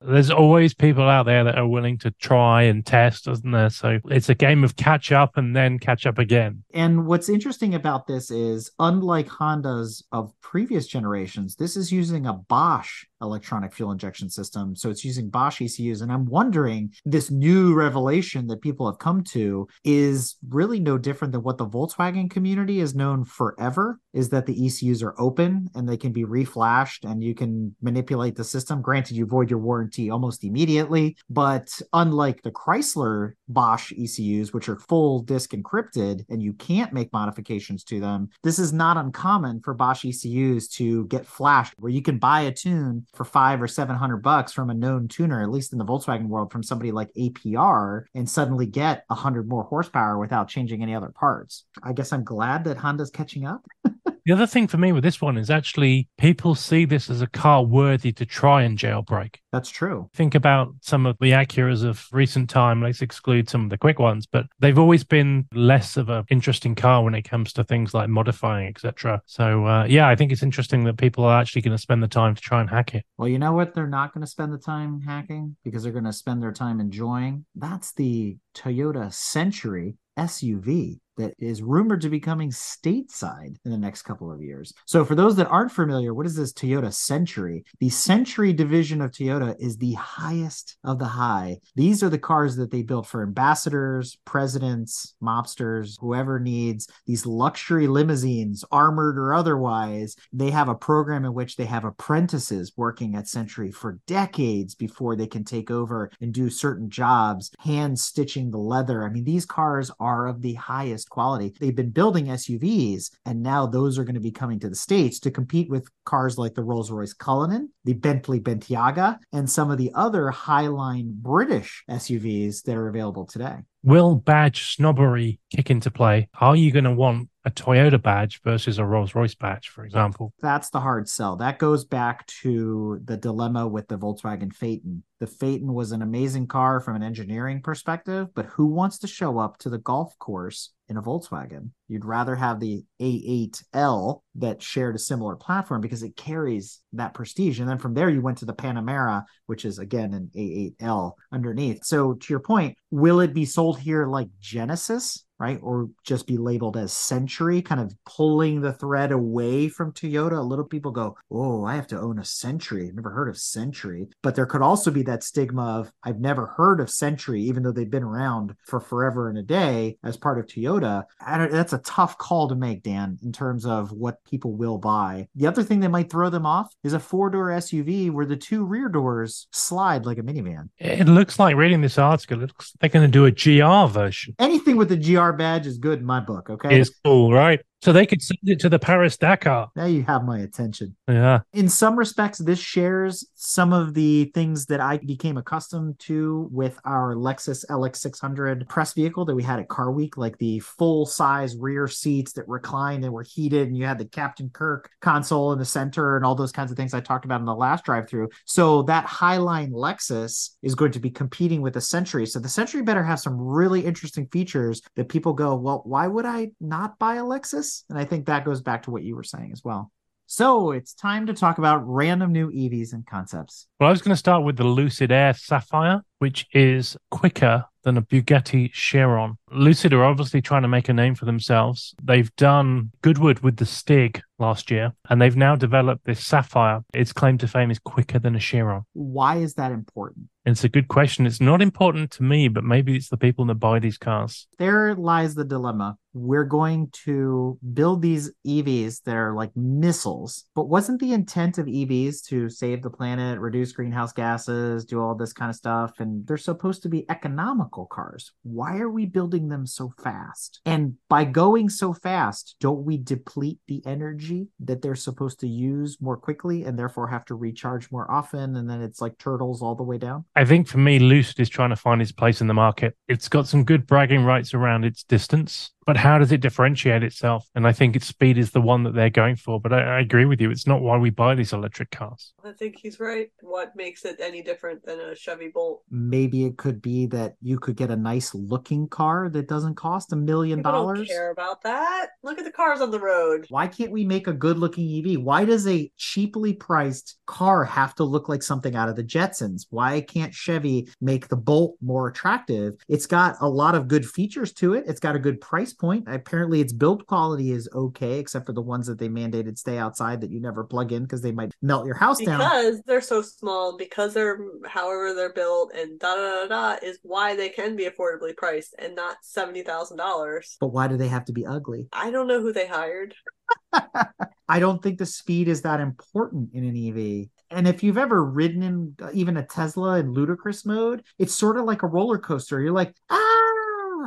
There's 0.00 0.30
always 0.30 0.72
people 0.72 1.08
out 1.08 1.26
there 1.26 1.44
that 1.44 1.58
are 1.58 1.66
willing 1.66 1.98
to 1.98 2.12
try 2.12 2.62
and 2.62 2.86
test, 2.86 3.28
isn't 3.28 3.50
there? 3.50 3.68
So 3.68 3.98
it's 4.06 4.28
a 4.28 4.34
game 4.34 4.64
of 4.64 4.76
catch 4.76 5.12
up 5.12 5.36
and 5.36 5.54
then 5.54 5.78
catch 5.78 6.06
up 6.06 6.18
again. 6.18 6.62
And 6.72 7.06
what's 7.06 7.28
interesting 7.28 7.74
about 7.74 8.06
this 8.06 8.30
is, 8.30 8.70
unlike 8.78 9.26
Hondas 9.26 10.04
of 10.12 10.32
previous 10.40 10.86
generations, 10.86 11.56
this 11.56 11.76
is 11.76 11.92
using 11.92 12.26
a 12.26 12.32
Bosch 12.32 13.04
electronic 13.20 13.72
fuel 13.72 13.92
injection 13.92 14.30
system. 14.30 14.76
So 14.76 14.90
it's 14.90 15.04
using 15.04 15.28
Bosch 15.28 15.60
ECUs. 15.60 16.00
And 16.00 16.12
I'm 16.12 16.26
wondering, 16.26 16.92
this 17.04 17.30
new 17.30 17.74
revelation 17.74 18.46
that 18.48 18.62
people 18.62 18.86
have 18.86 18.98
come 18.98 19.24
to 19.24 19.68
is 19.84 20.36
really 20.48 20.80
no 20.80 20.98
different 20.98 21.32
than 21.32 21.42
what 21.42 21.58
the 21.58 21.66
Volkswagen 21.66 22.30
community 22.30 22.78
has 22.80 22.94
known 22.94 23.24
forever 23.24 24.00
is 24.12 24.28
that 24.30 24.46
the 24.46 24.66
ECUs 24.66 25.02
are 25.02 25.14
open 25.18 25.68
and 25.74 25.88
they 25.88 25.96
can 25.96 26.12
be 26.12 26.24
reflashed 26.24 27.08
and 27.08 27.22
you 27.22 27.34
can 27.34 27.74
manipulate 27.82 28.36
the 28.36 28.44
system. 28.44 28.82
Granted, 28.82 29.16
you 29.16 29.26
void 29.26 29.50
your 29.50 29.58
warranty 29.58 30.10
almost 30.10 30.44
immediately, 30.44 31.16
but 31.30 31.80
unlike 31.92 32.42
the 32.42 32.50
Chrysler 32.50 33.32
Bosch 33.48 33.92
ECUs, 33.92 34.52
which 34.52 34.68
are 34.68 34.78
full 34.78 35.20
disk 35.20 35.50
encrypted 35.50 36.24
and 36.28 36.42
you 36.42 36.52
can't 36.54 36.92
make 36.92 37.12
modifications 37.12 37.84
to 37.84 38.00
them, 38.00 38.28
this 38.42 38.58
is 38.58 38.72
not 38.72 38.96
uncommon 38.96 39.60
for 39.60 39.74
Bosch 39.74 40.04
ECUs 40.04 40.68
to 40.68 41.06
get 41.06 41.26
flashed 41.26 41.74
where 41.78 41.92
you 41.92 42.02
can 42.02 42.18
buy 42.18 42.42
a 42.42 42.52
tune 42.52 43.06
for 43.14 43.24
five 43.24 43.60
or 43.60 43.68
seven 43.68 43.96
hundred 43.96 44.18
bucks 44.18 44.52
from 44.52 44.70
a 44.70 44.74
known 44.74 45.08
tuner, 45.08 45.42
at 45.42 45.50
least 45.50 45.72
in 45.72 45.78
the 45.78 45.84
Volkswagen 45.84 46.28
world, 46.28 46.52
from 46.52 46.62
somebody 46.62 46.92
like 46.92 47.12
APR, 47.14 48.04
and 48.14 48.28
suddenly 48.28 48.66
get 48.66 49.04
a 49.10 49.14
hundred 49.14 49.48
more 49.48 49.64
horsepower 49.64 50.18
without 50.18 50.48
changing 50.48 50.82
any 50.82 50.94
other 50.94 51.10
parts. 51.10 51.64
I 51.82 51.92
guess 51.92 52.12
I'm 52.12 52.24
glad 52.24 52.64
that 52.64 52.76
Honda's 52.76 53.10
catching 53.10 53.46
up. 53.46 53.64
The 54.28 54.34
other 54.34 54.46
thing 54.46 54.68
for 54.68 54.76
me 54.76 54.92
with 54.92 55.04
this 55.04 55.22
one 55.22 55.38
is 55.38 55.48
actually 55.48 56.06
people 56.18 56.54
see 56.54 56.84
this 56.84 57.08
as 57.08 57.22
a 57.22 57.26
car 57.26 57.64
worthy 57.64 58.12
to 58.12 58.26
try 58.26 58.60
and 58.60 58.76
jailbreak. 58.76 59.36
That's 59.52 59.70
true. 59.70 60.10
Think 60.12 60.34
about 60.34 60.74
some 60.82 61.06
of 61.06 61.16
the 61.18 61.30
Acuras 61.30 61.82
of 61.82 62.06
recent 62.12 62.50
time. 62.50 62.82
Let's 62.82 63.00
exclude 63.00 63.48
some 63.48 63.64
of 63.64 63.70
the 63.70 63.78
quick 63.78 63.98
ones, 63.98 64.26
but 64.26 64.44
they've 64.58 64.78
always 64.78 65.02
been 65.02 65.46
less 65.54 65.96
of 65.96 66.10
an 66.10 66.26
interesting 66.28 66.74
car 66.74 67.02
when 67.02 67.14
it 67.14 67.22
comes 67.22 67.54
to 67.54 67.64
things 67.64 67.94
like 67.94 68.10
modifying, 68.10 68.68
etc. 68.68 69.22
So 69.24 69.64
uh, 69.64 69.86
yeah, 69.88 70.06
I 70.06 70.14
think 70.14 70.30
it's 70.30 70.42
interesting 70.42 70.84
that 70.84 70.98
people 70.98 71.24
are 71.24 71.40
actually 71.40 71.62
going 71.62 71.78
to 71.78 71.82
spend 71.82 72.02
the 72.02 72.06
time 72.06 72.34
to 72.34 72.42
try 72.42 72.60
and 72.60 72.68
hack 72.68 72.94
it. 72.94 73.06
Well, 73.16 73.28
you 73.28 73.38
know 73.38 73.54
what? 73.54 73.72
They're 73.72 73.86
not 73.86 74.12
going 74.12 74.26
to 74.26 74.30
spend 74.30 74.52
the 74.52 74.58
time 74.58 75.00
hacking 75.00 75.56
because 75.64 75.84
they're 75.84 75.90
going 75.90 76.04
to 76.04 76.12
spend 76.12 76.42
their 76.42 76.52
time 76.52 76.80
enjoying. 76.80 77.46
That's 77.54 77.94
the 77.94 78.36
Toyota 78.54 79.10
Century 79.10 79.96
SUV 80.18 80.98
that 81.18 81.34
is 81.38 81.62
rumored 81.62 82.00
to 82.00 82.08
be 82.08 82.20
coming 82.20 82.50
stateside 82.50 83.56
in 83.64 83.70
the 83.70 83.78
next 83.78 84.02
couple 84.02 84.32
of 84.32 84.40
years. 84.40 84.72
So, 84.86 85.04
for 85.04 85.14
those 85.14 85.36
that 85.36 85.48
aren't 85.48 85.72
familiar, 85.72 86.14
what 86.14 86.26
is 86.26 86.34
this 86.34 86.52
Toyota 86.52 86.92
Century? 86.92 87.64
The 87.80 87.90
Century 87.90 88.52
division 88.52 89.00
of 89.00 89.10
Toyota 89.10 89.54
is 89.60 89.76
the 89.76 89.94
highest 89.94 90.76
of 90.84 90.98
the 90.98 91.04
high. 91.04 91.58
These 91.76 92.02
are 92.02 92.08
the 92.08 92.18
cars 92.18 92.56
that 92.56 92.70
they 92.70 92.82
built 92.82 93.06
for 93.06 93.22
ambassadors, 93.22 94.16
presidents, 94.24 95.14
mobsters, 95.22 95.96
whoever 96.00 96.40
needs 96.40 96.88
these 97.06 97.26
luxury 97.26 97.86
limousines, 97.86 98.64
armored 98.72 99.18
or 99.18 99.34
otherwise. 99.34 100.16
They 100.32 100.50
have 100.50 100.68
a 100.68 100.74
program 100.74 101.24
in 101.24 101.34
which 101.34 101.56
they 101.56 101.66
have 101.66 101.84
apprentices 101.84 102.72
working 102.76 103.14
at 103.14 103.28
Century 103.28 103.70
for 103.70 104.00
decades 104.06 104.74
before 104.74 105.16
they 105.16 105.26
can 105.26 105.44
take 105.44 105.70
over 105.70 106.10
and 106.20 106.32
do 106.32 106.48
certain 106.48 106.88
jobs, 106.88 107.50
hand 107.58 107.98
stitching 107.98 108.50
the 108.50 108.58
leather. 108.58 109.04
I 109.04 109.10
mean, 109.10 109.24
these 109.24 109.44
cars 109.44 109.90
are 110.00 110.26
of 110.26 110.42
the 110.42 110.54
highest 110.54 111.07
quality. 111.08 111.54
They've 111.58 111.74
been 111.74 111.90
building 111.90 112.26
SUVs, 112.26 113.10
and 113.24 113.42
now 113.42 113.66
those 113.66 113.98
are 113.98 114.04
going 114.04 114.14
to 114.14 114.20
be 114.20 114.30
coming 114.30 114.60
to 114.60 114.68
the 114.68 114.76
States 114.76 115.18
to 115.20 115.30
compete 115.30 115.68
with 115.68 115.88
cars 116.04 116.38
like 116.38 116.54
the 116.54 116.62
Rolls 116.62 116.90
Royce 116.90 117.12
Cullinan, 117.12 117.70
the 117.84 117.94
Bentley 117.94 118.40
Bentayga, 118.40 119.18
and 119.32 119.48
some 119.48 119.70
of 119.70 119.78
the 119.78 119.90
other 119.94 120.30
highline 120.30 121.12
British 121.12 121.84
SUVs 121.90 122.62
that 122.64 122.76
are 122.76 122.88
available 122.88 123.26
today. 123.26 123.56
Will 123.84 124.16
badge 124.16 124.74
snobbery 124.74 125.38
kick 125.54 125.70
into 125.70 125.90
play? 125.90 126.28
Are 126.40 126.56
you 126.56 126.72
going 126.72 126.84
to 126.84 126.92
want 126.92 127.28
a 127.44 127.50
Toyota 127.50 128.02
badge 128.02 128.42
versus 128.42 128.78
a 128.78 128.84
Rolls 128.84 129.14
Royce 129.14 129.36
badge, 129.36 129.68
for 129.68 129.84
example? 129.84 130.34
That's 130.40 130.70
the 130.70 130.80
hard 130.80 131.08
sell. 131.08 131.36
That 131.36 131.58
goes 131.58 131.84
back 131.84 132.26
to 132.42 133.00
the 133.04 133.16
dilemma 133.16 133.68
with 133.68 133.86
the 133.86 133.96
Volkswagen 133.96 134.52
Phaeton. 134.52 135.04
The 135.20 135.28
Phaeton 135.28 135.72
was 135.72 135.92
an 135.92 136.02
amazing 136.02 136.48
car 136.48 136.80
from 136.80 136.96
an 136.96 137.04
engineering 137.04 137.62
perspective, 137.62 138.34
but 138.34 138.46
who 138.46 138.66
wants 138.66 138.98
to 138.98 139.06
show 139.06 139.38
up 139.38 139.58
to 139.58 139.70
the 139.70 139.78
golf 139.78 140.18
course 140.18 140.72
in 140.88 140.96
a 140.96 141.02
Volkswagen? 141.02 141.70
You'd 141.88 142.04
rather 142.04 142.36
have 142.36 142.60
the 142.60 142.84
A8L 143.00 144.20
that 144.36 144.62
shared 144.62 144.94
a 144.94 144.98
similar 144.98 145.36
platform 145.36 145.80
because 145.80 146.02
it 146.02 146.16
carries 146.16 146.80
that 146.92 147.14
prestige. 147.14 147.60
And 147.60 147.68
then 147.68 147.78
from 147.78 147.94
there, 147.94 148.10
you 148.10 148.20
went 148.20 148.38
to 148.38 148.44
the 148.44 148.54
Panamera, 148.54 149.24
which 149.46 149.64
is 149.64 149.78
again 149.78 150.12
an 150.12 150.30
A8L 150.36 151.12
underneath. 151.32 151.84
So 151.84 152.14
to 152.14 152.32
your 152.32 152.40
point, 152.40 152.76
will 152.90 153.20
it 153.20 153.32
be 153.32 153.46
sold 153.46 153.78
here 153.78 154.06
like 154.06 154.28
Genesis? 154.38 155.24
Right? 155.38 155.58
Or 155.62 155.88
just 156.04 156.26
be 156.26 156.36
labeled 156.36 156.76
as 156.76 156.92
Century, 156.92 157.62
kind 157.62 157.80
of 157.80 157.94
pulling 158.04 158.60
the 158.60 158.72
thread 158.72 159.12
away 159.12 159.68
from 159.68 159.92
Toyota. 159.92 160.38
A 160.38 160.42
little 160.42 160.64
people 160.64 160.90
go, 160.90 161.16
Oh, 161.30 161.64
I 161.64 161.76
have 161.76 161.86
to 161.88 162.00
own 162.00 162.18
a 162.18 162.24
Century. 162.24 162.88
I've 162.88 162.94
never 162.94 163.10
heard 163.10 163.28
of 163.28 163.38
Century. 163.38 164.08
But 164.22 164.34
there 164.34 164.46
could 164.46 164.62
also 164.62 164.90
be 164.90 165.02
that 165.04 165.22
stigma 165.22 165.78
of, 165.78 165.92
I've 166.02 166.20
never 166.20 166.46
heard 166.46 166.80
of 166.80 166.90
Century, 166.90 167.42
even 167.42 167.62
though 167.62 167.72
they've 167.72 167.88
been 167.88 168.02
around 168.02 168.54
for 168.66 168.80
forever 168.80 169.28
and 169.28 169.38
a 169.38 169.42
day 169.42 169.98
as 170.02 170.16
part 170.16 170.38
of 170.38 170.46
Toyota. 170.46 171.04
that's 171.20 171.72
a 171.72 171.78
tough 171.78 172.18
call 172.18 172.48
to 172.48 172.54
make, 172.54 172.82
Dan, 172.82 173.18
in 173.22 173.32
terms 173.32 173.64
of 173.64 173.92
what 173.92 174.24
people 174.24 174.52
will 174.54 174.78
buy. 174.78 175.28
The 175.34 175.46
other 175.46 175.62
thing 175.62 175.80
that 175.80 175.90
might 175.90 176.10
throw 176.10 176.30
them 176.30 176.46
off 176.46 176.74
is 176.82 176.92
a 176.92 177.00
four 177.00 177.30
door 177.30 177.48
SUV 177.48 178.10
where 178.10 178.26
the 178.26 178.36
two 178.36 178.64
rear 178.64 178.88
doors 178.88 179.46
slide 179.52 180.06
like 180.06 180.18
a 180.18 180.22
minivan. 180.22 180.70
It 180.78 181.08
looks 181.08 181.38
like 181.38 181.56
reading 181.56 181.80
this 181.80 181.98
article, 181.98 182.42
it 182.42 182.48
looks 182.48 182.72
like 182.80 182.92
they're 182.92 183.00
going 183.00 183.10
to 183.10 183.18
do 183.18 183.26
a 183.26 183.30
GR 183.30 183.92
version. 183.92 184.34
Anything 184.38 184.76
with 184.76 184.88
the 184.88 184.96
GR 184.96 185.27
badge 185.32 185.66
is 185.66 185.78
good 185.78 186.00
in 186.00 186.04
my 186.04 186.20
book. 186.20 186.50
Okay, 186.50 186.80
it's 186.80 186.90
cool, 187.04 187.32
right? 187.32 187.60
So 187.80 187.92
they 187.92 188.06
could 188.06 188.20
send 188.20 188.40
it 188.42 188.58
to 188.60 188.68
the 188.68 188.78
Paris 188.78 189.16
Dakar. 189.16 189.70
Now 189.76 189.86
you 189.86 190.02
have 190.02 190.24
my 190.24 190.40
attention. 190.40 190.96
Yeah. 191.06 191.40
In 191.52 191.68
some 191.68 191.96
respects, 191.96 192.38
this 192.38 192.58
shares 192.58 193.28
some 193.34 193.72
of 193.72 193.94
the 193.94 194.26
things 194.34 194.66
that 194.66 194.80
I 194.80 194.98
became 194.98 195.36
accustomed 195.36 195.98
to 196.00 196.48
with 196.50 196.78
our 196.84 197.14
Lexus 197.14 197.64
LX600 197.70 198.68
press 198.68 198.94
vehicle 198.94 199.24
that 199.26 199.34
we 199.34 199.44
had 199.44 199.60
at 199.60 199.68
Car 199.68 199.92
Week, 199.92 200.16
like 200.16 200.38
the 200.38 200.58
full 200.58 201.06
size 201.06 201.56
rear 201.56 201.86
seats 201.86 202.32
that 202.32 202.48
reclined 202.48 203.04
and 203.04 203.12
were 203.12 203.22
heated, 203.22 203.68
and 203.68 203.76
you 203.76 203.84
had 203.84 203.98
the 203.98 204.06
Captain 204.06 204.50
Kirk 204.50 204.90
console 205.00 205.52
in 205.52 205.58
the 205.58 205.64
center 205.64 206.16
and 206.16 206.24
all 206.24 206.34
those 206.34 206.52
kinds 206.52 206.72
of 206.72 206.76
things 206.76 206.94
I 206.94 207.00
talked 207.00 207.24
about 207.24 207.40
in 207.40 207.46
the 207.46 207.54
last 207.54 207.84
drive 207.84 208.08
through. 208.08 208.30
So 208.44 208.82
that 208.82 209.06
Highline 209.06 209.70
Lexus 209.70 210.56
is 210.62 210.74
going 210.74 210.92
to 210.92 211.00
be 211.00 211.10
competing 211.10 211.62
with 211.62 211.74
the 211.74 211.80
Century. 211.80 212.26
So 212.26 212.40
the 212.40 212.48
Century 212.48 212.82
better 212.82 213.04
have 213.04 213.20
some 213.20 213.40
really 213.40 213.84
interesting 213.84 214.26
features 214.32 214.82
that 214.96 215.08
people 215.08 215.32
go, 215.32 215.54
well, 215.54 215.82
why 215.84 216.08
would 216.08 216.26
I 216.26 216.50
not 216.60 216.98
buy 216.98 217.16
a 217.16 217.22
Lexus? 217.22 217.67
This. 217.68 217.84
And 217.88 217.98
I 217.98 218.04
think 218.04 218.26
that 218.26 218.44
goes 218.44 218.60
back 218.60 218.84
to 218.84 218.90
what 218.90 219.02
you 219.02 219.16
were 219.16 219.22
saying 219.22 219.50
as 219.52 219.62
well. 219.64 219.90
So 220.26 220.72
it's 220.72 220.92
time 220.92 221.26
to 221.26 221.34
talk 221.34 221.58
about 221.58 221.86
random 221.86 222.32
new 222.32 222.50
EVs 222.50 222.92
and 222.92 223.06
concepts. 223.06 223.66
Well, 223.80 223.88
I 223.88 223.90
was 223.90 224.02
going 224.02 224.12
to 224.12 224.18
start 224.18 224.44
with 224.44 224.56
the 224.56 224.64
Lucid 224.64 225.10
Air 225.10 225.32
Sapphire, 225.32 226.02
which 226.18 226.46
is 226.52 226.96
quicker 227.10 227.64
than 227.84 227.96
a 227.96 228.02
Bugatti 228.02 228.70
Chiron. 228.72 229.38
Lucid 229.50 229.92
are 229.92 230.04
obviously 230.04 230.42
trying 230.42 230.62
to 230.62 230.68
make 230.68 230.88
a 230.88 230.92
name 230.92 231.14
for 231.14 231.24
themselves. 231.24 231.94
They've 232.02 232.34
done 232.36 232.90
Goodwood 233.02 233.38
with 233.40 233.56
the 233.56 233.66
Stig 233.66 234.20
last 234.38 234.70
year, 234.70 234.92
and 235.08 235.20
they've 235.20 235.36
now 235.36 235.56
developed 235.56 236.04
this 236.04 236.24
Sapphire. 236.24 236.84
Its 236.92 237.12
claim 237.12 237.38
to 237.38 237.48
fame 237.48 237.70
is 237.70 237.78
quicker 237.78 238.18
than 238.18 238.36
a 238.36 238.40
Chiron. 238.40 238.82
Why 238.92 239.36
is 239.36 239.54
that 239.54 239.72
important? 239.72 240.28
It's 240.44 240.64
a 240.64 240.68
good 240.68 240.88
question. 240.88 241.26
It's 241.26 241.40
not 241.40 241.60
important 241.60 242.10
to 242.12 242.22
me, 242.22 242.48
but 242.48 242.64
maybe 242.64 242.96
it's 242.96 243.10
the 243.10 243.18
people 243.18 243.44
that 243.46 243.56
buy 243.56 243.80
these 243.80 243.98
cars. 243.98 244.46
There 244.58 244.94
lies 244.94 245.34
the 245.34 245.44
dilemma. 245.44 245.98
We're 246.14 246.44
going 246.44 246.90
to 247.04 247.58
build 247.74 248.00
these 248.00 248.30
EVs 248.46 249.02
that 249.04 249.14
are 249.14 249.34
like 249.34 249.54
missiles, 249.54 250.44
but 250.54 250.68
wasn't 250.68 251.00
the 251.00 251.12
intent 251.12 251.58
of 251.58 251.66
EVs 251.66 252.24
to 252.28 252.48
save 252.48 252.82
the 252.82 252.90
planet, 252.90 253.38
reduce 253.38 253.72
greenhouse 253.72 254.12
gases, 254.12 254.86
do 254.86 255.00
all 255.00 255.14
this 255.14 255.34
kind 255.34 255.50
of 255.50 255.56
stuff? 255.56 256.00
And 256.00 256.07
they're 256.26 256.36
supposed 256.36 256.82
to 256.82 256.88
be 256.88 257.08
economical 257.10 257.86
cars. 257.86 258.32
Why 258.42 258.78
are 258.78 258.90
we 258.90 259.06
building 259.06 259.48
them 259.48 259.66
so 259.66 259.92
fast? 260.02 260.60
And 260.64 260.94
by 261.08 261.24
going 261.24 261.68
so 261.68 261.92
fast, 261.92 262.56
don't 262.60 262.84
we 262.84 262.98
deplete 262.98 263.58
the 263.66 263.82
energy 263.86 264.48
that 264.60 264.82
they're 264.82 264.94
supposed 264.94 265.40
to 265.40 265.48
use 265.48 265.98
more 266.00 266.16
quickly 266.16 266.64
and 266.64 266.78
therefore 266.78 267.08
have 267.08 267.24
to 267.26 267.34
recharge 267.34 267.90
more 267.90 268.10
often? 268.10 268.56
And 268.56 268.68
then 268.68 268.82
it's 268.82 269.00
like 269.00 269.18
turtles 269.18 269.62
all 269.62 269.74
the 269.74 269.82
way 269.82 269.98
down? 269.98 270.24
I 270.36 270.44
think 270.44 270.68
for 270.68 270.78
me, 270.78 270.98
Lucid 270.98 271.40
is 271.40 271.48
trying 271.48 271.70
to 271.70 271.76
find 271.76 272.02
its 272.02 272.12
place 272.12 272.40
in 272.40 272.46
the 272.46 272.54
market. 272.54 272.96
It's 273.08 273.28
got 273.28 273.46
some 273.46 273.64
good 273.64 273.86
bragging 273.86 274.24
rights 274.24 274.54
around 274.54 274.84
its 274.84 275.02
distance, 275.02 275.72
but 275.88 275.96
how 275.96 276.18
does 276.18 276.32
it 276.32 276.42
differentiate 276.42 277.02
itself? 277.02 277.48
And 277.54 277.66
I 277.66 277.72
think 277.72 277.96
its 277.96 278.06
speed 278.06 278.36
is 278.36 278.50
the 278.50 278.60
one 278.60 278.82
that 278.82 278.92
they're 278.92 279.08
going 279.08 279.36
for. 279.36 279.58
But 279.58 279.72
I, 279.72 279.96
I 279.96 280.00
agree 280.00 280.26
with 280.26 280.38
you. 280.38 280.50
It's 280.50 280.66
not 280.66 280.82
why 280.82 280.98
we 280.98 281.08
buy 281.08 281.34
these 281.34 281.54
electric 281.54 281.90
cars. 281.90 282.34
I 282.44 282.52
think 282.52 282.76
he's 282.76 283.00
right. 283.00 283.30
What 283.40 283.74
makes 283.74 284.04
it 284.04 284.20
any 284.20 284.42
different 284.42 284.84
than 284.84 285.00
a 285.00 285.14
Chevy 285.14 285.48
Bolt? 285.48 285.84
Maybe 285.90 286.44
it 286.44 286.58
could 286.58 286.82
be 286.82 287.06
that 287.06 287.36
you 287.40 287.58
could 287.58 287.76
get 287.76 287.90
a 287.90 287.96
nice 287.96 288.34
looking 288.34 288.86
car 288.86 289.30
that 289.30 289.48
doesn't 289.48 289.76
cost 289.76 290.12
a 290.12 290.16
million 290.16 290.60
dollars. 290.60 291.08
Care 291.08 291.30
about 291.30 291.62
that. 291.62 292.08
Look 292.22 292.38
at 292.38 292.44
the 292.44 292.52
cars 292.52 292.82
on 292.82 292.90
the 292.90 293.00
road. 293.00 293.46
Why 293.48 293.66
can't 293.66 293.90
we 293.90 294.04
make 294.04 294.26
a 294.26 294.34
good 294.34 294.58
looking 294.58 294.84
EV? 294.98 295.22
Why 295.22 295.46
does 295.46 295.66
a 295.66 295.90
cheaply 295.96 296.52
priced 296.52 297.16
car 297.24 297.64
have 297.64 297.94
to 297.94 298.04
look 298.04 298.28
like 298.28 298.42
something 298.42 298.76
out 298.76 298.90
of 298.90 298.96
the 298.96 299.04
Jetsons? 299.04 299.64
Why 299.70 300.02
can't 300.02 300.34
Chevy 300.34 300.90
make 301.00 301.28
the 301.28 301.36
Bolt 301.36 301.76
more 301.80 302.08
attractive? 302.08 302.74
It's 302.88 303.06
got 303.06 303.36
a 303.40 303.48
lot 303.48 303.74
of 303.74 303.88
good 303.88 304.04
features 304.04 304.52
to 304.54 304.74
it. 304.74 304.84
It's 304.86 305.00
got 305.00 305.16
a 305.16 305.18
good 305.18 305.40
price 305.40 305.72
point. 305.78 306.04
Apparently, 306.06 306.60
its 306.60 306.72
build 306.72 307.06
quality 307.06 307.52
is 307.52 307.68
okay, 307.74 308.18
except 308.18 308.46
for 308.46 308.52
the 308.52 308.62
ones 308.62 308.86
that 308.86 308.98
they 308.98 309.08
mandated 309.08 309.58
stay 309.58 309.78
outside 309.78 310.20
that 310.20 310.30
you 310.30 310.40
never 310.40 310.64
plug 310.64 310.92
in 310.92 311.02
because 311.02 311.22
they 311.22 311.32
might 311.32 311.52
melt 311.62 311.86
your 311.86 311.94
house 311.96 312.18
because 312.18 312.38
down. 312.38 312.38
Because 312.38 312.82
they're 312.86 313.00
so 313.00 313.22
small, 313.22 313.76
because 313.76 314.14
they're 314.14 314.38
however 314.66 315.14
they're 315.14 315.32
built, 315.32 315.72
and 315.74 315.98
da 315.98 316.14
da 316.14 316.46
da 316.46 316.46
da 316.48 316.86
is 316.86 316.98
why 317.02 317.36
they 317.36 317.48
can 317.48 317.76
be 317.76 317.88
affordably 317.88 318.36
priced 318.36 318.74
and 318.78 318.94
not 318.94 319.18
seventy 319.22 319.62
thousand 319.62 319.96
dollars. 319.96 320.56
But 320.60 320.68
why 320.68 320.88
do 320.88 320.96
they 320.96 321.08
have 321.08 321.24
to 321.26 321.32
be 321.32 321.46
ugly? 321.46 321.88
I 321.92 322.10
don't 322.10 322.26
know 322.26 322.40
who 322.40 322.52
they 322.52 322.66
hired. 322.66 323.14
I 324.48 324.60
don't 324.60 324.82
think 324.82 324.98
the 324.98 325.06
speed 325.06 325.48
is 325.48 325.62
that 325.62 325.80
important 325.80 326.50
in 326.54 326.64
an 326.64 326.76
EV. 326.76 327.28
And 327.50 327.66
if 327.66 327.82
you've 327.82 327.98
ever 327.98 328.24
ridden 328.24 328.62
in 328.62 328.94
uh, 329.00 329.10
even 329.12 329.36
a 329.36 329.46
Tesla 329.46 329.98
in 329.98 330.12
ludicrous 330.12 330.66
mode, 330.66 331.02
it's 331.18 331.34
sort 331.34 331.58
of 331.58 331.64
like 331.64 331.82
a 331.82 331.86
roller 331.86 332.18
coaster. 332.18 332.60
You're 332.60 332.72
like, 332.72 332.94
ah, 333.10 333.40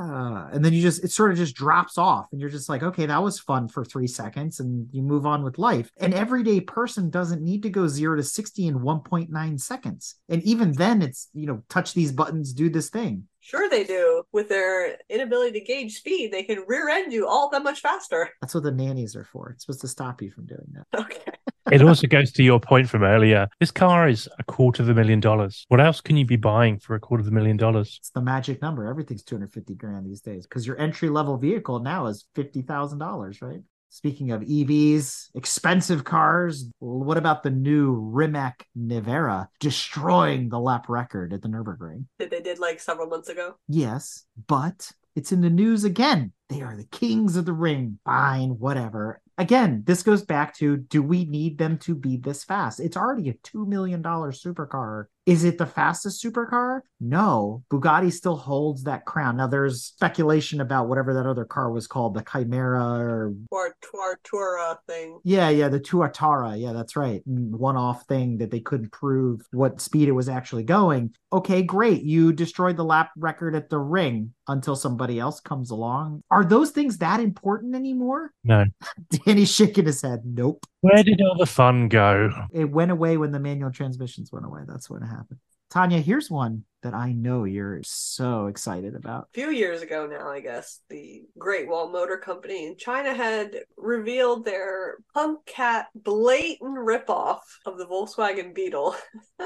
and 0.02 0.64
then 0.64 0.74
you 0.74 0.82
just, 0.82 1.04
it 1.04 1.12
sort 1.12 1.32
of 1.32 1.38
just 1.38 1.56
drops 1.56 1.98
off. 1.98 2.28
And 2.32 2.40
you're 2.40 2.50
just 2.50 2.70
like, 2.70 2.84
okay, 2.84 3.06
that 3.06 3.24
was 3.24 3.40
fun 3.40 3.68
for 3.68 3.84
three 3.86 4.08
seconds. 4.08 4.60
And 4.60 4.88
you 4.92 5.02
move 5.02 5.26
on 5.26 5.44
with 5.44 5.58
life. 5.58 5.92
An 6.00 6.14
everyday 6.14 6.60
person 6.62 7.10
doesn't 7.10 7.42
need 7.42 7.64
to 7.64 7.70
go 7.70 7.88
zero 7.88 8.16
to 8.16 8.24
60 8.24 8.68
in 8.68 8.80
1.9 8.80 9.60
seconds. 9.60 10.16
And 10.30 10.44
even 10.44 10.72
then, 10.74 11.02
it's, 11.02 11.30
you 11.34 11.48
know, 11.48 11.64
touch 11.70 11.94
these 11.94 12.12
buttons, 12.12 12.54
do 12.54 12.70
this 12.70 12.90
thing. 12.90 13.28
Sure, 13.52 13.70
they 13.70 13.84
do. 13.84 14.24
With 14.32 14.48
their 14.48 14.98
inability 15.10 15.60
to 15.60 15.66
gauge 15.66 15.98
speed, 15.98 16.32
they 16.32 16.44
can 16.44 16.64
rear 16.68 16.88
end 16.88 17.12
you 17.12 17.28
all 17.28 17.50
that 17.50 17.64
much 17.64 17.82
faster. 17.82 18.30
That's 18.42 18.54
what 18.56 18.64
the 18.64 18.72
nannies 18.72 19.14
are 19.14 19.26
for. 19.26 19.50
It's 19.50 19.66
supposed 19.66 19.82
to 19.82 19.90
stop 19.90 20.22
you 20.22 20.32
from 20.32 20.46
doing 20.46 20.68
that. 20.74 21.02
Okay. 21.02 21.20
It 21.72 21.84
also 21.84 22.08
goes 22.08 22.32
to 22.34 22.44
your 22.44 22.60
point 22.60 22.90
from 22.90 23.04
earlier. 23.04 23.48
This 23.60 23.70
car 23.70 24.10
is 24.10 24.28
a 24.40 24.44
quarter 24.44 24.82
of 24.82 24.90
a 24.90 24.96
million 24.96 25.20
dollars. 25.20 25.66
What 25.70 25.80
else 25.80 26.02
can 26.02 26.18
you 26.18 26.26
be 26.26 26.36
buying 26.36 26.80
for 26.80 26.96
a 26.96 27.00
quarter 27.00 27.22
of 27.22 27.28
a 27.28 27.32
million 27.32 27.56
dollars? 27.56 27.98
It's 28.00 28.10
the 28.10 28.20
magic 28.20 28.62
number. 28.64 28.88
Everything's 28.88 29.24
250 29.24 29.76
grand 29.76 30.06
these 30.06 30.22
days 30.22 30.48
because 30.48 30.66
your 30.66 30.78
entry 30.80 31.08
level 31.08 31.38
vehicle 31.38 31.80
now 31.80 32.08
is 32.08 32.26
$50,000, 32.36 33.42
right? 33.42 33.62
Speaking 33.94 34.32
of 34.32 34.40
EVs, 34.42 35.32
expensive 35.36 36.06
cars, 36.06 36.72
what 36.80 37.18
about 37.18 37.44
the 37.44 37.50
new 37.50 37.94
Rimac 37.94 38.66
Nevera 38.76 39.48
destroying 39.60 40.48
the 40.48 40.60
lap 40.60 40.88
record 40.88 41.34
at 41.34 41.42
the 41.42 41.50
Nürburgring? 41.50 42.06
That 42.18 42.30
they 42.30 42.40
did 42.40 42.58
like 42.58 42.80
several 42.80 43.08
months 43.08 43.28
ago. 43.28 43.56
Yes, 43.68 44.24
but 44.48 44.94
it's 45.14 45.34
in 45.34 45.42
the 45.42 45.50
news 45.50 45.84
again. 45.84 46.32
They 46.48 46.62
are 46.62 46.78
the 46.78 46.86
kings 46.86 47.36
of 47.36 47.44
the 47.44 47.52
ring. 47.52 48.00
Fine, 48.06 48.52
whatever. 48.60 49.22
Again, 49.38 49.84
this 49.86 50.04
goes 50.04 50.24
back 50.24 50.56
to 50.58 50.78
do 50.78 51.04
we 51.04 51.26
need 51.26 51.58
them 51.58 51.78
to 51.80 51.94
be 51.94 52.16
this 52.16 52.46
fast? 52.46 52.80
It's 52.80 52.96
already 52.96 53.30
a 53.30 53.34
$2 53.34 53.68
million 53.68 54.02
supercar. 54.02 55.08
Is 55.28 55.44
it 55.44 55.60
the 55.60 55.68
fastest 55.68 56.24
supercar? 56.24 56.82
No. 57.00 57.64
Bugatti 57.72 58.12
still 58.12 58.36
holds 58.36 58.84
that 58.84 59.06
crown. 59.06 59.38
Now, 59.38 59.46
there's 59.48 59.84
speculation 59.84 60.62
about 60.62 60.88
whatever 60.88 61.14
that 61.14 61.28
other 61.28 61.46
car 61.46 61.72
was 61.72 61.86
called, 61.86 62.16
the 62.16 62.24
Chimera 62.24 62.84
or. 63.00 63.34
Or 63.52 63.76
Tuartura 63.84 64.78
thing. 64.88 65.20
Yeah, 65.24 65.50
yeah, 65.50 65.68
the 65.68 65.80
Tuatara. 65.80 66.60
Yeah, 66.60 66.74
that's 66.74 66.96
right. 66.96 67.22
Mm, 67.30 67.52
One 67.52 67.78
off 67.78 68.06
thing 68.08 68.40
that 68.40 68.50
they 68.50 68.60
couldn't 68.62 68.92
prove 68.92 69.42
what 69.52 69.80
speed 69.80 70.08
it 70.08 70.14
was 70.14 70.28
actually 70.28 70.64
going. 70.64 71.14
Okay, 71.32 71.62
great. 71.62 72.02
You 72.04 72.34
destroyed 72.34 72.76
the 72.76 72.84
lap 72.84 73.12
record 73.16 73.56
at 73.56 73.70
the 73.70 73.80
ring 73.80 74.34
until 74.48 74.76
somebody 74.76 75.20
else 75.20 75.40
comes 75.40 75.70
along. 75.70 76.24
Are 76.32 76.44
those 76.44 76.72
things 76.72 76.98
that 76.98 77.20
important 77.20 77.76
anymore? 77.76 78.32
No. 78.44 78.66
Danny's 79.26 79.54
shaking 79.54 79.86
his 79.86 80.02
head. 80.02 80.22
Nope. 80.26 80.66
Where 80.82 81.04
did 81.04 81.22
all 81.22 81.38
the 81.38 81.46
fun 81.46 81.90
go? 81.90 82.32
It 82.52 82.70
went 82.70 82.92
away 82.92 83.18
when 83.18 83.32
the 83.32 83.40
manual 83.40 83.72
transmissions 83.72 84.32
went 84.32 84.46
away. 84.46 84.62
That's 84.68 84.90
when 84.90 85.04
it 85.04 85.08
happened. 85.08 85.40
Tanya, 85.70 86.00
here's 86.00 86.30
one 86.30 86.66
that 86.82 86.94
I 86.94 87.14
know 87.14 87.46
you're 87.46 87.82
so 87.84 88.48
excited 88.48 88.96
about. 88.96 89.30
A 89.30 89.34
few 89.34 89.52
years 89.52 89.82
ago 89.82 90.06
now, 90.06 90.28
I 90.28 90.42
guess, 90.42 90.82
the 90.90 91.22
Great 91.38 91.70
Wall 91.70 91.90
Motor 91.90 92.18
Company 92.18 92.66
in 92.66 92.76
China 92.78 93.14
had 93.14 93.56
revealed 93.78 94.44
their 94.44 94.98
Punk 95.14 95.46
Cat 95.46 95.88
blatant 95.96 96.78
ripoff 96.78 97.40
of 97.66 97.78
the 97.78 97.86
Volkswagen 97.86 98.54
Beetle. 98.54 98.96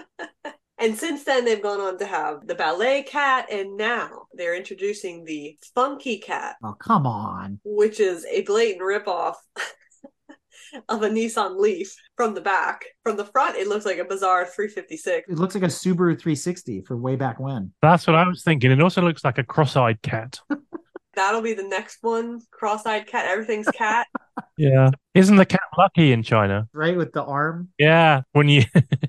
And 0.78 0.98
since 0.98 1.24
then, 1.24 1.46
they've 1.46 1.62
gone 1.62 1.80
on 1.80 1.98
to 2.00 2.06
have 2.06 2.46
the 2.46 2.56
ballet 2.56 3.04
cat, 3.04 3.48
and 3.50 3.78
now 3.78 4.28
they're 4.34 4.56
introducing 4.56 5.24
the 5.24 5.58
funky 5.74 6.18
cat. 6.18 6.58
Oh, 6.64 6.74
come 6.74 7.08
on. 7.08 7.60
Which 7.64 8.02
is 8.02 8.26
a 8.26 8.42
blatant 8.42 8.82
ripoff 8.82 9.36
of 10.90 11.04
a 11.04 11.10
Nissan 11.10 11.60
Leaf 11.60 11.96
from 12.16 12.34
the 12.34 12.42
back. 12.42 12.86
From 13.04 13.18
the 13.18 13.26
front, 13.26 13.58
it 13.58 13.68
looks 13.68 13.86
like 13.86 13.98
a 13.98 14.06
bizarre 14.06 14.46
356. 14.46 15.30
It 15.30 15.38
looks 15.38 15.56
like 15.56 15.64
a 15.64 15.68
Subaru 15.68 16.20
360 16.20 16.82
for 16.82 16.98
way 16.98 17.16
back 17.16 17.40
when. 17.40 17.74
That's 17.82 18.08
what 18.08 18.16
I 18.16 18.28
was 18.28 18.44
thinking. 18.44 18.72
It 18.72 18.82
also 18.82 19.02
looks 19.02 19.24
like 19.24 19.38
a 19.38 19.44
cross 19.44 19.76
eyed 19.76 20.02
cat. 20.02 20.40
That'll 21.16 21.42
be 21.42 21.54
the 21.54 21.64
next 21.64 22.00
one. 22.02 22.42
Cross 22.52 22.86
eyed 22.86 23.08
cat. 23.08 23.26
Everything's 23.26 23.68
cat. 23.70 24.08
yeah. 24.58 24.90
Isn't 25.14 25.38
the 25.38 25.46
cat 25.46 25.62
lucky 25.78 26.12
in 26.12 26.24
China? 26.24 26.68
Right, 26.74 26.98
with 26.98 27.14
the 27.14 27.24
arm? 27.24 27.70
Yeah. 27.80 28.22
When 28.34 28.50
you. 28.50 28.64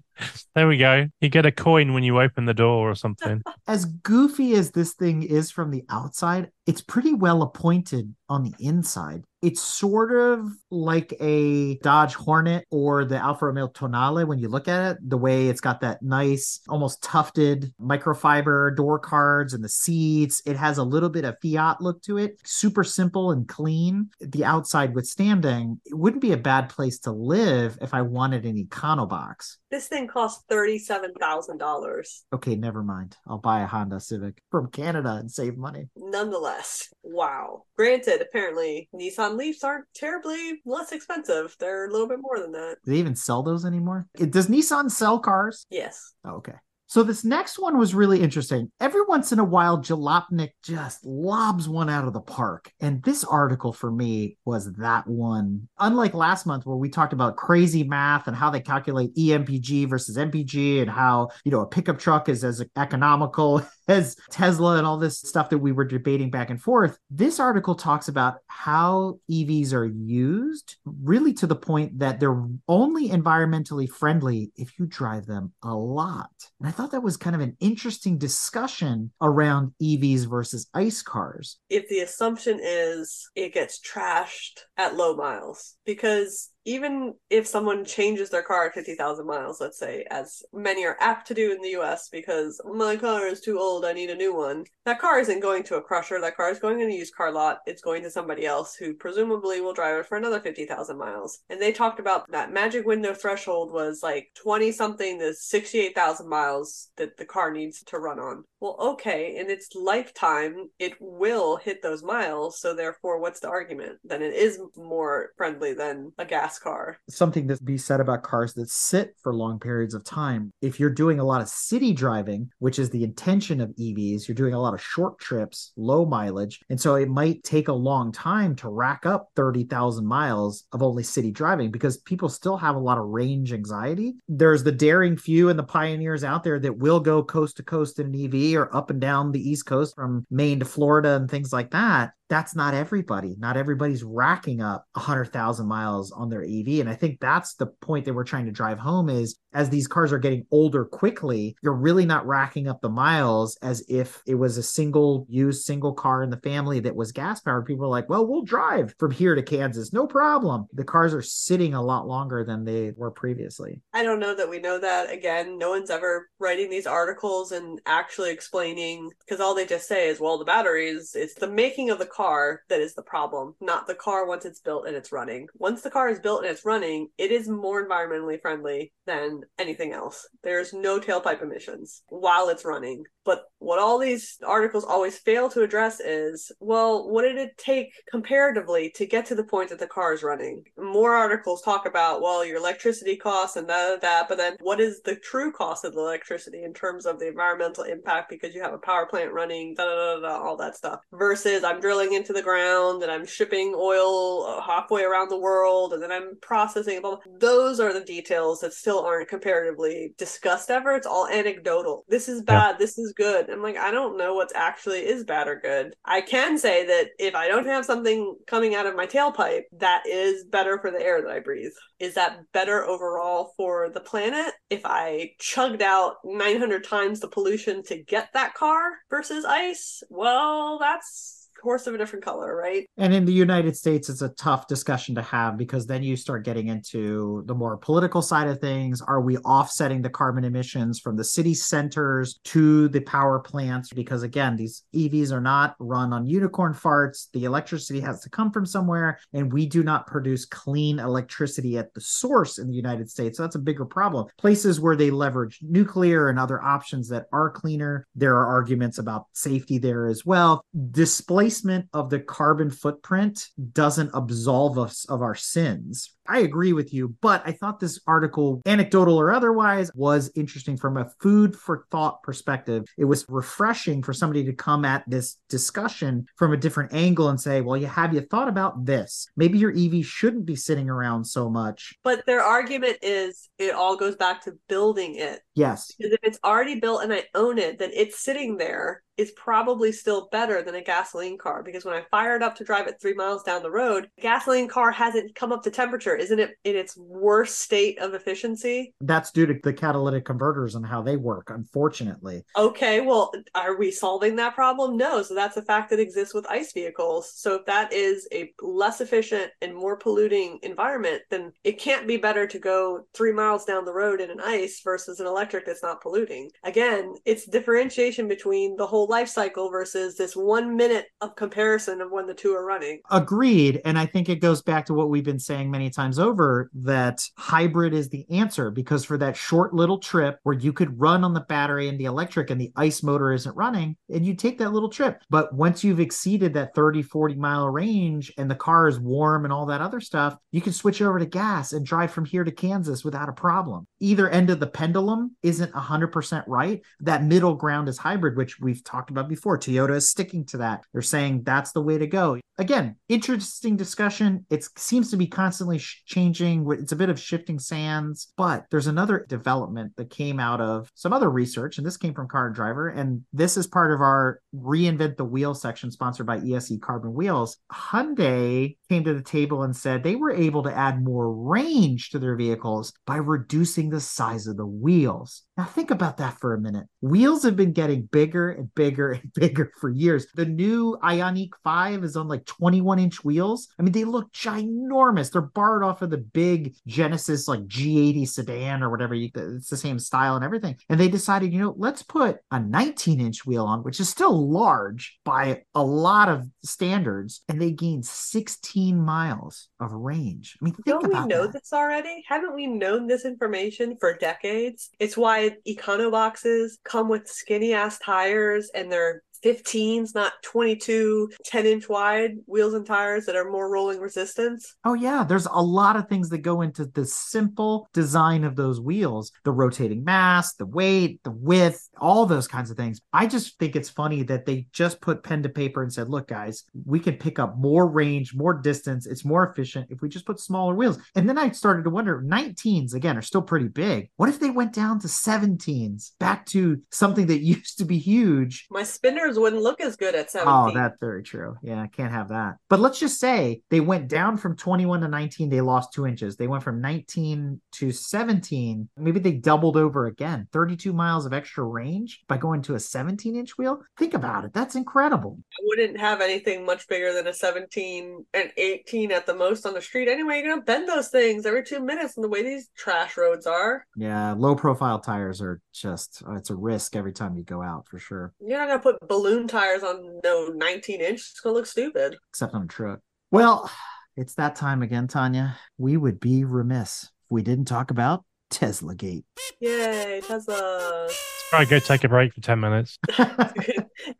there 0.55 0.69
we 0.69 0.79
go. 0.79 1.09
You 1.21 1.29
get 1.29 1.47
a 1.47 1.53
coin 1.53 1.95
when 1.95 2.05
you 2.05 2.21
open 2.21 2.45
the 2.45 2.55
door 2.55 2.91
or 2.91 2.95
something. 2.95 3.43
As 3.67 3.85
goofy 3.85 4.55
as 4.55 4.71
this 4.71 4.95
thing 4.95 5.25
is 5.25 5.51
from 5.51 5.71
the 5.71 5.85
outside, 5.89 6.51
it's 6.67 6.81
pretty 6.81 7.13
well 7.13 7.43
appointed 7.43 8.15
on 8.29 8.45
the 8.45 8.55
inside. 8.59 9.25
It's 9.43 9.61
sort 9.61 10.13
of 10.17 10.51
like 10.71 11.15
a 11.21 11.77
Dodge 11.79 12.15
Hornet 12.15 12.65
or 12.71 13.05
the 13.05 13.19
Alfa 13.19 13.47
Romeo 13.47 13.69
Tonale 13.69 14.27
when 14.27 14.39
you 14.39 14.49
look 14.49 14.67
at 14.67 14.93
it, 14.93 15.09
the 15.09 15.19
way 15.19 15.49
it's 15.49 15.61
got 15.61 15.81
that 15.83 16.03
nice, 16.03 16.61
almost 16.69 17.03
tufted 17.03 17.73
microfiber 17.81 18.75
door 18.75 18.99
cards 18.99 19.53
and 19.53 19.63
the 19.63 19.69
seats. 19.69 20.43
It 20.47 20.57
has 20.57 20.79
a 20.79 20.83
little 20.83 21.11
bit 21.11 21.25
of 21.25 21.37
Fiat 21.43 21.81
look 21.81 22.03
to 22.03 22.17
it, 22.19 22.41
super 22.45 22.83
simple 22.83 23.31
and 23.31 23.47
clean. 23.47 24.09
The 24.21 24.45
outside 24.45 24.95
withstanding, 24.95 25.81
it 25.85 25.95
wouldn't 25.95 26.23
be 26.23 26.33
a 26.33 26.39
bad 26.39 26.71
place 26.71 26.99
to 27.01 27.13
live 27.13 27.79
if 27.81 27.95
I 27.95 28.03
wanted 28.03 28.47
an 28.47 28.57
econo 28.57 29.09
box. 29.09 29.59
This 29.71 29.87
thing 29.87 30.09
costs 30.09 30.45
$37,000. 30.51 32.23
Okay, 32.33 32.57
never 32.57 32.83
mind. 32.83 33.17
I'll 33.29 33.39
buy 33.39 33.61
a 33.61 33.67
Honda 33.67 34.01
Civic 34.01 34.43
from 34.51 34.71
Canada 34.71 35.17
and 35.21 35.31
save 35.31 35.57
money. 35.57 35.89
Nonetheless, 35.95 36.89
wow. 37.03 37.65
Granted, 37.77 38.16
apparently 38.21 38.89
Nissan 38.95 39.37
Leafs 39.37 39.65
aren't 39.65 39.87
terribly 39.95 40.61
less 40.65 40.93
expensive. 40.93 41.57
They're 41.59 41.87
a 41.87 41.91
little 41.91 42.09
bit 42.09 42.21
more 42.21 42.39
than 42.39 42.53
that. 42.53 42.77
Do 42.85 42.93
they 42.93 42.99
even 42.99 43.17
sell 43.17 43.43
those 43.43 43.65
anymore? 43.65 44.07
Does 44.17 44.49
Nissan 44.49 44.91
sell 44.91 45.19
cars? 45.19 45.67
Yes. 45.71 46.15
Oh, 46.25 46.37
okay. 46.37 46.55
So 46.89 47.03
this 47.03 47.25
next 47.25 47.59
one 47.59 47.79
was 47.79 47.97
really 47.97 48.23
interesting. 48.23 48.71
Every 48.81 49.03
once 49.03 49.33
in 49.33 49.41
a 49.41 49.45
while, 49.45 49.79
Jalopnik 49.79 50.51
just 50.63 51.05
lobs 51.05 51.69
one 51.69 51.91
out 51.91 52.07
of 52.07 52.13
the 52.13 52.21
park. 52.21 52.71
And 52.81 53.03
this 53.03 53.25
article 53.25 53.73
for 53.73 53.91
me 53.91 54.39
was 54.45 54.73
that 54.75 55.07
one. 55.09 55.69
Unlike 55.81 56.15
last 56.15 56.47
month 56.47 56.65
where 56.65 56.77
we 56.77 56.89
talked 56.89 57.13
about 57.13 57.37
crazy 57.37 57.83
math 57.83 58.29
and 58.29 58.37
how 58.37 58.51
they 58.51 58.61
calculate 58.61 59.15
EMPG 59.17 59.89
versus 59.89 60.17
MPG 60.17 60.81
and 60.81 60.89
how, 60.89 61.31
you 61.45 61.51
know, 61.51 61.63
a 61.63 61.67
pickup 61.67 61.99
truck 61.99 62.29
is 62.29 62.45
as 62.45 62.65
economical 62.77 63.67
as 63.89 64.17
Tesla 64.31 64.77
and 64.77 64.87
all 64.87 64.99
this 64.99 65.19
stuff 65.19 65.51
that 65.51 65.59
we 65.59 65.73
were 65.73 65.85
debating 65.85 66.31
back 66.31 66.51
and 66.51 66.61
forth. 66.61 66.99
This 67.11 67.39
article 67.41 67.75
talks 67.75 68.09
about 68.09 68.39
how 68.47 69.19
EVs 69.31 69.73
are 69.73 69.87
used 69.87 70.77
really 70.85 71.33
to 71.35 71.47
the 71.47 71.57
point 71.57 71.99
that 71.99 72.21
they're 72.21 72.45
only 72.69 73.11
environmentally 73.11 73.89
friendly 73.89 74.51
if 74.57 74.79
you 74.79 74.87
drive 74.87 75.27
them 75.27 75.53
a 75.63 75.75
lot. 75.75 76.31
And 76.61 76.69
I 76.69 76.73
thought 76.73 76.91
that 76.93 77.03
was 77.03 77.17
kind 77.17 77.37
of 77.37 77.43
an 77.43 77.57
interesting 77.61 78.19
discussion 78.19 79.13
around 79.21 79.73
EVs 79.83 80.29
versus 80.29 80.69
ICE 80.75 81.03
cars. 81.03 81.59
If 81.69 81.89
the 81.89 82.01
assumption 82.01 82.59
is 82.63 83.29
it 83.35 83.55
gets 83.55 83.81
trashed 83.81 84.61
at 84.77 84.97
low 84.97 85.15
miles, 85.15 85.77
because 85.85 86.51
even 86.67 87.15
if 87.31 87.47
someone 87.47 87.85
changes 87.85 88.29
their 88.29 88.43
car 88.43 88.67
at 88.67 88.75
50,000 88.75 89.25
miles, 89.25 89.61
let's 89.61 89.79
say, 89.79 90.05
as 90.11 90.43
many 90.53 90.85
are 90.85 90.97
apt 91.01 91.29
to 91.29 91.35
do 91.35 91.53
in 91.53 91.63
the 91.63 91.81
US 91.81 92.09
because 92.11 92.61
my 92.65 92.97
car 92.97 93.27
is 93.27 93.41
too 93.41 93.59
old, 93.59 93.85
I 93.85 93.93
need 93.93 94.11
a 94.11 94.17
new 94.17 94.35
one, 94.35 94.65
that 94.85 95.01
car 95.01 95.19
isn't 95.19 95.41
going 95.41 95.63
to 95.65 95.77
a 95.77 95.83
crusher. 95.83 96.21
That 96.21 96.37
car 96.37 96.51
is 96.51 96.59
going 96.59 96.81
in 96.81 96.89
a 96.89 96.95
used 96.95 97.15
car 97.15 97.33
lot. 97.33 97.59
It's 97.67 97.83
going 97.83 98.03
to 98.03 98.11
somebody 98.11 98.47
else 98.47 98.75
who 98.75 98.95
presumably 98.95 99.61
will 99.61 99.75
drive 99.75 99.99
it 99.99 100.07
for 100.07 100.17
another 100.17 100.41
50,000 100.41 100.97
miles. 100.97 101.41
And 101.51 101.61
they 101.61 101.73
talked 101.73 102.01
about 102.01 102.31
that 102.31 102.53
magic 102.53 102.87
window 102.87 103.15
threshold 103.15 103.73
was 103.73 104.03
like 104.03 104.29
20 104.35 104.71
something 104.73 105.19
to 105.19 105.35
68,000 105.35 106.29
miles 106.29 106.91
that 106.97 107.17
the 107.17 107.25
car 107.25 107.53
needs 107.53 107.83
to 107.85 107.99
run 107.99 108.19
on. 108.19 108.45
Well, 108.61 108.77
okay, 108.81 109.37
in 109.37 109.51
its 109.51 109.75
lifetime, 109.75 110.71
it 110.79 110.95
will 111.01 111.57
hit 111.57 111.83
those 111.83 112.03
miles. 112.03 112.61
So, 112.61 112.75
therefore, 112.75 113.21
what's 113.21 113.41
the 113.41 113.49
argument? 113.49 113.99
Then 114.05 114.23
it 114.23 114.35
is 114.35 114.61
more 114.77 115.31
friendly 115.37 115.75
than 115.75 116.13
a 116.17 116.25
gas 116.25 116.56
car. 116.59 116.99
Something 117.09 117.49
to 117.49 117.63
be 117.63 117.79
said 117.79 118.01
about 118.01 118.23
cars 118.23 118.55
that 118.55 118.71
sit 118.71 119.15
for 119.23 119.35
long 119.35 119.59
periods 119.59 119.95
of 119.95 120.05
time. 120.05 120.53
If 120.61 120.79
you're 120.81 120.91
doing 120.91 121.21
a 121.21 121.25
lot 121.25 121.41
of 121.41 121.49
city 121.49 121.93
driving, 121.93 122.51
which 122.59 122.79
is 122.79 122.91
the 122.91 123.05
intention 123.05 123.61
of 123.61 123.71
EVs, 123.71 124.29
you're 124.29 124.35
doing 124.35 124.55
a 124.55 124.61
lot 124.61 124.75
of 124.75 124.83
short 124.83 125.19
trips, 125.19 125.73
low 125.77 126.05
mileage. 126.05 126.61
And 126.71 126.81
so 126.81 126.95
it 126.95 127.09
might 127.09 127.43
take 127.43 127.69
a 127.69 127.73
long 127.73 128.13
time 128.13 128.57
to 128.57 128.69
rack 128.69 129.07
up 129.07 129.31
30,000 129.37 130.07
miles 130.07 130.65
of 130.73 130.83
only 130.83 131.03
city 131.03 131.31
driving 131.31 131.71
because 131.71 131.99
people 131.99 132.29
still 132.29 132.57
have 132.57 132.77
a 132.77 132.81
lot 132.81 132.99
of 132.99 133.07
range 133.07 133.53
anxiety. 133.53 134.17
There's 134.29 134.65
the 134.65 134.73
daring 134.73 135.17
few 135.17 135.49
and 135.49 135.59
the 135.59 135.65
pioneers 135.65 136.25
out 136.25 136.45
there 136.45 136.59
that 136.61 136.79
will 136.79 137.01
go 137.01 137.23
coast 137.23 137.57
to 137.59 137.63
coast 137.63 137.99
in 137.99 138.15
an 138.15 138.35
EV 138.35 138.57
or 138.57 138.75
up 138.75 138.91
and 138.91 139.01
down 139.01 139.33
the 139.33 139.49
East 139.49 139.67
Coast 139.67 139.95
from 139.95 140.27
Maine 140.31 140.61
to 140.61 140.65
Florida 140.65 141.17
and 141.17 141.31
things 141.31 141.53
like 141.53 141.71
that 141.71 142.13
that's 142.29 142.57
not 142.57 142.75
everybody. 142.75 143.37
Not 143.39 143.57
everybody's 143.57 144.03
racking 144.03 144.61
up 144.61 144.87
100,000 144.93 145.67
miles 145.67 146.13
on 146.13 146.29
their 146.29 146.43
EV. 146.43 146.81
And 146.81 146.89
I 146.89 146.95
think 146.95 147.21
that's 147.21 147.55
the 147.55 147.67
point 147.67 148.05
that 148.05 148.15
we're 148.15 148.25
trying 148.25 148.47
to 148.47 148.53
drive 148.53 148.79
home 148.79 149.09
is 149.09 149.39
as 149.53 149.71
these 149.71 149.87
cars 149.87 150.13
are 150.13 150.19
getting 150.19 150.47
older 150.51 150.85
quickly, 150.85 151.57
you're 151.63 151.73
really 151.73 152.05
not 152.05 152.27
racking 152.27 152.69
up 152.69 152.81
the 152.83 152.91
miles 152.91 153.57
as 153.63 153.83
if 153.89 154.23
it 154.27 154.35
was 154.35 154.59
a 154.59 154.63
single 154.63 155.27
used 155.31 155.65
single 155.65 155.95
car 155.95 156.23
in 156.23 156.31
the 156.31 156.41
family 156.41 156.81
that 156.81 156.95
was 156.95 157.11
gas 157.11 157.41
powered. 157.41 157.65
People 157.65 157.87
are 157.87 157.89
like, 157.89 158.09
well, 158.09 158.27
we'll 158.27 158.43
drive 158.43 158.95
from 158.99 159.11
here 159.11 159.35
to 159.35 159.43
Kansas. 159.43 159.95
No 159.95 160.07
problem. 160.07 160.67
The 160.75 160.85
cars 160.85 161.15
are 161.15 161.23
sitting 161.23 161.73
a 161.73 161.83
lot 161.83 162.07
longer 162.07 162.45
than 162.45 162.65
they 162.65 162.93
were 162.97 163.11
previously. 163.11 163.81
I 163.95 164.03
don't 164.03 164.21
know 164.21 164.35
that 164.35 164.51
we 164.51 164.59
know 164.59 164.79
that. 164.79 165.11
Again, 165.11 165.57
no 165.57 165.71
one's 165.71 165.91
ever 165.91 166.29
writing 166.39 166.69
these 166.69 166.87
articles 166.87 167.53
and 167.53 167.81
actually 167.87 168.33
explaining 168.33 169.11
because 169.21 169.41
all 169.41 169.55
they 169.55 169.67
just 169.67 169.89
say 169.89 170.09
is, 170.09 170.21
well, 170.21 170.37
the 170.37 170.45
batteries, 170.45 171.15
it's 171.15 171.35
the 171.35 171.49
making 171.49 171.89
of 171.89 171.99
the 171.99 172.07
car 172.17 172.63
that 172.69 172.81
is 172.81 172.95
the 172.95 173.03
problem, 173.03 173.55
not 173.61 173.87
the 173.87 173.95
car 173.95 174.27
once 174.27 174.45
it's 174.45 174.61
built 174.61 174.87
and 174.87 174.97
it's 174.97 175.13
running. 175.13 175.49
Once 175.59 175.83
the 175.83 175.91
car 175.91 176.09
is 176.09 176.19
built 176.19 176.43
and 176.43 176.51
it's 176.51 176.65
running, 176.65 177.09
it 177.19 177.31
is 177.31 177.49
more 177.49 177.87
environmentally 177.87 178.41
friendly 178.41 178.93
than 179.07 179.43
anything 179.59 179.93
else. 179.93 180.27
There's 180.43 180.73
no 180.73 180.99
tailpipe 180.99 181.43
emissions 181.43 182.03
while 182.09 182.49
it's 182.49 182.65
running. 182.65 183.05
But 183.25 183.45
what 183.59 183.81
all 183.81 183.99
these 183.99 184.39
articles 184.47 184.85
always 184.85 185.19
fail 185.19 185.49
to 185.51 185.63
address 185.63 185.99
is 186.01 186.53
well, 186.61 187.09
what 187.11 187.23
did 187.23 187.37
it 187.37 187.59
take 187.59 187.91
comparatively 188.09 188.93
to 188.95 189.07
get 189.07 189.27
to 189.27 189.35
the 189.35 189.45
point 189.45 189.71
that 189.71 189.81
the 189.81 189.87
car 189.87 190.13
is 190.13 190.23
running? 190.23 190.63
More 190.79 191.15
articles 191.15 191.63
talk 191.63 191.87
about, 191.87 192.23
well, 192.23 192.45
your 192.45 192.59
electricity 192.59 193.17
costs 193.17 193.57
and 193.57 193.69
that, 193.69 194.01
that, 194.01 194.29
but 194.29 194.39
then 194.39 194.57
what 194.61 194.81
is 194.81 195.01
the 195.03 195.17
true 195.17 195.51
cost 195.53 195.85
of 195.85 195.95
the 195.95 196.01
electricity 196.01 196.63
in 196.63 196.73
terms 196.73 197.05
of 197.05 197.19
the 197.19 197.29
environmental 197.29 197.85
impact 197.85 198.31
because 198.31 198.55
you 198.55 198.63
have 198.63 198.75
a 198.75 198.79
power 198.79 199.07
plant 199.07 199.33
running, 199.33 199.75
da 199.75 199.85
da 199.85 200.21
da 200.21 200.21
da, 200.21 200.43
all 200.43 200.57
that 200.57 200.77
stuff, 200.77 201.01
versus 201.13 201.65
I'm 201.65 201.81
drilling 201.81 202.06
into 202.15 202.33
the 202.33 202.43
ground 202.43 203.03
and 203.03 203.11
I'm 203.11 203.27
shipping 203.27 203.75
oil 203.77 204.45
uh, 204.47 204.61
halfway 204.63 205.03
around 205.03 205.29
the 205.29 205.39
world 205.39 205.93
and 205.93 206.03
then 206.03 206.13
I'm 206.13 206.37
processing. 206.41 207.01
Blah, 207.01 207.17
blah. 207.17 207.39
Those 207.39 207.81
are 207.81 207.93
the 207.93 208.05
details 208.05 208.61
that 208.61 208.73
still 208.73 209.01
aren't 209.01 209.29
comparatively 209.29 210.15
discussed 210.19 210.71
ever. 210.71 210.95
It's 210.95 211.07
all 211.07 211.27
anecdotal. 211.29 212.05
This 212.09 212.29
is 212.29 212.43
bad. 212.43 212.79
This 212.79 212.99
is 212.99 213.13
good. 213.17 213.51
I'm 213.51 213.63
like, 213.63 213.77
I 213.77 213.91
don't 213.91 214.17
know 214.17 214.35
what's 214.35 214.55
actually 214.55 215.01
is 215.01 215.25
bad 215.25 215.49
or 215.49 215.61
good. 215.61 215.95
I 216.05 216.21
can 216.21 216.59
say 216.59 216.87
that 216.87 217.09
if 217.19 217.35
I 217.35 217.49
don't 217.49 217.67
have 217.67 217.85
something 217.85 218.37
coming 218.47 218.75
out 218.75 218.87
of 218.87 218.97
my 218.97 219.07
tailpipe, 219.07 219.63
that 219.79 220.03
is 220.07 220.45
better 220.45 220.79
for 220.79 220.91
the 220.91 221.03
air 221.03 221.23
that 221.23 221.31
I 221.31 221.41
breathe. 221.41 221.73
Is 221.99 222.15
that 222.15 222.41
better 222.53 222.85
overall 222.85 223.53
for 223.57 223.91
the 223.91 224.01
planet 224.01 224.53
if 224.71 224.83
I 224.85 225.31
chugged 225.39 225.83
out 225.83 226.17
900 226.25 226.85
times 226.85 227.21
the 227.21 227.29
pollution 227.29 227.83
to 227.85 228.03
get 228.03 228.29
that 228.35 228.55
car 228.55 228.91
versus 229.11 229.45
ice? 229.45 230.03
Well, 230.11 230.79
that's 230.79 231.36
horse 231.63 231.87
of 231.87 231.95
a 231.95 231.99
different 231.99 232.25
color, 232.25 232.55
right? 232.55 232.89
And 232.97 233.15
in 233.15 233.25
the 233.25 233.33
United 233.33 233.77
States, 233.77 234.09
it's 234.09 234.23
a 234.23 234.31
tough 234.31 234.67
discussion 234.67 235.15
to 235.17 235.23
have 235.23 235.57
because 235.57 235.87
then 235.87 236.03
you 236.03 236.17
start 236.17 236.45
getting 236.45 236.69
into 236.69 237.43
the 237.47 237.55
more 237.55 237.77
political 237.77 238.23
side 238.23 238.49
of 238.49 238.61
things. 238.61 239.03
Are 239.03 239.21
we 239.21 239.39
offsetting 239.39 240.03
the 240.03 240.11
carbon 240.11 240.45
emissions 240.45 241.01
from 241.01 241.17
the 241.17 241.25
city 241.25 241.55
centers 241.55 242.39
to 242.45 242.89
the 242.89 243.01
power 243.01 243.39
plants? 243.39 243.93
Because 243.93 244.23
again, 244.23 244.57
these 244.57 244.85
EVs 244.95 245.33
are 245.33 245.41
not 245.41 245.77
run 245.79 246.13
on 246.13 246.27
unicorn 246.27 246.75
farts. 246.75 247.29
The 247.33 247.45
electricity 247.45 248.01
has 248.01 248.21
to 248.21 248.31
come 248.31 248.51
from 248.51 248.67
somewhere, 248.67 249.19
and 249.33 249.53
we 249.53 249.67
do 249.67 249.83
not 249.83 250.07
produce 250.07 250.45
clean 250.45 250.99
electricity 250.99 251.79
at 251.79 251.93
the 251.95 252.01
source 252.01 252.59
in 252.59 252.69
the 252.69 252.75
United 252.75 253.11
States. 253.11 253.37
So 253.37 253.43
that's 253.43 253.57
a 253.57 253.61
bigger 253.61 253.85
problem. 253.85 254.27
Places 254.39 254.81
where 254.81 254.97
they 254.97 255.11
leverage 255.11 255.59
nuclear 255.63 256.29
and 256.29 256.39
other 256.39 256.63
options 256.63 257.09
that 257.09 257.27
are 257.33 257.51
cleaner, 257.51 258.07
there 258.15 258.35
are 258.37 258.47
arguments 258.47 258.99
about 258.99 259.27
safety 259.33 259.79
there 259.79 260.07
as 260.07 260.25
well. 260.25 260.65
Display 260.91 261.46
displacement 261.47 261.89
of 261.93 262.11
the 262.11 262.19
carbon 262.19 262.71
footprint 262.71 263.49
doesn't 263.73 264.11
absolve 264.15 264.79
us 264.81 265.05
of 265.09 265.23
our 265.23 265.37
sins. 265.37 266.16
I 266.29 266.41
agree 266.41 266.73
with 266.73 266.93
you, 266.93 267.15
but 267.21 267.43
I 267.47 267.53
thought 267.53 267.81
this 267.81 268.01
article, 268.07 268.63
anecdotal 268.67 269.19
or 269.19 269.33
otherwise, 269.33 269.91
was 269.95 270.31
interesting 270.37 270.77
from 270.77 270.97
a 270.97 271.11
food 271.21 271.57
for 271.57 271.87
thought 271.91 272.23
perspective. 272.23 272.85
It 272.97 273.05
was 273.05 273.25
refreshing 273.29 274.03
for 274.03 274.13
somebody 274.13 274.45
to 274.45 274.53
come 274.53 274.85
at 274.85 275.05
this 275.09 275.37
discussion 275.49 276.27
from 276.37 276.53
a 276.53 276.57
different 276.57 276.93
angle 276.93 277.29
and 277.29 277.41
say, 277.41 277.61
well, 277.61 277.77
you 277.77 277.87
have 277.87 278.15
you 278.15 278.21
thought 278.21 278.49
about 278.49 278.85
this? 278.85 279.29
Maybe 279.37 279.59
your 279.59 279.73
EV 279.77 280.05
shouldn't 280.05 280.47
be 280.47 280.57
sitting 280.57 280.89
around 280.89 281.25
so 281.25 281.49
much. 281.49 281.95
But 282.03 282.27
their 282.27 282.43
argument 282.43 282.99
is 283.03 283.49
it 283.59 283.75
all 283.75 283.97
goes 283.97 284.17
back 284.17 284.43
to 284.43 284.59
building 284.69 285.17
it. 285.17 285.41
Yes. 285.55 285.93
Because 285.97 286.13
if 286.13 286.21
it's 286.23 286.39
already 286.45 286.81
built 286.81 287.03
and 287.03 287.13
I 287.13 287.25
own 287.35 287.59
it, 287.59 287.79
then 287.79 287.91
it's 287.93 288.21
sitting 288.21 288.57
there 288.57 289.03
is 289.17 289.33
probably 289.33 289.93
still 289.93 290.29
better 290.31 290.63
than 290.63 290.75
a 290.75 290.83
gasoline 290.83 291.39
car 291.39 291.63
because 291.63 291.85
when 291.85 291.95
I 291.95 292.03
fire 292.11 292.37
it 292.37 292.43
up 292.43 292.57
to 292.57 292.65
drive 292.65 292.87
it 292.87 293.01
three 293.01 293.15
miles 293.15 293.43
down 293.43 293.63
the 293.63 293.71
road, 293.71 294.11
gasoline 294.21 294.69
car 294.69 294.91
hasn't 294.91 295.35
come 295.35 295.53
up 295.53 295.63
to 295.63 295.71
temperature. 295.71 296.16
Isn't 296.17 296.39
it 296.39 296.57
in 296.65 296.77
its 296.77 296.97
worst 296.97 297.61
state 297.61 297.99
of 297.99 298.15
efficiency? 298.15 298.95
That's 299.01 299.31
due 299.31 299.47
to 299.47 299.55
the 299.63 299.73
catalytic 299.73 300.25
converters 300.25 300.75
and 300.75 300.87
how 300.87 301.03
they 301.03 301.17
work, 301.17 301.51
unfortunately. 301.51 302.45
Okay, 302.57 303.01
well, 303.01 303.33
are 303.55 303.77
we 303.77 303.91
solving 303.91 304.37
that 304.37 304.55
problem? 304.55 304.97
No. 304.97 305.23
So 305.23 305.35
that's 305.35 305.57
a 305.57 305.63
fact 305.63 305.91
that 305.91 306.01
exists 306.01 306.35
with 306.35 306.47
ICE 306.49 306.73
vehicles. 306.73 307.33
So 307.35 307.55
if 307.55 307.67
that 307.67 307.93
is 307.93 308.29
a 308.33 308.53
less 308.61 309.01
efficient 309.01 309.51
and 309.61 309.75
more 309.75 309.97
polluting 309.97 310.59
environment, 310.63 311.23
then 311.31 311.53
it 311.65 311.79
can't 311.79 312.07
be 312.07 312.17
better 312.17 312.47
to 312.47 312.59
go 312.59 313.07
three 313.15 313.33
miles 313.33 313.65
down 313.65 313.85
the 313.85 313.93
road 313.93 314.21
in 314.21 314.31
an 314.31 314.41
ICE 314.41 314.81
versus 314.83 315.21
an 315.21 315.27
electric 315.27 315.67
that's 315.67 315.83
not 315.83 316.01
polluting. 316.01 316.51
Again, 316.65 317.15
it's 317.25 317.47
differentiation 317.47 318.29
between 318.29 318.77
the 318.77 318.87
whole 318.87 319.09
life 319.09 319.29
cycle 319.29 319.71
versus 319.71 320.17
this 320.17 320.37
one 320.37 320.77
minute 320.77 321.07
of 321.21 321.37
comparison 321.37 322.01
of 322.01 322.13
when 322.13 322.27
the 322.27 322.35
two 322.35 322.53
are 322.53 322.65
running. 322.65 323.01
Agreed. 323.11 323.81
And 323.85 323.99
I 323.99 324.07
think 324.07 324.29
it 324.29 324.37
goes 324.37 324.63
back 324.63 324.87
to 324.87 324.95
what 324.95 325.11
we've 325.11 325.25
been 325.25 325.39
saying 325.39 325.71
many 325.71 325.91
times 325.91 326.06
over 326.15 326.71
that 326.75 327.23
hybrid 327.37 327.93
is 327.93 328.09
the 328.09 328.27
answer 328.31 328.71
because 328.71 329.05
for 329.05 329.19
that 329.19 329.37
short 329.37 329.75
little 329.75 329.99
trip 329.99 330.39
where 330.43 330.57
you 330.57 330.73
could 330.73 331.01
run 331.01 331.25
on 331.25 331.35
the 331.35 331.41
battery 331.41 331.89
and 331.89 331.99
the 331.99 332.05
electric 332.05 332.51
and 332.51 332.61
the 332.61 332.73
ice 332.77 333.03
motor 333.03 333.33
isn't 333.33 333.57
running, 333.57 333.97
and 334.09 334.25
you 334.25 334.35
take 334.35 334.59
that 334.59 334.73
little 334.73 334.89
trip. 334.89 335.23
But 335.29 335.53
once 335.55 335.83
you've 335.83 336.01
exceeded 336.01 336.55
that 336.55 336.75
30, 336.75 337.03
40 337.03 337.35
mile 337.35 337.69
range 337.69 338.33
and 338.39 338.51
the 338.51 338.55
car 338.55 338.89
is 338.89 338.99
warm 338.99 339.45
and 339.45 339.53
all 339.53 339.67
that 339.67 339.81
other 339.81 340.01
stuff, 340.01 340.37
you 340.53 340.61
can 340.61 340.73
switch 340.73 341.03
over 341.03 341.19
to 341.19 341.27
gas 341.27 341.73
and 341.73 341.85
drive 341.85 342.11
from 342.11 342.25
here 342.25 342.45
to 342.45 342.53
Kansas 342.53 343.05
without 343.05 343.29
a 343.29 343.33
problem. 343.33 343.87
Either 344.01 344.29
end 344.29 344.51
of 344.51 344.61
the 344.61 344.67
pendulum 344.67 345.37
isn't 345.43 345.73
100% 345.73 346.45
right. 346.47 346.81
That 347.01 347.25
middle 347.25 347.55
ground 347.55 347.89
is 347.89 347.99
hybrid, 347.99 348.37
which 348.37 348.61
we've 348.61 348.85
talked 348.85 349.11
about 349.11 349.29
before. 349.29 349.59
Toyota 349.59 349.97
is 349.97 350.09
sticking 350.09 350.45
to 350.47 350.59
that. 350.59 350.85
They're 350.93 351.03
saying 351.03 351.43
that's 351.43 351.73
the 351.73 351.83
way 351.83 351.99
to 351.99 352.07
go. 352.07 352.39
Again, 352.59 352.97
interesting 353.09 353.77
discussion. 353.77 354.47
It 354.49 354.67
seems 354.79 355.11
to 355.11 355.17
be 355.17 355.27
constantly 355.27 355.79
changing. 356.05 356.67
It's 356.71 356.93
a 356.93 356.97
bit 356.97 357.09
of 357.09 357.19
shifting 357.19 357.59
sands, 357.59 358.33
but 358.37 358.67
there's 358.71 358.87
another 358.87 359.25
development 359.29 359.97
that 359.97 360.11
came 360.11 360.39
out 360.39 360.61
of 360.61 360.91
some 360.95 361.13
other 361.13 361.31
research, 361.31 361.79
and 361.79 361.87
this 361.87 361.97
came 361.97 362.15
from 362.15 362.29
Car 362.29 362.47
and 362.47 362.55
Driver. 362.55 362.89
And 362.89 363.23
this 363.33 363.57
is 363.57 363.67
part 363.67 363.93
of 363.93 364.01
our 364.01 364.41
reinvent 364.55 365.17
the 365.17 365.25
wheel 365.25 365.55
section 365.55 365.91
sponsored 365.91 366.27
by 366.27 366.39
ESE 366.39 366.79
Carbon 366.83 367.15
Wheels. 367.15 367.57
Hyundai 367.73 368.77
came 368.89 369.05
to 369.05 369.15
the 369.15 369.23
table 369.23 369.63
and 369.63 369.75
said 369.75 370.03
they 370.03 370.17
were 370.17 370.33
able 370.33 370.63
to 370.65 370.77
add 370.77 371.03
more 371.03 371.33
range 371.33 372.11
to 372.11 372.19
their 372.19 372.37
vehicles 372.37 372.93
by 373.07 373.17
reducing 373.17 373.91
the 373.91 374.01
size 374.01 374.47
of 374.47 374.57
the 374.57 374.67
wheels. 374.67 375.43
Now, 375.57 375.65
think 375.65 375.91
about 375.91 376.19
that 376.19 376.39
for 376.39 376.53
a 376.53 376.61
minute. 376.61 376.87
Wheels 377.01 377.43
have 377.45 377.57
been 377.57 377.73
getting 377.73 378.03
bigger 378.03 378.51
and 378.51 378.75
bigger 378.75 379.13
and 379.13 379.33
bigger 379.35 379.73
for 379.81 379.89
years. 379.89 380.27
The 380.35 380.45
new 380.45 380.99
Ioniq 381.03 381.51
5 381.65 382.05
is 382.05 382.15
on 382.17 382.29
like 382.29 382.45
21 382.45 382.99
inch 382.99 383.25
wheels. 383.25 383.69
I 383.79 383.83
mean, 383.83 383.93
they 383.93 384.05
look 384.05 384.31
ginormous. 384.33 385.33
They're 385.33 385.41
borrowed 385.41 385.83
off 385.83 386.03
of 386.03 386.11
the 386.11 386.19
big 386.19 386.75
Genesis, 386.87 387.49
like 387.49 387.67
G80 387.67 388.29
sedan 388.29 388.83
or 388.83 388.91
whatever. 388.91 389.15
You, 389.15 389.31
it's 389.35 389.71
the 389.71 389.79
same 389.79 389.99
style 389.99 390.37
and 390.37 390.45
everything. 390.45 390.77
And 390.91 391.01
they 391.01 391.09
decided, 391.09 391.55
you 391.55 391.61
know, 391.61 391.75
let's 391.79 392.03
put 392.03 392.39
a 392.51 392.61
19 392.61 393.21
inch 393.21 393.47
wheel 393.47 393.65
on, 393.65 393.83
which 393.83 393.99
is 393.99 394.11
still 394.11 394.51
large 394.51 395.19
by 395.25 395.63
a 395.75 395.83
lot 395.83 396.29
of 396.29 396.47
standards. 396.65 397.43
And 397.49 397.61
they 397.61 397.71
gained 397.71 398.05
16 398.05 399.01
miles 399.01 399.69
of 399.81 399.93
range. 399.93 400.59
I 400.61 400.65
mean, 400.67 400.75
think 400.75 400.85
Don't 400.87 401.09
we 401.09 401.27
know 401.27 401.45
that. 401.45 401.55
this 401.55 401.73
already? 401.73 402.23
Haven't 402.29 402.55
we 402.55 402.67
known 402.67 403.07
this 403.07 403.25
information 403.25 403.97
for 403.99 404.19
decades? 404.19 404.91
It's 404.99 405.17
why 405.17 405.46
econo 405.67 406.11
boxes 406.11 406.79
come 406.85 407.09
with 407.09 407.29
skinny 407.29 407.73
ass 407.73 407.99
tires 407.99 408.71
and 408.75 408.91
they're 408.91 409.23
15s, 409.45 410.15
not 410.15 410.35
22, 410.43 411.31
10 411.45 411.67
inch 411.67 411.89
wide 411.89 412.33
wheels 412.47 412.75
and 412.75 412.87
tires 412.87 413.27
that 413.27 413.37
are 413.37 413.51
more 413.51 413.71
rolling 413.71 414.01
resistance. 414.01 414.77
Oh, 414.85 414.95
yeah. 414.95 415.25
There's 415.25 415.47
a 415.47 415.63
lot 415.63 415.97
of 415.97 416.09
things 416.09 416.29
that 416.31 416.39
go 416.39 416.63
into 416.63 416.87
the 416.87 417.05
simple 417.05 417.89
design 417.93 418.45
of 418.45 418.57
those 418.57 418.81
wheels 418.81 419.33
the 419.45 419.53
rotating 419.53 420.05
mass, 420.05 420.55
the 420.55 420.67
weight, 420.67 421.23
the 421.23 421.31
width, 421.31 421.89
all 421.99 422.27
those 422.27 422.49
kinds 422.49 422.71
of 422.71 422.77
things. 422.77 423.01
I 423.13 423.27
just 423.27 423.59
think 423.59 423.77
it's 423.77 423.89
funny 423.89 424.23
that 424.25 424.47
they 424.47 424.67
just 424.73 425.01
put 425.01 425.23
pen 425.23 425.43
to 425.43 425.49
paper 425.49 425.83
and 425.83 425.93
said, 425.93 426.09
look, 426.09 426.29
guys, 426.29 426.65
we 426.85 427.01
can 427.01 427.15
pick 427.15 427.39
up 427.39 427.57
more 427.57 427.87
range, 427.87 428.35
more 428.35 428.55
distance. 428.55 429.07
It's 429.07 429.25
more 429.25 429.49
efficient 429.49 429.89
if 429.91 430.03
we 430.03 430.09
just 430.09 430.27
put 430.27 430.41
smaller 430.41 430.75
wheels. 430.75 430.99
And 431.15 431.29
then 431.29 431.39
I 431.39 431.51
started 431.51 431.85
to 431.85 431.91
wonder 431.91 432.23
19s, 432.27 432.95
again, 432.95 433.17
are 433.17 433.23
still 433.23 433.43
pretty 433.43 433.69
big. 433.69 434.11
What 434.17 434.29
if 434.29 434.41
they 434.41 434.51
went 434.51 434.73
down 434.73 435.01
to 435.01 435.09
17s, 435.09 436.13
back 436.19 436.47
to 436.47 436.83
something 436.91 437.27
that 437.27 437.41
used 437.47 437.79
to 437.79 437.85
be 437.85 437.99
huge? 437.99 438.67
My 438.71 438.83
spinners 439.27 439.39
wouldn't 439.39 439.63
look 439.63 439.81
as 439.81 439.97
good 439.97 440.15
at 440.15 440.31
17. 440.31 440.53
Oh, 440.53 440.71
that's 440.73 440.99
very 441.01 441.23
true. 441.23 441.57
Yeah, 441.63 441.81
I 441.81 441.87
can't 441.89 442.13
have 442.13 442.29
that. 442.29 442.57
But 442.69 442.81
let's 442.81 442.99
just 442.99 443.19
say 443.19 443.63
they 443.71 443.81
went 443.81 444.09
down 444.09 444.37
from 444.37 444.57
21 444.57 445.01
to 445.01 445.09
19, 445.09 445.49
they 445.49 445.61
lost 445.61 445.93
two 445.93 446.07
inches. 446.07 446.37
They 446.37 446.47
went 446.47 446.63
from 446.63 446.81
19 446.81 447.61
to 447.73 447.93
17. 447.93 448.89
Maybe 448.97 449.21
they 449.21 449.33
doubled 449.33 449.77
over 449.77 450.07
again, 450.07 450.49
32 450.53 450.93
miles 450.93 451.27
of 451.27 451.33
extra 451.33 451.65
range 451.65 452.21
by 452.29 452.37
going 452.37 452.63
to 452.63 452.75
a 452.75 452.81
17 452.81 453.37
inch 453.37 453.59
wheel. 453.59 453.83
Think 453.99 454.15
about 454.15 454.45
it. 454.45 454.53
That's 454.53 454.75
incredible. 454.75 455.39
I 455.53 455.63
wouldn't 455.65 455.99
have 455.99 456.21
anything 456.21 456.65
much 456.65 456.89
bigger 456.89 457.13
than 457.13 457.27
a 457.27 457.35
17 457.35 458.25
and 458.35 458.53
18 458.57 459.13
at 459.13 459.27
the 459.27 459.35
most 459.35 459.67
on 459.67 459.75
the 459.75 459.83
street. 459.83 460.09
Anyway, 460.09 460.39
you're 460.39 460.49
going 460.49 460.61
to 460.61 460.65
bend 460.65 460.89
those 460.89 461.09
things 461.09 461.47
every 461.47 461.65
two 461.65 461.81
minutes, 461.81 462.17
and 462.17 462.25
the 462.25 462.29
way 462.29 462.43
these 462.43 462.69
trash 462.77 463.17
roads 463.17 463.47
are, 463.47 463.87
Yeah, 463.97 464.35
low 464.37 464.55
profile 464.55 464.99
tires 464.99 465.41
are 465.41 465.61
just, 465.73 466.23
it's 466.31 466.51
a 466.51 466.55
risk 466.55 466.97
every 466.97 467.13
time 467.13 467.37
you 467.37 467.43
go 467.43 467.63
out 467.63 467.87
for 467.89 467.99
sure, 467.99 468.33
you're 468.41 468.59
not 468.59 468.67
going 468.69 468.79
to 468.79 468.83
put 468.83 469.09
balloon 469.17 469.49
tires 469.49 469.83
on 469.83 470.21
no 470.23 470.49
19 470.49 471.01
inch. 471.01 471.21
It's 471.21 471.41
going 471.41 471.55
to 471.55 471.59
look 471.59 471.67
stupid. 471.67 472.17
except 472.31 472.55
on 472.55 472.65
a 472.65 472.67
truck. 472.67 473.01
Well, 473.31 473.71
it's 474.17 474.35
that 474.35 474.57
time 474.57 474.83
again, 474.83 475.09
Tanya. 475.09 475.57
We 475.79 475.97
would 475.97 476.21
be 476.21 476.45
remiss 476.45 477.05
if 477.05 477.31
we 477.31 477.43
didn't 477.43 477.65
talk 477.65 477.91
about 477.91 478.25
Tesla 478.51 478.95
Gate. 478.95 479.25
Yay, 479.61 480.21
Tesla. 480.27 481.09
All 481.53 481.59
right, 481.59 481.69
go 481.69 481.79
take 481.79 482.05
a 482.05 482.09
break 482.09 482.35
for 482.35 482.43
10 482.43 482.61
minutes. 482.61 482.99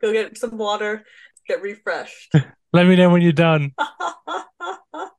Go 0.01 0.11
get 0.11 0.37
some 0.37 0.57
water, 0.57 1.03
get 1.47 1.61
refreshed. 1.61 2.33
Let 2.73 2.87
me 2.87 2.95
know 2.95 3.09
when 3.09 3.21
you're 3.21 3.31
done. 3.31 3.73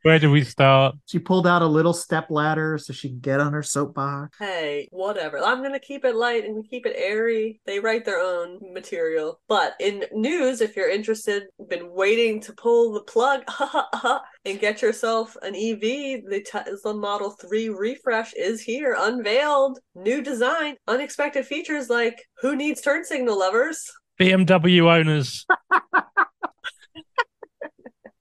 Where 0.03 0.19
do 0.19 0.31
we 0.31 0.45
start? 0.45 0.95
She 1.07 1.19
pulled 1.19 1.47
out 1.47 1.61
a 1.61 1.67
little 1.67 1.93
step 1.93 2.31
ladder 2.31 2.79
so 2.79 2.93
she 2.93 3.09
could 3.09 3.21
get 3.21 3.41
on 3.41 3.53
her 3.53 3.63
soapbox. 3.63 4.39
hey, 4.39 4.89
whatever. 4.93 5.39
I'm 5.39 5.63
gonna 5.63 5.81
keep 5.81 6.05
it 6.05 6.15
light 6.15 6.45
and 6.45 6.69
keep 6.69 6.87
it 6.87 6.95
airy. 6.97 7.61
They 7.67 7.81
write 7.81 8.05
their 8.05 8.21
own 8.21 8.59
material. 8.73 9.41
But 9.49 9.75
in 9.81 10.05
news, 10.13 10.61
if 10.61 10.77
you're 10.77 10.89
interested, 10.89 11.45
been 11.69 11.91
waiting 11.93 12.41
to 12.43 12.53
pull 12.53 12.93
the 12.93 13.03
plug 13.03 13.43
and 14.45 14.61
get 14.61 14.83
yourself 14.83 15.37
an 15.43 15.55
EV, 15.55 15.81
the 16.29 16.45
Tesla 16.47 16.95
Model 16.95 17.33
3 17.33 17.69
refresh 17.71 18.33
is 18.35 18.63
here, 18.63 18.97
unveiled, 18.99 19.81
new 19.95 20.23
design, 20.23 20.77
unexpected 20.87 21.45
features 21.45 21.91
like 21.91 22.23
who 22.41 22.55
needs 22.55 22.81
turn 22.81 23.05
signal 23.05 23.39
levers? 23.39 23.91
BMW 24.20 24.82
owners. 24.82 25.47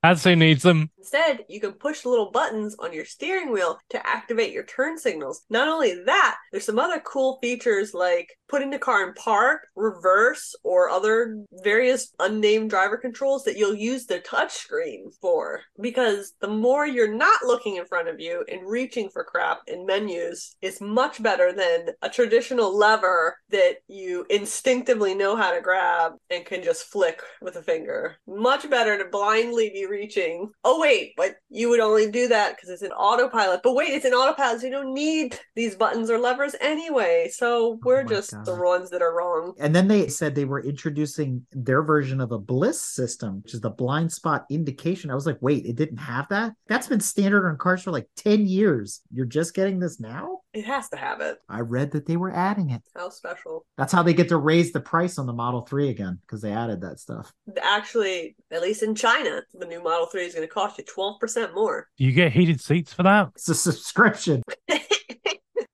That's 0.03 0.23
who 0.23 0.35
needs 0.35 0.63
them. 0.63 0.91
Instead, 1.07 1.45
you 1.47 1.61
can 1.61 1.71
push 1.71 2.01
the 2.01 2.09
little 2.09 2.31
buttons 2.31 2.75
on 2.79 2.91
your 2.91 3.05
steering 3.05 3.49
wheel 3.49 3.79
to 3.87 4.05
activate 4.05 4.51
your 4.51 4.65
turn 4.65 4.97
signals. 4.97 5.45
Not 5.49 5.69
only 5.69 6.03
that, 6.05 6.35
there's 6.51 6.65
some 6.65 6.79
other 6.79 6.99
cool 6.99 7.39
features 7.41 7.93
like 7.93 8.37
putting 8.49 8.69
the 8.69 8.79
car 8.79 9.07
in 9.07 9.13
park, 9.13 9.67
reverse, 9.75 10.53
or 10.63 10.89
other 10.89 11.43
various 11.63 12.13
unnamed 12.19 12.69
driver 12.69 12.97
controls 12.97 13.43
that 13.43 13.57
you'll 13.57 13.75
use 13.75 14.05
the 14.05 14.19
touchscreen 14.19 15.13
for. 15.21 15.61
Because 15.81 16.33
the 16.41 16.47
more 16.47 16.85
you're 16.85 17.13
not 17.13 17.43
looking 17.43 17.77
in 17.77 17.85
front 17.85 18.09
of 18.09 18.19
you 18.19 18.43
and 18.51 18.69
reaching 18.69 19.09
for 19.09 19.23
crap 19.23 19.59
in 19.67 19.85
menus 19.85 20.55
is 20.61 20.81
much 20.81 21.23
better 21.23 21.53
than 21.53 21.89
a 22.01 22.09
traditional 22.09 22.75
lever 22.77 23.37
that 23.49 23.77
you 23.87 24.25
instinctively 24.29 25.15
know 25.15 25.37
how 25.37 25.53
to 25.53 25.61
grab 25.61 26.13
and 26.29 26.45
can 26.45 26.63
just 26.63 26.85
flick 26.85 27.21
with 27.41 27.55
a 27.55 27.63
finger. 27.63 28.17
Much 28.27 28.69
better 28.69 28.97
to 28.97 29.09
blindly 29.09 29.69
be 29.69 29.85
reaching. 29.85 30.49
Oh, 30.63 30.79
wait, 30.79 30.96
but 31.17 31.35
you 31.49 31.69
would 31.69 31.79
only 31.79 32.09
do 32.09 32.27
that 32.27 32.55
because 32.55 32.69
it's 32.69 32.81
an 32.81 32.91
autopilot. 32.91 33.61
But 33.63 33.75
wait, 33.75 33.89
it's 33.89 34.05
an 34.05 34.13
autopilot, 34.13 34.61
so 34.61 34.67
you 34.67 34.71
don't 34.71 34.93
need 34.93 35.39
these 35.55 35.75
buttons 35.75 36.09
or 36.09 36.19
levers 36.19 36.55
anyway. 36.61 37.29
So 37.31 37.73
oh 37.73 37.79
we're 37.83 38.03
my 38.03 38.09
just 38.09 38.31
God. 38.31 38.45
the 38.45 38.55
ones 38.55 38.89
that 38.89 39.01
are 39.01 39.15
wrong. 39.15 39.53
And 39.59 39.75
then 39.75 39.87
they 39.87 40.07
said 40.07 40.35
they 40.35 40.45
were 40.45 40.63
introducing 40.63 41.45
their 41.51 41.81
version 41.83 42.21
of 42.21 42.31
a 42.31 42.39
BLIS 42.39 42.81
system, 42.81 43.41
which 43.43 43.53
is 43.53 43.61
the 43.61 43.69
blind 43.69 44.11
spot 44.11 44.45
indication. 44.49 45.11
I 45.11 45.15
was 45.15 45.25
like, 45.25 45.37
wait, 45.41 45.65
it 45.65 45.75
didn't 45.75 45.97
have 45.97 46.27
that? 46.29 46.53
That's 46.67 46.87
been 46.87 46.99
standard 46.99 47.47
on 47.47 47.57
cars 47.57 47.83
for 47.83 47.91
like 47.91 48.07
10 48.17 48.45
years. 48.45 49.01
You're 49.11 49.25
just 49.25 49.53
getting 49.53 49.79
this 49.79 49.99
now? 49.99 50.39
It 50.57 50.65
has 50.65 50.89
to 50.89 50.97
have 50.97 51.21
it. 51.21 51.37
I 51.47 51.59
read 51.59 51.91
that 51.91 52.07
they 52.07 52.17
were 52.17 52.31
adding 52.31 52.71
it. 52.71 52.81
How 52.95 53.09
special. 53.09 53.63
That's 53.77 53.93
how 53.93 54.01
they 54.01 54.15
get 54.15 54.29
to 54.29 54.37
raise 54.37 54.71
the 54.71 54.79
price 54.79 55.19
on 55.19 55.27
the 55.27 55.33
Model 55.33 55.61
3 55.61 55.89
again, 55.89 56.17
because 56.21 56.41
they 56.41 56.51
added 56.51 56.81
that 56.81 56.99
stuff. 56.99 57.31
Actually, 57.61 58.35
at 58.49 58.63
least 58.63 58.81
in 58.81 58.95
China, 58.95 59.43
the 59.53 59.67
new 59.67 59.83
Model 59.83 60.07
3 60.07 60.25
is 60.25 60.33
going 60.33 60.47
to 60.47 60.51
cost 60.51 60.79
you 60.79 60.83
12% 60.83 61.53
more. 61.53 61.87
You 61.97 62.11
get 62.11 62.31
heated 62.31 62.59
seats 62.59 62.91
for 62.91 63.03
that? 63.03 63.29
It's 63.35 63.47
a 63.49 63.53
subscription. 63.53 64.41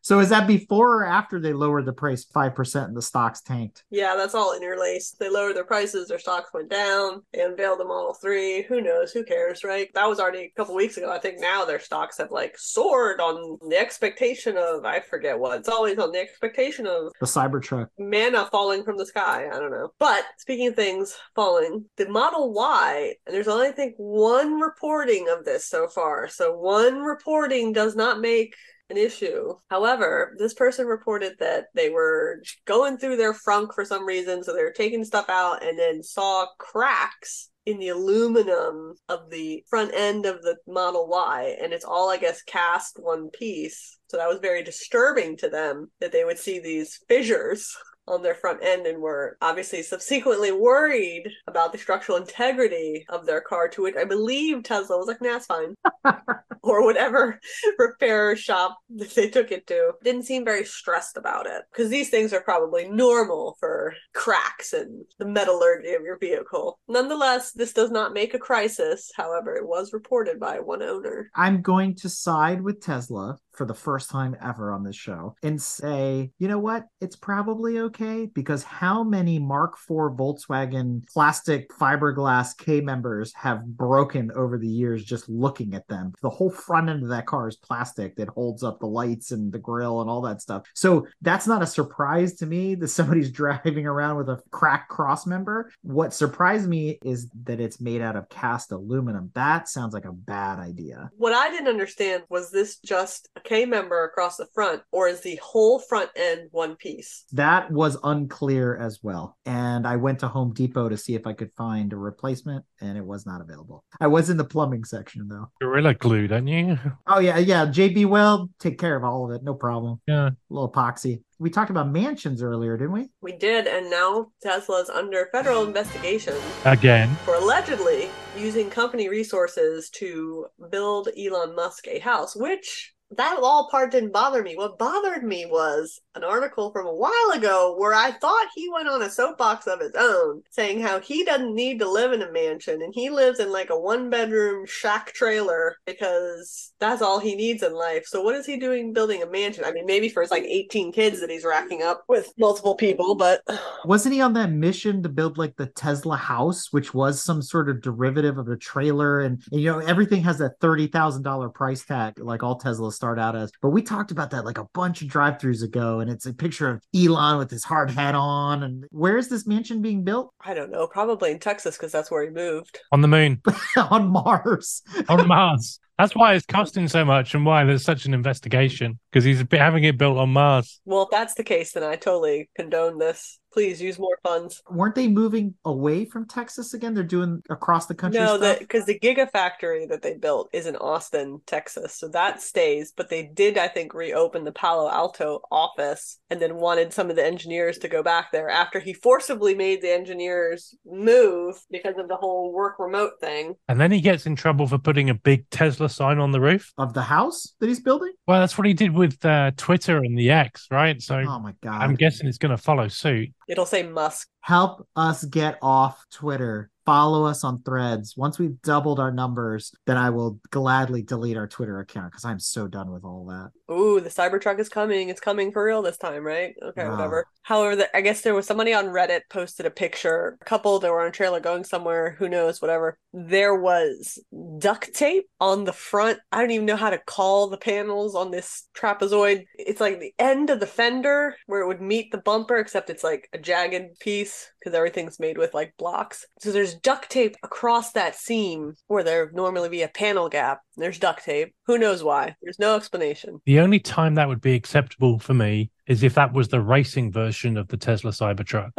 So 0.04 0.20
is 0.20 0.28
that 0.30 0.48
before 0.48 0.98
or 0.98 1.06
after 1.06 1.40
they 1.40 1.54
lowered 1.54 1.86
the 1.86 1.94
price 1.94 2.26
5% 2.26 2.86
and 2.86 2.96
the 2.96 3.02
stocks 3.02 3.42
tanked? 3.42 3.86
yeah, 3.90 4.16
that's 4.18 4.36
all 4.36 4.54
interlaced. 4.54 5.18
They 5.18 5.30
lowered 5.30 5.56
their 5.56 5.64
prices, 5.64 6.10
their 6.10 6.20
stocks 6.20 6.50
went 6.54 6.70
down, 6.70 7.24
they 7.34 7.42
unveiled 7.42 7.80
the 7.80 7.86
Model 7.86 8.14
3. 8.14 8.64
Who 8.64 8.82
knows? 8.82 9.14
Who 9.14 9.24
cares, 9.24 9.64
right? 9.64 9.88
That 9.94 10.10
was 10.10 10.20
already 10.20 10.40
a 10.40 10.54
couple 10.58 10.76
weeks 10.76 10.98
ago. 10.98 11.10
I 11.10 11.20
think 11.20 11.40
now 11.40 11.64
their 11.64 11.80
stocks 11.80 12.18
have 12.18 12.32
like 12.32 12.56
soared 12.58 13.22
on 13.22 13.58
the 13.70 13.78
expectation 13.78 14.58
of, 14.58 14.84
I 14.84 15.00
forget 15.00 15.40
what. 15.40 15.60
It's 15.60 15.70
always 15.70 15.98
on 15.98 16.12
the 16.12 16.20
expectation 16.20 16.86
of 16.86 17.14
The 17.22 17.26
Cybertruck. 17.26 17.88
manna 17.98 18.50
falling 18.52 18.84
from 18.84 18.98
the 18.98 19.06
sky. 19.06 19.48
I 19.52 19.58
don't 19.58 19.72
know. 19.72 19.94
But 20.00 20.26
speaking 20.38 20.68
of 20.68 20.76
things 20.76 21.16
falling, 21.34 21.86
the 21.96 22.10
Model 22.10 22.52
Y, 22.52 23.14
and 23.26 23.34
there's 23.34 23.48
only 23.48 23.68
I 23.68 23.72
think 23.72 23.96
one 23.98 24.60
reporting 24.60 25.28
of 25.30 25.46
this 25.46 25.66
so 25.66 25.88
far. 25.88 26.28
So 26.28 26.58
one 26.58 27.00
reporting 27.04 27.72
does 27.72 27.96
not 27.96 28.20
make 28.20 28.54
an 28.94 29.04
issue. 29.04 29.54
However, 29.70 30.36
this 30.38 30.54
person 30.54 30.86
reported 30.86 31.34
that 31.40 31.66
they 31.74 31.90
were 31.90 32.42
going 32.66 32.98
through 32.98 33.18
their 33.18 33.34
frunk 33.34 33.74
for 33.74 33.84
some 33.84 34.06
reason, 34.06 34.44
so 34.44 34.54
they 34.54 34.64
were 34.64 34.72
taking 34.72 35.04
stuff 35.04 35.30
out 35.30 35.64
and 35.64 35.78
then 35.78 36.04
saw 36.04 36.46
cracks 36.60 37.50
in 37.66 37.80
the 37.80 37.90
aluminum 37.90 38.94
of 39.10 39.30
the 39.30 39.64
front 39.70 39.94
end 39.94 40.26
of 40.26 40.42
the 40.42 40.58
Model 40.68 41.08
Y, 41.08 41.56
and 41.62 41.74
it's 41.74 41.86
all, 41.86 42.10
I 42.10 42.18
guess, 42.18 42.44
cast 42.44 42.98
one 43.00 43.30
piece. 43.30 43.98
So 44.10 44.18
that 44.18 44.30
was 44.30 44.40
very 44.40 44.64
disturbing 44.64 45.38
to 45.38 45.50
them 45.50 45.90
that 46.00 46.12
they 46.12 46.26
would 46.26 46.38
see 46.38 46.60
these 46.60 47.00
fissures 47.08 47.76
on 48.08 48.22
their 48.22 48.36
front 48.36 48.64
end 48.64 48.86
and 48.86 49.02
were 49.02 49.38
obviously 49.42 49.82
subsequently 49.82 50.52
worried 50.52 51.24
about 51.48 51.72
the 51.72 51.78
structural 51.78 52.18
integrity 52.18 53.06
of 53.10 53.26
their 53.26 53.42
car, 53.42 53.70
to 53.70 53.84
which 53.84 53.96
I 53.96 54.04
believe 54.04 54.64
Tesla 54.64 54.98
was 54.98 55.08
like, 55.08 55.22
nah, 55.22 55.38
it's 55.38 55.46
fine. 55.46 55.76
or 56.64 56.84
whatever 56.84 57.40
repair 57.78 58.36
shop 58.36 58.78
that 58.96 59.14
they 59.14 59.30
took 59.30 59.52
it 59.52 59.68
to. 59.68 59.92
Didn't 60.04 60.24
seem 60.24 60.46
very 60.46 60.66
stressed 60.66 61.18
about 61.18 61.46
it 61.46 61.64
because 61.72 61.90
these 61.90 62.10
things 62.10 62.34
are 62.34 62.42
probably 62.42 62.88
normal 62.88 63.58
for 63.60 63.94
cracks 64.14 64.74
and 64.74 65.04
the 65.20 65.26
metallurgy 65.26 65.94
of 65.94 66.04
your 66.04 66.18
vehicle. 66.18 66.80
Nonetheless, 66.88 67.52
this 67.52 67.74
does 67.74 67.92
not 67.92 68.14
make 68.14 68.34
a 68.34 68.40
crisis. 68.40 69.12
However, 69.16 69.56
it 69.56 69.68
was 69.68 69.94
reported 69.94 70.40
by 70.40 70.60
one 70.60 70.82
owner. 70.82 71.30
I'm 71.36 71.62
going 71.62 71.96
to 71.96 72.10
side 72.10 72.62
with 72.62 72.82
Tesla 72.82 73.38
for 73.54 73.66
the 73.66 73.74
first 73.74 74.10
time 74.10 74.36
ever 74.42 74.72
on 74.72 74.84
this 74.84 74.96
show 74.96 75.36
and 75.44 75.62
say, 75.62 76.32
you 76.40 76.48
know 76.48 76.60
what? 76.60 76.86
It's 77.02 77.16
probably 77.16 77.80
okay 77.80 78.26
because 78.34 78.64
how 78.64 79.04
many 79.04 79.40
Mark 79.40 79.74
IV 79.74 80.18
Volkswagen 80.18 81.08
plastic 81.08 81.70
fiberglass 81.70 82.58
K 82.58 82.82
members 82.82 83.34
have 83.36 83.66
broken 83.66 84.32
over 84.36 84.58
the 84.58 84.68
years 84.68 85.04
just 85.04 85.30
looking 85.30 85.74
at 85.74 85.88
them? 85.88 86.14
The 86.22 86.30
whole 86.30 86.50
front 86.50 86.90
end 86.90 87.04
of 87.04 87.10
that 87.10 87.28
car 87.28 87.48
is 87.48 87.56
plastic 87.56 88.16
that 88.16 88.30
holds 88.30 88.64
up 88.64 88.80
the 88.80 88.88
lights 88.88 89.32
and 89.32 89.52
the 89.52 89.60
grill 89.60 90.02
and 90.02 90.10
all 90.10 90.22
that 90.22 90.42
stuff. 90.42 90.64
So 90.74 91.08
that's 91.22 91.48
not 91.48 91.62
a 91.62 91.68
surprise 91.68 92.36
to 92.36 92.46
me 92.46 92.76
that 92.76 92.88
somebody's 92.88 93.32
driving 93.44 93.86
around 93.86 94.18
with 94.18 94.30
a 94.30 94.42
cracked 94.52 94.90
cross 94.90 95.26
member. 95.26 95.72
What 95.82 96.14
surprised 96.14 96.68
me 96.68 96.98
is 97.04 97.30
that 97.44 97.60
it's 97.60 97.80
made 97.80 98.02
out 98.02 98.16
of 98.16 98.30
cast 98.30 98.72
aluminum. 98.72 99.32
That 99.36 99.68
sounds 99.68 99.94
like 99.94 100.06
a 100.06 100.12
bad 100.12 100.60
idea. 100.60 101.12
What 101.18 101.34
I 101.34 101.50
didn't 101.50 101.68
understand 101.68 102.24
was 102.30 102.52
this 102.52 102.78
just 102.78 103.30
a 103.36 103.43
K 103.44 103.66
member 103.66 104.04
across 104.04 104.38
the 104.38 104.48
front, 104.54 104.82
or 104.92 105.08
is 105.08 105.22
the 105.22 105.40
whole 105.42 105.80
front 105.80 106.10
end 106.16 106.50
one 106.52 106.76
piece? 106.76 107.26
That 107.32 107.72
was 107.72 107.98
unclear 108.04 108.76
as 108.76 109.00
well. 109.04 109.38
And 109.46 109.86
I 109.88 109.96
went 109.96 110.20
to 110.20 110.28
Home 110.28 110.54
Depot 110.54 110.90
to 110.90 110.98
see 110.98 111.16
if 111.16 111.28
I 111.28 111.34
could 111.34 111.52
find 111.54 111.94
a 111.94 111.98
replacement, 111.98 112.66
and 112.82 112.98
it 112.98 113.06
was 113.06 113.26
not 113.26 113.42
available. 113.42 113.84
I 114.00 114.08
was 114.08 114.30
in 114.30 114.38
the 114.38 114.44
plumbing 114.44 114.84
section 114.86 115.28
though. 115.28 115.50
Gorilla 115.62 115.94
glue, 115.94 116.28
don't 116.28 116.48
you? 116.48 116.78
Oh 117.08 117.20
yeah, 117.20 117.38
yeah. 117.38 117.66
JB 117.66 118.06
Weld 118.08 118.50
take 118.60 118.80
care 118.80 118.96
of 118.96 119.04
all 119.04 119.26
of 119.26 119.36
it, 119.36 119.44
no 119.44 119.54
problem. 119.54 120.00
Yeah. 120.08 120.28
A 120.28 120.34
little 120.50 120.72
epoxy. 120.72 121.22
We 121.40 121.50
talked 121.50 121.72
about 121.72 121.92
mansions 121.92 122.42
earlier, 122.42 122.78
didn't 122.78 122.94
we? 122.94 123.10
We 123.22 123.34
did, 123.34 123.68
and 123.68 123.90
now 123.90 124.28
Tesla's 124.42 124.90
under 124.90 125.28
federal 125.32 125.66
investigation 125.66 126.36
Again. 126.64 127.14
for 127.26 127.36
allegedly 127.36 128.10
using 128.38 128.70
company 128.70 129.10
resources 129.10 129.90
to 129.92 130.46
build 130.70 131.10
Elon 131.18 131.56
Musk 131.56 131.88
a 131.88 132.00
house, 132.00 132.36
which 132.36 132.93
that 133.18 133.40
all 133.42 133.70
part 133.70 133.92
didn't 133.92 134.12
bother 134.12 134.44
me. 134.44 134.56
What 134.56 134.78
bothered 134.78 135.24
me 135.24 135.46
was 135.46 136.02
an 136.16 136.24
article 136.24 136.72
from 136.72 136.86
a 136.86 136.94
while 136.94 137.32
ago 137.36 137.76
where 137.78 137.94
I 137.94 138.12
thought 138.12 138.48
he 138.56 138.70
went 138.70 138.88
on 138.88 139.02
a 139.02 139.10
soapbox 139.10 139.68
of 139.68 139.80
his 139.80 139.94
own 139.98 140.44
saying 140.52 140.82
how 140.82 141.00
he 141.00 141.24
doesn't 141.24 141.56
need 141.56 141.80
to 141.80 141.90
live 141.90 142.14
in 142.14 142.22
a 142.22 142.32
mansion 142.32 142.82
and 142.82 142.94
he 142.94 143.10
lives 143.10 143.40
in 143.40 143.52
like 143.52 143.70
a 143.70 143.80
one 143.80 144.10
bedroom 144.10 144.66
shack 144.66 145.14
trailer 145.14 145.78
because 145.86 146.74
that's 146.80 147.02
all 147.02 147.20
he 147.20 147.36
needs 147.36 147.64
in 147.64 147.74
life. 147.74 148.06
So 148.06 148.22
what 148.22 148.36
is 148.36 148.46
he 148.46 148.60
doing 148.60 148.94
building 148.94 149.24
a 149.24 149.28
mansion? 149.28 149.64
I 149.66 149.72
mean, 149.72 149.86
maybe 149.86 150.10
for 150.10 150.22
his 150.22 150.32
like 150.32 150.44
18 150.44 150.92
kids 150.92 151.20
that 151.20 151.30
he's 151.30 151.46
racking 151.46 151.82
up 151.82 152.04
with 152.08 152.32
multiple 152.38 152.76
people, 152.76 153.16
but 153.16 153.42
Wasn't 153.86 154.14
he 154.14 154.22
on 154.22 154.34
that 154.34 154.52
mission 154.52 155.04
to 155.04 155.10
build 155.10 155.38
like 155.38 155.56
the 155.56 155.68
Tesla 155.68 156.16
house, 156.16 156.72
which 156.72 156.94
was 156.94 157.24
some 157.24 157.42
sort 157.42 157.70
of 157.70 157.82
derivative 157.82 158.38
of 158.38 158.48
a 158.48 158.58
trailer? 158.58 159.22
And, 159.22 159.42
and, 159.52 159.62
you 159.62 159.72
know, 159.72 159.80
everything 159.80 160.24
has 160.24 160.38
that 160.38 160.60
$30,000 160.60 161.54
price 161.54 161.84
tag, 161.86 162.20
like 162.20 162.44
all 162.44 162.60
Teslas 162.60 162.94
start 162.94 163.20
out 163.20 163.36
as. 163.36 163.52
But 163.62 163.70
we 163.70 163.82
talked 163.82 164.12
about 164.12 164.32
that 164.32 164.46
like 164.46 164.58
a 164.58 164.68
bunch 164.74 165.02
of 165.02 165.08
drive 165.08 165.38
throughs 165.38 165.64
ago. 165.64 166.03
And 166.04 166.12
it's 166.12 166.26
a 166.26 166.34
picture 166.34 166.70
of 166.70 166.84
Elon 166.94 167.38
with 167.38 167.50
his 167.50 167.64
hard 167.64 167.90
hat 167.90 168.14
on. 168.14 168.62
And 168.62 168.86
where 168.92 169.18
is 169.18 169.30
this 169.30 169.48
mansion 169.48 169.82
being 169.82 170.04
built? 170.04 170.34
I 170.40 170.54
don't 170.54 170.70
know, 170.70 170.86
probably 170.86 171.32
in 171.32 171.40
Texas 171.40 171.78
because 171.78 171.92
that's 171.94 172.12
where 172.12 172.24
he 172.24 172.30
moved. 172.30 172.80
On 172.92 173.02
the 173.02 173.08
moon. 173.08 173.42
on 173.90 174.10
Mars. 174.10 174.84
on 175.08 175.28
Mars. 175.30 175.80
That's 175.98 176.16
why 176.16 176.34
it's 176.34 176.46
costing 176.46 176.88
so 176.88 177.06
much 177.06 177.34
and 177.34 177.46
why 177.46 177.64
there's 177.64 177.86
such 177.86 178.06
an 178.06 178.14
investigation 178.14 179.00
because 179.12 179.24
he's 179.24 179.44
having 179.52 179.84
it 179.84 179.98
built 179.98 180.18
on 180.18 180.34
Mars. 180.34 180.82
Well, 180.86 181.04
if 181.04 181.10
that's 181.12 181.36
the 181.36 181.44
case, 181.44 181.72
then 181.72 181.84
I 181.84 181.96
totally 181.96 182.50
condone 182.56 182.98
this. 182.98 183.40
Please 183.54 183.82
use 183.82 184.00
more 184.00 184.18
funds. 184.24 184.62
Weren't 184.70 184.96
they 184.96 185.08
moving 185.08 185.54
away 185.64 186.06
from 186.06 186.28
Texas 186.28 186.74
again? 186.74 186.94
They're 186.96 187.04
doing 187.04 187.44
across 187.50 187.86
the 187.86 187.94
country 187.94 188.20
No, 188.20 188.38
stuff. 188.38 188.60
because 188.60 188.86
the 188.86 188.98
Gigafactory 189.00 189.88
that 189.90 190.02
they 190.02 190.16
built 190.16 190.50
is 190.54 190.66
in 190.66 190.76
Austin, 190.78 191.40
Texas, 191.46 191.96
so 191.96 192.08
that 192.10 192.42
stays. 192.42 192.92
But 192.96 193.10
they 193.10 193.24
did, 193.24 193.58
I 193.58 193.68
think, 193.68 193.94
reopen 193.94 194.44
the 194.44 194.52
Palo 194.52 194.90
Alto 194.90 195.42
office, 195.52 196.20
and 196.30 196.42
then 196.42 196.56
wanted 196.56 196.94
some 196.94 197.10
of 197.12 197.16
the 197.16 197.26
engineers 197.26 197.78
to 197.80 197.88
go 197.88 198.02
back 198.02 198.32
there 198.32 198.50
after 198.50 198.80
he 198.80 198.94
forcibly 198.94 199.54
made 199.54 199.82
the 199.82 199.92
engineers 199.94 200.76
move 200.86 201.56
because 201.70 201.98
of 201.98 202.08
the 202.08 202.16
whole 202.16 202.52
work 202.52 202.76
remote 202.80 203.14
thing. 203.22 203.54
And 203.68 203.80
then 203.80 203.92
he 203.92 204.02
gets 204.02 204.26
in 204.26 204.36
trouble 204.36 204.66
for 204.68 204.78
putting 204.80 205.10
a 205.12 205.14
big 205.14 205.48
Tesla 205.52 205.90
sign 205.90 206.18
on 206.20 206.32
the 206.32 206.42
roof. 206.42 206.74
of 206.80 206.94
the 206.94 207.02
house 207.04 207.54
that 207.60 207.68
he's 207.68 207.82
building. 207.82 208.12
Well, 208.28 208.40
that's 208.40 208.58
what 208.58 208.66
he 208.66 208.74
did 208.74 208.94
with 208.94 209.24
uh, 209.24 209.52
Twitter 209.58 209.98
and 209.98 210.18
the 210.18 210.32
X, 210.32 210.68
right? 210.72 211.00
So 211.02 211.18
Oh 211.20 211.40
my 211.40 211.54
god! 211.62 211.82
I'm 211.82 211.94
guessing 211.96 212.28
it's 212.28 212.38
going 212.38 212.50
to 212.56 212.58
follow 212.58 212.88
suit. 212.88 213.30
It'll 213.48 213.66
say 213.66 213.84
Musk. 213.84 214.28
Help 214.42 214.88
us 214.96 215.24
get 215.24 215.58
off 215.62 216.06
Twitter. 216.12 216.70
Follow 216.86 217.26
us 217.26 217.44
on 217.44 217.62
Threads. 217.64 218.18
Once 218.18 218.38
we've 218.38 218.62
doubled 218.62 219.00
our 219.00 219.12
numbers, 219.12 219.74
then 219.86 219.98
I 219.98 220.10
will 220.10 220.40
gladly 220.52 221.02
delete 221.02 221.38
our 221.38 221.48
Twitter 221.48 221.80
account 221.80 222.12
because 222.12 222.26
I'm 222.26 222.40
so 222.40 222.68
done 222.68 222.92
with 222.92 223.06
all 223.06 223.26
that. 223.28 223.52
Ooh, 223.74 224.02
the 224.02 224.10
Cybertruck 224.10 224.60
is 224.60 224.68
coming. 224.70 225.10
It's 225.10 225.22
coming 225.22 225.52
for 225.52 225.64
real 225.64 225.82
this 225.82 225.98
time, 225.98 226.24
right? 226.24 226.54
Okay, 226.62 226.84
Wow. 226.84 226.92
whatever. 226.92 227.26
However, 227.44 227.76
the, 227.76 227.98
I 227.98 228.02
guess 228.02 228.22
there 228.22 228.34
was 228.34 228.46
somebody 228.48 228.74
on 228.74 228.86
Reddit 228.86 229.22
posted 229.30 229.66
a 229.66 229.70
picture, 229.72 230.38
a 230.42 230.46
couple 230.46 230.80
that 230.80 230.92
were 230.92 231.02
on 231.02 231.08
a 231.08 231.12
trailer 231.12 231.40
going 231.40 231.64
somewhere, 231.64 232.16
who 232.18 232.30
knows, 232.30 232.62
whatever. 232.62 232.98
There 233.14 233.56
was 233.56 234.18
duct 234.60 234.94
tape 234.94 235.28
on 235.40 235.66
the 235.66 235.74
front. 235.74 236.20
I 236.32 236.40
don't 236.40 236.52
even 236.52 236.66
know 236.66 236.76
how 236.78 236.90
to 236.90 236.98
call 237.00 237.48
the 237.50 237.58
panels 237.58 238.16
on 238.16 238.32
this 238.32 238.68
trapezoid. 238.78 239.46
It's 239.58 239.82
like 239.82 240.00
the 240.00 240.14
end 240.20 240.50
of 240.50 240.60
the 240.60 240.68
fender 240.68 241.36
where 241.48 241.62
it 241.62 241.68
would 241.68 241.82
meet 241.82 242.12
the 242.12 242.18
bumper, 242.18 242.58
except 242.58 242.90
it's 242.90 243.04
like 243.04 243.28
a 243.34 243.38
jagged 243.38 244.00
piece 244.00 244.50
because 244.64 244.76
everything's 244.76 245.20
made 245.20 245.38
with 245.38 245.54
like 245.54 245.74
blocks. 245.78 246.26
So 246.40 246.52
there's 246.52 246.76
duct 246.76 247.10
tape 247.10 247.36
across 247.44 247.92
that 247.94 248.16
seam 248.16 248.76
where 248.88 249.04
there 249.04 249.30
normally 249.34 249.70
be 249.70 249.82
a 249.82 249.88
panel 249.90 250.30
gap. 250.30 250.62
There's 250.78 251.00
duct 251.00 251.26
tape. 251.26 251.54
Who 251.66 251.78
knows 251.78 252.04
why? 252.04 252.36
There's 252.42 252.60
no 252.60 252.76
explanation. 252.76 253.42
The 253.46 253.60
only 253.60 253.80
time 253.80 254.16
that 254.16 254.28
would 254.28 254.42
be 254.42 254.54
acceptable 254.54 255.20
for 255.20 255.34
me 255.34 255.72
is 255.88 256.04
if 256.04 256.14
that 256.16 256.32
was 256.34 256.48
the 256.48 256.62
racing 256.62 257.12
version 257.12 257.58
of 257.58 257.68
the 257.68 257.78
Tesla 257.78 258.12
Cybertruck. 258.12 258.72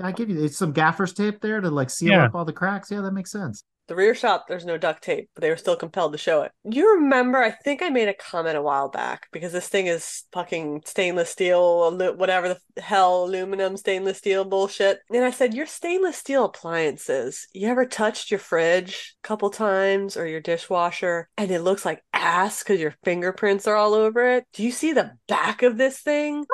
I 0.00 0.12
give 0.12 0.28
you 0.28 0.44
it's 0.44 0.58
some 0.58 0.72
gaffer's 0.72 1.14
tape 1.14 1.40
there 1.40 1.60
to 1.60 1.70
like 1.70 1.88
seal 1.88 2.10
Yeah. 2.10 2.26
up 2.26 2.34
all 2.34 2.44
the 2.44 2.52
cracks. 2.52 2.90
Yeah, 2.90 3.00
that 3.00 3.12
makes 3.12 3.32
sense. 3.32 3.62
The 3.88 3.94
rear 3.94 4.14
shop, 4.14 4.46
there's 4.48 4.64
no 4.64 4.78
duct 4.78 5.02
tape, 5.02 5.30
but 5.34 5.42
they 5.42 5.50
were 5.50 5.56
still 5.56 5.76
compelled 5.76 6.12
to 6.12 6.18
show 6.18 6.42
it. 6.42 6.52
You 6.64 6.96
remember, 6.96 7.38
I 7.38 7.50
think 7.50 7.82
I 7.82 7.88
made 7.88 8.08
a 8.08 8.14
comment 8.14 8.56
a 8.56 8.62
while 8.62 8.88
back 8.88 9.28
because 9.32 9.52
this 9.52 9.68
thing 9.68 9.86
is 9.86 10.24
fucking 10.32 10.82
stainless 10.84 11.30
steel, 11.30 11.96
whatever 12.16 12.48
the 12.48 12.82
hell, 12.82 13.24
aluminum, 13.24 13.76
stainless 13.76 14.18
steel 14.18 14.44
bullshit. 14.44 15.00
And 15.12 15.24
I 15.24 15.30
said, 15.30 15.54
Your 15.54 15.66
stainless 15.66 16.16
steel 16.16 16.44
appliances, 16.44 17.46
you 17.52 17.68
ever 17.68 17.86
touched 17.86 18.30
your 18.30 18.40
fridge 18.40 19.14
a 19.22 19.26
couple 19.26 19.50
times 19.50 20.16
or 20.16 20.26
your 20.26 20.40
dishwasher 20.40 21.28
and 21.36 21.50
it 21.50 21.60
looks 21.60 21.84
like 21.84 22.02
ass 22.12 22.62
because 22.62 22.80
your 22.80 22.94
fingerprints 23.04 23.66
are 23.66 23.76
all 23.76 23.94
over 23.94 24.28
it? 24.28 24.44
Do 24.52 24.64
you 24.64 24.72
see 24.72 24.92
the 24.92 25.12
back 25.28 25.62
of 25.62 25.76
this 25.76 26.00
thing? 26.00 26.44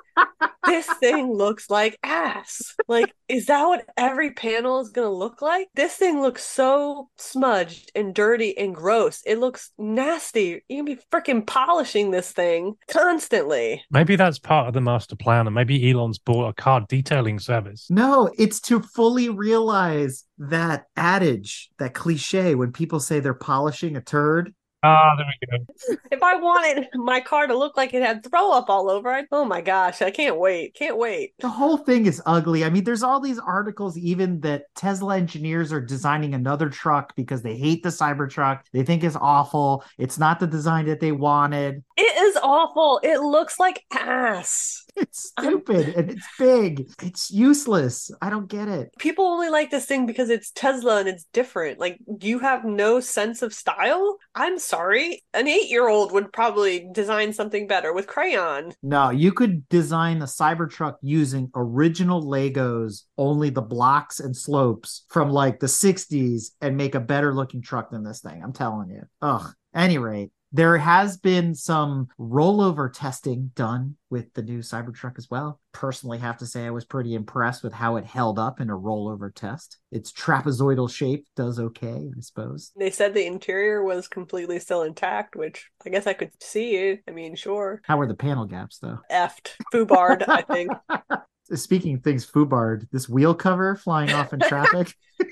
This 0.67 0.87
thing 1.01 1.33
looks 1.33 1.69
like 1.71 1.99
ass. 2.03 2.75
Like, 2.89 3.13
is 3.29 3.47
that 3.47 3.65
what 3.65 3.85
every 3.97 4.33
panel 4.33 4.81
is 4.81 4.91
gonna 4.91 5.11
look 5.11 5.43
like? 5.43 5.69
This 5.75 5.95
thing 5.95 6.21
looks 6.21 6.45
so 6.45 7.09
smudged 7.17 7.91
and 7.95 8.15
dirty 8.15 8.57
and 8.57 8.75
gross. 8.75 9.23
It 9.27 9.39
looks 9.39 9.71
nasty. 9.79 10.63
You 10.69 10.77
can 10.77 10.85
be 10.85 10.99
freaking 11.13 11.47
polishing 11.47 12.11
this 12.11 12.33
thing 12.33 12.75
constantly. 12.89 13.83
Maybe 13.91 14.17
that's 14.17 14.39
part 14.39 14.69
of 14.69 14.75
the 14.75 14.81
master 14.81 15.17
plan, 15.17 15.47
and 15.47 15.55
maybe 15.55 15.91
Elon's 15.91 16.19
bought 16.19 16.49
a 16.49 16.55
car 16.55 16.85
detailing 16.89 17.39
service. 17.39 17.87
No, 17.91 18.31
it's 18.39 18.61
to 18.63 18.81
fully 18.81 19.29
realize 19.29 20.25
that 20.39 20.87
adage, 20.97 21.71
that 21.79 21.95
cliche 21.95 22.55
when 22.55 22.73
people 22.73 23.01
say 23.01 23.21
they're 23.21 23.35
polishing 23.35 23.97
a 23.97 24.01
turd. 24.01 24.55
Ah, 24.85 25.15
there 25.17 25.27
we 25.27 25.59
go. 25.59 25.97
If 26.11 26.23
I 26.23 26.35
wanted 26.37 26.89
my 26.95 27.21
car 27.21 27.47
to 27.47 27.57
look 27.57 27.77
like 27.77 27.95
it 27.95 28.03
had 28.03 28.25
throw 28.25 28.51
up 28.51 28.69
all 28.69 28.91
over 28.91 29.15
it, 29.17 29.29
oh 29.31 29.45
my 29.45 29.61
gosh, 29.61 30.03
I 30.03 30.11
can't 30.11 30.39
wait. 30.39 30.75
Can't 30.75 30.99
wait. 30.99 31.35
The 31.39 31.49
whole 31.49 31.77
thing 31.77 32.07
is 32.07 32.21
ugly. 32.27 32.65
I 32.65 32.71
mean, 32.71 32.83
there's 32.83 33.05
all 33.05 33.21
these 33.21 33.39
articles, 33.39 33.97
even 33.97 34.41
that 34.41 34.75
Tesla 34.75 35.17
engineers 35.17 35.73
are 35.73 35.81
designing 35.81 36.35
another 36.35 36.69
truck 36.69 37.15
because 37.15 37.43
they 37.43 37.57
hate 37.57 37.85
the 37.85 37.91
Cybertruck. 37.91 38.63
They 38.73 38.83
think 38.83 39.05
it's 39.05 39.17
awful. 39.17 39.85
It's 39.99 40.19
not 40.19 40.41
the 40.41 40.49
design 40.49 40.87
that 40.87 40.99
they 40.99 41.13
wanted. 41.13 41.85
It 42.05 42.21
is 42.21 42.37
awful. 42.43 42.99
It 43.05 43.21
looks 43.21 43.61
like 43.61 43.85
ass. 43.93 44.81
It's 44.95 45.31
stupid 45.31 45.95
and 45.97 46.11
it's 46.11 46.27
big. 46.39 46.87
It's 47.03 47.31
useless. 47.31 48.11
I 48.21 48.29
don't 48.29 48.47
get 48.47 48.69
it. 48.69 48.91
People 48.99 49.25
only 49.25 49.49
like 49.49 49.71
this 49.71 49.87
thing 49.87 50.05
because 50.05 50.29
it's 50.29 50.51
Tesla 50.51 51.01
and 51.01 51.09
it's 51.09 51.25
different. 51.33 51.81
Like, 51.81 51.99
you 52.21 52.41
have 52.41 52.67
no 52.67 53.01
sense 53.01 53.41
of 53.41 53.55
style? 53.55 54.19
I'm 54.35 54.59
sorry. 54.59 55.25
An 55.33 55.49
eight 55.49 55.71
year 55.71 55.89
old 55.89 56.13
would 56.13 56.31
probably 56.31 56.89
design 56.93 57.33
something 57.33 57.67
better 57.67 57.95
with 57.95 58.07
crayon. 58.07 58.75
No, 58.83 59.09
you 59.09 59.33
could 59.33 59.67
design 59.71 60.21
a 60.21 60.27
Cybertruck 60.27 60.97
using 61.01 61.51
original 61.55 62.23
Legos, 62.23 63.05
only 63.17 63.49
the 63.49 63.63
blocks 63.63 64.21
and 64.21 64.37
slopes 64.37 65.07
from 65.09 65.31
like 65.31 65.59
the 65.59 65.69
60s 65.69 66.51
and 66.61 66.77
make 66.77 66.95
a 66.95 67.01
better 67.01 67.35
looking 67.35 67.63
truck 67.63 67.91
than 67.91 68.03
this 68.05 68.21
thing. 68.21 68.43
I'm 68.43 68.53
telling 68.53 68.91
you. 68.91 69.05
Ugh. 69.23 69.55
Any 69.75 69.97
rate, 69.97 70.33
there 70.53 70.77
has 70.77 71.17
been 71.17 71.55
some 71.55 72.09
rollover 72.19 72.93
testing 72.93 73.51
done 73.55 73.97
with 74.11 74.33
the 74.35 74.43
new 74.43 74.59
Cybertruck 74.59 75.17
as 75.17 75.31
well. 75.31 75.61
Personally, 75.73 76.19
have 76.19 76.37
to 76.39 76.47
say 76.47 76.67
I 76.67 76.71
was 76.71 76.85
pretty 76.85 77.15
impressed 77.15 77.63
with 77.63 77.73
how 77.73 77.97
it 77.97 78.05
held 78.05 78.39
up 78.39 78.61
in 78.61 78.69
a 78.69 78.77
rollover 78.77 79.35
test. 79.35 79.79
Its 79.91 80.13
trapezoidal 80.13 80.93
shape 80.93 81.27
does 81.35 81.59
okay, 81.59 82.11
I 82.17 82.21
suppose. 82.21 82.73
They 82.77 82.91
said 82.91 83.15
the 83.15 83.27
interior 83.27 83.83
was 83.83 84.09
completely 84.09 84.59
still 84.59 84.83
intact, 84.83 85.37
which 85.37 85.71
I 85.87 85.91
guess 85.91 86.07
I 86.07 86.13
could 86.13 86.31
see 86.43 86.77
it. 86.77 87.03
I 87.09 87.13
mean, 87.13 87.35
sure. 87.35 87.81
How 87.85 87.99
are 88.01 88.07
the 88.07 88.15
panel 88.15 88.45
gaps 88.45 88.79
though? 88.79 88.99
Effed. 89.11 89.53
Fubard, 89.73 90.29
I 90.29 90.43
think. 90.43 90.71
Speaking 91.55 91.97
of 91.97 92.03
things, 92.03 92.27
Fubard, 92.27 92.89
this 92.93 93.09
wheel 93.09 93.35
cover 93.35 93.77
flying 93.77 94.11
off 94.13 94.33
in 94.33 94.41
traffic. 94.49 94.95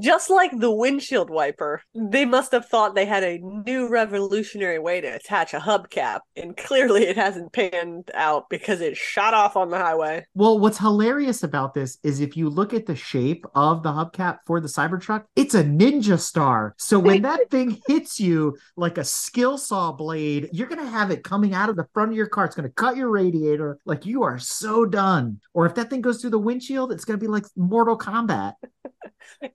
Just 0.00 0.30
like 0.30 0.58
the 0.58 0.70
windshield 0.70 1.30
wiper, 1.30 1.82
they 1.94 2.24
must 2.24 2.52
have 2.52 2.66
thought 2.66 2.94
they 2.94 3.06
had 3.06 3.24
a 3.24 3.38
new 3.38 3.88
revolutionary 3.88 4.78
way 4.78 5.00
to 5.00 5.08
attach 5.08 5.54
a 5.54 5.58
hubcap, 5.58 6.20
and 6.36 6.56
clearly 6.56 7.02
it 7.04 7.16
hasn't 7.16 7.52
panned 7.52 8.10
out 8.14 8.48
because 8.48 8.80
it 8.80 8.96
shot 8.96 9.34
off 9.34 9.56
on 9.56 9.70
the 9.70 9.78
highway. 9.78 10.24
Well, 10.34 10.58
what's 10.58 10.78
hilarious 10.78 11.42
about 11.42 11.74
this 11.74 11.98
is 12.02 12.20
if 12.20 12.36
you 12.36 12.48
look 12.48 12.74
at 12.74 12.86
the 12.86 12.96
shape 12.96 13.44
of 13.54 13.82
the 13.82 13.90
hubcap 13.90 14.38
for 14.46 14.60
the 14.60 14.68
Cybertruck, 14.68 15.24
it's 15.36 15.54
a 15.54 15.64
ninja 15.64 16.18
star. 16.18 16.74
So 16.78 16.98
when 16.98 17.22
that 17.22 17.40
thing 17.50 17.80
hits 17.86 18.20
you 18.20 18.56
like 18.76 18.98
a 18.98 19.04
skill 19.04 19.58
saw 19.58 19.92
blade, 19.92 20.48
you're 20.52 20.68
going 20.68 20.84
to 20.84 20.90
have 20.90 21.10
it 21.10 21.24
coming 21.24 21.54
out 21.54 21.68
of 21.68 21.76
the 21.76 21.86
front 21.92 22.10
of 22.10 22.16
your 22.16 22.26
car. 22.26 22.44
It's 22.44 22.54
going 22.54 22.68
to 22.68 22.74
cut 22.74 22.96
your 22.96 23.10
radiator. 23.10 23.78
Like 23.84 24.06
you 24.06 24.22
are 24.22 24.38
so 24.38 24.84
done. 24.84 25.40
Or 25.54 25.66
if 25.66 25.74
that 25.74 25.90
thing 25.90 26.00
goes 26.00 26.20
through 26.20 26.30
the 26.30 26.38
windshield, 26.38 26.92
it's 26.92 27.04
going 27.04 27.18
to 27.18 27.22
be 27.24 27.30
like 27.30 27.44
Mortal 27.56 27.98
Kombat. 27.98 28.54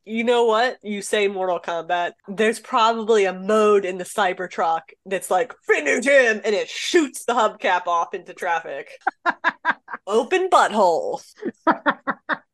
You 0.06 0.24
know 0.24 0.46
what? 0.46 0.78
You 0.84 1.02
say 1.02 1.28
Mortal 1.28 1.60
Kombat. 1.60 2.14
There's 2.28 2.60
probably 2.60 3.26
a 3.26 3.34
mode 3.34 3.86
in 3.86 3.98
the 3.98 4.04
Cybertruck 4.04 4.82
that's 5.06 5.32
like, 5.32 5.54
finish 5.66 6.06
him! 6.06 6.42
And 6.44 6.56
it 6.56 6.70
shoots 6.70 7.26
the 7.26 7.34
hubcap 7.34 7.88
off 7.88 8.14
into 8.14 8.34
traffic. 8.34 8.90
Open 10.08 10.50
butthole. 10.50 11.22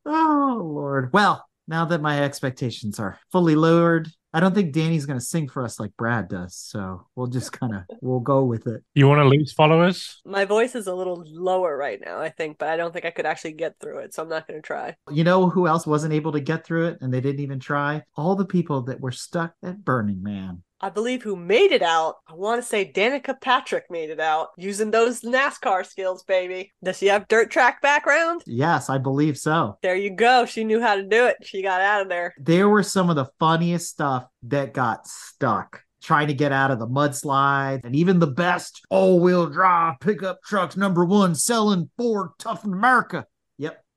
Oh, 0.06 0.62
Lord. 0.62 1.14
Well, 1.14 1.46
now 1.66 1.86
that 1.86 2.02
my 2.02 2.22
expectations 2.22 3.00
are 3.00 3.18
fully 3.32 3.56
lowered, 3.56 4.10
I 4.34 4.40
don't 4.40 4.56
think 4.56 4.74
Danny's 4.74 5.06
going 5.06 5.20
to 5.20 5.26
sing 5.26 5.48
for 5.48 5.64
us 5.64 5.80
like 5.80 5.96
Brad 5.96 6.28
does. 6.28 6.56
So 6.56 7.06
we'll 7.16 7.28
just 7.28 7.52
kind 7.60 7.76
of, 7.76 7.84
we'll 8.02 8.20
go 8.20 8.44
with 8.44 8.68
it. 8.68 8.84
You 8.96 9.08
want 9.08 9.20
to 9.20 9.28
lose 9.28 9.54
followers? 9.54 10.22
My 10.26 10.46
voice 10.46 10.76
is 10.76 10.88
a 10.88 10.96
little 10.96 11.24
lower 11.28 11.78
right 11.78 12.00
now, 12.04 12.20
I 12.20 12.30
think, 12.30 12.58
but 12.58 12.70
I 12.70 12.78
don't 12.78 12.92
think 12.92 13.06
I 13.06 13.12
could 13.12 13.26
actually 13.26 13.54
get 13.54 13.80
through 13.80 14.00
it, 14.00 14.14
so 14.14 14.24
I'm 14.24 14.30
not 14.30 14.48
going 14.48 14.62
to 14.62 14.66
try. 14.66 14.96
You 15.12 15.24
know 15.24 15.50
who 15.50 15.68
else 15.68 15.86
wasn't 15.86 16.14
able 16.14 16.32
to 16.32 16.40
get 16.40 16.66
through 16.66 16.88
it 16.88 16.98
and 17.02 17.14
they 17.14 17.22
didn't 17.22 17.42
even 17.42 17.60
try? 17.60 18.04
All 18.16 18.36
the 18.36 18.46
people 18.46 18.82
that 18.84 19.00
were 19.00 19.12
stuck 19.12 19.54
at 19.64 19.86
Burning 19.86 20.24
Man. 20.24 20.64
I 20.84 20.90
believe 20.90 21.24
who 21.24 21.38
made 21.38 21.72
it 21.72 21.82
out, 21.82 22.16
I 22.28 22.34
want 22.34 22.62
to 22.62 22.68
say 22.68 22.92
Danica 22.92 23.40
Patrick 23.40 23.86
made 23.90 24.10
it 24.10 24.20
out 24.20 24.50
using 24.58 24.92
those 24.92 25.22
NASCAR 25.22 25.86
skills, 25.86 26.24
baby. 26.24 26.74
Does 26.84 26.98
she 26.98 27.08
have 27.08 27.30
dirt 27.30 27.50
track 27.50 27.82
background? 27.82 28.42
Yes, 28.46 28.90
I 28.90 28.98
believe 28.98 29.38
so. 29.38 29.78
There 29.82 29.96
you 29.96 30.14
go. 30.14 30.46
She 30.46 30.66
knew 30.66 30.82
how 30.82 30.96
to 30.96 31.04
do 31.04 31.26
it. 31.28 31.38
She 31.42 31.64
got 31.64 31.80
out 31.80 32.02
of 32.02 32.10
there. 32.10 32.34
There 32.38 32.68
were 32.68 32.84
some 32.84 33.10
of 33.10 33.16
the 33.16 33.30
funniest 33.40 33.92
stuff 33.92 34.26
that 34.44 34.74
got 34.74 35.08
stuck. 35.08 35.84
Trying 36.02 36.28
to 36.28 36.34
get 36.34 36.52
out 36.52 36.70
of 36.70 36.80
the 36.80 36.88
mudslide, 36.88 37.86
and 37.86 37.96
even 37.96 38.20
the 38.20 38.28
best 38.28 38.82
all 38.90 39.22
wheel 39.22 39.48
drive 39.48 40.02
pickup 40.02 40.44
trucks, 40.44 40.76
number 40.76 41.06
one, 41.06 41.34
selling 41.34 41.90
Ford 41.98 42.32
Tough 42.38 42.66
in 42.66 42.74
America. 42.74 43.26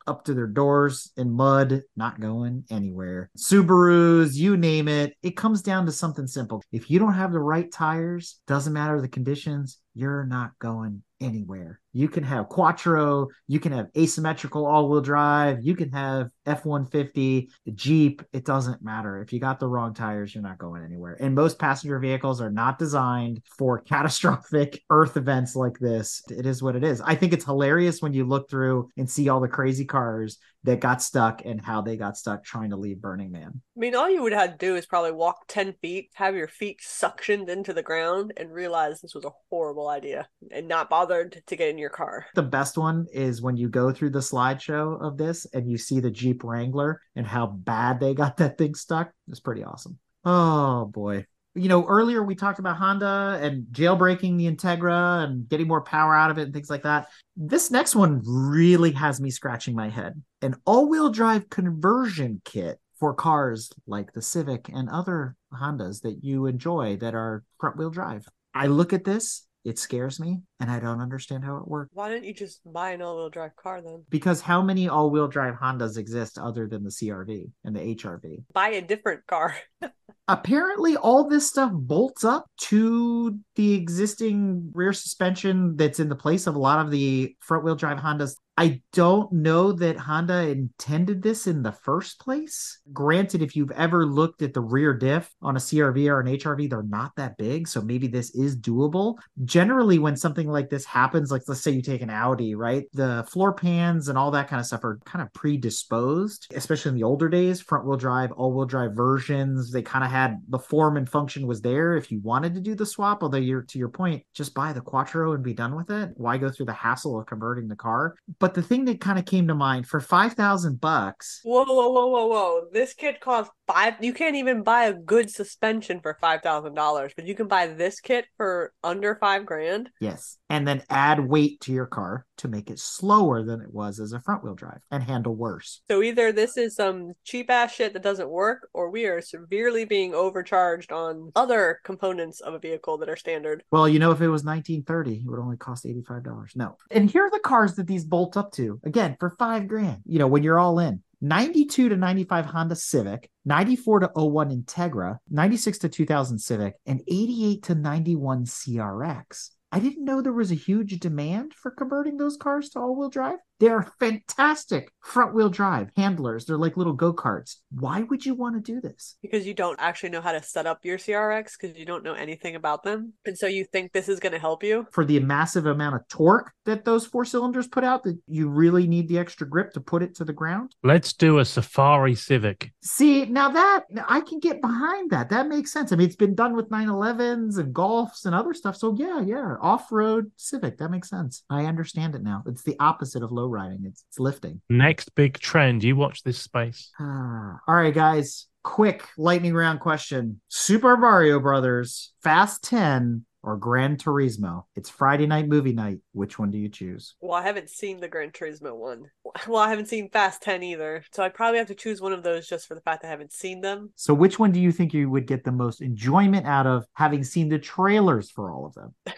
Up 0.07 0.25
to 0.25 0.35
their 0.35 0.47
doors 0.47 1.11
in 1.17 1.33
mud, 1.33 1.83
not 1.97 2.21
going 2.21 2.65
anywhere. 2.71 3.31
Subarus, 3.37 4.35
you 4.35 4.57
name 4.57 4.87
it. 4.87 5.15
It 5.23 5.37
comes 5.37 5.63
down 5.63 5.87
to 5.87 5.93
something 5.93 6.27
simple. 6.27 6.63
If 6.71 6.91
you 6.91 6.99
don't 6.99 7.15
have 7.15 7.33
the 7.33 7.41
right 7.41 7.71
tires, 7.73 8.41
doesn't 8.47 8.73
matter 8.73 9.01
the 9.01 9.09
conditions, 9.09 9.79
you're 9.97 10.27
not 10.27 10.53
going 10.59 11.03
anywhere. 11.21 11.81
You 11.95 12.09
can 12.09 12.23
have 12.25 12.51
Quattro, 12.51 13.29
you 13.49 13.59
can 13.59 13.73
have 13.73 13.89
asymmetrical 13.97 14.67
all 14.67 14.91
wheel 14.91 15.01
drive, 15.01 15.65
you 15.65 15.75
can 15.75 15.91
have 15.93 16.29
F 16.45 16.67
150, 16.67 17.51
Jeep. 17.75 18.23
It 18.35 18.45
doesn't 18.45 18.83
matter. 18.83 19.23
If 19.23 19.33
you 19.33 19.41
got 19.41 19.59
the 19.59 19.69
wrong 19.69 19.95
tires, 19.95 20.35
you're 20.35 20.43
not 20.43 20.59
going 20.59 20.85
anywhere. 20.85 21.17
And 21.19 21.35
most 21.35 21.59
passenger 21.59 21.99
vehicles 21.99 22.43
are 22.43 22.51
not 22.51 22.79
designed 22.79 23.41
for 23.57 23.81
catastrophic 23.89 24.83
earth 24.91 25.17
events 25.17 25.57
like 25.57 25.79
this. 25.79 26.23
It 26.31 26.45
is 26.45 26.63
what 26.63 26.77
it 26.77 26.85
is. 26.85 27.01
I 27.01 27.15
think 27.15 27.33
it's 27.33 27.47
hilarious 27.47 28.03
when 28.03 28.13
you 28.13 28.27
look 28.27 28.51
through 28.51 28.91
and 28.99 29.11
see 29.11 29.31
all 29.31 29.41
the 29.41 29.49
crazy 29.49 29.87
cars 29.87 30.37
that 30.67 30.81
got 30.81 31.01
stuck 31.01 31.43
and 31.45 31.61
how 31.61 31.81
they 31.81 31.97
got 31.97 32.17
stuck 32.17 32.45
trying 32.45 32.71
to 32.71 32.77
leave 32.77 33.01
Burning 33.01 33.31
Man. 33.31 33.63
I 33.77 33.81
mean, 33.81 33.95
all 33.95 34.11
you 34.11 34.23
would 34.23 34.33
have 34.33 34.53
to 34.53 34.57
do 34.59 34.77
is 34.77 34.85
probably 34.85 35.13
walk 35.13 35.45
10 35.49 35.75
feet, 35.81 36.11
have 36.15 36.35
your 36.35 36.49
feet 36.49 36.81
suctioned 36.85 37.49
into 37.49 37.73
the 37.73 37.83
ground, 37.83 38.33
and 38.37 38.53
realize 38.53 39.01
this 39.01 39.15
was 39.15 39.25
a 39.25 39.33
horrible 39.49 39.89
idea 39.89 40.29
and 40.51 40.69
not 40.69 40.91
bothered 40.91 41.43
to 41.47 41.57
get 41.57 41.71
in 41.71 41.79
your 41.79 41.91
car. 41.91 42.27
The 42.35 42.43
best 42.43 42.77
one 42.77 43.07
is 43.13 43.41
when 43.41 43.57
you 43.57 43.69
go 43.69 43.93
through 43.93 44.11
the 44.11 44.19
slideshow 44.19 45.01
of 45.01 45.17
this 45.17 45.47
and 45.55 45.71
you 45.71 45.79
see 45.79 46.01
the 46.01 46.11
Jeep 46.11 46.45
Wrangler 46.45 47.01
and 47.15 47.27
how 47.27 47.47
bad 47.47 48.01
they 48.01 48.15
got 48.15 48.37
that 48.39 48.59
thing 48.59 48.75
stuck. 48.75 49.13
It's 49.29 49.41
pretty 49.41 49.65
awesome. 49.65 49.99
Oh 50.25 50.87
boy. 50.87 51.27
You 51.57 51.71
know, 51.71 51.87
earlier 51.87 52.23
we 52.23 52.35
talked 52.35 52.59
about 52.59 52.77
Honda 52.77 53.39
and 53.41 53.65
jailbreaking 53.73 54.37
the 54.37 54.47
Integra 54.47 55.25
and 55.25 55.49
getting 55.49 55.67
more 55.67 55.81
power 55.81 56.15
out 56.15 56.31
of 56.31 56.39
it 56.39 56.43
and 56.43 56.53
things 56.53 56.69
like 56.69 56.83
that. 56.83 57.09
This 57.35 57.71
next 57.71 57.97
one 57.97 58.23
really 58.27 58.93
has 58.93 59.21
me 59.21 59.31
scratching 59.31 59.75
my 59.75 59.89
head. 59.89 60.23
An 60.43 60.55
all 60.67 60.89
wheel 60.89 61.11
drive 61.11 61.49
conversion 61.49 62.43
kit 62.45 62.79
for 62.99 63.15
cars 63.15 63.73
like 63.87 64.13
the 64.13 64.21
Civic 64.23 64.69
and 64.69 64.91
other 64.91 65.35
Hondas 65.53 66.03
that 66.03 66.19
you 66.23 66.47
enjoy 66.47 66.97
that 66.99 67.15
are 67.15 67.43
front 67.59 67.79
wheel 67.79 67.91
drive. 67.91 68.27
I 68.55 68.67
look 68.67 68.93
at 68.93 69.05
this, 69.05 69.47
it 69.65 69.79
scares 69.79 70.21
me, 70.21 70.43
and 70.61 70.71
I 70.71 70.79
don't 70.79 71.01
understand 71.01 71.45
how 71.45 71.57
it 71.57 71.67
works. 71.67 71.91
Why 71.93 72.09
don't 72.09 72.25
you 72.25 72.33
just 72.33 72.61
buy 72.71 72.91
an 72.91 73.03
all 73.03 73.17
wheel 73.17 73.31
drive 73.31 73.57
car 73.57 73.83
then? 73.83 74.05
Because 74.09 74.41
how 74.41 74.63
many 74.63 74.89
all 74.89 75.11
wheel 75.11 75.29
drive 75.29 75.55
Hondas 75.55 75.99
exist 75.99 76.39
other 76.39 76.67
than 76.67 76.85
the 76.85 76.91
CRV 76.91 77.51
and 77.65 77.75
the 77.75 77.81
HRV? 77.81 78.45
Buy 78.53 78.69
a 78.69 78.83
different 78.83 79.27
car. 79.27 79.57
Apparently, 80.29 80.97
all 80.97 81.29
this 81.29 81.49
stuff 81.49 81.71
bolts 81.73 82.25
up 82.25 82.51
to 82.63 83.39
the 83.55 83.75
existing 83.75 84.71
rear 84.75 84.93
suspension 84.93 85.77
that's 85.77 86.01
in 86.01 86.09
the 86.09 86.17
place 86.17 86.47
of 86.47 86.57
a 86.57 86.59
lot 86.59 86.85
of 86.85 86.91
the 86.91 87.35
front 87.41 87.65
wheel 87.65 87.77
drive 87.77 87.99
Hondas. 87.99 88.35
I 88.59 88.81
don't 88.95 89.31
know 89.33 89.73
that 89.73 89.99
Honda 89.99 90.49
intended 90.49 91.21
this 91.21 91.47
in 91.47 91.63
the 91.63 91.73
first 91.73 92.19
place. 92.19 92.81
Granted, 92.91 93.43
if 93.43 93.55
you've 93.55 93.71
ever 93.73 94.07
looked 94.07 94.41
at 94.41 94.55
the 94.55 94.63
rear 94.63 94.95
diff 94.95 95.31
on 95.43 95.57
a 95.57 95.61
CRV 95.61 96.09
or 96.09 96.21
an 96.21 96.27
HRV, 96.27 96.71
they're 96.71 96.83
not 96.83 97.15
that 97.17 97.37
big. 97.37 97.69
So 97.69 97.83
maybe 97.83 98.07
this 98.07 98.35
is 98.35 98.57
doable. 98.57 99.19
Generally, 99.45 99.99
when 99.99 100.17
something 100.17 100.49
like 100.49 100.71
this 100.71 100.87
happens, 100.87 101.31
like 101.31 101.43
let's 101.47 101.61
say 101.61 101.73
you 101.73 101.83
take 101.83 102.01
an 102.01 102.09
Audi, 102.09 102.55
right? 102.55 102.85
The 102.95 103.27
floor 103.31 103.53
pans 103.53 104.09
and 104.09 104.17
all 104.17 104.31
that 104.31 104.49
kind 104.49 104.59
of 104.59 104.65
stuff 104.65 104.85
are 104.85 105.01
kind 105.05 105.23
of 105.23 105.31
predisposed, 105.35 106.47
especially 106.55 106.91
in 106.91 106.95
the 106.95 107.05
older 107.05 107.29
days, 107.29 107.61
front 107.61 107.87
wheel 107.87 107.99
drive, 107.99 108.33
all 108.33 108.55
wheel 108.55 108.65
drive 108.65 108.93
versions. 108.95 109.71
They 109.71 109.83
kind 109.83 110.03
of 110.03 110.11
had 110.17 110.43
the 110.49 110.59
form 110.59 110.97
and 110.97 111.09
function 111.09 111.47
was 111.47 111.61
there 111.61 111.97
if 111.97 112.11
you 112.11 112.21
wanted 112.23 112.55
to 112.55 112.61
do 112.61 112.75
the 112.75 112.87
swap. 112.87 113.23
Although 113.23 113.39
you're 113.39 113.63
to 113.63 113.79
your 113.79 113.89
point, 113.89 114.25
just 114.35 114.55
buy 114.55 114.73
the 114.73 114.81
Quattro 114.81 115.33
and 115.33 115.45
be 115.45 115.55
done 115.55 115.77
with 115.77 115.91
it. 115.91 116.11
Why 116.15 116.39
go 116.39 116.51
through 116.51 116.67
the 116.67 116.73
hassle 116.73 117.19
of 117.19 117.27
converting 117.27 117.69
the 117.69 117.77
car? 117.77 118.15
But 118.39 118.55
the 118.55 118.63
thing 118.63 118.85
that 118.87 119.01
kind 119.01 119.19
of 119.19 119.25
came 119.25 119.47
to 119.49 119.55
mind 119.55 119.87
for 119.87 120.01
five 120.01 120.33
thousand 120.33 120.81
bucks. 120.81 121.41
Whoa, 121.45 121.65
whoa, 121.65 121.91
whoa, 121.91 122.07
whoa, 122.07 122.27
whoa. 122.27 122.63
This 122.73 122.95
kit 122.95 123.21
costs 123.21 123.53
five 123.67 123.95
you 124.01 124.13
can't 124.13 124.37
even 124.37 124.63
buy 124.63 124.85
a 124.85 124.93
good 124.93 125.31
suspension 125.31 126.01
for 126.01 126.17
five 126.21 126.43
thousand 126.43 126.75
dollars, 126.75 127.13
but 127.17 127.27
you 127.27 127.35
can 127.35 127.49
buy 127.49 127.67
this 127.67 128.01
kit 128.01 128.27
for 128.37 128.73
under 128.83 129.17
five 129.17 129.45
grand. 129.45 129.91
Yes. 130.01 130.39
And 130.49 130.67
then 130.67 130.83
add 130.89 131.21
weight 131.21 131.61
to 131.63 131.73
your 131.73 131.87
car 131.87 132.25
to 132.39 132.49
make 132.49 132.71
it 132.71 132.79
slower 132.79 133.43
than 133.43 133.61
it 133.61 133.73
was 133.73 133.99
as 133.99 134.13
a 134.13 134.21
front 134.21 134.45
wheel 134.45 134.55
drive 134.55 134.81
and 134.91 135.03
handle 135.03 135.35
worse. 135.35 135.83
So 135.89 136.03
either 136.03 136.33
this 136.33 136.57
is 136.57 136.77
some 136.77 137.13
cheap 137.25 137.51
ass 137.51 137.75
shit 137.75 137.93
that 137.95 138.03
doesn't 138.03 138.31
work, 138.31 138.69
or 138.73 138.91
we 138.91 139.07
are 139.07 139.21
severely 139.21 139.85
being 139.85 140.06
overcharged 140.15 140.93
on 140.93 141.33
other 141.37 141.81
components 141.85 142.41
of 142.41 142.55
a 142.55 142.59
vehicle 142.59 142.99
that 142.99 143.09
are 143.09 143.17
standard. 143.17 143.63
Well, 143.71 143.89
you 143.89 143.99
know, 143.99 144.11
if 144.11 144.21
it 144.21 144.29
was 144.29 144.45
1930, 144.45 145.23
it 145.25 145.31
would 145.31 145.41
only 145.41 145.57
cost 145.57 145.85
$85. 145.85 146.57
No. 146.57 146.77
And 146.91 147.11
here 147.11 147.25
are 147.25 147.31
the 147.31 147.41
cars 147.41 147.75
that 147.77 147.87
these 147.87 148.05
bolt 148.05 148.37
up 148.37 148.53
to. 148.53 148.81
Again, 148.85 149.17
for 149.19 149.31
five 149.31 149.69
grand, 149.69 150.03
you 150.05 150.19
know, 150.19 150.27
when 150.27 150.43
you're 150.43 150.59
all 150.59 150.79
in. 150.79 151.03
92 151.23 151.89
to 151.89 151.97
95 151.97 152.45
Honda 152.45 152.77
Civic, 152.77 153.31
94 153.47 154.01
to 154.01 154.11
01 154.15 154.51
Integra, 154.51 155.19
96 155.31 155.79
to 155.79 155.89
2000 155.89 156.39
Civic, 156.39 156.75
and 156.85 157.01
88 157.09 157.63
to 157.65 157.75
91 157.75 158.45
CRX. 158.45 159.51
I 159.73 159.81
didn't 159.81 160.05
know 160.05 160.21
there 160.21 160.33
was 160.33 160.53
a 160.53 160.57
huge 160.57 160.99
demand 161.01 161.55
for 161.55 161.71
converting 161.71 162.17
those 162.17 162.37
cars 162.37 162.69
to 162.71 162.81
all 162.81 162.95
wheel 162.97 163.09
drive. 163.09 163.39
They're 163.61 163.87
fantastic 163.99 164.91
front 165.01 165.35
wheel 165.35 165.49
drive 165.49 165.91
handlers. 165.97 166.45
They're 166.45 166.57
like 166.57 166.77
little 166.77 166.93
go 166.93 167.13
karts. 167.13 167.57
Why 167.71 168.03
would 168.03 168.27
you 168.27 168.35
want 168.35 168.57
to 168.57 168.73
do 168.73 168.81
this? 168.81 169.17
Because 169.23 169.47
you 169.47 169.55
don't 169.55 169.79
actually 169.81 170.11
know 170.11 170.21
how 170.21 170.33
to 170.33 170.43
set 170.43 170.67
up 170.67 170.85
your 170.85 170.99
CRX 170.99 171.53
because 171.59 171.79
you 171.79 171.87
don't 171.87 172.03
know 172.03 172.15
anything 172.15 172.57
about 172.57 172.83
them. 172.83 173.13
And 173.25 173.39
so 173.39 173.47
you 173.47 173.65
think 173.65 173.93
this 173.93 174.09
is 174.09 174.21
going 174.21 174.33
to 174.33 174.39
help 174.39 174.63
you. 174.63 174.87
For 174.91 175.05
the 175.05 175.21
massive 175.21 175.67
amount 175.67 175.95
of 175.95 176.09
torque 176.09 176.53
that 176.65 176.85
those 176.85 177.07
four 177.07 177.25
cylinders 177.25 177.69
put 177.69 177.85
out, 177.85 178.03
that 178.05 178.19
you 178.27 178.49
really 178.49 178.87
need 178.87 179.09
the 179.09 179.19
extra 179.19 179.49
grip 179.49 179.73
to 179.75 179.81
put 179.81 180.03
it 180.03 180.15
to 180.17 180.25
the 180.25 180.33
ground. 180.33 180.75
Let's 180.83 181.13
do 181.13 181.39
a 181.39 181.45
Safari 181.45 182.15
Civic. 182.15 182.73
See, 182.83 183.27
now 183.27 183.51
that 183.51 183.85
I 184.09 184.21
can 184.21 184.41
get 184.41 184.61
behind 184.61 185.11
that. 185.11 185.31
That 185.31 185.49
makes 185.49 185.73
sense. 185.73 185.93
I 185.93 185.97
mean, 185.97 186.07
it's 186.07 186.17
been 186.17 186.35
done 186.35 186.55
with 186.55 186.69
911s 186.69 187.59
and 187.59 187.75
Golfs 187.75 188.27
and 188.27 188.35
other 188.35 188.55
stuff. 188.55 188.77
So, 188.77 188.95
yeah, 188.97 189.21
yeah, 189.21 189.55
off 189.61 189.91
road 189.91 190.31
Civic. 190.37 190.79
That 190.79 190.91
makes 190.91 191.09
sense. 191.09 191.45
I 191.51 191.65
understand 191.65 192.15
it 192.15 192.23
now. 192.23 192.43
It's 192.47 192.63
the 192.63 192.77
opposite 192.81 193.23
of 193.23 193.33
low 193.33 193.46
riding, 193.49 193.85
it's, 193.87 194.05
it's 194.09 194.19
lifting. 194.19 194.61
Next 194.69 195.15
big 195.15 195.39
trend. 195.39 195.85
You 195.85 195.97
watch 195.97 196.23
this 196.23 196.39
space. 196.39 196.91
Ah, 196.99 197.61
all 197.67 197.75
right, 197.75 197.95
guys. 197.95 198.47
Quick 198.63 199.05
lightning 199.17 199.55
round 199.55 199.79
question 199.79 200.41
Super 200.49 200.97
Mario 200.97 201.39
Brothers, 201.39 202.13
Fast 202.23 202.65
10, 202.65 203.25
or 203.45 203.57
Gran 203.57 203.97
Turismo? 203.97 204.65
It's 204.75 204.91
Friday 204.91 205.27
night 205.27 205.47
movie 205.47 205.73
night. 205.73 205.99
Which 206.13 206.37
one 206.37 206.51
do 206.51 206.59
you 206.59 206.69
choose? 206.69 207.15
Well, 207.21 207.35
I 207.39 207.43
haven't 207.43 207.71
seen 207.71 208.01
the 208.01 208.09
Gran 208.09 208.33
Turismo 208.33 208.75
one. 208.75 209.05
Well, 209.47 209.63
I 209.63 209.69
haven't 209.69 209.87
seen 209.87 210.11
Fast 210.11 210.43
10 210.43 210.65
either. 210.65 211.05
So 211.13 211.23
I'd 211.23 211.35
probably 211.35 211.59
have 211.59 211.69
to 211.69 211.75
choose 211.77 212.01
one 212.01 212.13
of 212.13 212.25
those 212.25 212.49
just 212.49 212.67
for 212.67 212.75
the 212.75 212.81
fact 212.81 213.05
I 213.05 213.09
haven't 213.09 213.33
seen 213.33 213.61
them. 213.61 213.93
So, 213.95 214.15
which 214.15 214.39
one 214.39 214.51
do 214.51 214.61
you 214.61 214.73
think 214.73 214.93
you 214.93 215.09
would 215.11 215.27
get 215.27 215.45
the 215.45 215.53
most 215.53 215.81
enjoyment 215.81 216.47
out 216.47 216.67
of 216.67 216.87
having 216.95 217.23
seen 217.23 217.49
the 217.49 217.59
trailers 217.59 218.31
for 218.31 218.51
all 218.51 218.67
of 218.67 218.75
them? 218.75 218.95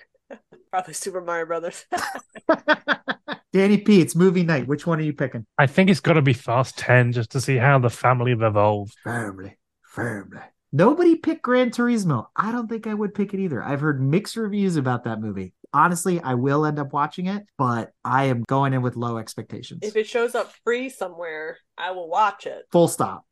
Probably 0.71 0.95
Super 0.95 1.21
Mario 1.21 1.47
Brothers. 1.47 1.85
Danny 3.53 3.79
P, 3.79 4.01
it's 4.01 4.15
movie 4.15 4.45
night. 4.45 4.67
Which 4.69 4.87
one 4.87 4.99
are 4.99 5.03
you 5.03 5.15
picking? 5.15 5.47
I 5.59 5.67
think 5.67 5.89
it's 5.91 6.01
got 6.01 6.15
to 6.15 6.23
be 6.23 6.35
Fast 6.35 6.77
10 6.79 7.13
just 7.13 7.31
to 7.31 7.41
see 7.41 7.57
how 7.57 7.79
the 7.79 7.91
family 7.91 8.33
have 8.33 8.43
evolved. 8.43 8.95
Family, 9.03 9.57
family. 9.83 10.41
Nobody 10.71 11.17
picked 11.17 11.43
Gran 11.43 11.71
Turismo. 11.71 12.27
I 12.37 12.53
don't 12.53 12.69
think 12.69 12.87
I 12.87 12.93
would 12.93 13.15
pick 13.15 13.33
it 13.33 13.41
either. 13.41 13.63
I've 13.63 13.81
heard 13.81 14.03
mixed 14.03 14.37
reviews 14.37 14.77
about 14.77 15.05
that 15.05 15.19
movie. 15.19 15.55
Honestly, 15.73 16.21
I 16.21 16.35
will 16.35 16.67
end 16.67 16.79
up 16.79 16.93
watching 16.93 17.27
it, 17.27 17.45
but 17.57 17.91
I 18.05 18.25
am 18.25 18.43
going 18.43 18.75
in 18.75 18.83
with 18.83 18.97
low 18.97 19.17
expectations. 19.17 19.81
if 19.83 19.97
it 19.97 20.07
shows 20.07 20.35
up 20.35 20.53
free 20.65 20.91
somewhere, 20.91 21.57
I 21.79 21.93
will 21.93 22.09
watch 22.09 22.47
it. 22.47 22.65
Full 22.71 22.89
stop. 22.89 23.25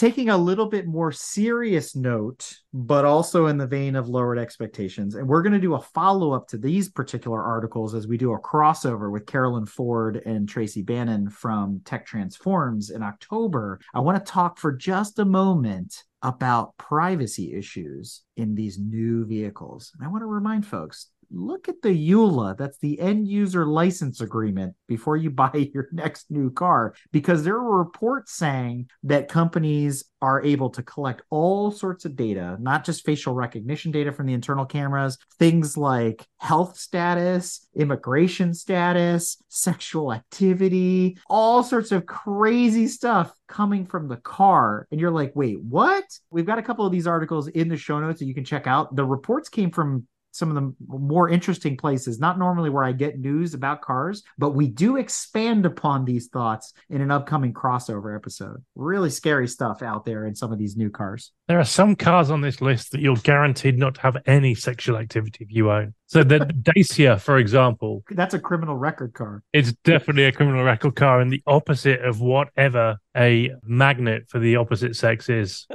Taking 0.00 0.30
a 0.30 0.38
little 0.38 0.64
bit 0.64 0.86
more 0.86 1.12
serious 1.12 1.94
note, 1.94 2.56
but 2.72 3.04
also 3.04 3.48
in 3.48 3.58
the 3.58 3.66
vein 3.66 3.96
of 3.96 4.08
lowered 4.08 4.38
expectations. 4.38 5.14
And 5.14 5.28
we're 5.28 5.42
going 5.42 5.52
to 5.52 5.58
do 5.58 5.74
a 5.74 5.80
follow 5.82 6.32
up 6.32 6.48
to 6.48 6.56
these 6.56 6.88
particular 6.88 7.42
articles 7.42 7.94
as 7.94 8.06
we 8.06 8.16
do 8.16 8.32
a 8.32 8.40
crossover 8.40 9.12
with 9.12 9.26
Carolyn 9.26 9.66
Ford 9.66 10.22
and 10.24 10.48
Tracy 10.48 10.80
Bannon 10.80 11.28
from 11.28 11.82
Tech 11.84 12.06
Transforms 12.06 12.88
in 12.88 13.02
October. 13.02 13.78
I 13.92 14.00
want 14.00 14.16
to 14.16 14.32
talk 14.32 14.58
for 14.58 14.72
just 14.72 15.18
a 15.18 15.26
moment 15.26 16.02
about 16.22 16.78
privacy 16.78 17.52
issues 17.52 18.22
in 18.38 18.54
these 18.54 18.78
new 18.78 19.26
vehicles. 19.26 19.92
And 19.94 20.02
I 20.02 20.10
want 20.10 20.22
to 20.22 20.26
remind 20.28 20.64
folks 20.64 21.08
look 21.30 21.68
at 21.68 21.82
the 21.82 22.10
EULA, 22.10 22.56
that's 22.56 22.78
the 22.78 23.00
end 23.00 23.28
user 23.28 23.66
license 23.66 24.20
agreement 24.20 24.74
before 24.88 25.16
you 25.16 25.30
buy 25.40 25.70
your 25.72 25.88
next 25.92 26.30
new 26.30 26.50
car, 26.50 26.94
because 27.12 27.44
there 27.44 27.56
are 27.56 27.78
reports 27.78 28.32
saying 28.32 28.88
that 29.04 29.28
companies 29.28 30.04
are 30.22 30.42
able 30.42 30.68
to 30.70 30.82
collect 30.82 31.22
all 31.30 31.70
sorts 31.70 32.04
of 32.04 32.14
data, 32.14 32.56
not 32.60 32.84
just 32.84 33.04
facial 33.04 33.34
recognition 33.34 33.90
data 33.90 34.12
from 34.12 34.26
the 34.26 34.34
internal 34.34 34.66
cameras, 34.66 35.16
things 35.38 35.76
like 35.76 36.26
health 36.38 36.78
status, 36.78 37.66
immigration 37.74 38.52
status, 38.52 39.42
sexual 39.48 40.12
activity, 40.12 41.16
all 41.28 41.62
sorts 41.62 41.90
of 41.90 42.04
crazy 42.04 42.86
stuff 42.86 43.32
coming 43.48 43.86
from 43.86 44.08
the 44.08 44.16
car. 44.18 44.86
And 44.90 45.00
you're 45.00 45.10
like, 45.10 45.32
wait, 45.34 45.60
what? 45.62 46.04
We've 46.30 46.46
got 46.46 46.58
a 46.58 46.62
couple 46.62 46.84
of 46.84 46.92
these 46.92 47.06
articles 47.06 47.48
in 47.48 47.68
the 47.68 47.76
show 47.76 47.98
notes 47.98 48.20
that 48.20 48.26
you 48.26 48.34
can 48.34 48.44
check 48.44 48.66
out. 48.66 48.94
The 48.94 49.04
reports 49.04 49.48
came 49.48 49.70
from 49.70 50.06
some 50.32 50.54
of 50.54 50.54
the 50.54 50.74
more 50.88 51.28
interesting 51.28 51.76
places, 51.76 52.18
not 52.20 52.38
normally 52.38 52.70
where 52.70 52.84
I 52.84 52.92
get 52.92 53.18
news 53.18 53.54
about 53.54 53.82
cars, 53.82 54.22
but 54.38 54.50
we 54.50 54.68
do 54.68 54.96
expand 54.96 55.66
upon 55.66 56.04
these 56.04 56.28
thoughts 56.28 56.72
in 56.88 57.00
an 57.00 57.10
upcoming 57.10 57.52
crossover 57.52 58.14
episode. 58.14 58.62
Really 58.74 59.10
scary 59.10 59.48
stuff 59.48 59.82
out 59.82 60.04
there 60.04 60.26
in 60.26 60.34
some 60.34 60.52
of 60.52 60.58
these 60.58 60.76
new 60.76 60.90
cars. 60.90 61.32
There 61.48 61.58
are 61.58 61.64
some 61.64 61.96
cars 61.96 62.30
on 62.30 62.40
this 62.40 62.60
list 62.60 62.92
that 62.92 63.00
you're 63.00 63.16
guaranteed 63.16 63.78
not 63.78 63.96
to 63.96 64.00
have 64.02 64.16
any 64.26 64.54
sexual 64.54 64.96
activity 64.96 65.44
if 65.44 65.52
you 65.52 65.70
own. 65.70 65.94
So 66.06 66.22
the 66.22 66.38
Dacia, 66.74 67.18
for 67.18 67.38
example, 67.38 68.04
That's 68.10 68.34
a 68.34 68.38
criminal 68.40 68.76
record 68.76 69.14
car. 69.14 69.42
it's 69.52 69.72
definitely 69.84 70.24
a 70.24 70.32
criminal 70.32 70.64
record 70.64 70.94
car 70.96 71.20
and 71.20 71.32
the 71.32 71.42
opposite 71.46 72.00
of 72.02 72.20
whatever 72.20 72.98
a 73.16 73.50
magnet 73.64 74.24
for 74.28 74.38
the 74.38 74.56
opposite 74.56 74.96
sex 74.96 75.28
is. 75.28 75.66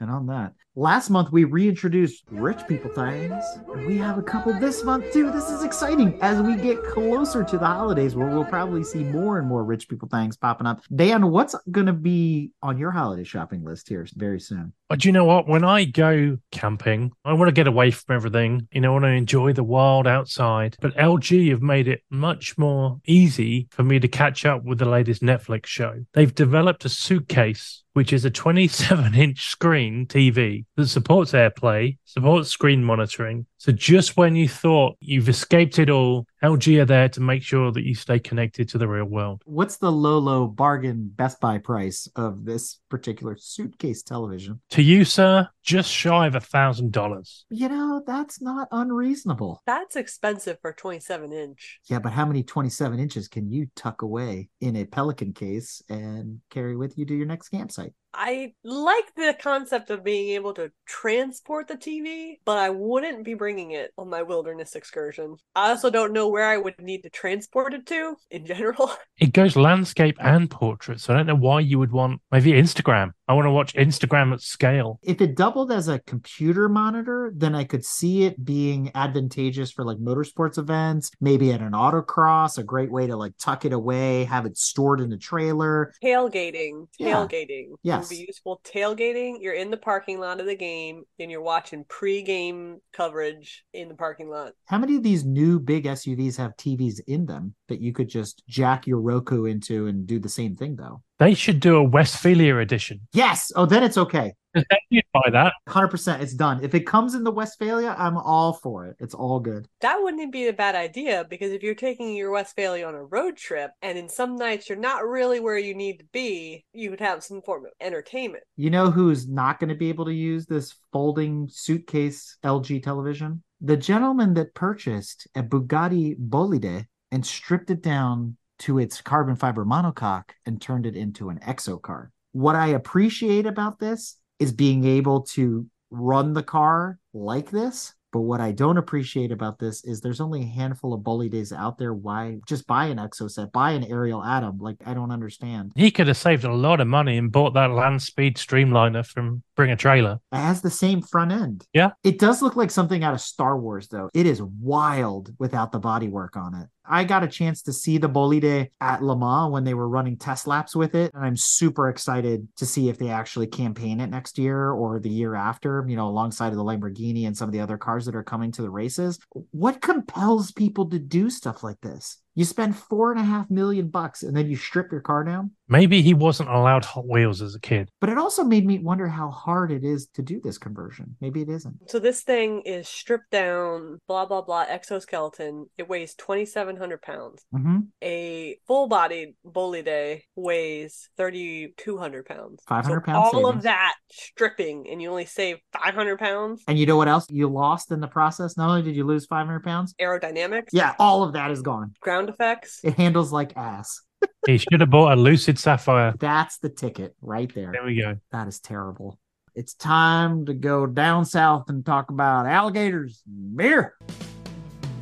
And 0.00 0.10
on 0.10 0.26
that, 0.26 0.52
last 0.78 1.10
month 1.10 1.32
we 1.32 1.42
reintroduced 1.42 2.22
rich 2.30 2.60
people 2.68 2.88
things, 2.90 3.44
and 3.72 3.84
we 3.84 3.98
have 3.98 4.16
a 4.16 4.22
couple 4.22 4.52
this 4.60 4.84
month 4.84 5.12
too. 5.12 5.30
This 5.32 5.50
is 5.50 5.64
exciting 5.64 6.16
as 6.22 6.40
we 6.40 6.54
get 6.54 6.82
closer 6.84 7.42
to 7.42 7.58
the 7.58 7.66
holidays, 7.66 8.14
where 8.14 8.28
we'll 8.28 8.44
probably 8.44 8.84
see 8.84 9.02
more 9.02 9.38
and 9.38 9.48
more 9.48 9.64
rich 9.64 9.88
people 9.88 10.08
things 10.08 10.36
popping 10.36 10.68
up. 10.68 10.82
Dan, 10.94 11.30
what's 11.32 11.56
going 11.72 11.86
to 11.86 11.92
be 11.92 12.52
on 12.62 12.78
your 12.78 12.92
holiday 12.92 13.24
shopping 13.24 13.64
list 13.64 13.88
here 13.88 14.06
very 14.14 14.38
soon? 14.38 14.72
But 14.88 15.04
you 15.04 15.12
know 15.12 15.24
what? 15.24 15.48
When 15.48 15.64
I 15.64 15.84
go 15.84 16.38
camping, 16.52 17.12
I 17.24 17.32
want 17.34 17.48
to 17.48 17.52
get 17.52 17.66
away 17.66 17.90
from 17.90 18.14
everything. 18.14 18.68
You 18.72 18.80
know, 18.80 18.90
I 18.90 18.92
want 18.92 19.04
to 19.04 19.08
enjoy 19.08 19.52
the 19.52 19.64
wild 19.64 20.06
outside. 20.06 20.76
But 20.80 20.96
LG 20.96 21.50
have 21.50 21.60
made 21.60 21.88
it 21.88 22.02
much 22.08 22.56
more 22.56 23.00
easy 23.04 23.68
for 23.70 23.82
me 23.82 23.98
to 23.98 24.08
catch 24.08 24.46
up 24.46 24.64
with 24.64 24.78
the 24.78 24.88
latest 24.88 25.22
Netflix 25.22 25.66
show. 25.66 26.04
They've 26.14 26.34
developed 26.34 26.86
a 26.86 26.88
suitcase, 26.88 27.82
which 27.92 28.12
is 28.14 28.24
a 28.24 28.30
27 28.30 29.14
inch 29.14 29.50
screen 29.50 30.06
TV 30.06 30.64
that 30.78 30.86
supports 30.86 31.32
AirPlay, 31.32 31.98
supports 32.04 32.50
screen 32.50 32.84
monitoring. 32.84 33.46
So 33.56 33.72
just 33.72 34.16
when 34.16 34.36
you 34.36 34.48
thought 34.48 34.96
you've 35.00 35.28
escaped 35.28 35.80
it 35.80 35.90
all, 35.90 36.24
LG 36.44 36.80
are 36.80 36.84
there 36.84 37.08
to 37.08 37.20
make 37.20 37.42
sure 37.42 37.72
that 37.72 37.82
you 37.82 37.96
stay 37.96 38.20
connected 38.20 38.68
to 38.68 38.78
the 38.78 38.86
real 38.86 39.06
world. 39.06 39.42
What's 39.44 39.78
the 39.78 39.90
low, 39.90 40.18
low 40.18 40.46
bargain 40.46 41.10
Best 41.12 41.40
Buy 41.40 41.58
price 41.58 42.06
of 42.14 42.44
this 42.44 42.78
particular 42.88 43.36
suitcase 43.36 44.04
television? 44.04 44.60
To 44.70 44.82
you, 44.82 45.04
sir, 45.04 45.48
just 45.64 45.90
shy 45.90 46.28
of 46.28 46.36
a 46.36 46.40
thousand 46.40 46.92
dollars. 46.92 47.44
You 47.50 47.68
know, 47.68 48.00
that's 48.06 48.40
not 48.40 48.68
unreasonable. 48.70 49.60
That's 49.66 49.96
expensive 49.96 50.58
for 50.62 50.72
27 50.72 51.32
inch. 51.32 51.80
Yeah, 51.90 51.98
but 51.98 52.12
how 52.12 52.24
many 52.24 52.44
27 52.44 53.00
inches 53.00 53.26
can 53.26 53.50
you 53.50 53.66
tuck 53.74 54.02
away 54.02 54.48
in 54.60 54.76
a 54.76 54.84
Pelican 54.84 55.32
case 55.32 55.82
and 55.88 56.40
carry 56.50 56.76
with 56.76 56.96
you 56.96 57.04
to 57.06 57.14
your 57.16 57.26
next 57.26 57.48
campsite? 57.48 57.94
I 58.20 58.52
like 58.64 59.14
the 59.14 59.36
concept 59.40 59.90
of 59.90 60.02
being 60.02 60.30
able 60.30 60.52
to 60.54 60.72
transport 60.86 61.68
the 61.68 61.76
TV, 61.76 62.40
but 62.44 62.58
I 62.58 62.68
wouldn't 62.68 63.22
be 63.24 63.34
bringing 63.34 63.70
it 63.70 63.92
on 63.96 64.10
my 64.10 64.22
wilderness 64.22 64.74
excursion. 64.74 65.36
I 65.54 65.70
also 65.70 65.88
don't 65.88 66.12
know 66.12 66.26
where 66.26 66.46
I 66.46 66.56
would 66.56 66.80
need 66.80 67.02
to 67.02 67.10
transport 67.10 67.74
it 67.74 67.86
to 67.86 68.16
in 68.30 68.44
general. 68.44 68.90
It 69.20 69.32
goes 69.32 69.56
landscape 69.56 70.16
and 70.20 70.48
portrait. 70.48 71.00
So 71.00 71.12
I 71.12 71.16
don't 71.16 71.26
know 71.26 71.34
why 71.34 71.58
you 71.58 71.80
would 71.80 71.90
want 71.90 72.20
maybe 72.30 72.52
Instagram. 72.52 73.10
I 73.26 73.34
want 73.34 73.46
to 73.46 73.50
watch 73.50 73.74
Instagram 73.74 74.32
at 74.32 74.40
scale. 74.40 75.00
If 75.02 75.20
it 75.20 75.34
doubled 75.34 75.72
as 75.72 75.88
a 75.88 75.98
computer 75.98 76.68
monitor, 76.68 77.32
then 77.34 77.52
I 77.52 77.64
could 77.64 77.84
see 77.84 78.24
it 78.24 78.44
being 78.44 78.92
advantageous 78.94 79.72
for 79.72 79.84
like 79.84 79.98
motorsports 79.98 80.56
events, 80.56 81.10
maybe 81.20 81.52
at 81.52 81.60
an 81.60 81.72
autocross, 81.72 82.58
a 82.58 82.62
great 82.62 82.92
way 82.92 83.08
to 83.08 83.16
like 83.16 83.32
tuck 83.40 83.64
it 83.64 83.72
away, 83.72 84.22
have 84.24 84.46
it 84.46 84.56
stored 84.56 85.00
in 85.00 85.12
a 85.12 85.18
trailer. 85.18 85.92
tailgating, 86.02 86.86
Yeah. 86.98 87.26
tailgating 87.26 87.70
Yes. 87.82 88.07
Would 88.08 88.16
be 88.16 88.26
useful. 88.26 88.60
Tailgating, 88.64 89.38
you're 89.40 89.54
in 89.54 89.70
the 89.70 89.76
parking 89.76 90.20
lot 90.20 90.40
of 90.40 90.46
the 90.46 90.56
game 90.56 91.04
and 91.18 91.30
you're 91.30 91.42
watching 91.42 91.84
pre-game 91.88 92.80
coverage 92.92 93.64
in 93.72 93.88
the 93.88 93.94
parking 93.94 94.28
lot. 94.28 94.52
How 94.66 94.78
many 94.78 94.96
of 94.96 95.02
these 95.02 95.24
new 95.24 95.58
big 95.58 95.84
SUVs 95.84 96.36
have 96.36 96.56
TVs 96.56 97.00
in 97.06 97.26
them 97.26 97.54
that 97.68 97.80
you 97.80 97.92
could 97.92 98.08
just 98.08 98.42
jack 98.48 98.86
your 98.86 99.00
Roku 99.00 99.44
into 99.44 99.86
and 99.86 100.06
do 100.06 100.18
the 100.18 100.28
same 100.28 100.56
thing 100.56 100.76
though? 100.76 101.02
They 101.18 101.34
should 101.34 101.60
do 101.60 101.76
a 101.76 101.88
Westfalia 101.88 102.56
edition. 102.58 103.00
Yes. 103.12 103.50
Oh, 103.56 103.66
then 103.66 103.82
it's 103.82 103.98
okay. 103.98 104.34
Because 104.60 104.66
then 104.70 105.32
that. 105.32 105.52
100% 105.68 106.20
it's 106.20 106.34
done. 106.34 106.62
If 106.62 106.74
it 106.74 106.86
comes 106.86 107.14
in 107.14 107.24
the 107.24 107.32
Westfalia, 107.32 107.94
I'm 107.98 108.16
all 108.16 108.52
for 108.52 108.86
it. 108.86 108.96
It's 108.98 109.14
all 109.14 109.40
good. 109.40 109.68
That 109.80 109.98
wouldn't 110.00 110.32
be 110.32 110.48
a 110.48 110.52
bad 110.52 110.74
idea 110.74 111.26
because 111.28 111.52
if 111.52 111.62
you're 111.62 111.74
taking 111.74 112.14
your 112.14 112.30
Westfalia 112.30 112.86
on 112.86 112.94
a 112.94 113.04
road 113.04 113.36
trip 113.36 113.72
and 113.82 113.98
in 113.98 114.08
some 114.08 114.36
nights 114.36 114.68
you're 114.68 114.78
not 114.78 115.06
really 115.06 115.40
where 115.40 115.58
you 115.58 115.74
need 115.74 115.98
to 116.00 116.04
be, 116.12 116.64
you 116.72 116.90
would 116.90 117.00
have 117.00 117.24
some 117.24 117.42
form 117.42 117.64
of 117.64 117.72
entertainment. 117.80 118.44
You 118.56 118.70
know 118.70 118.90
who's 118.90 119.28
not 119.28 119.58
going 119.60 119.70
to 119.70 119.74
be 119.74 119.88
able 119.88 120.04
to 120.06 120.14
use 120.14 120.46
this 120.46 120.74
folding 120.92 121.48
suitcase 121.50 122.36
LG 122.44 122.82
television? 122.82 123.42
The 123.60 123.76
gentleman 123.76 124.34
that 124.34 124.54
purchased 124.54 125.26
a 125.34 125.42
Bugatti 125.42 126.16
Bolide 126.16 126.86
and 127.10 127.26
stripped 127.26 127.70
it 127.70 127.82
down 127.82 128.36
to 128.60 128.78
its 128.78 129.00
carbon 129.00 129.36
fiber 129.36 129.64
monocoque 129.64 130.30
and 130.46 130.60
turned 130.60 130.86
it 130.86 130.96
into 130.96 131.28
an 131.30 131.38
exo 131.46 131.80
car. 131.80 132.10
What 132.32 132.56
I 132.56 132.68
appreciate 132.68 133.46
about 133.46 133.78
this 133.78 134.16
is 134.38 134.52
being 134.52 134.84
able 134.84 135.22
to 135.22 135.66
run 135.90 136.34
the 136.34 136.42
car 136.42 136.98
like 137.12 137.50
this. 137.50 137.94
But 138.10 138.20
what 138.20 138.40
I 138.40 138.52
don't 138.52 138.78
appreciate 138.78 139.32
about 139.32 139.58
this 139.58 139.84
is 139.84 140.00
there's 140.00 140.20
only 140.20 140.42
a 140.42 140.46
handful 140.46 140.94
of 140.94 141.02
Bolides 141.02 141.52
out 141.52 141.76
there. 141.76 141.92
Why 141.92 142.38
just 142.46 142.66
buy 142.66 142.86
an 142.86 142.96
exo 142.96 143.30
set, 143.30 143.52
buy 143.52 143.72
an 143.72 143.84
Ariel 143.84 144.24
Atom? 144.24 144.58
Like 144.58 144.76
I 144.86 144.94
don't 144.94 145.10
understand. 145.10 145.72
He 145.76 145.90
could 145.90 146.08
have 146.08 146.16
saved 146.16 146.44
a 146.44 146.54
lot 146.54 146.80
of 146.80 146.86
money 146.86 147.18
and 147.18 147.30
bought 147.30 147.52
that 147.54 147.70
land 147.70 148.00
speed 148.00 148.36
streamliner 148.36 149.04
from 149.04 149.42
Bring 149.56 149.70
a 149.70 149.76
Trailer. 149.76 150.20
It 150.32 150.36
has 150.36 150.62
the 150.62 150.70
same 150.70 151.02
front 151.02 151.32
end. 151.32 151.66
Yeah. 151.74 151.90
It 152.02 152.18
does 152.18 152.40
look 152.40 152.56
like 152.56 152.70
something 152.70 153.04
out 153.04 153.12
of 153.12 153.20
Star 153.20 153.58
Wars, 153.58 153.88
though. 153.88 154.08
It 154.14 154.26
is 154.26 154.40
wild 154.40 155.34
without 155.38 155.70
the 155.70 155.80
bodywork 155.80 156.34
on 156.34 156.54
it. 156.54 156.68
I 156.88 157.04
got 157.04 157.22
a 157.22 157.28
chance 157.28 157.62
to 157.62 157.72
see 157.72 157.98
the 157.98 158.08
Bolide 158.08 158.70
at 158.80 159.02
Le 159.02 159.16
Mans 159.16 159.52
when 159.52 159.64
they 159.64 159.74
were 159.74 159.88
running 159.88 160.16
test 160.16 160.46
laps 160.46 160.74
with 160.74 160.94
it. 160.94 161.12
And 161.14 161.24
I'm 161.24 161.36
super 161.36 161.88
excited 161.88 162.48
to 162.56 162.66
see 162.66 162.88
if 162.88 162.98
they 162.98 163.10
actually 163.10 163.46
campaign 163.46 164.00
it 164.00 164.08
next 164.08 164.38
year 164.38 164.70
or 164.70 164.98
the 164.98 165.10
year 165.10 165.34
after, 165.34 165.84
you 165.88 165.96
know, 165.96 166.08
alongside 166.08 166.48
of 166.48 166.56
the 166.56 166.64
Lamborghini 166.64 167.26
and 167.26 167.36
some 167.36 167.48
of 167.48 167.52
the 167.52 167.60
other 167.60 167.76
cars 167.76 168.06
that 168.06 168.16
are 168.16 168.22
coming 168.22 168.52
to 168.52 168.62
the 168.62 168.70
races. 168.70 169.18
What 169.50 169.80
compels 169.80 170.52
people 170.52 170.88
to 170.90 170.98
do 170.98 171.30
stuff 171.30 171.62
like 171.62 171.80
this? 171.80 172.18
You 172.38 172.44
spend 172.44 172.76
four 172.76 173.10
and 173.10 173.20
a 173.20 173.24
half 173.24 173.50
million 173.50 173.88
bucks 173.88 174.22
and 174.22 174.36
then 174.36 174.48
you 174.48 174.54
strip 174.54 174.92
your 174.92 175.00
car 175.00 175.24
down. 175.24 175.50
Maybe 175.66 176.02
he 176.02 176.14
wasn't 176.14 176.48
allowed 176.48 176.84
Hot 176.84 177.04
Wheels 177.04 177.42
as 177.42 177.56
a 177.56 177.60
kid. 177.60 177.90
But 178.00 178.10
it 178.10 178.16
also 178.16 178.44
made 178.44 178.64
me 178.64 178.78
wonder 178.78 179.08
how 179.08 179.28
hard 179.30 179.72
it 179.72 179.82
is 179.82 180.06
to 180.14 180.22
do 180.22 180.40
this 180.40 180.56
conversion. 180.56 181.16
Maybe 181.20 181.42
it 181.42 181.48
isn't. 181.48 181.90
So 181.90 181.98
this 181.98 182.22
thing 182.22 182.62
is 182.64 182.88
stripped 182.88 183.32
down, 183.32 183.98
blah 184.06 184.24
blah 184.24 184.42
blah, 184.42 184.66
exoskeleton. 184.68 185.66
It 185.76 185.88
weighs 185.88 186.14
twenty 186.14 186.44
seven 186.46 186.76
hundred 186.76 187.02
pounds. 187.02 187.44
Mm-hmm. 187.52 187.78
A 188.04 188.56
full 188.68 188.86
bodied 188.86 189.34
Bolide 189.44 190.22
weighs 190.36 191.10
thirty 191.16 191.74
two 191.76 191.98
hundred 191.98 192.26
pounds. 192.26 192.62
500 192.68 193.00
So 193.00 193.04
pound 193.04 193.16
All 193.16 193.32
savings. 193.32 193.56
of 193.56 193.62
that 193.64 193.94
stripping, 194.12 194.88
and 194.88 195.02
you 195.02 195.10
only 195.10 195.26
save 195.26 195.58
five 195.72 195.94
hundred 195.94 196.20
pounds. 196.20 196.62
And 196.68 196.78
you 196.78 196.86
know 196.86 196.96
what 196.96 197.08
else 197.08 197.26
you 197.30 197.48
lost 197.48 197.90
in 197.90 198.00
the 198.00 198.06
process? 198.06 198.56
Not 198.56 198.70
only 198.70 198.82
did 198.82 198.94
you 198.94 199.04
lose 199.04 199.26
500 199.26 199.64
pounds, 199.64 199.92
Aerodynamics. 200.00 200.68
yeah, 200.72 200.94
all 201.00 201.24
of 201.24 201.32
that 201.32 201.50
is 201.50 201.62
gone. 201.62 201.92
Ground 202.00 202.27
effects. 202.28 202.80
It 202.82 202.94
handles 202.94 203.32
like 203.32 203.56
ass. 203.56 204.00
He 204.46 204.58
should 204.58 204.80
have 204.80 204.90
bought 204.90 205.12
a 205.12 205.16
Lucid 205.16 205.58
Sapphire. 205.58 206.14
That's 206.18 206.58
the 206.58 206.68
ticket 206.68 207.14
right 207.20 207.52
there. 207.54 207.72
There 207.72 207.84
we 207.84 208.00
go. 208.00 208.16
That 208.32 208.48
is 208.48 208.60
terrible. 208.60 209.18
It's 209.54 209.74
time 209.74 210.46
to 210.46 210.54
go 210.54 210.86
down 210.86 211.24
south 211.24 211.68
and 211.68 211.84
talk 211.84 212.10
about 212.10 212.46
alligators, 212.46 213.22
and 213.26 213.56
beer. 213.56 213.96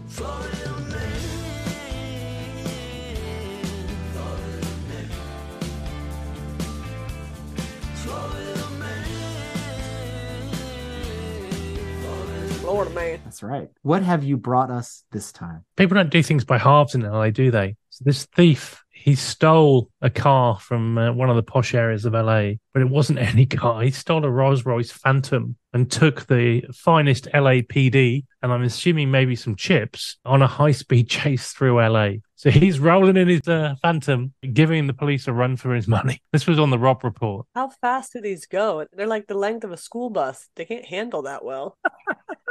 Florida 0.09 0.66
man. 12.85 13.21
That's 13.25 13.43
right. 13.43 13.69
What 13.83 14.03
have 14.03 14.23
you 14.23 14.37
brought 14.37 14.71
us 14.71 15.05
this 15.11 15.33
time? 15.33 15.65
People 15.77 15.95
don't 15.95 16.11
do 16.11 16.23
things 16.23 16.45
by 16.45 16.59
halves 16.59 16.95
in 16.95 17.01
LA, 17.01 17.31
do 17.31 17.51
they? 17.51 17.77
So 17.91 18.05
this 18.05 18.27
thief, 18.27 18.85
he 18.91 19.15
stole 19.15 19.89
a 20.03 20.11
car 20.11 20.59
from 20.59 20.99
uh, 20.99 21.13
one 21.13 21.31
of 21.31 21.37
the 21.37 21.43
posh 21.43 21.75
areas 21.75 22.05
of 22.05 22.13
LA, 22.13 22.53
but 22.75 22.83
it 22.83 22.91
wasn't 22.91 23.19
any 23.33 23.47
car. 23.47 23.83
He 23.83 23.91
stole 23.91 24.25
a 24.25 24.31
Rolls 24.31 24.67
Royce 24.67 24.91
Phantom 24.91 25.57
and 25.73 25.91
took 25.91 26.27
the 26.27 26.63
finest 26.75 27.27
LAPD, 27.33 28.25
and 28.43 28.53
I'm 28.53 28.63
assuming 28.63 29.11
maybe 29.11 29.37
some 29.37 29.57
chips, 29.57 30.19
on 30.25 30.43
a 30.43 30.47
high 30.47 30.73
speed 30.73 31.09
chase 31.11 31.53
through 31.53 31.81
LA. 31.81 32.17
So 32.35 32.51
he's 32.51 32.79
rolling 32.79 33.17
in 33.17 33.29
his 33.29 33.49
uh, 33.49 33.77
Phantom, 33.81 34.35
giving 34.53 34.87
the 34.87 34.93
police 34.93 35.27
a 35.27 35.33
run 35.33 35.57
for 35.57 35.75
his 35.75 35.89
money. 35.89 36.21
This 36.33 36.47
was 36.47 36.59
on 36.59 36.69
the 36.69 36.79
Robb 36.79 37.03
Report. 37.03 37.47
How 37.55 37.71
fast 37.71 38.13
do 38.13 38.21
these 38.21 38.45
go? 38.45 38.85
They're 38.93 39.07
like 39.07 39.27
the 39.27 39.39
length 39.39 39.65
of 39.65 39.73
a 39.73 39.79
school 39.79 40.11
bus. 40.11 40.49
They 40.57 40.67
can't 40.67 40.85
handle 40.85 41.23
that 41.23 41.43
well. 41.43 41.79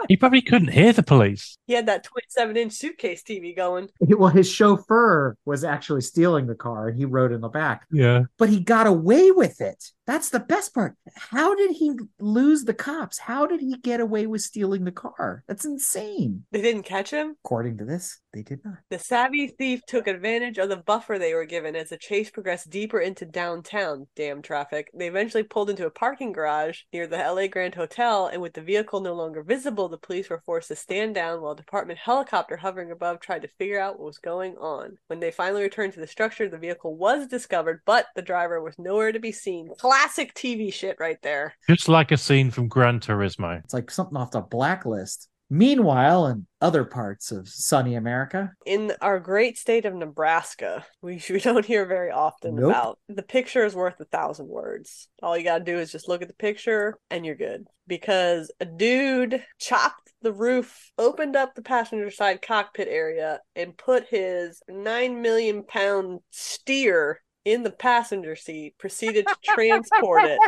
He 0.09 0.17
probably 0.17 0.41
couldn't 0.41 0.69
hear 0.71 0.93
the 0.93 1.03
police. 1.03 1.57
He 1.67 1.73
had 1.73 1.87
that 1.87 2.03
27 2.03 2.55
inch 2.57 2.73
suitcase 2.73 3.23
TV 3.23 3.55
going. 3.55 3.89
Well, 4.17 4.29
his 4.29 4.49
chauffeur 4.49 5.35
was 5.45 5.63
actually 5.63 6.01
stealing 6.01 6.47
the 6.47 6.55
car 6.55 6.87
and 6.87 6.97
he 6.97 7.05
rode 7.05 7.31
in 7.31 7.41
the 7.41 7.49
back, 7.49 7.85
Yeah. 7.91 8.23
but 8.37 8.49
he 8.49 8.59
got 8.59 8.87
away 8.87 9.31
with 9.31 9.59
it. 9.61 9.83
That's 10.07 10.29
the 10.29 10.39
best 10.39 10.73
part. 10.73 10.95
How 11.15 11.55
did 11.55 11.71
he 11.71 11.93
lose 12.19 12.63
the 12.63 12.73
cops? 12.73 13.17
How 13.17 13.47
did 13.47 13.59
he 13.59 13.75
get 13.77 13.99
away 13.99 14.27
with 14.27 14.41
stealing 14.41 14.83
the 14.85 14.91
car? 14.91 15.43
That's 15.47 15.65
insane. 15.65 16.45
They 16.51 16.61
didn't 16.61 16.83
catch 16.83 17.09
him. 17.11 17.35
According 17.43 17.79
to 17.79 17.85
this, 17.85 18.19
they 18.35 18.43
did 18.43 18.63
not. 18.65 18.79
The 18.89 18.99
savvy 18.99 19.47
thief 19.47 19.81
took 19.87 20.07
advantage 20.07 20.57
of 20.57 20.67
the 20.67 20.75
buffer 20.75 21.17
they 21.17 21.33
were 21.33 21.45
given 21.45 21.73
as 21.73 21.89
the 21.89 21.97
chase 21.97 22.29
progressed 22.29 22.69
deeper 22.69 22.99
into 22.99 23.25
downtown. 23.25 24.07
Damn 24.15 24.41
traffic. 24.41 24.91
They 24.93 25.07
eventually 25.07 25.43
pulled 25.43 25.69
into 25.69 25.85
a 25.85 25.89
parking 25.89 26.33
garage 26.33 26.81
near 26.91 27.07
the 27.07 27.17
LA 27.17 27.47
Grand 27.47 27.75
Hotel, 27.75 28.27
and 28.27 28.41
with 28.41 28.53
the 28.53 28.61
vehicle 28.61 28.99
no 28.99 29.13
longer 29.13 29.41
visible, 29.41 29.87
the 29.87 29.97
police 29.97 30.29
were 30.29 30.43
forced 30.45 30.67
to 30.67 30.75
stand 30.75 31.15
down 31.15 31.41
while 31.41 31.53
a 31.53 31.55
department 31.55 31.97
helicopter 31.97 32.57
hovering 32.57 32.91
above 32.91 33.21
tried 33.21 33.43
to 33.43 33.47
figure 33.47 33.79
out 33.79 33.97
what 33.97 34.07
was 34.07 34.17
going 34.17 34.57
on. 34.57 34.97
When 35.07 35.21
they 35.21 35.31
finally 35.31 35.63
returned 35.63 35.93
to 35.93 36.01
the 36.01 36.07
structure, 36.07 36.49
the 36.49 36.57
vehicle 36.57 36.97
was 36.97 37.27
discovered, 37.27 37.81
but 37.85 38.07
the 38.15 38.21
driver 38.21 38.61
was 38.61 38.77
nowhere 38.77 39.13
to 39.13 39.19
be 39.19 39.31
seen. 39.31 39.69
Classic 39.79 40.33
TV 40.33 40.73
shit 40.73 40.97
right 40.99 41.21
there. 41.21 41.55
Just 41.69 41.87
like 41.87 42.11
a 42.11 42.17
scene 42.17 42.51
from 42.51 42.67
Gran 42.67 42.99
Turismo. 42.99 43.63
It's 43.63 43.73
like 43.73 43.89
something 43.89 44.17
off 44.17 44.31
the 44.31 44.41
blacklist. 44.41 45.29
Meanwhile, 45.49 46.27
in 46.27 46.47
other 46.59 46.83
parts 46.83 47.31
of 47.31 47.47
sunny 47.47 47.95
America, 47.95 48.51
in 48.65 48.91
our 49.01 49.19
great 49.19 49.57
state 49.57 49.85
of 49.85 49.93
Nebraska, 49.93 50.85
we, 51.01 51.21
we 51.29 51.39
don't 51.39 51.65
hear 51.65 51.85
very 51.85 52.11
often 52.11 52.55
Nope. 52.55 52.71
about 52.71 52.99
the 53.07 53.23
picture 53.23 53.63
is 53.63 53.75
worth 53.75 53.99
a 53.99 54.05
thousand 54.05 54.47
words. 54.47 55.07
All 55.21 55.37
you 55.37 55.43
got 55.43 55.59
to 55.59 55.63
do 55.63 55.77
is 55.77 55.91
just 55.91 56.07
look 56.09 56.21
at 56.21 56.27
the 56.27 56.33
picture 56.33 56.97
and 57.09 57.25
you're 57.25 57.35
good. 57.35 57.67
Because 57.87 58.51
a 58.59 58.65
dude 58.65 59.45
chopped 59.59 60.11
the 60.23 60.33
roof, 60.33 60.91
opened 60.97 61.35
up 61.35 61.53
the 61.53 61.61
passenger 61.61 62.09
side 62.09 62.41
cockpit 62.41 62.87
area, 62.89 63.39
and 63.55 63.77
put 63.77 64.07
his 64.07 64.63
nine 64.67 65.21
million 65.21 65.63
pound 65.63 66.21
steer 66.31 67.21
in 67.45 67.61
the 67.63 67.69
passenger 67.69 68.35
seat, 68.35 68.77
proceeded 68.79 69.27
to 69.27 69.35
transport 69.43 70.23
it 70.25 70.39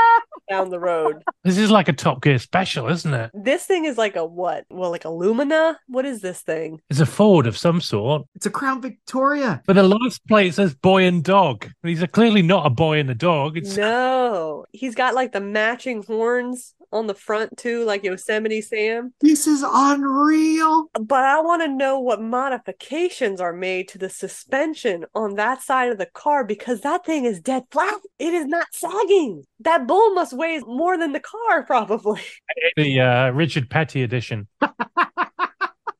down 0.50 0.70
the 0.70 0.80
road. 0.80 1.22
This 1.44 1.58
is 1.58 1.70
like 1.70 1.88
a 1.88 1.92
Top 1.92 2.22
Gear 2.22 2.38
special, 2.38 2.88
isn't 2.88 3.12
it? 3.12 3.30
This 3.34 3.66
thing 3.66 3.84
is 3.84 3.98
like 3.98 4.16
a 4.16 4.24
what? 4.24 4.64
Well, 4.70 4.90
like 4.90 5.04
a 5.04 5.10
Lumina? 5.10 5.78
What 5.86 6.06
is 6.06 6.22
this 6.22 6.40
thing? 6.40 6.80
It's 6.88 7.00
a 7.00 7.06
Ford 7.06 7.46
of 7.46 7.58
some 7.58 7.80
sort. 7.80 8.22
it's 8.34 8.46
a 8.46 8.50
Crown 8.50 8.80
Victoria. 8.80 9.62
But 9.66 9.74
the 9.74 9.82
last 9.82 10.26
plate 10.26 10.54
says 10.54 10.74
boy 10.74 11.04
and 11.04 11.22
dog. 11.22 11.68
These 11.82 12.02
are 12.02 12.06
clearly 12.08 12.42
not 12.42 12.66
a 12.66 12.70
boy 12.70 12.98
and 12.98 13.10
a 13.10 13.14
dog. 13.14 13.56
It's 13.58 13.76
No, 13.76 14.64
he's 14.72 14.94
got 14.94 15.14
like 15.14 15.32
the 15.32 15.40
matching 15.40 16.02
horns 16.02 16.74
on 16.96 17.06
the 17.06 17.14
front 17.14 17.56
too, 17.56 17.84
like 17.84 18.04
Yosemite 18.04 18.60
Sam. 18.60 19.12
This 19.20 19.46
is 19.46 19.64
unreal. 19.66 20.88
But 20.94 21.24
I 21.24 21.40
want 21.40 21.62
to 21.62 21.68
know 21.68 22.00
what 22.00 22.20
modifications 22.20 23.40
are 23.40 23.52
made 23.52 23.88
to 23.88 23.98
the 23.98 24.08
suspension 24.08 25.04
on 25.14 25.34
that 25.36 25.62
side 25.62 25.90
of 25.90 25.98
the 25.98 26.06
car 26.06 26.44
because 26.44 26.80
that 26.80 27.04
thing 27.04 27.24
is 27.24 27.40
dead 27.40 27.64
flat. 27.70 28.00
It 28.18 28.32
is 28.34 28.46
not 28.46 28.68
sagging. 28.72 29.44
That 29.60 29.86
bull 29.86 30.14
must 30.14 30.32
weigh 30.32 30.60
more 30.66 30.98
than 30.98 31.12
the 31.12 31.20
car, 31.20 31.64
probably. 31.64 32.20
the 32.76 33.00
uh, 33.00 33.30
Richard 33.30 33.70
Petty 33.70 34.02
edition. 34.02 34.48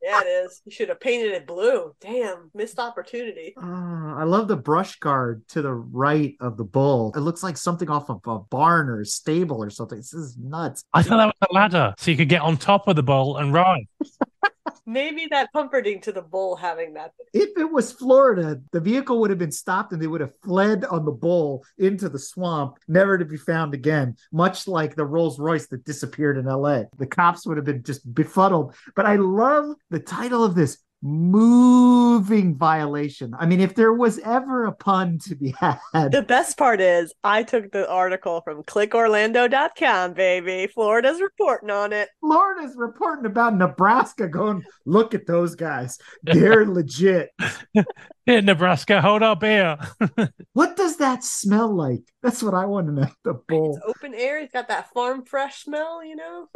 Yeah, 0.07 0.21
it 0.21 0.29
is. 0.29 0.63
You 0.65 0.71
should 0.71 0.89
have 0.89 1.01
painted 1.01 1.33
it 1.33 1.49
blue. 1.49 1.93
Damn, 2.01 2.49
missed 2.55 2.79
opportunity. 2.79 3.55
Ah, 3.59 4.21
I 4.21 4.23
love 4.23 4.47
the 4.47 4.57
brush 4.57 5.01
guard 5.01 5.43
to 5.49 5.63
the 5.63 5.73
right 5.73 6.37
of 6.41 6.57
the 6.57 6.63
bull. 6.63 7.13
It 7.17 7.21
looks 7.21 7.43
like 7.43 7.57
something 7.57 7.91
off 7.91 8.09
of 8.09 8.21
a 8.25 8.39
barn 8.39 8.89
or 8.89 9.01
a 9.01 9.05
stable 9.05 9.61
or 9.61 9.69
something. 9.69 9.99
This 9.99 10.15
is 10.15 10.37
nuts. 10.39 10.85
I 10.95 11.03
thought 11.03 11.17
that 11.17 11.27
was 11.27 11.49
a 11.51 11.53
ladder, 11.53 11.95
so 11.99 12.13
you 12.13 12.17
could 12.17 12.29
get 12.29 12.43
on 12.43 12.57
top 12.57 12.87
of 12.87 12.95
the 12.95 13.03
bull 13.03 13.39
and 13.39 13.53
ride. 13.53 13.89
Maybe 14.87 15.27
that 15.31 15.53
comforting 15.53 16.01
to 16.03 16.13
the 16.13 16.23
bull 16.23 16.55
having 16.55 16.95
that. 16.95 17.13
If 17.33 17.59
it 17.59 17.71
was 17.71 17.91
Florida, 17.91 18.61
the 18.71 18.81
vehicle 18.81 19.19
would 19.21 19.31
have 19.31 19.39
been 19.39 19.51
stopped 19.51 19.93
and 19.93 20.01
they 20.01 20.07
would 20.07 20.21
have 20.21 20.33
fled 20.45 20.85
on 20.85 21.05
the 21.05 21.11
bull 21.11 21.65
into 21.77 22.09
the 22.09 22.21
swamp, 22.21 22.79
never 22.87 23.19
to 23.19 23.25
be 23.25 23.37
found 23.37 23.75
again, 23.75 24.17
much 24.33 24.69
like 24.69 24.95
the 24.95 25.05
Rolls 25.05 25.41
Royce 25.41 25.67
that 25.69 25.85
disappeared 25.85 26.39
in 26.39 26.47
LA. 26.47 26.85
The 26.99 27.07
cops 27.07 27.47
would 27.47 27.57
have 27.57 27.67
been 27.67 27.83
just 27.83 28.15
befuddled. 28.15 28.77
But 28.95 29.07
I 29.07 29.17
love 29.17 29.75
the 29.91 29.99
title 30.01 30.45
of 30.45 30.55
this 30.55 30.79
moving 31.03 32.57
violation. 32.57 33.33
I 33.39 33.47
mean, 33.47 33.61
if 33.61 33.75
there 33.75 33.93
was 33.93 34.19
ever 34.21 34.65
a 34.67 34.73
pun 34.73 35.19
to 35.27 35.35
be 35.37 35.55
had, 35.59 35.79
The 36.11 36.25
best 36.27 36.57
part 36.59 36.81
is 36.81 37.13
I 37.23 37.43
took 37.43 37.71
the 37.71 37.89
article 37.89 38.41
from 38.43 38.63
clickorlando.com, 38.65 40.15
baby. 40.15 40.67
Florida's 40.67 41.21
reporting 41.21 41.71
on 41.71 41.93
it. 41.93 42.09
Florida's 42.21 42.75
reporting 42.77 43.27
about 43.27 43.57
Nebraska 43.57 44.29
going, 44.29 44.63
look 44.85 45.15
at 45.15 45.27
those 45.27 45.55
guys. 45.55 45.99
They're 46.23 46.67
legit. 46.67 47.31
Here, 48.27 48.43
Nebraska, 48.43 49.01
hold 49.01 49.23
up 49.23 49.43
here. 49.43 49.79
What 50.53 50.75
does 50.75 50.97
that 50.97 51.23
smell 51.23 51.73
like? 51.73 52.01
That's 52.23 52.43
what 52.43 52.55
I 52.55 52.65
want 52.65 52.87
to 52.89 52.93
know. 52.95 53.09
The 53.25 53.35
bull. 53.47 53.77
It's 53.77 53.85
open 53.87 54.15
air. 54.15 54.41
It's 54.41 54.53
got 54.53 54.69
that 54.69 54.91
farm 54.95 55.25
fresh 55.25 55.63
smell, 55.65 56.03
you 56.03 56.17
know? 56.17 56.49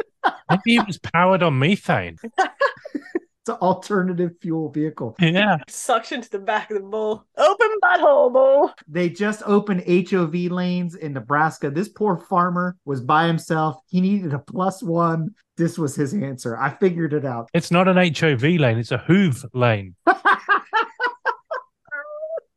Maybe 0.51 0.77
it 0.77 0.87
was 0.87 0.99
powered 0.99 1.43
on 1.43 1.59
methane. 1.59 2.17
It's 3.51 3.62
alternative 3.62 4.32
fuel 4.40 4.70
vehicle. 4.70 5.16
Yeah. 5.18 5.59
Suction 5.68 6.20
to 6.20 6.31
the 6.31 6.39
back 6.39 6.70
of 6.70 6.77
the 6.78 6.82
bull. 6.82 7.27
Open 7.36 7.68
butthole, 7.82 8.32
bull. 8.32 8.72
They 8.89 9.09
just 9.09 9.43
opened 9.47 9.85
HOV 9.89 10.35
lanes 10.35 10.94
in 10.94 11.12
Nebraska. 11.12 11.70
This 11.70 11.89
poor 11.89 12.16
farmer 12.16 12.77
was 12.85 13.01
by 13.01 13.27
himself. 13.27 13.81
He 13.89 14.01
needed 14.01 14.35
a 14.35 14.39
plus 14.39 14.82
one. 14.82 15.35
This 15.56 15.78
was 15.78 15.94
his 15.94 16.14
answer. 16.14 16.56
I 16.56 16.70
figured 16.70 17.12
it 17.12 17.24
out. 17.24 17.51
It's 17.52 17.70
not 17.70 17.89
an 17.89 17.97
HOV 17.97 18.43
lane, 18.43 18.78
it's 18.78 18.93
a 18.93 18.98
Hoove 18.98 19.44
lane. 19.52 19.94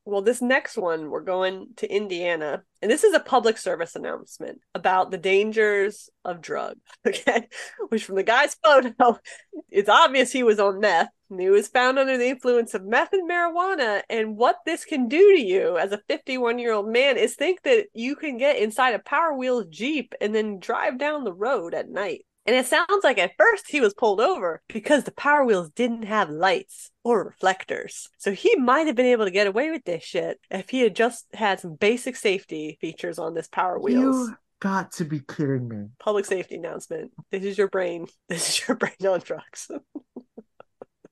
Well, 0.05 0.21
this 0.21 0.41
next 0.41 0.77
one, 0.77 1.09
we're 1.09 1.21
going 1.21 1.67
to 1.77 1.89
Indiana. 1.89 2.63
And 2.81 2.91
this 2.91 3.05
is 3.05 3.13
a 3.13 3.21
public 3.21 3.57
service 3.57 3.95
announcement 3.95 4.59
about 4.75 5.11
the 5.11 5.17
dangers 5.17 6.09
of 6.25 6.41
drugs. 6.41 6.81
Okay. 7.07 7.47
Which, 7.89 8.03
from 8.05 8.15
the 8.15 8.23
guy's 8.23 8.55
photo, 8.55 9.19
it's 9.69 9.89
obvious 9.89 10.31
he 10.31 10.43
was 10.43 10.59
on 10.59 10.79
meth. 10.79 11.09
And 11.29 11.39
he 11.39 11.49
was 11.49 11.67
found 11.67 11.97
under 11.97 12.17
the 12.17 12.27
influence 12.27 12.73
of 12.73 12.85
meth 12.85 13.13
and 13.13 13.29
marijuana. 13.29 14.01
And 14.09 14.35
what 14.35 14.57
this 14.65 14.83
can 14.83 15.07
do 15.07 15.35
to 15.35 15.41
you 15.41 15.77
as 15.77 15.91
a 15.91 16.01
51 16.07 16.59
year 16.59 16.73
old 16.73 16.89
man 16.89 17.17
is 17.17 17.35
think 17.35 17.63
that 17.63 17.85
you 17.93 18.15
can 18.15 18.37
get 18.37 18.57
inside 18.57 18.93
a 18.93 18.99
Power 18.99 19.33
Wheels 19.33 19.67
Jeep 19.69 20.13
and 20.19 20.35
then 20.35 20.59
drive 20.59 20.97
down 20.97 21.23
the 21.23 21.33
road 21.33 21.73
at 21.73 21.89
night. 21.89 22.25
And 22.45 22.55
it 22.55 22.65
sounds 22.65 23.03
like 23.03 23.17
at 23.17 23.37
first 23.37 23.69
he 23.69 23.79
was 23.79 23.93
pulled 23.93 24.19
over 24.19 24.61
because 24.67 25.03
the 25.03 25.13
Power 25.13 25.45
Wheels 25.45 25.69
didn't 25.69 26.03
have 26.03 26.29
lights 26.29 26.91
or 27.03 27.23
reflectors. 27.23 28.09
So 28.17 28.31
he 28.33 28.55
might 28.57 28.87
have 28.87 28.95
been 28.95 29.05
able 29.05 29.25
to 29.25 29.31
get 29.31 29.47
away 29.47 29.71
with 29.71 29.85
this 29.85 30.03
shit 30.03 30.39
if 30.51 30.69
he 30.69 30.81
had 30.81 30.95
just 30.95 31.25
had 31.33 31.59
some 31.59 31.75
basic 31.75 32.15
safety 32.15 32.77
features 32.81 33.17
on 33.17 33.33
this 33.33 33.47
Power 33.47 33.79
Wheels. 33.79 34.29
You 34.29 34.35
got 34.59 34.91
to 34.93 35.05
be 35.05 35.21
kidding 35.21 35.69
me. 35.69 35.85
Public 35.99 36.25
safety 36.25 36.55
announcement. 36.55 37.11
This 37.31 37.43
is 37.43 37.57
your 37.57 37.69
brain. 37.69 38.07
This 38.27 38.49
is 38.49 38.67
your 38.67 38.75
brain 38.77 38.93
on 39.07 39.19
drugs. 39.19 39.69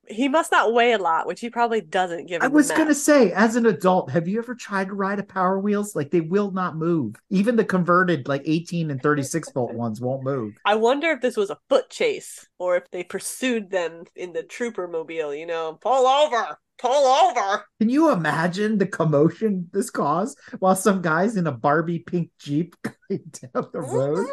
he 0.07 0.27
must 0.27 0.51
not 0.51 0.73
weigh 0.73 0.93
a 0.93 0.97
lot, 0.97 1.27
which 1.27 1.39
he 1.39 1.49
probably 1.49 1.81
doesn't 1.81 2.27
give 2.27 2.41
I 2.41 2.47
was 2.47 2.71
going 2.71 2.87
to 2.87 2.95
say, 2.95 3.31
as 3.31 3.55
an 3.55 3.65
adult, 3.65 4.11
have 4.11 4.27
you 4.27 4.39
ever 4.39 4.55
tried 4.55 4.87
to 4.87 4.93
ride 4.93 5.19
a 5.19 5.23
Power 5.23 5.59
Wheels? 5.59 5.95
Like 5.95 6.11
they 6.11 6.21
will 6.21 6.51
not 6.51 6.75
move. 6.75 7.15
Even 7.29 7.55
the 7.55 7.65
converted, 7.65 8.27
like 8.27 8.41
18 8.45 8.91
and 8.91 9.01
36 9.01 9.51
volt 9.51 9.73
ones 9.73 10.01
won't 10.01 10.23
move. 10.23 10.55
I 10.65 10.75
wonder 10.75 11.09
if 11.11 11.21
this 11.21 11.37
was 11.37 11.49
a 11.49 11.57
foot 11.69 11.89
chase 11.89 12.47
or 12.57 12.77
if 12.77 12.89
they 12.91 13.03
pursued 13.03 13.69
them 13.69 14.03
in 14.15 14.33
the 14.33 14.43
trooper 14.43 14.87
mobile, 14.87 15.33
you 15.33 15.45
know, 15.45 15.77
pull 15.81 16.07
over, 16.07 16.57
pull 16.79 17.05
over. 17.05 17.65
Can 17.79 17.89
you 17.89 18.11
imagine 18.11 18.77
the 18.77 18.87
commotion 18.87 19.69
this 19.71 19.89
caused 19.89 20.37
while 20.59 20.75
some 20.75 21.01
guys 21.01 21.37
in 21.37 21.47
a 21.47 21.51
Barbie 21.51 21.99
pink 21.99 22.31
Jeep 22.39 22.75
going 22.83 23.31
down 23.53 23.67
the 23.71 23.81
road? 23.81 24.27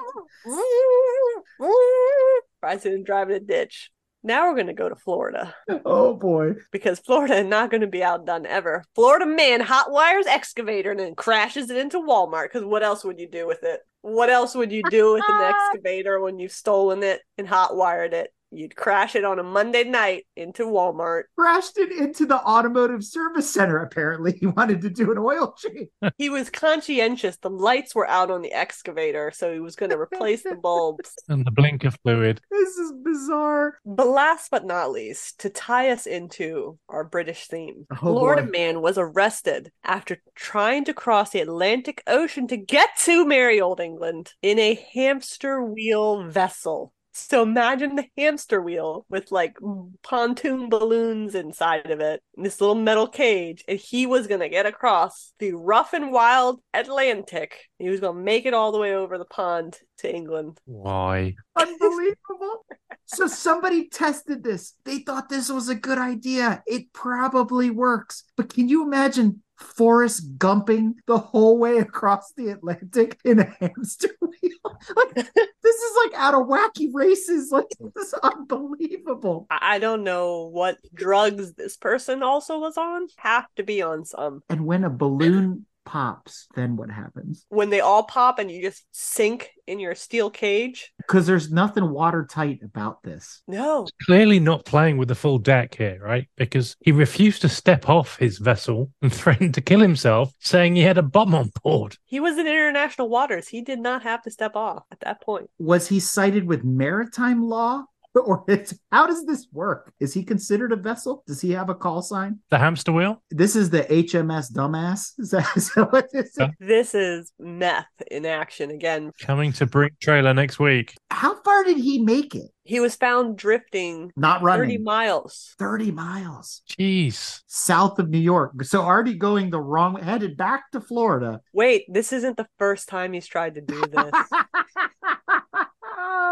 Rising 2.62 2.94
and 2.94 3.06
driving 3.06 3.36
a 3.36 3.40
ditch. 3.40 3.90
Now 4.28 4.46
we're 4.46 4.56
going 4.56 4.66
to 4.66 4.74
go 4.74 4.90
to 4.90 4.94
Florida 4.94 5.54
Oh 5.86 6.12
boy. 6.14 6.56
because 6.70 6.98
Florida 7.00 7.36
is 7.38 7.46
not 7.46 7.70
going 7.70 7.80
to 7.80 7.86
be 7.86 8.04
outdone 8.04 8.44
ever. 8.44 8.84
Florida 8.94 9.24
man 9.24 9.60
hot 9.62 9.90
wires 9.90 10.26
excavator 10.26 10.90
and 10.90 11.00
then 11.00 11.14
crashes 11.14 11.70
it 11.70 11.78
into 11.78 11.98
Walmart 11.98 12.44
because 12.52 12.62
what 12.64 12.82
else 12.82 13.04
would 13.04 13.18
you 13.18 13.26
do 13.26 13.46
with 13.46 13.62
it? 13.62 13.80
What 14.02 14.28
else 14.28 14.54
would 14.54 14.70
you 14.70 14.82
do 14.90 15.14
with 15.14 15.24
an 15.26 15.52
excavator 15.72 16.20
when 16.20 16.38
you've 16.38 16.52
stolen 16.52 17.02
it 17.02 17.22
and 17.38 17.48
hot 17.48 17.74
wired 17.74 18.12
it? 18.12 18.30
You'd 18.50 18.74
crash 18.76 19.14
it 19.14 19.24
on 19.24 19.38
a 19.38 19.42
Monday 19.42 19.84
night 19.84 20.26
into 20.34 20.64
Walmart. 20.64 21.24
Crashed 21.38 21.76
it 21.76 21.92
into 21.92 22.24
the 22.24 22.38
automotive 22.40 23.04
service 23.04 23.52
center, 23.52 23.78
apparently. 23.78 24.32
He 24.40 24.46
wanted 24.46 24.80
to 24.82 24.90
do 24.90 25.10
an 25.12 25.18
oil 25.18 25.54
change. 25.58 25.88
He 26.16 26.30
was 26.30 26.48
conscientious. 26.48 27.36
The 27.38 27.50
lights 27.50 27.94
were 27.94 28.08
out 28.08 28.30
on 28.30 28.40
the 28.42 28.52
excavator, 28.52 29.30
so 29.34 29.52
he 29.52 29.58
was 29.60 29.74
going 29.76 29.90
to 29.90 29.98
replace 29.98 30.42
the 30.44 30.54
bulbs. 30.54 31.14
And 31.28 31.44
the 31.44 31.50
blinker 31.50 31.90
fluid. 31.90 32.40
This 32.50 32.76
is 32.76 32.92
bizarre. 33.04 33.78
But 33.84 34.06
last 34.08 34.50
but 34.50 34.64
not 34.64 34.90
least, 34.92 35.40
to 35.40 35.50
tie 35.50 35.90
us 35.90 36.06
into 36.06 36.78
our 36.88 37.04
British 37.04 37.48
theme, 37.48 37.86
Oh, 37.90 37.96
Florida 37.96 38.42
boy. 38.44 38.50
man 38.50 38.80
was 38.80 38.96
arrested 38.96 39.70
after 39.84 40.22
trying 40.34 40.84
to 40.86 40.94
cross 40.94 41.30
the 41.30 41.40
Atlantic 41.40 42.02
Ocean 42.06 42.46
to 42.48 42.56
get 42.56 42.90
to 43.04 43.26
merry 43.26 43.60
old 43.60 43.80
England 43.80 44.32
in 44.40 44.58
a 44.58 44.74
hamster 44.94 45.62
wheel 45.62 46.24
vessel. 46.24 46.92
So 47.18 47.42
imagine 47.42 47.96
the 47.96 48.06
hamster 48.16 48.60
wheel 48.62 49.04
with 49.08 49.32
like 49.32 49.58
pontoon 50.02 50.68
balloons 50.68 51.34
inside 51.34 51.90
of 51.90 52.00
it, 52.00 52.22
in 52.36 52.42
this 52.42 52.60
little 52.60 52.74
metal 52.74 53.08
cage, 53.08 53.64
and 53.66 53.78
he 53.78 54.06
was 54.06 54.26
gonna 54.26 54.48
get 54.48 54.66
across 54.66 55.32
the 55.38 55.52
rough 55.52 55.92
and 55.92 56.12
wild 56.12 56.60
Atlantic. 56.72 57.68
He 57.78 57.88
was 57.88 58.00
gonna 58.00 58.20
make 58.20 58.46
it 58.46 58.54
all 58.54 58.72
the 58.72 58.78
way 58.78 58.94
over 58.94 59.18
the 59.18 59.24
pond 59.24 59.78
to 59.98 60.14
England. 60.14 60.60
Why? 60.64 61.34
Unbelievable. 61.56 62.64
so 63.06 63.26
somebody 63.26 63.88
tested 63.88 64.42
this. 64.42 64.74
They 64.84 64.98
thought 64.98 65.28
this 65.28 65.50
was 65.50 65.68
a 65.68 65.74
good 65.74 65.98
idea. 65.98 66.62
It 66.66 66.92
probably 66.92 67.70
works. 67.70 68.24
But 68.36 68.52
can 68.52 68.68
you 68.68 68.84
imagine 68.84 69.42
Forrest 69.58 70.38
Gumping 70.38 70.94
the 71.06 71.18
whole 71.18 71.58
way 71.58 71.78
across 71.78 72.32
the 72.32 72.48
Atlantic 72.48 73.18
in 73.24 73.40
a 73.40 73.54
hamster 73.60 74.10
wheel? 74.20 74.78
like 74.96 75.14
this 75.14 75.76
is 75.76 75.96
like 76.04 76.20
out 76.20 76.34
of 76.34 76.46
wacky 76.46 76.88
races. 76.92 77.50
Like 77.50 77.66
this 77.94 78.08
is 78.08 78.14
unbelievable. 78.22 79.46
I 79.50 79.78
I 79.78 79.80
don't 79.80 80.02
know 80.02 80.46
what 80.46 80.78
drugs 80.94 81.52
this 81.52 81.76
person 81.76 82.22
also 82.22 82.58
was 82.58 82.76
on. 82.76 83.06
Have 83.18 83.46
to 83.56 83.62
be 83.62 83.80
on 83.80 84.04
some. 84.04 84.42
And 84.48 84.66
when 84.66 84.82
a 84.82 84.90
balloon 84.90 85.66
pops, 85.88 86.48
then 86.54 86.76
what 86.76 86.90
happens? 86.90 87.46
When 87.48 87.70
they 87.70 87.80
all 87.80 88.02
pop 88.02 88.38
and 88.38 88.50
you 88.50 88.60
just 88.60 88.84
sink 88.92 89.52
in 89.66 89.80
your 89.80 89.94
steel 89.94 90.28
cage. 90.28 90.92
Because 90.98 91.26
there's 91.26 91.50
nothing 91.50 91.88
watertight 91.88 92.60
about 92.62 93.02
this. 93.02 93.42
No. 93.48 93.86
Clearly 94.02 94.38
not 94.38 94.66
playing 94.66 94.98
with 94.98 95.08
the 95.08 95.14
full 95.14 95.38
deck 95.38 95.74
here, 95.74 95.98
right? 96.02 96.28
Because 96.36 96.76
he 96.80 96.92
refused 96.92 97.40
to 97.40 97.48
step 97.48 97.88
off 97.88 98.18
his 98.18 98.36
vessel 98.36 98.90
and 99.00 99.10
threatened 99.20 99.54
to 99.54 99.62
kill 99.62 99.80
himself, 99.80 100.34
saying 100.40 100.76
he 100.76 100.82
had 100.82 100.98
a 100.98 101.02
bomb 101.02 101.34
on 101.34 101.50
board. 101.62 101.96
He 102.04 102.20
was 102.20 102.36
in 102.36 102.46
international 102.46 103.08
waters. 103.08 103.48
He 103.48 103.62
did 103.62 103.80
not 103.80 104.02
have 104.02 104.22
to 104.24 104.30
step 104.30 104.56
off 104.56 104.82
at 104.92 105.00
that 105.00 105.22
point. 105.22 105.48
Was 105.58 105.88
he 105.88 106.00
cited 106.00 106.44
with 106.44 106.64
maritime 106.64 107.48
law? 107.48 107.86
Or 108.28 108.44
it's, 108.48 108.74
how 108.92 109.06
does 109.06 109.24
this 109.24 109.46
work? 109.52 109.92
Is 110.00 110.12
he 110.12 110.22
considered 110.22 110.72
a 110.72 110.76
vessel? 110.76 111.22
Does 111.26 111.40
he 111.40 111.52
have 111.52 111.70
a 111.70 111.74
call 111.74 112.02
sign? 112.02 112.40
The 112.50 112.58
hamster 112.58 112.92
wheel? 112.92 113.22
This 113.30 113.56
is 113.56 113.70
the 113.70 113.84
HMS 113.84 114.52
Dumbass. 114.52 115.12
Is 115.18 115.30
that, 115.30 115.46
is 115.56 115.72
that 115.74 115.92
what 115.92 116.08
this 116.12 116.36
is? 116.38 116.48
This 116.60 116.94
is 116.94 117.32
meth 117.38 117.86
in 118.10 118.26
action 118.26 118.70
again. 118.70 119.12
Coming 119.20 119.52
to 119.54 119.66
Brink 119.66 119.94
Trailer 120.00 120.34
next 120.34 120.58
week. 120.58 120.94
How 121.10 121.40
far 121.42 121.64
did 121.64 121.78
he 121.78 122.02
make 122.02 122.34
it? 122.34 122.50
He 122.68 122.80
was 122.80 122.96
found 122.96 123.38
drifting 123.38 124.12
Not 124.14 124.42
running, 124.42 124.68
30 124.68 124.78
miles. 124.78 125.54
30 125.58 125.90
miles 125.90 126.60
Jeez. 126.68 127.40
south 127.46 127.98
of 127.98 128.10
New 128.10 128.18
York. 128.18 128.62
So 128.64 128.82
already 128.82 129.14
going 129.14 129.48
the 129.48 129.60
wrong 129.60 129.94
way, 129.94 130.02
headed 130.02 130.36
back 130.36 130.70
to 130.72 130.80
Florida. 130.82 131.40
Wait, 131.54 131.84
this 131.88 132.12
isn't 132.12 132.36
the 132.36 132.46
first 132.58 132.88
time 132.88 133.14
he's 133.14 133.26
tried 133.26 133.54
to 133.54 133.62
do 133.62 133.80
this. 133.80 134.12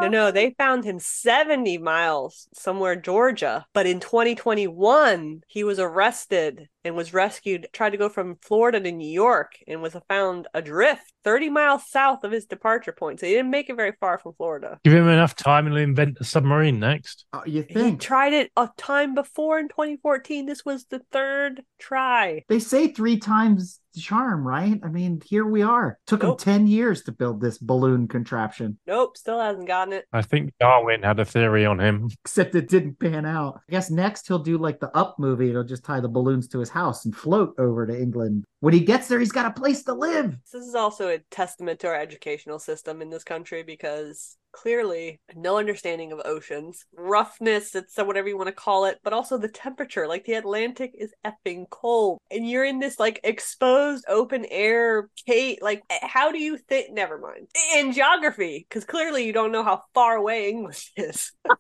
No, 0.00 0.08
no, 0.08 0.30
they 0.30 0.54
found 0.58 0.84
him 0.84 0.98
70 0.98 1.78
miles 1.78 2.48
somewhere 2.52 2.96
Georgia. 2.96 3.66
But 3.72 3.86
in 3.86 4.00
2021, 4.00 5.42
he 5.46 5.64
was 5.64 5.78
arrested 5.78 6.68
and 6.86 6.96
was 6.96 7.12
rescued, 7.12 7.66
tried 7.72 7.90
to 7.90 7.96
go 7.96 8.08
from 8.08 8.36
Florida 8.42 8.80
to 8.80 8.92
New 8.92 9.10
York 9.10 9.52
and 9.66 9.82
was 9.82 9.96
found 10.08 10.46
adrift 10.54 11.12
30 11.24 11.50
miles 11.50 11.82
south 11.90 12.22
of 12.24 12.30
his 12.32 12.46
departure 12.46 12.92
point. 12.92 13.20
So 13.20 13.26
he 13.26 13.32
didn't 13.32 13.50
make 13.50 13.68
it 13.68 13.76
very 13.76 13.92
far 14.00 14.18
from 14.18 14.32
Florida. 14.34 14.78
Give 14.84 14.92
him 14.94 15.08
enough 15.08 15.34
time 15.34 15.66
and 15.66 15.74
he'll 15.74 15.82
invent 15.84 16.18
a 16.20 16.24
submarine 16.24 16.78
next. 16.78 17.26
Oh, 17.32 17.42
you 17.44 17.62
think? 17.62 18.00
He 18.00 18.06
tried 18.06 18.32
it 18.32 18.50
a 18.56 18.68
time 18.76 19.14
before 19.14 19.58
in 19.58 19.68
2014. 19.68 20.46
This 20.46 20.64
was 20.64 20.84
the 20.84 21.00
third 21.10 21.62
try. 21.78 22.44
they 22.48 22.58
say 22.60 22.88
three 22.88 23.18
times 23.18 23.80
the 23.94 24.00
charm, 24.02 24.46
right? 24.46 24.78
I 24.84 24.88
mean, 24.88 25.22
here 25.24 25.46
we 25.46 25.62
are. 25.62 25.98
Took 26.06 26.22
Nope. 26.22 26.40
him 26.42 26.54
10 26.64 26.66
years 26.66 27.02
to 27.04 27.12
build 27.12 27.40
this 27.40 27.56
balloon 27.56 28.08
contraption, 28.08 28.78
Nope, 28.86 29.16
still 29.16 29.40
hasn't 29.40 29.66
gotten 29.66 29.94
it. 29.94 30.04
I 30.12 30.20
think 30.20 30.52
Darwin 30.60 31.02
had 31.02 31.18
a 31.18 31.24
theory 31.24 31.64
on 31.64 31.80
him. 31.80 32.10
except 32.24 32.54
it 32.54 32.68
didn't 32.68 33.00
pan 33.00 33.24
out. 33.24 33.60
I 33.68 33.72
guess 33.72 33.90
next 33.90 34.28
he'll 34.28 34.38
do 34.38 34.58
like 34.58 34.80
the 34.80 34.94
Up 34.94 35.16
movie. 35.18 35.48
He'll 35.50 35.64
just 35.64 35.82
tie 35.84 36.00
the 36.00 36.08
balloons 36.10 36.46
to 36.48 36.58
his 36.58 36.68
house 36.76 37.06
and 37.06 37.16
float 37.16 37.54
over 37.58 37.86
to 37.86 37.98
England. 37.98 38.44
When 38.60 38.74
he 38.74 38.80
gets 38.80 39.08
there, 39.08 39.18
he's 39.18 39.32
got 39.32 39.46
a 39.46 39.60
place 39.60 39.82
to 39.84 39.94
live. 39.94 40.36
This 40.52 40.66
is 40.66 40.74
also 40.74 41.08
a 41.08 41.20
testament 41.30 41.80
to 41.80 41.88
our 41.88 41.96
educational 41.96 42.58
system 42.58 43.00
in 43.00 43.08
this 43.08 43.24
country 43.24 43.62
because 43.62 44.36
clearly 44.52 45.20
no 45.34 45.56
understanding 45.58 46.12
of 46.12 46.20
oceans, 46.24 46.84
roughness, 46.94 47.74
it's 47.74 47.96
whatever 47.96 48.28
you 48.28 48.36
want 48.36 48.48
to 48.48 48.52
call 48.52 48.84
it, 48.84 48.98
but 49.02 49.12
also 49.12 49.38
the 49.38 49.48
temperature. 49.48 50.06
Like 50.06 50.24
the 50.24 50.34
Atlantic 50.34 50.92
is 50.94 51.14
effing 51.24 51.64
cold, 51.70 52.18
and 52.30 52.48
you're 52.48 52.64
in 52.64 52.78
this 52.78 52.98
like 52.98 53.20
exposed 53.24 54.04
open 54.08 54.44
air 54.50 55.08
cave. 55.26 55.58
Like, 55.62 55.82
how 56.02 56.32
do 56.32 56.38
you 56.38 56.58
think? 56.58 56.92
Never 56.92 57.18
mind. 57.18 57.48
In 57.76 57.92
geography, 57.92 58.66
because 58.68 58.84
clearly 58.84 59.26
you 59.26 59.32
don't 59.32 59.52
know 59.52 59.64
how 59.64 59.82
far 59.94 60.16
away 60.16 60.48
English 60.48 60.92
is. 60.96 61.32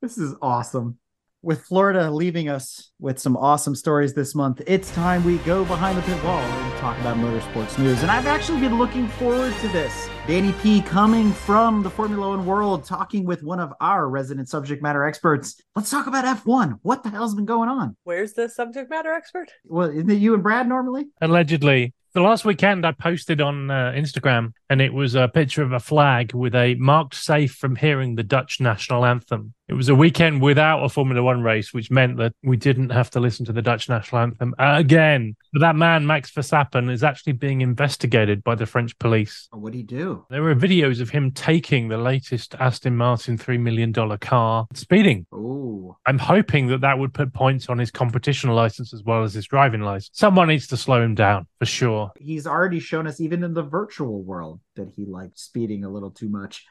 This 0.00 0.16
is 0.16 0.32
awesome. 0.40 0.96
With 1.40 1.62
Florida 1.62 2.10
leaving 2.10 2.48
us 2.48 2.90
with 2.98 3.20
some 3.20 3.36
awesome 3.36 3.76
stories 3.76 4.12
this 4.12 4.34
month, 4.34 4.60
it's 4.66 4.92
time 4.92 5.22
we 5.22 5.38
go 5.38 5.64
behind 5.64 5.96
the 5.96 6.02
pit 6.02 6.20
wall 6.24 6.40
and 6.40 6.78
talk 6.78 6.98
about 6.98 7.16
motorsports 7.16 7.78
news. 7.78 8.02
And 8.02 8.10
I've 8.10 8.26
actually 8.26 8.58
been 8.58 8.76
looking 8.76 9.06
forward 9.06 9.54
to 9.60 9.68
this. 9.68 10.08
Danny 10.26 10.52
P 10.54 10.82
coming 10.82 11.30
from 11.30 11.84
the 11.84 11.90
Formula 11.90 12.30
One 12.30 12.44
world, 12.44 12.84
talking 12.84 13.24
with 13.24 13.44
one 13.44 13.60
of 13.60 13.72
our 13.80 14.08
resident 14.08 14.48
subject 14.48 14.82
matter 14.82 15.04
experts. 15.04 15.62
Let's 15.76 15.90
talk 15.90 16.08
about 16.08 16.24
F1. 16.24 16.80
What 16.82 17.04
the 17.04 17.10
hell's 17.10 17.36
been 17.36 17.44
going 17.44 17.68
on? 17.68 17.96
Where's 18.02 18.32
the 18.32 18.48
subject 18.48 18.90
matter 18.90 19.12
expert? 19.12 19.52
Well, 19.64 19.90
isn't 19.90 20.10
it 20.10 20.14
you 20.14 20.34
and 20.34 20.42
Brad 20.42 20.68
normally? 20.68 21.06
Allegedly. 21.20 21.94
The 22.14 22.20
last 22.20 22.44
weekend 22.44 22.84
I 22.84 22.90
posted 22.90 23.40
on 23.40 23.70
uh, 23.70 23.92
Instagram 23.94 24.54
and 24.68 24.80
it 24.80 24.92
was 24.92 25.14
a 25.14 25.28
picture 25.28 25.62
of 25.62 25.70
a 25.70 25.78
flag 25.78 26.34
with 26.34 26.56
a 26.56 26.74
marked 26.74 27.14
safe 27.14 27.52
from 27.54 27.76
hearing 27.76 28.16
the 28.16 28.24
Dutch 28.24 28.60
national 28.60 29.04
anthem. 29.04 29.54
It 29.68 29.74
was 29.74 29.90
a 29.90 29.94
weekend 29.94 30.40
without 30.40 30.82
a 30.82 30.88
Formula 30.88 31.22
One 31.22 31.42
race, 31.42 31.74
which 31.74 31.90
meant 31.90 32.16
that 32.16 32.32
we 32.42 32.56
didn't 32.56 32.88
have 32.88 33.10
to 33.10 33.20
listen 33.20 33.44
to 33.46 33.52
the 33.52 33.60
Dutch 33.60 33.86
national 33.86 34.22
anthem 34.22 34.54
again. 34.58 35.36
But 35.52 35.60
that 35.60 35.76
man, 35.76 36.06
Max 36.06 36.30
Verstappen, 36.30 36.90
is 36.90 37.04
actually 37.04 37.34
being 37.34 37.60
investigated 37.60 38.42
by 38.42 38.54
the 38.54 38.64
French 38.64 38.98
police. 38.98 39.46
Oh, 39.52 39.58
what 39.58 39.72
do 39.72 39.78
he 39.78 39.84
do? 39.84 40.24
There 40.30 40.42
were 40.42 40.54
videos 40.54 41.02
of 41.02 41.10
him 41.10 41.32
taking 41.32 41.88
the 41.88 41.98
latest 41.98 42.54
Aston 42.54 42.96
Martin 42.96 43.36
$3 43.36 43.60
million 43.60 43.92
car 43.92 44.66
speeding. 44.72 45.26
Oh, 45.32 45.98
I'm 46.06 46.18
hoping 46.18 46.68
that 46.68 46.80
that 46.80 46.98
would 46.98 47.12
put 47.12 47.34
points 47.34 47.68
on 47.68 47.76
his 47.76 47.90
competition 47.90 48.48
license 48.50 48.94
as 48.94 49.02
well 49.02 49.22
as 49.22 49.34
his 49.34 49.46
driving 49.46 49.82
license. 49.82 50.10
Someone 50.14 50.48
needs 50.48 50.66
to 50.68 50.78
slow 50.78 51.02
him 51.02 51.14
down 51.14 51.46
for 51.58 51.66
sure. 51.66 52.10
he's 52.18 52.46
already 52.46 52.80
shown 52.80 53.06
us, 53.06 53.20
even 53.20 53.44
in 53.44 53.52
the 53.52 53.62
virtual 53.62 54.22
world, 54.22 54.60
that 54.76 54.88
he 54.96 55.04
liked 55.04 55.38
speeding 55.38 55.84
a 55.84 55.90
little 55.90 56.10
too 56.10 56.30
much. 56.30 56.64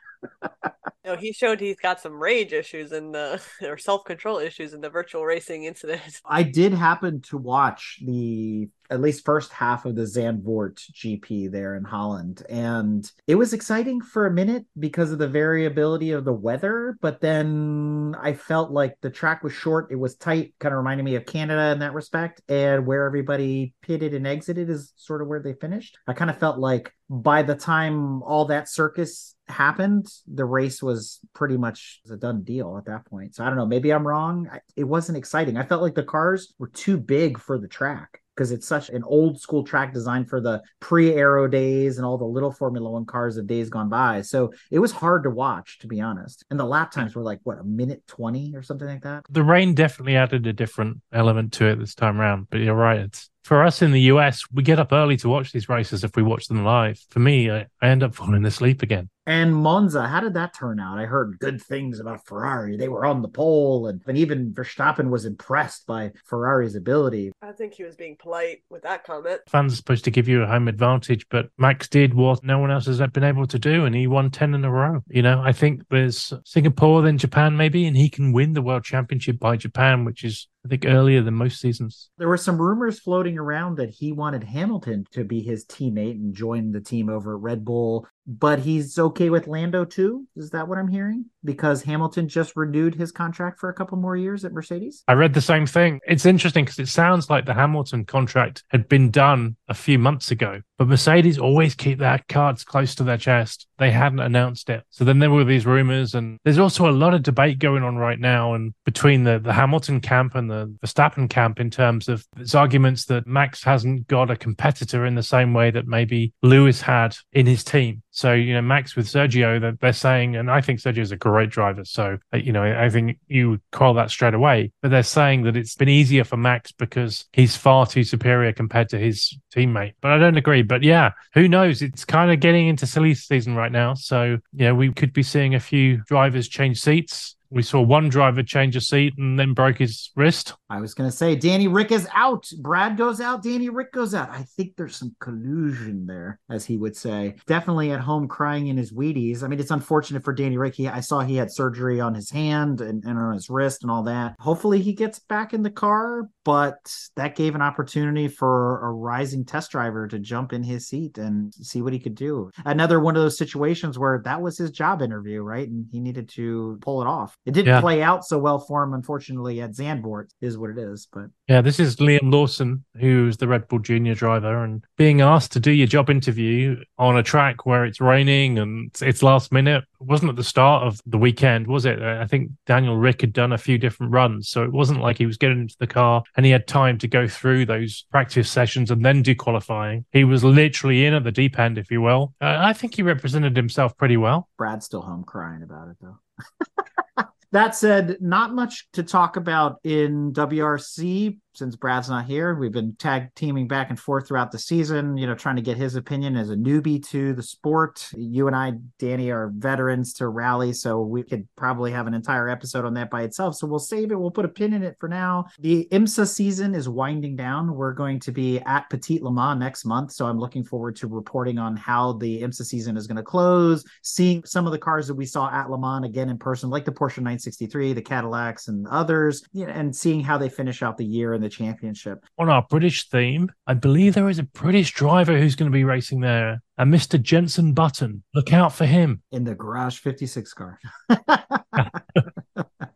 No, 1.07 1.15
he 1.15 1.31
showed 1.31 1.61
he's 1.61 1.79
got 1.79 2.01
some 2.01 2.21
rage 2.21 2.51
issues 2.51 2.91
in 2.91 3.13
the 3.13 3.41
or 3.61 3.77
self 3.77 4.03
control 4.03 4.39
issues 4.39 4.73
in 4.73 4.81
the 4.81 4.89
virtual 4.89 5.25
racing 5.25 5.63
incident. 5.63 6.01
I 6.25 6.43
did 6.43 6.73
happen 6.73 7.21
to 7.21 7.37
watch 7.37 7.99
the 8.05 8.69
at 8.89 9.01
least 9.01 9.25
first 9.25 9.51
half 9.51 9.85
of 9.85 9.95
the 9.95 10.03
Zandvoort 10.03 10.75
GP 10.91 11.51
there 11.51 11.75
in 11.75 11.83
Holland, 11.83 12.43
and 12.49 13.09
it 13.25 13.35
was 13.35 13.53
exciting 13.53 14.01
for 14.01 14.25
a 14.25 14.31
minute 14.31 14.65
because 14.77 15.11
of 15.11 15.17
the 15.17 15.27
variability 15.27 16.11
of 16.11 16.25
the 16.25 16.33
weather. 16.33 16.97
But 17.01 17.21
then 17.21 18.15
I 18.21 18.33
felt 18.33 18.71
like 18.71 18.97
the 18.99 19.09
track 19.09 19.43
was 19.43 19.53
short, 19.53 19.91
it 19.91 19.95
was 19.95 20.15
tight, 20.15 20.55
kind 20.59 20.73
of 20.73 20.77
reminded 20.77 21.03
me 21.03 21.15
of 21.15 21.25
Canada 21.25 21.71
in 21.71 21.79
that 21.79 21.93
respect, 21.93 22.41
and 22.49 22.85
where 22.85 23.05
everybody 23.05 23.73
pitted 23.81 24.13
and 24.13 24.27
exited 24.27 24.69
is 24.69 24.91
sort 24.97 25.21
of 25.21 25.29
where 25.29 25.41
they 25.41 25.53
finished. 25.53 25.97
I 26.05 26.11
kind 26.13 26.29
of 26.29 26.37
felt 26.37 26.59
like 26.59 26.93
by 27.09 27.43
the 27.43 27.55
time 27.55 28.21
all 28.23 28.45
that 28.45 28.69
circus 28.69 29.35
happened, 29.49 30.07
the 30.27 30.45
race 30.45 30.81
was 30.81 31.19
pretty 31.33 31.57
much 31.57 32.01
a 32.11 32.15
done 32.15 32.43
deal 32.43 32.77
at 32.77 32.85
that 32.85 33.05
point. 33.05 33.35
So 33.35 33.43
I 33.43 33.47
don't 33.47 33.57
know, 33.57 33.65
maybe 33.65 33.91
I'm 33.91 34.07
wrong. 34.07 34.49
It 34.75 34.83
wasn't 34.83 35.17
exciting. 35.17 35.57
I 35.57 35.63
felt 35.63 35.81
like 35.81 35.95
the 35.95 36.03
cars 36.03 36.53
were 36.59 36.69
too 36.69 36.97
big 36.97 37.39
for 37.39 37.57
the 37.57 37.67
track 37.67 38.21
because 38.35 38.51
it's 38.51 38.67
such 38.67 38.89
an 38.89 39.03
old 39.03 39.41
school 39.41 39.63
track 39.63 39.93
designed 39.93 40.29
for 40.29 40.39
the 40.39 40.61
pre-aero 40.79 41.47
days 41.47 41.97
and 41.97 42.05
all 42.05 42.19
the 42.19 42.25
little 42.25 42.51
Formula 42.51 42.89
1 42.91 43.05
cars 43.05 43.37
of 43.37 43.47
days 43.47 43.69
gone 43.69 43.89
by. 43.89 44.21
So 44.21 44.53
it 44.69 44.77
was 44.77 44.91
hard 44.91 45.23
to 45.23 45.31
watch 45.31 45.79
to 45.79 45.87
be 45.87 45.99
honest. 46.01 46.45
And 46.51 46.59
the 46.59 46.65
lap 46.65 46.91
times 46.91 47.15
were 47.15 47.23
like 47.23 47.39
what, 47.43 47.57
a 47.57 47.63
minute 47.63 48.03
20 48.07 48.55
or 48.55 48.61
something 48.61 48.87
like 48.87 49.01
that. 49.01 49.25
The 49.29 49.43
rain 49.43 49.73
definitely 49.73 50.15
added 50.15 50.45
a 50.45 50.53
different 50.53 51.01
element 51.11 51.53
to 51.53 51.65
it 51.65 51.79
this 51.79 51.95
time 51.95 52.21
around, 52.21 52.47
but 52.51 52.59
you're 52.59 52.75
right. 52.75 52.99
It's 52.99 53.29
for 53.47 53.63
us 53.63 53.81
in 53.81 53.91
the 53.91 54.01
US, 54.01 54.43
we 54.51 54.61
get 54.61 54.77
up 54.77 54.91
early 54.91 55.15
to 55.17 55.29
watch 55.29 55.53
these 55.53 55.69
races 55.69 56.03
if 56.03 56.17
we 56.17 56.21
watch 56.21 56.47
them 56.47 56.65
live. 56.65 56.99
For 57.09 57.19
me, 57.19 57.49
I, 57.49 57.67
I 57.81 57.87
end 57.87 58.03
up 58.03 58.13
falling 58.15 58.43
asleep 58.43 58.83
again. 58.83 59.09
And 59.27 59.53
Monza, 59.53 60.07
how 60.07 60.21
did 60.21 60.35
that 60.35 60.53
turn 60.53 60.79
out? 60.79 60.97
I 60.97 61.05
heard 61.05 61.37
good 61.39 61.61
things 61.61 61.99
about 61.99 62.25
Ferrari. 62.25 62.77
They 62.77 62.87
were 62.87 63.05
on 63.05 63.21
the 63.21 63.27
pole, 63.27 63.87
and, 63.87 64.01
and 64.07 64.17
even 64.17 64.53
Verstappen 64.53 65.09
was 65.09 65.25
impressed 65.25 65.85
by 65.85 66.11
Ferrari's 66.25 66.75
ability. 66.75 67.33
I 67.41 67.51
think 67.51 67.73
he 67.73 67.83
was 67.83 67.97
being 67.97 68.15
polite 68.17 68.63
with 68.69 68.83
that 68.83 69.03
comment. 69.03 69.41
Fans 69.49 69.73
are 69.73 69.75
supposed 69.75 70.05
to 70.05 70.11
give 70.11 70.29
you 70.29 70.43
a 70.43 70.47
home 70.47 70.69
advantage, 70.69 71.27
but 71.29 71.49
Max 71.57 71.89
did 71.89 72.13
what 72.13 72.41
no 72.41 72.59
one 72.59 72.71
else 72.71 72.85
has 72.85 73.01
been 73.11 73.25
able 73.25 73.45
to 73.47 73.59
do, 73.59 73.83
and 73.83 73.93
he 73.93 74.07
won 74.07 74.31
10 74.31 74.53
in 74.53 74.63
a 74.63 74.71
row. 74.71 75.03
You 75.09 75.23
know, 75.23 75.41
I 75.41 75.51
think 75.51 75.81
there's 75.89 76.31
Singapore, 76.45 77.01
then 77.01 77.17
Japan, 77.17 77.57
maybe, 77.57 77.85
and 77.85 77.97
he 77.97 78.09
can 78.09 78.31
win 78.31 78.53
the 78.53 78.61
world 78.61 78.85
championship 78.85 79.39
by 79.39 79.57
Japan, 79.57 80.05
which 80.05 80.23
is, 80.23 80.47
I 80.67 80.69
think, 80.69 80.85
earlier 80.85 81.21
than 81.21 81.33
most 81.33 81.61
seasons. 81.61 82.09
There 82.17 82.27
were 82.27 82.35
some 82.35 82.61
rumors 82.61 82.99
floating 82.99 83.37
around 83.37 83.77
that 83.77 83.89
he 83.89 84.11
wanted 84.11 84.43
Hamilton 84.43 85.05
to 85.11 85.23
be 85.23 85.41
his 85.41 85.65
teammate 85.65 86.15
and 86.15 86.35
join 86.35 86.73
the 86.73 86.81
team 86.81 87.09
over 87.09 87.35
at 87.35 87.41
Red 87.41 87.63
Bull, 87.63 88.05
but 88.27 88.59
he's 88.59 88.99
okay 88.99 89.29
with 89.29 89.47
Lando 89.47 89.85
too. 89.85 90.27
Is 90.35 90.49
that 90.51 90.67
what 90.67 90.77
I'm 90.77 90.89
hearing? 90.89 91.25
because 91.47 91.81
Hamilton 91.81 92.27
just 92.27 92.55
renewed 92.55 92.93
his 92.93 93.11
contract 93.11 93.59
for 93.59 93.69
a 93.69 93.73
couple 93.73 93.97
more 93.97 94.15
years 94.15 94.45
at 94.45 94.51
Mercedes? 94.51 95.03
I 95.07 95.13
read 95.13 95.33
the 95.33 95.41
same 95.41 95.65
thing. 95.65 96.01
It's 96.05 96.25
interesting 96.25 96.65
because 96.65 96.77
it 96.77 96.89
sounds 96.89 97.29
like 97.29 97.45
the 97.45 97.53
Hamilton 97.53 98.05
contract 98.05 98.63
had 98.67 98.87
been 98.87 99.09
done 99.09 99.55
a 99.67 99.73
few 99.73 99.97
months 99.97 100.29
ago, 100.29 100.61
but 100.77 100.89
Mercedes 100.89 101.39
always 101.39 101.73
keep 101.73 101.97
their 101.97 102.21
cards 102.27 102.63
close 102.63 102.93
to 102.95 103.03
their 103.03 103.17
chest. 103.17 103.65
They 103.77 103.91
hadn't 103.91 104.19
announced 104.19 104.69
it. 104.69 104.83
So 104.89 105.05
then 105.05 105.19
there 105.19 105.31
were 105.31 105.45
these 105.45 105.65
rumors, 105.65 106.13
and 106.13 106.37
there's 106.43 106.59
also 106.59 106.89
a 106.89 106.91
lot 106.91 107.13
of 107.13 107.23
debate 107.23 107.59
going 107.59 107.83
on 107.83 107.95
right 107.95 108.19
now 108.19 108.53
and 108.53 108.73
between 108.85 109.23
the, 109.23 109.39
the 109.39 109.53
Hamilton 109.53 110.01
camp 110.01 110.35
and 110.35 110.51
the 110.51 110.75
Verstappen 110.85 111.29
camp 111.29 111.59
in 111.59 111.71
terms 111.71 112.09
of 112.09 112.25
there's 112.35 112.55
arguments 112.55 113.05
that 113.05 113.25
Max 113.25 113.63
hasn't 113.63 114.07
got 114.07 114.29
a 114.29 114.35
competitor 114.35 115.05
in 115.05 115.15
the 115.15 115.23
same 115.23 115.53
way 115.53 115.71
that 115.71 115.87
maybe 115.87 116.33
Lewis 116.41 116.81
had 116.81 117.15
in 117.31 117.45
his 117.45 117.63
team. 117.63 118.03
So, 118.17 118.33
you 118.33 118.55
know, 118.55 118.63
Max 118.63 118.95
with 118.95 119.05
Sergio, 119.05 119.61
that 119.61 119.79
they're 119.79 119.93
saying, 119.93 120.37
and 120.37 120.49
I 120.49 120.59
think 120.59 120.79
Sergio 120.79 121.01
is 121.01 121.11
a 121.11 121.15
great 121.15 121.51
driver. 121.51 121.85
So, 121.85 122.17
uh, 122.33 122.37
you 122.37 122.51
know, 122.51 122.63
I 122.63 122.89
think 122.89 123.19
you 123.27 123.61
call 123.71 123.93
that 123.93 124.09
straight 124.09 124.33
away. 124.33 124.71
But 124.81 124.89
they're 124.89 125.03
saying 125.03 125.43
that 125.43 125.55
it's 125.55 125.75
been 125.75 125.87
easier 125.87 126.23
for 126.23 126.35
Max 126.35 126.71
because 126.71 127.25
he's 127.31 127.55
far 127.55 127.85
too 127.85 128.03
superior 128.03 128.53
compared 128.53 128.89
to 128.89 128.97
his 128.97 129.37
teammate. 129.55 129.93
But 130.01 130.13
I 130.13 130.17
don't 130.17 130.35
agree. 130.35 130.63
But 130.63 130.81
yeah, 130.81 131.11
who 131.35 131.47
knows? 131.47 131.83
It's 131.83 132.05
kind 132.05 132.31
of 132.31 132.39
getting 132.39 132.67
into 132.67 132.87
silly 132.87 133.13
season 133.13 133.55
right 133.55 133.71
now. 133.71 133.93
So, 133.93 134.39
yeah, 134.51 134.71
we 134.71 134.91
could 134.91 135.13
be 135.13 135.21
seeing 135.21 135.53
a 135.53 135.59
few 135.59 135.97
drivers 136.07 136.47
change 136.47 136.81
seats. 136.81 137.35
We 137.49 137.63
saw 137.63 137.81
one 137.81 138.09
driver 138.09 138.43
change 138.43 138.75
a 138.75 138.81
seat 138.81 139.13
and 139.17 139.39
then 139.39 139.53
broke 139.53 139.77
his 139.77 140.11
wrist. 140.15 140.53
I 140.69 140.81
was 140.81 140.93
going 140.93 141.09
to 141.09 141.15
say 141.15 141.35
Danny 141.35 141.67
Ric 141.67 141.91
is 141.91 142.07
out. 142.13 142.47
Brad 142.59 142.97
goes 142.97 143.21
out. 143.21 143.43
Danny 143.43 143.69
Ric 143.69 143.91
goes 143.93 144.13
out. 144.13 144.29
I 144.29 144.43
think 144.43 144.75
there's 144.75 144.95
some 144.95 145.15
collusion 145.19 146.05
there, 146.05 146.39
as 146.49 146.65
he 146.65 146.77
would 146.77 146.95
say. 146.95 147.35
Definitely 147.45 147.91
at 147.91 148.01
home 148.01 148.27
crying 148.27 148.67
in 148.67 148.77
his 148.77 148.91
Wheaties. 148.91 149.43
I 149.43 149.47
mean, 149.47 149.59
it's 149.59 149.71
unfortunate 149.71 150.23
for 150.23 150.33
Danny 150.33 150.57
Ric. 150.57 150.75
He, 150.75 150.87
I 150.87 150.99
saw 150.99 151.21
he 151.21 151.35
had 151.35 151.51
surgery 151.51 152.01
on 152.01 152.13
his 152.13 152.29
hand 152.29 152.81
and, 152.81 153.03
and 153.03 153.17
on 153.17 153.33
his 153.33 153.49
wrist 153.49 153.83
and 153.83 153.91
all 153.91 154.03
that. 154.03 154.35
Hopefully 154.39 154.81
he 154.81 154.93
gets 154.93 155.19
back 155.19 155.53
in 155.53 155.63
the 155.63 155.69
car, 155.69 156.29
but 156.47 156.95
that 157.17 157.35
gave 157.35 157.55
an 157.55 157.61
opportunity 157.61 158.29
for 158.29 158.79
a 158.87 158.89
rising 158.89 159.43
test 159.43 159.69
driver 159.69 160.07
to 160.07 160.17
jump 160.17 160.53
in 160.53 160.63
his 160.63 160.87
seat 160.87 161.17
and 161.17 161.53
see 161.53 161.81
what 161.81 161.91
he 161.91 161.99
could 161.99 162.15
do. 162.15 162.49
Another 162.63 163.01
one 163.01 163.17
of 163.17 163.21
those 163.21 163.37
situations 163.37 163.99
where 163.99 164.21
that 164.23 164.41
was 164.41 164.57
his 164.57 164.71
job 164.71 165.01
interview, 165.01 165.41
right? 165.41 165.67
And 165.67 165.85
he 165.91 165.99
needed 165.99 166.29
to 166.29 166.77
pull 166.81 167.01
it 167.01 167.05
off. 167.05 167.35
It 167.45 167.51
didn't 167.51 167.67
Yeah. 167.67 167.81
play 167.81 168.01
out 168.01 168.23
so 168.23 168.37
well 168.39 168.59
for 168.59 168.81
him, 168.81 168.93
unfortunately, 168.93 169.59
at 169.59 169.71
Zandvoort, 169.71 170.27
is 170.39 170.57
what 170.57 170.69
it 170.69 170.77
is. 170.77 171.09
But 171.11 171.25
Yeah, 171.49 171.59
this 171.59 171.81
is 171.81 171.97
Liam 171.97 172.31
Lawson, 172.31 172.85
who's 172.97 173.35
the 173.35 173.47
Red 173.49 173.67
Bull 173.67 173.79
Junior 173.79 174.15
driver, 174.15 174.63
and 174.63 174.85
being 174.97 175.19
asked 175.19 175.51
to 175.51 175.59
do 175.59 175.71
your 175.71 175.87
job 175.87 176.09
interview 176.09 176.77
on 176.97 177.17
a 177.17 177.23
track 177.23 177.65
where 177.65 177.83
it's 177.83 177.99
raining 177.99 178.57
and 178.57 178.87
it's- 178.87 179.01
it's 179.01 179.21
last 179.21 179.51
minute. 179.51 179.83
Wasn't 179.99 180.29
at 180.29 180.35
the 180.35 180.43
start 180.43 180.83
of 180.83 181.01
the 181.05 181.17
weekend, 181.17 181.67
was 181.67 181.85
it? 181.85 182.01
I 182.01 182.27
think 182.27 182.51
Daniel 182.65 182.97
Rick 182.97 183.21
had 183.21 183.33
done 183.33 183.51
a 183.51 183.57
few 183.57 183.77
different 183.77 184.13
runs, 184.13 184.49
so 184.49 184.63
it 184.63 184.71
wasn't 184.71 185.01
like 185.01 185.17
he 185.17 185.25
was 185.25 185.37
getting 185.37 185.61
into 185.61 185.75
the 185.79 185.87
car 185.87 186.23
and 186.35 186.45
he 186.45 186.51
had 186.51 186.67
time 186.67 186.97
to 186.99 187.07
go 187.07 187.27
through 187.27 187.65
those 187.65 188.05
practice 188.11 188.49
sessions 188.49 188.91
and 188.91 189.03
then 189.03 189.21
do 189.21 189.35
qualifying. 189.35 190.05
He 190.11 190.23
was 190.23 190.43
literally 190.43 191.05
in 191.05 191.13
at 191.13 191.23
the 191.23 191.31
deep 191.31 191.57
end, 191.57 191.77
if 191.77 191.89
you 191.91 192.01
will. 192.01 192.33
Uh, 192.41 192.57
I 192.59 192.73
think 192.73 192.95
he 192.95 193.01
represented 193.01 193.55
himself 193.55 193.97
pretty 193.97 194.17
well. 194.17 194.49
Brad's 194.57 194.85
still 194.85 195.01
home 195.01 195.23
crying 195.23 195.63
about 195.63 195.89
it, 195.89 195.97
though. 196.01 197.25
that 197.51 197.75
said, 197.75 198.17
not 198.19 198.53
much 198.53 198.87
to 198.93 199.03
talk 199.03 199.35
about 199.35 199.79
in 199.83 200.33
WRC 200.33 201.39
since 201.57 201.75
Brad's 201.75 202.09
not 202.09 202.25
here. 202.25 202.55
We've 202.55 202.71
been 202.71 202.95
tag 202.95 203.33
teaming 203.35 203.67
back 203.67 203.89
and 203.89 203.99
forth 203.99 204.27
throughout 204.27 204.51
the 204.51 204.59
season, 204.59 205.17
you 205.17 205.25
know, 205.25 205.35
trying 205.35 205.55
to 205.55 205.61
get 205.61 205.77
his 205.77 205.95
opinion 205.95 206.35
as 206.35 206.49
a 206.49 206.55
newbie 206.55 207.03
to 207.09 207.33
the 207.33 207.43
sport. 207.43 208.07
You 208.15 208.47
and 208.47 208.55
I, 208.55 208.73
Danny, 208.99 209.31
are 209.31 209.51
veterans 209.55 210.13
to 210.13 210.27
rally, 210.27 210.73
so 210.73 211.01
we 211.01 211.23
could 211.23 211.47
probably 211.55 211.91
have 211.91 212.07
an 212.07 212.13
entire 212.13 212.49
episode 212.49 212.85
on 212.85 212.93
that 212.95 213.09
by 213.09 213.23
itself. 213.23 213.55
So 213.55 213.67
we'll 213.67 213.79
save 213.79 214.11
it. 214.11 214.19
We'll 214.19 214.31
put 214.31 214.45
a 214.45 214.49
pin 214.49 214.73
in 214.73 214.83
it 214.83 214.97
for 214.99 215.09
now. 215.09 215.45
The 215.59 215.87
IMSA 215.91 216.27
season 216.27 216.75
is 216.75 216.87
winding 216.87 217.35
down. 217.35 217.75
We're 217.75 217.93
going 217.93 218.19
to 218.21 218.31
be 218.31 218.59
at 218.59 218.89
Petit 218.89 219.19
Le 219.21 219.31
Mans 219.31 219.59
next 219.59 219.85
month, 219.85 220.11
so 220.11 220.25
I'm 220.25 220.39
looking 220.39 220.63
forward 220.63 220.95
to 220.97 221.07
reporting 221.07 221.57
on 221.57 221.75
how 221.75 222.13
the 222.13 222.41
IMSA 222.41 222.65
season 222.65 222.97
is 222.97 223.07
going 223.07 223.17
to 223.17 223.23
close, 223.23 223.83
seeing 224.03 224.43
some 224.45 224.65
of 224.65 224.71
the 224.71 224.79
cars 224.79 225.07
that 225.07 225.15
we 225.15 225.25
saw 225.25 225.49
at 225.51 225.69
Le 225.69 225.79
Mans 225.79 226.05
again 226.05 226.29
in 226.29 226.37
person, 226.37 226.69
like 226.69 226.85
the 226.85 226.91
Porsche 226.91 227.17
963, 227.17 227.93
the 227.93 228.01
Cadillacs, 228.01 228.67
and 228.67 228.87
others, 228.87 229.43
you 229.53 229.65
know, 229.65 229.73
and 229.73 229.95
seeing 229.95 230.21
how 230.21 230.37
they 230.37 230.49
finish 230.49 230.83
out 230.83 230.97
the 230.97 231.05
year 231.05 231.33
in 231.33 231.41
the 231.47 231.55
championship. 231.55 232.25
On 232.37 232.49
our 232.49 232.65
British 232.69 233.07
theme, 233.09 233.51
I 233.65 233.73
believe 233.73 234.13
there 234.13 234.29
is 234.29 234.39
a 234.39 234.43
British 234.43 234.91
driver 234.93 235.37
who's 235.37 235.55
going 235.55 235.71
to 235.71 235.75
be 235.75 235.83
racing 235.85 236.19
there, 236.19 236.61
a 236.77 236.83
Mr. 236.85 237.21
Jensen 237.21 237.73
Button. 237.73 238.23
Look 238.33 238.51
out 238.51 238.73
for 238.73 238.85
him. 238.85 239.21
in 239.31 239.43
the 239.45 239.55
Garage 239.55 239.97
56 239.99 240.53
car. 240.53 240.79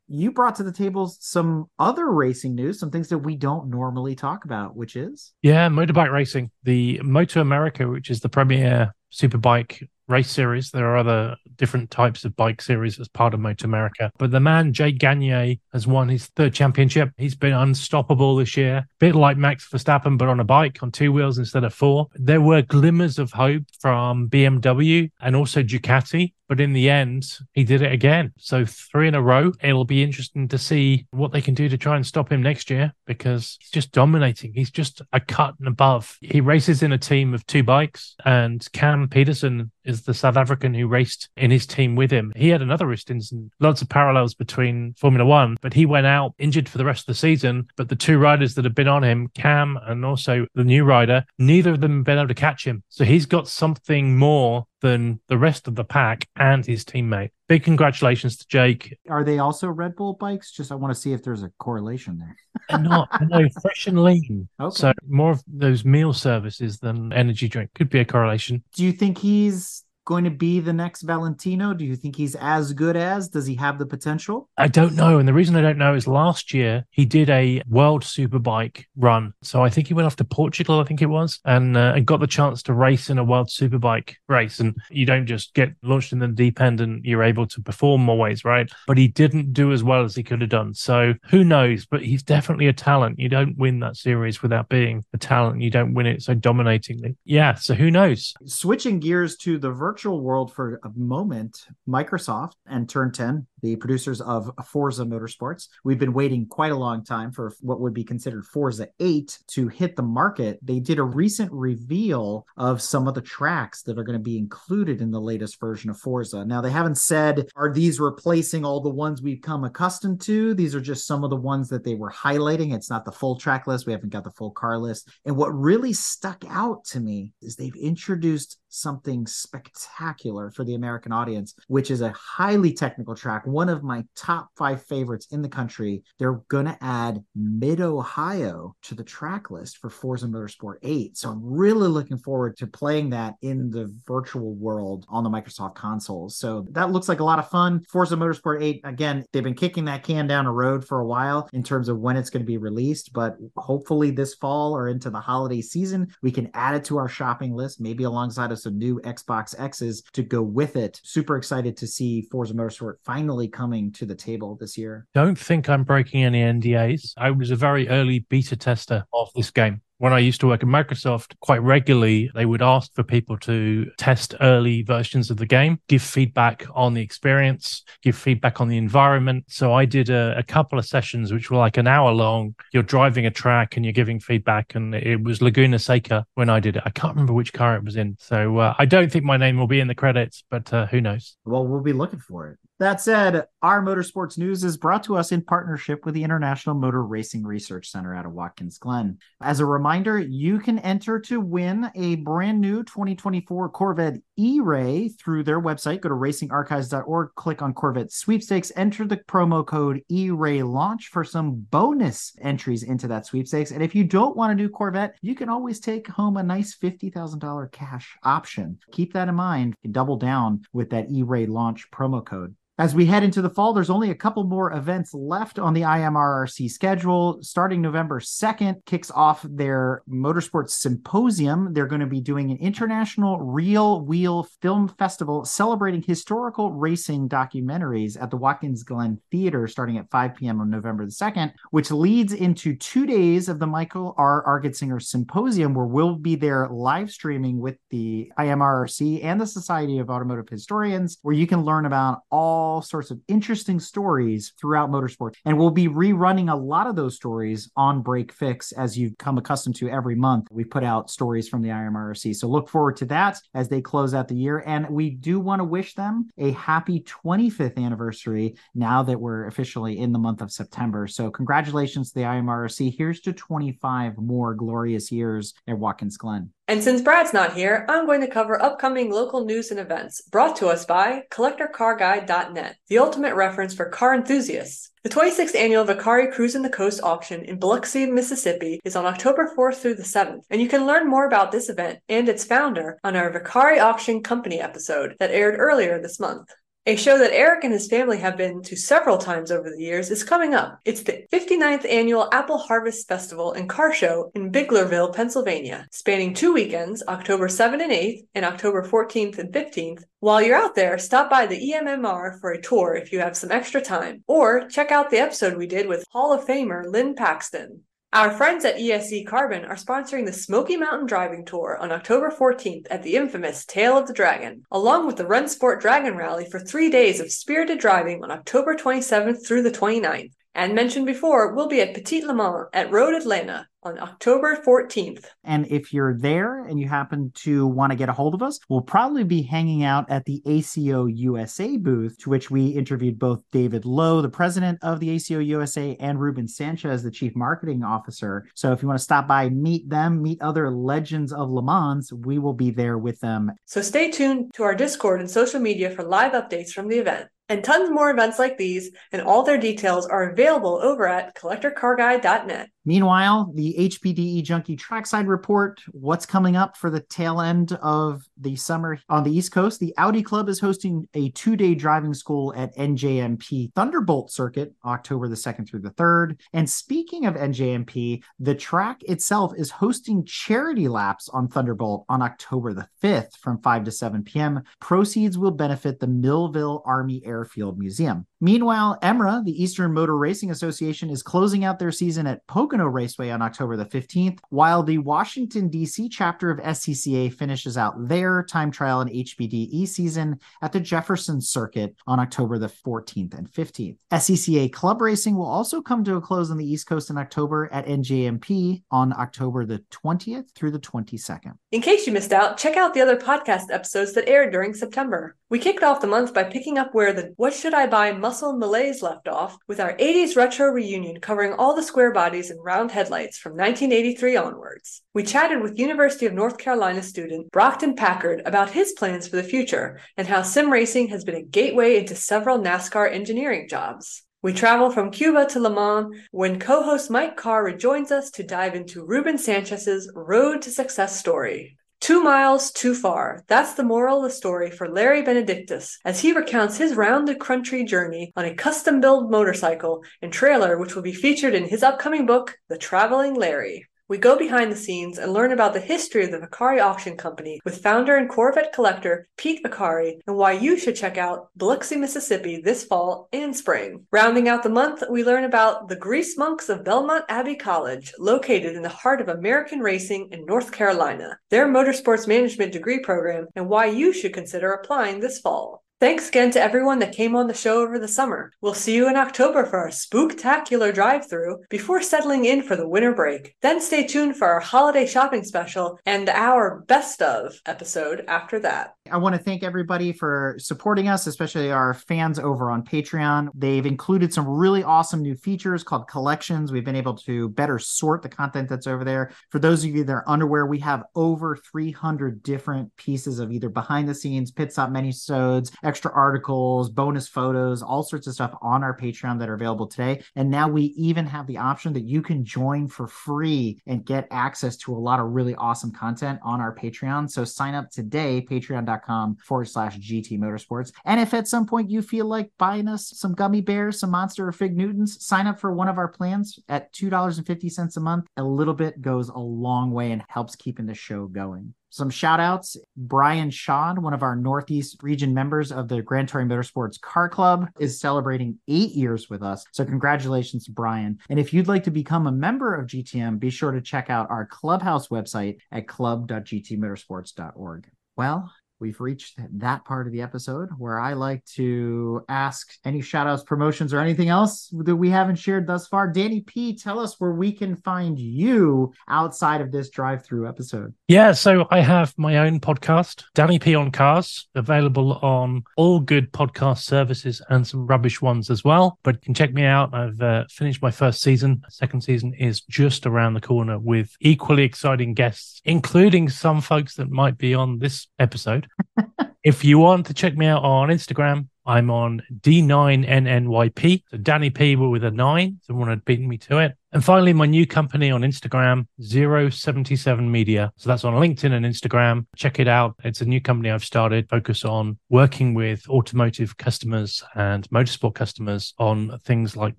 you 0.08 0.32
brought 0.32 0.56
to 0.56 0.64
the 0.64 0.72
table 0.72 1.08
some 1.20 1.68
other 1.80 2.12
racing 2.12 2.56
news, 2.56 2.80
some 2.80 2.92
things 2.92 3.08
that 3.10 3.20
we 3.20 3.36
don't 3.36 3.70
normally 3.70 4.16
talk 4.16 4.44
about, 4.46 4.76
which 4.76 4.96
is 4.96 5.32
Yeah, 5.42 5.70
motorbike 5.70 6.12
racing. 6.12 6.52
The 6.64 7.00
Moto 7.04 7.40
America, 7.42 7.88
which 7.88 8.10
is 8.10 8.20
the 8.20 8.30
premier 8.30 8.94
superbike 9.14 9.88
race 10.12 10.30
series. 10.30 10.72
There 10.72 10.88
are 10.88 10.98
other 10.98 11.36
different 11.56 11.90
types 11.90 12.26
of 12.26 12.36
bike 12.36 12.62
series 12.62 13.00
as 13.00 13.08
part 13.08 13.34
of 13.34 13.40
Moto 13.40 13.66
America. 13.66 14.12
But 14.18 14.32
the 14.32 14.40
man, 14.40 14.74
Jake 14.74 14.98
Gagne, 15.00 15.60
has 15.74 15.88
won 15.88 16.10
his 16.10 16.28
third 16.28 16.54
championship. 16.54 17.12
He's 17.18 17.36
been 17.36 17.54
unstoppable 17.54 18.36
this 18.36 18.58
year, 18.58 18.78
A 18.78 18.88
bit 19.00 19.16
like 19.16 19.38
Max 19.38 19.68
Verstappen, 19.70 20.18
but 20.18 20.28
on 20.28 20.40
a 20.40 20.44
bike 20.44 20.84
on 20.84 20.92
two 20.92 21.12
wheels 21.12 21.38
instead 21.38 21.64
of 21.64 21.74
four. 21.74 22.08
There 22.16 22.42
were 22.42 22.62
glimmers 22.62 23.18
of 23.18 23.32
hope 23.32 23.64
from 23.80 24.30
BMW 24.30 25.10
and 25.22 25.36
also 25.36 25.64
Ducati. 25.64 26.34
But 26.52 26.60
in 26.60 26.74
the 26.74 26.90
end, 26.90 27.38
he 27.54 27.64
did 27.64 27.82
it 27.82 27.94
again. 27.94 28.34
So 28.38 28.66
three 28.66 29.08
in 29.08 29.16
a 29.16 29.22
row. 29.22 29.54
It'll 29.64 29.86
be 29.86 30.04
interesting 30.04 30.50
to 30.50 30.58
see 30.58 31.08
what 31.12 31.32
they 31.32 31.40
can 31.40 31.54
do 31.54 31.70
to 31.70 31.78
try 31.78 31.96
and 31.96 32.06
stop 32.06 32.30
him 32.30 32.44
next 32.44 32.70
year 32.70 32.92
because 33.06 33.56
he's 33.62 33.70
just 33.70 33.94
dominating. 33.94 34.52
He's 34.54 34.70
just 34.70 35.02
a 35.14 35.22
cut 35.22 35.54
and 35.60 35.70
above. 35.70 36.18
He 36.20 36.42
races 36.42 36.84
in 36.84 36.92
a 36.92 36.98
team 36.98 37.34
of 37.34 37.48
two 37.48 37.64
bikes, 37.64 38.18
and 38.26 38.70
Cam 38.74 39.08
Petersen 39.08 39.72
is 39.86 40.04
the 40.04 40.14
South 40.14 40.36
African 40.36 40.74
who 40.74 40.88
raced 40.88 41.30
in 41.38 41.52
his 41.52 41.66
team 41.66 41.96
with 41.96 42.12
him. 42.12 42.34
He 42.36 42.50
had 42.50 42.62
another 42.62 42.86
wrist 42.86 43.10
incident, 43.10 43.54
lots 43.62 43.82
of 43.82 43.88
parallels 43.88 44.34
between 44.34 44.94
Formula 44.96 45.26
One, 45.26 45.56
but 45.62 45.74
he 45.74 45.86
went 45.86 46.06
out 46.06 46.34
injured 46.38 46.68
for 46.68 46.78
the 46.78 46.86
rest 46.86 47.04
of 47.04 47.06
the 47.08 47.16
season. 47.16 47.70
But 47.78 47.88
the 47.88 47.96
two 47.96 48.18
riders 48.18 48.56
that 48.56 48.66
have 48.66 48.76
been 48.76 48.90
on 48.90 49.06
him, 49.06 49.30
Cam 49.36 49.80
and 49.84 50.04
also 50.04 50.46
the 50.54 50.66
new 50.66 50.84
rider, 50.84 51.24
neither 51.40 51.72
of 51.72 51.80
them 51.80 52.00
have 52.00 52.06
been 52.06 52.18
able 52.18 52.28
to 52.28 52.34
catch 52.34 52.68
him. 52.68 52.84
So 52.90 53.06
he's 53.06 53.26
got 53.26 53.48
something 53.48 54.18
more 54.18 54.68
than 54.82 55.20
the 55.28 55.38
rest 55.38 55.68
of 55.68 55.76
the 55.76 55.84
pack 55.84 56.28
and 56.36 56.66
his 56.66 56.84
teammate. 56.84 57.30
Big 57.48 57.64
congratulations 57.64 58.38
to 58.38 58.48
Jake. 58.48 58.98
are 59.10 59.24
they 59.24 59.40
also 59.40 59.68
Red 59.68 59.96
Bull 59.96 60.14
bikes? 60.14 60.52
Just 60.52 60.72
I 60.72 60.76
want 60.76 60.94
to 60.94 61.00
see 61.00 61.14
if 61.14 61.24
there's 61.24 61.44
a 61.44 61.52
correlation 61.60 62.18
there. 62.18 62.36
They're 62.70 62.80
not 62.80 63.10
no 63.30 63.48
Fresh 63.62 63.88
N' 63.88 64.04
Lean. 64.04 64.48
Okay. 64.60 64.76
So 64.76 64.94
more 65.08 65.32
of 65.32 65.44
those 65.48 65.86
meal 65.86 66.14
services 66.14 66.80
than 66.80 67.14
energy 67.14 67.48
drink. 67.48 67.72
Could 67.76 67.90
be 67.90 68.00
a 68.00 68.06
correlation. 68.06 68.64
Do 68.76 68.84
you 68.84 68.92
think 68.92 69.18
he's 69.18 69.84
going 70.12 70.26
to 70.26 70.30
be 70.30 70.60
the 70.60 70.74
next 70.74 71.04
Valentino? 71.04 71.74
Do 71.74 71.86
you 71.86 71.96
think 71.96 72.18
he's 72.18 72.36
as 72.36 72.74
good 72.74 72.98
as? 72.98 73.30
Does 73.30 73.48
he 73.48 73.56
have 73.56 73.80
the 73.80 73.86
potential? 73.86 74.50
I 74.58 74.68
don't 74.68 74.94
know. 74.94 75.20
And 75.20 75.26
the 75.26 75.34
reason 75.34 75.56
I 75.56 75.62
don't 75.62 75.78
know 75.78 75.96
is 75.96 76.06
last 76.06 76.54
year 76.54 76.86
he 76.90 77.06
did 77.06 77.30
a 77.30 77.64
world 77.70 78.04
superbike 78.04 78.84
run. 78.98 79.34
So 79.42 79.64
I 79.64 79.70
think 79.70 79.88
he 79.88 79.94
went 79.94 80.08
off 80.08 80.18
to 80.18 80.26
Portugal, 80.26 80.82
I 80.82 80.84
think 80.84 81.02
it 81.02 81.06
was, 81.06 81.40
and, 81.46 81.78
uh, 81.78 81.94
and 81.96 82.06
got 82.06 82.20
the 82.20 82.28
chance 82.28 82.62
to 82.64 82.74
race 82.74 83.10
in 83.10 83.20
a 83.20 83.24
world 83.24 83.48
superbike 83.48 84.16
race. 84.28 84.60
And 84.60 84.76
you 84.90 85.06
don't 85.06 85.26
just 85.26 85.54
get 85.54 85.70
launched 85.82 86.12
in 86.12 86.20
the 86.20 86.28
deep 86.28 86.60
end 86.60 86.82
and 86.82 87.06
you're 87.06 87.24
able 87.24 87.48
to 87.48 87.62
perform 87.62 88.02
more 88.02 88.18
ways, 88.18 88.44
right? 88.44 88.70
But 88.88 88.98
he 88.98 89.08
didn't 89.08 89.54
do 89.54 89.72
as 89.72 89.82
well 89.82 90.04
as 90.04 90.14
he 90.14 90.24
could 90.24 90.42
have 90.42 90.50
done. 90.50 90.74
So 90.74 91.14
who 91.30 91.46
knows? 91.46 91.86
But 91.86 92.04
he's 92.04 92.22
definitely 92.22 92.68
a 92.68 92.74
talent. 92.74 93.18
You 93.18 93.30
don't 93.30 93.58
win 93.58 93.80
that 93.80 93.96
series 93.96 94.42
without 94.42 94.68
being 94.68 95.06
a 95.14 95.18
talent. 95.18 95.62
You 95.62 95.72
don't 95.72 95.94
win 95.94 96.06
it 96.06 96.22
so 96.22 96.34
dominatingly. 96.34 97.16
Yeah. 97.24 97.54
So 97.54 97.76
who 97.76 97.90
knows? 97.90 98.34
Switching 98.46 99.00
gears 99.00 99.38
to 99.38 99.58
the 99.58 99.72
virtual 99.72 100.01
world 100.10 100.54
for 100.54 100.80
a 100.84 100.90
moment, 100.96 101.68
Microsoft 101.88 102.54
and 102.66 102.90
Turn 102.90 103.12
10, 103.12 103.46
the 103.62 103.76
producers 103.76 104.22
of 104.22 104.52
Forza 104.66 105.06
Motorsports, 105.06 105.68
we've 105.84 106.00
been 106.00 106.14
waiting 106.14 106.46
quite 106.46 106.72
a 106.72 106.78
long 106.78 107.04
time 107.04 107.32
for 107.32 107.54
what 107.62 107.80
would 107.80 107.94
be 107.94 108.04
considered 108.04 108.46
Forza 108.46 108.88
8 109.00 109.40
to 109.48 109.68
hit 109.68 109.96
the 109.96 110.04
market. 110.04 110.60
They 110.62 110.80
did 110.80 111.00
a 111.00 111.04
recent 111.04 111.52
reveal 111.52 112.46
of 112.58 112.82
some 112.82 113.08
of 113.08 113.14
the 113.14 113.22
tracks 113.22 113.84
that 113.84 113.98
are 113.98 114.04
going 114.04 114.18
to 114.18 114.24
be 114.24 114.38
included 114.38 115.02
in 115.02 115.12
the 115.12 115.22
latest 115.22 115.60
version 115.60 115.90
of 115.90 116.00
Forza. 116.00 116.46
Now, 116.46 116.62
they 116.62 116.72
haven't 116.72 116.98
said, 116.98 117.50
are 117.56 117.72
these 117.72 118.00
replacing 118.00 118.66
all 118.66 118.82
the 118.82 118.90
ones 118.90 119.22
we've 119.22 119.42
come 119.42 119.64
accustomed 119.64 120.22
to? 120.22 120.54
These 120.54 120.76
are 120.76 120.82
just 120.82 121.08
some 121.08 121.24
of 121.24 121.30
the 121.30 121.36
ones 121.36 121.70
that 121.70 121.84
they 121.84 121.96
were 121.96 122.12
highlighting. 122.12 122.74
It's 122.74 122.90
not 122.90 123.06
the 123.06 123.12
full 123.12 123.38
track 123.38 123.68
list. 123.68 123.86
We 123.86 123.94
haven't 123.94 124.10
got 124.10 124.24
the 124.24 124.32
full 124.32 124.52
car 124.52 124.78
list. 124.78 125.10
And 125.26 125.38
what 125.38 125.50
really 125.50 125.94
stuck 125.94 126.44
out 126.50 126.84
to 126.86 127.00
me 127.00 127.34
is 127.42 127.56
they've 127.56 127.76
introduced 127.76 128.60
something 128.70 129.28
spectacular 129.28 130.50
for 130.50 130.64
the 130.64 130.76
American 130.76 131.12
audience, 131.12 131.54
which 131.68 131.92
is 131.92 132.02
a 132.02 132.12
highly 132.12 132.74
technical 132.74 133.16
track, 133.16 133.44
one 133.52 133.70
of 133.70 133.84
my 133.84 134.04
top 134.16 134.50
five 134.58 134.84
favorites 134.84 135.28
in 135.32 135.42
the 135.42 135.50
country. 135.50 136.04
They're 136.20 136.42
going 136.50 136.66
to 136.66 136.78
add 136.82 137.24
Mid 137.36 137.82
Ohio 137.82 138.76
to 138.84 138.96
the 138.96 139.04
track 139.04 139.52
list 139.52 139.78
for 139.78 139.90
Forza 139.90 140.28
Motorsport 140.28 140.76
8. 140.84 141.18
So 141.18 141.30
I'm 141.30 141.42
really 141.44 141.88
looking 141.88 142.18
forward 142.18 142.58
to 142.58 142.68
playing 142.68 143.10
that 143.12 143.36
in 143.42 143.70
the 143.70 143.94
virtual 144.08 144.54
world 144.56 145.06
on 145.10 145.24
the 145.24 145.30
Microsoft 145.30 145.76
consoles. 145.76 146.38
So 146.38 146.66
that 146.72 146.92
looks 146.92 147.10
like 147.10 147.20
a 147.20 147.24
lot 147.24 147.40
of 147.40 147.50
fun. 147.50 147.84
Forza 147.90 148.16
Motorsport 148.16 148.62
8, 148.64 148.82
again, 148.84 149.26
they've 149.32 149.44
been 149.44 149.54
kicking 149.54 149.86
that 149.86 150.04
can 150.04 150.28
down 150.28 150.46
a 150.46 150.52
road 150.52 150.86
for 150.86 151.00
a 151.00 151.06
while 151.06 151.50
in 151.54 151.64
terms 151.64 151.90
of 151.90 152.00
when 152.00 152.18
it's 152.18 152.30
going 152.30 152.44
to 152.44 152.48
be 152.48 152.58
released, 152.58 153.14
but 153.14 153.38
hopefully 153.58 154.12
this 154.12 154.36
fall 154.36 154.76
or 154.76 154.88
into 154.88 155.10
the 155.10 155.20
holiday 155.20 155.62
season, 155.62 156.08
we 156.22 156.32
can 156.32 156.50
add 156.54 156.76
it 156.76 156.84
to 156.86 156.98
our 156.98 157.10
shopping 157.10 157.54
list, 157.54 157.82
maybe 157.82 158.04
alongside 158.04 158.52
of 158.52 158.60
some 158.60 158.78
new 158.78 159.00
Xbox 159.02 159.60
X's 159.60 160.04
to 160.14 160.24
go 160.24 160.42
with 160.42 160.76
it. 160.76 161.00
Super 161.04 161.38
excited 161.38 161.78
to 161.78 161.88
see 161.88 162.22
Forza 162.24 162.54
Motorsport 162.54 162.96
finally 163.04 163.41
coming 163.48 163.92
to 163.94 164.06
the 164.06 164.16
table 164.16 164.56
this 164.56 164.78
year. 164.78 165.08
Don't 165.14 165.38
think 165.38 165.70
I'm 165.70 165.84
breaking 165.84 166.24
any 166.24 166.42
NDAs. 166.42 167.14
I 167.18 167.32
was 167.32 167.52
a 167.52 167.56
very 167.56 167.88
early 167.90 168.20
beta 168.30 168.56
tester 168.56 169.06
of 169.14 169.30
this 169.36 169.52
game 169.52 169.82
when 170.02 170.14
I 170.14 170.18
used 170.18 170.42
to 170.42 170.48
work 170.48 170.64
at 170.64 170.68
Microsoft, 170.68 171.36
quite 171.42 171.62
regularly, 171.62 172.32
they 172.34 172.48
would 172.48 172.64
ask 172.64 172.92
for 172.96 173.04
people 173.04 173.38
to 173.38 173.86
test 174.00 174.34
early 174.42 174.82
versions 174.82 175.30
of 175.30 175.38
the 175.38 175.46
game, 175.46 175.80
give 175.90 176.02
feedback 176.02 176.66
on 176.74 176.96
the 176.96 177.04
experience, 177.04 177.84
give 178.02 178.18
feedback 178.18 178.60
on 178.60 178.68
the 178.68 178.78
environment. 178.78 179.46
So 179.48 179.74
I 179.74 179.86
did 179.86 180.10
a, 180.10 180.36
a, 180.40 180.42
couple 180.42 180.80
of 180.80 180.88
sessions, 180.88 181.32
which 181.32 181.52
were 181.52 181.60
like 181.60 181.78
an 181.78 181.86
hour 181.86 182.12
long. 182.12 182.56
You're 182.74 182.82
driving 182.82 183.28
a 183.28 183.32
track 183.32 183.78
and 183.78 183.86
you're 183.86 183.94
giving 183.94 184.20
feedback. 184.20 184.74
And 184.74 184.96
it 184.96 185.24
was 185.24 185.40
Laguna 185.40 185.78
Seca 185.78 186.26
when 186.34 186.50
I 186.50 186.60
did 186.60 186.78
it. 186.78 186.84
I 186.84 186.90
can't 186.90 187.14
remember 187.14 187.34
which 187.34 187.54
car 187.54 187.76
it 187.76 187.84
was 187.84 187.96
in. 187.96 188.18
So 188.20 188.58
uh, 188.58 188.74
I 188.80 188.86
don't 188.86 189.12
think 189.12 189.24
my 189.24 189.38
name 189.38 189.56
will 189.56 189.68
be 189.68 189.80
in 189.80 189.88
the 189.88 189.94
credits, 189.94 190.44
but 190.50 190.74
uh, 190.74 190.88
who 190.88 191.00
knows? 191.00 191.38
Well, 191.46 191.68
we'll 191.68 191.82
be 191.82 191.94
looking 191.94 192.22
for 192.22 192.48
it. 192.48 192.58
That 192.80 193.02
said, 193.02 193.46
our 193.62 193.84
motorsports 193.84 194.40
news 194.40 194.64
is 194.64 194.76
brought 194.76 195.04
to 195.04 195.16
us 195.16 195.32
in 195.32 195.44
partnership 195.44 196.04
with 196.04 196.16
the 196.16 196.24
International 196.24 196.74
Motor 196.74 197.04
Racing 197.04 197.44
Research 197.44 197.92
Center 197.92 198.16
out 198.16 198.26
of 198.26 198.32
Watkins 198.32 198.80
Glen. 198.80 199.20
As 199.40 199.60
a 199.60 199.66
reminder, 199.66 200.18
you 200.18 200.60
can 200.60 200.80
enter 200.80 201.20
to 201.20 201.40
win 201.40 201.92
a 201.94 202.16
brand 202.16 202.60
new 202.60 202.84
2024 202.84 203.70
Corvette 203.70 204.18
E-Ray 204.38 205.10
through 205.10 205.44
their 205.44 205.62
website. 205.62 206.02
Go 206.02 206.10
to 206.10 206.16
racingarchives.org, 206.16 207.30
click 207.36 207.62
on 207.62 207.74
Corvette 207.76 208.12
sweepstakes, 208.12 208.72
enter 208.76 209.06
the 209.06 209.18
promo 209.18 209.66
code 209.66 210.02
E-Ray 210.10 210.64
launch 210.64 211.10
for 211.10 211.24
some 211.24 211.54
bonus 211.70 212.34
entries 212.42 212.82
into 212.82 213.08
that 213.10 213.28
sweepstakes. 213.28 213.70
And 213.70 213.84
if 213.84 213.94
you 213.94 214.04
don't 214.04 214.36
want 214.36 214.58
to 214.58 214.64
do 214.64 214.70
Corvette, 214.70 215.16
you 215.22 215.36
can 215.36 215.50
always 215.50 215.80
take 215.80 216.08
home 216.08 216.38
a 216.38 216.44
nice 216.44 216.76
$50,000 216.76 217.72
cash 217.72 218.18
option. 218.24 218.80
Keep 218.92 219.14
that 219.14 219.28
in 219.28 219.36
mind. 219.36 219.76
Double 219.92 220.18
down 220.18 220.64
with 220.74 220.90
that 220.90 221.12
E-Ray 221.12 221.46
launch 221.46 221.92
promo 221.92 222.26
code. 222.26 222.56
As 222.82 222.96
we 222.96 223.06
head 223.06 223.22
into 223.22 223.44
the 223.44 223.50
fall, 223.52 223.74
there's 223.74 223.92
only 223.92 224.10
a 224.10 224.16
couple 224.16 224.44
more 224.44 224.74
events 224.74 225.14
left 225.14 225.60
on 225.60 225.76
the 225.76 225.82
IMRRC 225.82 226.68
schedule. 226.72 227.38
Starting 227.44 227.80
November 227.80 228.20
2nd, 228.20 228.84
kicks 228.88 229.12
off 229.12 229.46
their 229.48 230.02
Motorsports 230.10 230.72
Symposium. 230.72 231.76
They're 231.76 231.86
going 231.86 232.02
to 232.02 232.08
be 232.08 232.22
doing 232.22 232.50
an 232.50 232.58
international 232.58 233.40
Real 233.40 234.04
Wheel 234.04 234.48
Film 234.64 234.88
Festival 234.88 235.46
celebrating 235.46 236.02
historical 236.02 236.72
racing 236.72 237.30
documentaries 237.30 238.20
at 238.20 238.32
the 238.32 238.38
Watkins 238.38 238.82
Glen 238.82 239.22
Theater 239.30 239.68
starting 239.68 240.00
at 240.00 240.10
5 240.10 240.34
p.m. 240.34 240.60
on 240.60 240.72
November 240.72 241.06
the 241.06 241.12
2nd, 241.12 241.54
which 241.70 241.92
leads 241.92 242.34
into 242.34 242.76
two 242.76 243.06
days 243.06 243.48
of 243.48 243.60
the 243.60 243.68
Michael 243.68 244.16
R. 244.18 244.44
Argetsinger 244.44 245.00
Symposium, 245.00 245.76
where 245.76 245.86
we'll 245.86 246.16
be 246.16 246.34
there 246.34 246.68
live 246.68 247.12
streaming 247.12 247.60
with 247.60 247.78
the 247.92 248.32
IMRRC 248.40 249.24
and 249.24 249.40
the 249.40 249.46
Society 249.46 250.00
of 250.00 250.10
Automotive 250.10 250.50
Historians, 250.50 251.20
where 251.22 251.36
you 251.36 251.46
can 251.46 251.64
learn 251.64 251.86
about 251.86 252.22
all 252.32 252.71
all 252.72 252.82
sorts 252.82 253.12
of 253.12 253.20
interesting 253.28 253.82
stories 253.82 254.54
throughout 254.58 254.90
motorsports. 254.90 255.36
And 255.44 255.58
we'll 255.58 255.72
be 255.72 255.90
rerunning 255.90 256.50
a 256.50 256.56
lot 256.56 256.88
of 256.88 256.96
those 256.96 257.18
stories 257.18 257.70
on 257.76 258.02
Break 258.02 258.32
Fix 258.32 258.72
as 258.72 258.98
you've 258.98 259.18
come 259.18 259.38
accustomed 259.38 259.76
to 259.76 259.90
every 259.90 260.16
month. 260.16 260.48
We 260.50 260.64
put 260.64 260.84
out 260.84 261.10
stories 261.10 261.50
from 261.50 261.62
the 261.62 261.70
IMRC. 261.70 262.34
So 262.34 262.48
look 262.48 262.70
forward 262.70 262.96
to 262.98 263.06
that 263.06 263.40
as 263.54 263.68
they 263.68 263.82
close 263.82 264.14
out 264.14 264.30
the 264.30 264.36
year. 264.36 264.64
And 264.66 264.90
we 264.90 265.10
do 265.10 265.40
want 265.42 265.60
to 265.60 265.66
wish 265.66 265.96
them 265.96 266.30
a 266.38 266.52
happy 266.52 267.02
25th 267.02 267.78
anniversary 267.78 268.56
now 268.74 269.04
that 269.04 269.20
we're 269.20 269.48
officially 269.48 270.00
in 270.00 270.14
the 270.14 270.20
month 270.20 270.42
of 270.42 270.52
September. 270.52 271.08
So 271.08 271.30
congratulations 271.30 272.12
to 272.12 272.20
the 272.20 272.26
IMRC. 272.26 272.98
Here's 272.98 273.20
to 273.22 273.34
25 273.34 274.18
more 274.18 274.54
glorious 274.54 275.12
years 275.12 275.54
at 275.68 275.78
Watkins 275.78 276.16
Glen. 276.16 276.52
And 276.68 276.84
since 276.84 277.02
Brad's 277.02 277.34
not 277.34 277.54
here, 277.54 277.86
I'm 277.90 278.06
going 278.06 278.22
to 278.22 278.28
cover 278.28 278.62
upcoming 278.62 279.12
local 279.12 279.44
news 279.44 279.72
and 279.72 279.80
events 279.80 280.22
brought 280.22 280.56
to 280.58 280.68
us 280.68 280.86
by 280.86 281.24
CollectorCarGuide.net, 281.32 282.78
the 282.88 283.00
ultimate 283.00 283.36
reference 283.36 283.74
for 283.74 283.90
car 283.90 284.14
enthusiasts. 284.14 284.92
The 285.04 285.10
26th 285.10 285.56
annual 285.56 285.84
Vicari 285.84 286.32
Cruise 286.32 286.52
Cruising 286.52 286.62
the 286.62 286.70
Coast 286.70 287.02
auction 287.02 287.44
in 287.44 287.58
Biloxi, 287.58 288.06
Mississippi 288.06 288.80
is 288.84 288.96
on 288.96 289.06
October 289.06 289.52
4th 289.58 289.78
through 289.78 289.96
the 289.96 290.04
7th, 290.04 290.44
and 290.50 290.62
you 290.62 290.68
can 290.68 290.86
learn 290.86 291.10
more 291.10 291.26
about 291.26 291.52
this 291.52 291.70
event 291.70 292.00
and 292.08 292.30
its 292.30 292.46
founder 292.46 293.00
on 293.04 293.16
our 293.16 293.32
Vicari 293.32 293.82
Auction 293.82 294.22
Company 294.22 294.60
episode 294.60 295.16
that 295.20 295.32
aired 295.32 295.60
earlier 295.60 296.00
this 296.02 296.20
month. 296.20 296.54
A 296.88 296.96
show 296.96 297.20
that 297.20 297.32
Eric 297.32 297.64
and 297.64 297.72
his 297.72 297.88
family 297.88 298.18
have 298.18 298.36
been 298.36 298.64
to 298.64 298.76
several 298.76 299.20
times 299.20 299.52
over 299.52 299.70
the 299.70 299.80
years 299.80 300.10
is 300.10 300.24
coming 300.24 300.56
up. 300.56 300.80
It's 300.84 301.04
the 301.04 301.28
59th 301.32 301.88
annual 301.88 302.28
Apple 302.32 302.58
Harvest 302.58 303.08
Festival 303.08 303.54
and 303.54 303.70
Car 303.70 303.94
Show 303.94 304.32
in 304.34 304.52
Biglerville, 304.52 305.14
Pennsylvania, 305.14 305.86
spanning 305.92 306.34
two 306.34 306.52
weekends, 306.52 307.04
October 307.08 307.50
7th 307.50 307.84
and 307.84 307.92
8th 307.92 308.26
and 308.34 308.46
October 308.46 308.82
14th 308.82 309.38
and 309.38 309.54
15th. 309.54 310.02
While 310.22 310.42
you're 310.42 310.58
out 310.58 310.74
there, 310.74 310.98
stop 310.98 311.30
by 311.30 311.46
the 311.46 311.72
EMMR 311.72 312.40
for 312.40 312.50
a 312.50 312.60
tour 312.60 312.96
if 312.96 313.14
you 313.14 313.20
have 313.20 313.38
some 313.38 313.52
extra 313.52 313.80
time, 313.80 314.24
or 314.26 314.68
check 314.68 314.92
out 314.92 315.12
the 315.12 315.20
episode 315.20 315.58
we 315.58 315.68
did 315.68 315.88
with 315.88 316.04
Hall 316.12 316.34
of 316.34 316.48
Famer 316.48 316.84
Lynn 316.88 317.14
Paxton. 317.14 317.84
Our 318.14 318.32
friends 318.32 318.66
at 318.66 318.78
ESE 318.78 319.24
Carbon 319.26 319.64
are 319.64 319.78
sponsoring 319.78 320.26
the 320.26 320.34
Smoky 320.34 320.76
Mountain 320.76 321.08
Driving 321.08 321.46
Tour 321.46 321.78
on 321.80 321.94
October 321.94 322.30
14th 322.30 322.86
at 322.92 323.04
the 323.04 323.16
infamous 323.16 323.64
Tail 323.64 323.98
of 323.98 324.06
the 324.06 324.14
Dragon, 324.14 324.66
along 324.70 325.08
with 325.08 325.16
the 325.16 325.26
Run 325.26 325.48
Sport 325.48 325.80
Dragon 325.80 326.18
Rally 326.18 326.44
for 326.44 326.60
three 326.60 326.90
days 326.90 327.22
of 327.22 327.32
spirited 327.32 327.80
driving 327.80 328.22
on 328.22 328.30
October 328.30 328.76
27th 328.76 329.48
through 329.48 329.64
the 329.64 329.72
29th. 329.72 330.34
And 330.54 330.76
mentioned 330.76 331.06
before, 331.06 331.54
we'll 331.54 331.70
be 331.70 331.80
at 331.80 331.94
Petit 331.94 332.26
Le 332.26 332.34
Mans 332.34 332.68
at 332.74 332.92
Road 332.92 333.14
Atlanta 333.14 333.70
on 333.84 334.00
October 334.00 334.56
14th. 334.66 335.26
And 335.44 335.66
if 335.68 335.92
you're 335.94 336.18
there 336.18 336.64
and 336.64 336.80
you 336.80 336.88
happen 336.88 337.32
to 337.36 337.66
want 337.66 337.92
to 337.92 337.98
get 337.98 338.10
a 338.10 338.14
hold 338.14 338.36
of 338.36 338.42
us, 338.42 338.60
we'll 338.70 338.82
probably 338.82 339.24
be 339.24 339.42
hanging 339.42 339.84
out 339.84 340.10
at 340.10 340.26
the 340.26 340.42
ACO 340.46 341.06
USA 341.08 341.78
booth, 341.78 342.18
to 342.20 342.30
which 342.30 342.52
we 342.52 342.68
interviewed 342.68 343.18
both 343.18 343.42
David 343.52 343.86
Lowe, 343.86 344.22
the 344.22 344.30
president 344.30 344.80
of 344.82 345.00
the 345.00 345.10
ACO 345.10 345.40
USA, 345.40 345.96
and 346.00 346.20
Ruben 346.20 346.48
Sanchez, 346.48 347.04
the 347.04 347.12
chief 347.12 347.36
marketing 347.36 347.84
officer. 347.84 348.46
So 348.54 348.72
if 348.72 348.82
you 348.82 348.88
want 348.88 349.00
to 349.00 349.04
stop 349.04 349.28
by, 349.28 349.50
meet 349.50 349.90
them, 349.90 350.22
meet 350.22 350.42
other 350.42 350.70
legends 350.70 351.34
of 351.34 351.50
Le 351.50 351.64
Mans, 351.64 352.12
we 352.14 352.40
will 352.40 352.54
be 352.54 352.70
there 352.70 352.98
with 352.98 353.20
them. 353.20 353.52
So 353.66 353.82
stay 353.82 354.12
tuned 354.12 354.54
to 354.56 354.64
our 354.64 354.76
Discord 354.76 355.20
and 355.20 355.30
social 355.30 355.60
media 355.60 355.90
for 355.90 356.04
live 356.04 356.34
updates 356.34 356.72
from 356.72 356.88
the 356.88 357.00
event. 357.00 357.28
And 357.52 357.66
tons 357.66 357.90
more 357.90 358.10
events 358.10 358.40
like 358.40 358.58
these 358.58 358.92
and 359.12 359.22
all 359.22 359.44
their 359.44 359.58
details 359.58 360.08
are 360.08 360.30
available 360.30 360.80
over 360.82 361.06
at 361.06 361.36
collectorcarguide.net. 361.36 362.70
Meanwhile, 362.84 363.52
the 363.54 363.76
HPDE 363.78 364.44
Junkie 364.44 364.76
Trackside 364.76 365.28
Report 365.28 365.80
what's 365.92 366.26
coming 366.26 366.56
up 366.56 366.76
for 366.76 366.90
the 366.90 367.02
tail 367.02 367.40
end 367.40 367.74
of 367.74 368.24
the 368.38 368.56
summer 368.56 368.98
on 369.08 369.24
the 369.24 369.32
East 369.32 369.52
Coast? 369.52 369.80
The 369.80 369.94
Audi 369.98 370.24
Club 370.24 370.50
is 370.50 370.60
hosting 370.60 371.08
a 371.14 371.30
two 371.30 371.56
day 371.56 371.76
driving 371.76 372.14
school 372.14 372.54
at 372.56 372.76
NJMP 372.76 373.74
Thunderbolt 373.76 374.32
Circuit, 374.32 374.74
October 374.84 375.28
the 375.28 375.36
2nd 375.36 375.70
through 375.70 375.82
the 375.82 375.92
3rd. 375.92 376.40
And 376.54 376.68
speaking 376.68 377.28
of 377.28 377.36
NJMP, 377.36 378.24
the 378.40 378.56
track 378.56 379.04
itself 379.04 379.54
is 379.56 379.70
hosting 379.70 380.26
charity 380.26 380.88
laps 380.88 381.30
on 381.30 381.50
Thunderbolt 381.50 382.06
on 382.10 382.24
October 382.24 382.74
the 382.74 382.88
5th 383.04 383.38
from 383.38 383.62
5 383.62 383.84
to 383.84 383.92
7 383.92 384.24
p.m. 384.24 384.64
Proceeds 384.80 385.38
will 385.38 385.52
benefit 385.52 386.00
the 386.00 386.08
Millville 386.08 386.82
Army 386.86 387.22
Airfield 387.26 387.78
Museum. 387.78 388.26
Meanwhile, 388.44 388.98
EMRA, 389.04 389.46
the 389.46 389.64
Eastern 389.64 389.94
Motor 389.94 390.18
Racing 390.18 390.50
Association, 390.50 391.12
is 391.12 391.22
closing 391.22 391.64
out 391.64 391.78
their 391.78 391.92
season 391.92 392.26
at 392.26 392.46
Pocono 392.48 392.88
Raceway 392.88 393.30
on 393.30 393.44
October 393.44 393.78
the 393.78 393.86
15th, 393.86 394.40
while 394.50 394.82
the 394.82 394.98
Washington, 394.98 395.70
D.C. 395.70 396.10
chapter 396.10 396.50
of 396.50 396.58
SCCA 396.58 397.32
finishes 397.32 397.78
out 397.78 398.08
their 398.08 398.42
time 398.42 398.72
trial 398.72 399.02
and 399.02 399.12
HPDE 399.12 399.88
season 399.88 400.40
at 400.64 400.72
the 400.72 400.80
Jefferson 400.80 401.40
Circuit 401.40 401.96
on 402.08 402.20
October 402.20 402.58
the 402.58 402.68
14th 402.68 403.38
and 403.38 403.48
15th. 403.48 403.98
SCCA 404.12 404.74
Club 404.74 405.02
Racing 405.02 405.36
will 405.36 405.46
also 405.46 405.80
come 405.80 406.04
to 406.04 406.16
a 406.16 406.22
close 406.22 406.50
on 406.50 406.58
the 406.58 406.66
East 406.66 406.88
Coast 406.88 407.12
in 407.12 407.20
October 407.20 407.70
at 407.72 407.86
NJMP 407.86 408.82
on 408.90 409.14
October 409.14 409.66
the 409.68 409.84
20th 409.92 410.50
through 410.56 410.72
the 410.72 410.80
22nd. 410.80 411.54
In 411.72 411.82
case 411.82 412.08
you 412.08 412.14
missed 412.14 412.34
out, 412.34 412.58
check 412.58 412.76
out 412.76 412.96
the 412.96 413.02
other 413.02 413.18
podcast 413.18 413.66
episodes 413.70 414.14
that 414.14 414.28
aired 414.28 414.52
during 414.52 414.74
September. 414.74 415.36
We 415.52 415.60
kicked 415.60 415.84
off 415.84 416.02
the 416.02 416.08
month 416.08 416.34
by 416.34 416.46
picking 416.46 416.78
up 416.78 416.96
where 416.96 417.14
the 417.14 417.34
What 417.36 417.54
Should 417.54 417.74
I 417.74 417.86
Buy 417.86 418.14
Muscle 418.32 418.54
Malaise 418.54 419.02
left 419.02 419.28
off 419.28 419.58
with 419.68 419.82
our 419.82 419.92
80s 419.98 420.38
retro 420.38 420.68
reunion 420.68 421.20
covering 421.20 421.52
all 421.52 421.76
the 421.76 421.84
square 421.84 422.14
bodies 422.14 422.50
and 422.50 422.64
round 422.64 422.90
headlights 422.90 423.38
from 423.38 423.58
1983 423.58 424.38
onwards. 424.38 425.02
We 425.14 425.24
chatted 425.24 425.62
with 425.62 425.78
University 425.78 426.28
of 426.28 426.34
North 426.34 426.58
Carolina 426.58 427.04
student 427.04 427.52
Brockton 427.52 427.94
Packard 427.94 428.42
about 428.46 428.70
his 428.70 428.94
plans 428.94 429.28
for 429.28 429.36
the 429.36 429.44
future 429.44 430.00
and 430.16 430.26
how 430.30 430.44
sim 430.44 430.72
racing 430.72 431.10
has 431.10 431.26
been 431.26 431.36
a 431.36 431.44
gateway 431.44 431.98
into 431.98 432.16
several 432.16 432.58
NASCAR 432.58 433.12
engineering 433.12 433.68
jobs. 433.68 434.24
We 434.42 434.54
travel 434.54 434.92
from 434.92 435.12
Cuba 435.12 435.48
to 435.48 435.60
Le 435.60 435.70
Mans 435.70 436.16
when 436.32 436.58
co 436.58 436.84
host 436.84 437.12
Mike 437.12 437.36
Carr 437.36 437.66
rejoins 437.66 438.14
us 438.14 438.32
to 438.32 438.44
dive 438.44 438.76
into 438.76 439.06
Ruben 439.06 439.38
Sanchez's 439.38 440.10
road 440.16 440.62
to 440.62 440.72
success 440.72 441.20
story. 441.20 441.76
Two 442.12 442.22
miles 442.22 442.74
too 442.74 442.94
far. 442.94 443.46
That's 443.48 443.76
the 443.76 443.86
moral 443.86 444.18
of 444.18 444.24
the 444.24 444.36
story 444.36 444.70
for 444.70 444.90
Larry 444.90 445.22
Benedictus 445.22 445.98
as 446.04 446.20
he 446.20 446.34
recounts 446.34 446.76
his 446.76 446.94
round 446.94 447.26
the 447.26 447.36
country 447.36 447.86
journey 447.86 448.34
on 448.36 448.44
a 448.44 448.54
custom 448.54 449.00
built 449.00 449.32
motorcycle 449.32 450.04
and 450.22 450.34
trailer, 450.34 450.78
which 450.78 450.94
will 450.94 451.04
be 451.04 451.14
featured 451.14 451.56
in 451.56 451.70
his 451.70 451.84
upcoming 451.84 452.26
book, 452.26 452.58
The 452.68 452.78
Traveling 452.78 453.36
Larry. 453.36 453.88
We 454.12 454.18
go 454.18 454.38
behind 454.38 454.70
the 454.70 454.76
scenes 454.76 455.18
and 455.18 455.32
learn 455.32 455.54
about 455.54 455.74
the 455.74 455.80
history 455.80 456.26
of 456.26 456.32
the 456.32 456.40
Vicari 456.40 456.82
Auction 456.82 457.16
Company 457.16 457.62
with 457.64 457.82
founder 457.82 458.18
and 458.18 458.30
Corvette 458.30 458.74
collector 458.74 459.26
Pete 459.38 459.64
Vicari 459.64 460.20
and 460.28 460.36
why 460.36 460.52
you 460.52 460.78
should 460.78 460.98
check 460.98 461.18
out 461.18 461.48
Biloxi, 461.56 461.96
Mississippi 461.96 462.60
this 462.60 462.84
fall 462.84 463.30
and 463.32 463.56
spring. 463.56 464.06
Rounding 464.12 464.50
out 464.50 464.64
the 464.64 464.70
month, 464.70 465.02
we 465.10 465.24
learn 465.24 465.46
about 465.46 465.88
the 465.88 465.96
Grease 465.96 466.38
Monks 466.38 466.68
of 466.68 466.84
Belmont 466.84 467.24
Abbey 467.30 467.56
College, 467.56 468.12
located 468.20 468.76
in 468.76 468.82
the 468.82 468.90
heart 468.90 469.22
of 469.22 469.30
American 469.30 469.80
racing 469.80 470.28
in 470.34 470.46
North 470.46 470.74
Carolina, 470.74 471.40
their 471.50 471.66
motorsports 471.66 472.28
management 472.28 472.74
degree 472.74 473.00
program, 473.00 473.48
and 473.56 473.70
why 473.70 473.86
you 473.86 474.12
should 474.12 474.34
consider 474.34 474.74
applying 474.74 475.22
this 475.22 475.40
fall. 475.40 475.81
Thanks 476.02 476.30
again 476.30 476.50
to 476.50 476.60
everyone 476.60 476.98
that 476.98 477.12
came 477.12 477.36
on 477.36 477.46
the 477.46 477.54
show 477.54 477.80
over 477.80 478.00
the 478.00 478.08
summer. 478.08 478.52
We'll 478.60 478.74
see 478.74 478.96
you 478.96 479.08
in 479.08 479.16
October 479.16 479.68
for 479.68 479.78
our 479.78 479.90
spooktacular 479.90 480.92
drive 480.92 481.30
through 481.30 481.60
before 481.70 482.02
settling 482.02 482.46
in 482.46 482.64
for 482.64 482.76
the 482.76 482.88
winter 482.88 483.14
break. 483.14 483.56
Then 483.62 483.80
stay 483.80 484.08
tuned 484.08 484.36
for 484.36 484.48
our 484.48 484.60
holiday 484.60 485.06
shopping 485.06 485.44
special 485.44 486.00
and 486.08 486.28
our 486.28 486.80
best 486.88 487.22
of 487.22 487.54
episode 487.68 488.26
after 488.28 488.58
that. 488.62 488.96
I 489.12 489.18
want 489.18 489.36
to 489.36 489.42
thank 489.42 489.62
everybody 489.62 490.12
for 490.12 490.56
supporting 490.58 491.08
us, 491.08 491.28
especially 491.28 491.70
our 491.70 491.94
fans 491.94 492.40
over 492.40 492.72
on 492.72 492.84
Patreon. 492.84 493.50
They've 493.54 493.86
included 493.86 494.34
some 494.34 494.48
really 494.48 494.84
awesome 494.84 495.22
new 495.22 495.36
features 495.36 495.84
called 495.84 496.08
collections. 496.08 496.72
We've 496.72 496.86
been 496.86 496.96
able 496.96 497.16
to 497.18 497.50
better 497.50 497.78
sort 497.78 498.24
the 498.24 498.30
content 498.30 498.70
that's 498.70 498.88
over 498.88 499.04
there. 499.04 499.34
For 499.50 499.60
those 499.60 499.84
of 499.84 499.92
you 499.92 500.04
that 500.04 500.12
are 500.12 500.24
underwear, 500.28 500.66
we 500.66 500.80
have 500.80 501.04
over 501.16 501.58
300 501.58 502.42
different 502.42 502.96
pieces 502.96 503.38
of 503.38 503.52
either 503.52 503.70
behind 503.70 504.10
the 504.10 504.16
scenes, 504.16 504.50
pit 504.50 504.72
stop 504.72 504.90
minisodes, 504.90 505.72
extra 505.92 506.10
articles, 506.14 506.90
bonus 506.90 507.28
photos, 507.28 507.84
all 507.84 508.02
sorts 508.02 508.26
of 508.26 508.34
stuff 508.34 508.56
on 508.62 508.82
our 508.82 508.98
Patreon 508.98 509.38
that 509.38 509.50
are 509.50 509.56
available 509.56 509.86
today. 509.86 510.24
And 510.38 510.50
now 510.50 510.70
we 510.70 510.84
even 510.96 511.26
have 511.26 511.48
the 511.48 511.58
option 511.58 511.92
that 511.92 512.06
you 512.06 512.22
can 512.22 512.46
join 512.46 512.88
for 512.88 513.08
free 513.08 513.82
and 513.86 514.06
get 514.06 514.26
access 514.32 514.78
to 514.78 514.96
a 514.96 514.96
lot 514.96 515.20
of 515.20 515.32
really 515.32 515.54
awesome 515.56 515.92
content 515.92 516.40
on 516.44 516.62
our 516.62 516.74
Patreon. 516.74 517.30
So 517.30 517.44
sign 517.44 517.74
up 517.74 517.90
today, 517.92 518.46
patreon.com 518.50 519.36
forward 519.44 519.66
slash 519.66 519.98
GT 519.98 520.40
Motorsports. 520.40 520.94
And 521.04 521.20
if 521.20 521.34
at 521.34 521.50
some 521.50 521.66
point 521.66 521.92
you 521.92 522.02
feel 522.02 522.26
like 522.26 522.52
buying 522.58 522.88
us 522.88 523.10
some 523.10 523.34
gummy 523.34 523.60
bears, 523.60 524.00
some 524.00 524.12
monster 524.12 524.48
or 524.48 524.54
fig 524.54 524.78
Newtons, 524.78 525.22
sign 525.22 525.46
up 525.46 525.60
for 525.60 525.74
one 525.74 525.90
of 525.90 525.98
our 525.98 526.08
plans 526.08 526.58
at 526.70 526.94
$2.50 526.94 527.98
a 527.98 528.00
month. 528.00 528.28
A 528.38 528.44
little 528.44 528.74
bit 528.74 529.02
goes 529.02 529.28
a 529.28 529.40
long 529.40 529.92
way 529.92 530.14
and 530.14 530.24
helps 530.30 530.56
keeping 530.56 530.86
the 530.86 530.94
show 530.94 531.28
going 531.28 531.74
some 531.92 532.10
shout 532.10 532.40
outs. 532.40 532.78
Brian 532.98 533.52
Shaw, 533.52 533.94
one 533.94 534.14
of 534.14 534.24
our 534.24 534.36
Northeast 534.36 535.04
region 535.04 535.34
members 535.34 535.72
of 535.72 535.88
the 535.88 536.02
Grand 536.02 536.30
Touring 536.30 536.48
Motorsports 536.48 537.00
Car 537.00 537.30
Club, 537.30 537.68
is 537.80 538.00
celebrating 538.00 538.58
eight 538.68 538.92
years 538.92 539.30
with 539.30 539.44
us. 539.44 539.66
So, 539.72 539.86
congratulations, 539.86 540.68
Brian. 540.68 541.20
And 541.30 541.40
if 541.40 541.54
you'd 541.54 541.68
like 541.68 541.84
to 541.84 541.92
become 541.92 542.28
a 542.28 542.32
member 542.32 542.74
of 542.74 542.88
GTM, 542.88 543.40
be 543.40 543.50
sure 543.50 543.72
to 543.72 543.82
check 543.82 544.10
out 544.10 544.32
our 544.32 544.46
clubhouse 544.46 545.10
website 545.10 545.58
at 545.72 545.88
club.gtmotorsports.org. 545.88 547.90
Well, 548.18 548.52
we've 548.82 549.00
reached 549.00 549.40
that 549.60 549.86
part 549.86 550.08
of 550.08 550.14
the 550.14 550.22
episode 550.22 550.70
where 550.78 551.00
I 551.00 551.14
like 551.14 551.46
to 551.54 552.26
ask 552.28 552.74
any 552.84 553.02
shout 553.02 553.28
outs, 553.28 553.44
promotions, 553.44 553.94
or 553.94 554.00
anything 554.00 554.30
else 554.30 554.74
that 554.74 554.96
we 554.96 555.10
haven't 555.10 555.36
shared 555.36 555.68
thus 555.68 555.88
far. 555.88 556.08
Danny 556.08 556.42
P, 556.42 556.76
tell 556.76 557.00
us 557.00 557.20
where 557.20 557.32
we 557.32 557.52
can 557.52 557.76
find 557.76 558.20
you 558.20 558.92
outside 559.08 559.62
of 559.62 559.72
this 559.72 559.90
drive 559.90 560.26
through 560.26 560.50
episode. 560.50 560.94
Yeah, 561.08 561.32
so 561.34 561.68
I 561.70 561.82
have 561.82 562.14
my 562.18 562.40
own 562.40 562.60
podcast, 562.60 563.24
Danny 563.36 563.60
P 563.60 563.76
on 563.76 563.92
Cars, 563.92 564.48
available 564.56 565.14
on 565.20 565.64
all 565.78 566.00
good 566.00 566.32
podcast 566.34 566.80
services 566.80 567.42
and 567.50 567.66
some 567.66 567.86
rubbish 567.86 568.22
ones 568.22 568.50
as 568.50 568.64
well. 568.64 568.98
But 569.04 569.16
you 569.16 569.22
can 569.22 569.34
check 569.34 569.54
me 569.54 569.64
out. 569.64 569.94
I've 569.94 570.20
uh, 570.20 570.46
finished 570.50 570.82
my 570.82 570.92
first 570.92 571.22
season. 571.22 571.62
Second 571.70 572.02
season 572.02 572.34
is 572.34 572.62
just 572.62 573.06
around 573.06 573.36
the 573.36 573.42
corner 573.42 573.78
with 573.78 574.16
equally 574.20 574.64
exciting 574.64 575.14
guests, 575.14 575.62
including 575.66 576.30
some 576.30 576.62
folks 576.62 576.96
that 576.96 577.12
might 577.12 577.38
be 577.38 577.54
on 577.54 577.80
this 577.80 578.08
episode. 578.18 578.68
if 579.44 579.64
you 579.64 579.80
want 579.80 580.06
to 580.08 580.14
check 580.14 580.36
me 580.36 580.46
out 580.46 580.64
on 580.64 580.90
Instagram, 580.90 581.48
I'm 581.66 581.92
on 581.92 582.24
D9NNYP. 582.40 584.04
So 584.10 584.18
Danny 584.18 584.50
P 584.50 584.76
with 584.76 585.04
a 585.04 585.12
nine. 585.12 585.60
Someone 585.64 585.90
had 585.90 586.04
beaten 586.06 586.28
me 586.28 586.38
to 586.40 586.58
it. 586.58 586.76
And 586.92 587.04
finally, 587.04 587.34
my 587.34 587.46
new 587.46 587.66
company 587.66 588.12
on 588.12 588.22
Instagram, 588.22 588.88
077 589.00 590.30
Media. 590.32 590.74
So 590.76 590.90
that's 590.90 591.06
on 591.06 591.14
LinkedIn 591.14 591.54
and 591.54 591.66
Instagram. 591.66 592.26
Check 592.36 592.60
it 592.60 592.68
out. 592.68 592.96
It's 593.04 593.22
a 593.22 593.26
new 593.26 593.40
company 593.40 593.72
I've 593.72 593.84
started, 593.84 594.28
focus 594.30 594.66
on 594.66 594.98
working 595.10 595.54
with 595.54 595.88
automotive 595.88 596.58
customers 596.58 597.24
and 597.36 597.70
motorsport 597.70 598.16
customers 598.16 598.74
on 598.78 599.18
things 599.24 599.56
like 599.56 599.78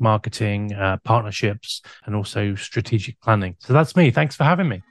marketing, 0.00 0.72
uh, 0.72 0.98
partnerships, 1.04 1.82
and 2.06 2.14
also 2.14 2.54
strategic 2.54 3.20
planning. 3.20 3.56
So 3.58 3.72
that's 3.72 3.96
me. 3.96 4.10
Thanks 4.10 4.36
for 4.36 4.44
having 4.44 4.68
me. 4.68 4.82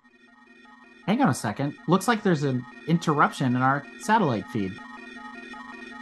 Hang 1.07 1.22
on 1.22 1.30
a 1.30 1.34
second. 1.34 1.73
Looks 1.88 2.07
like 2.07 2.23
there's 2.23 2.44
an 2.44 2.65
interruption 2.88 3.56
in 3.56 3.61
our 3.61 3.86
satellite 3.99 4.48
feed. 4.48 4.73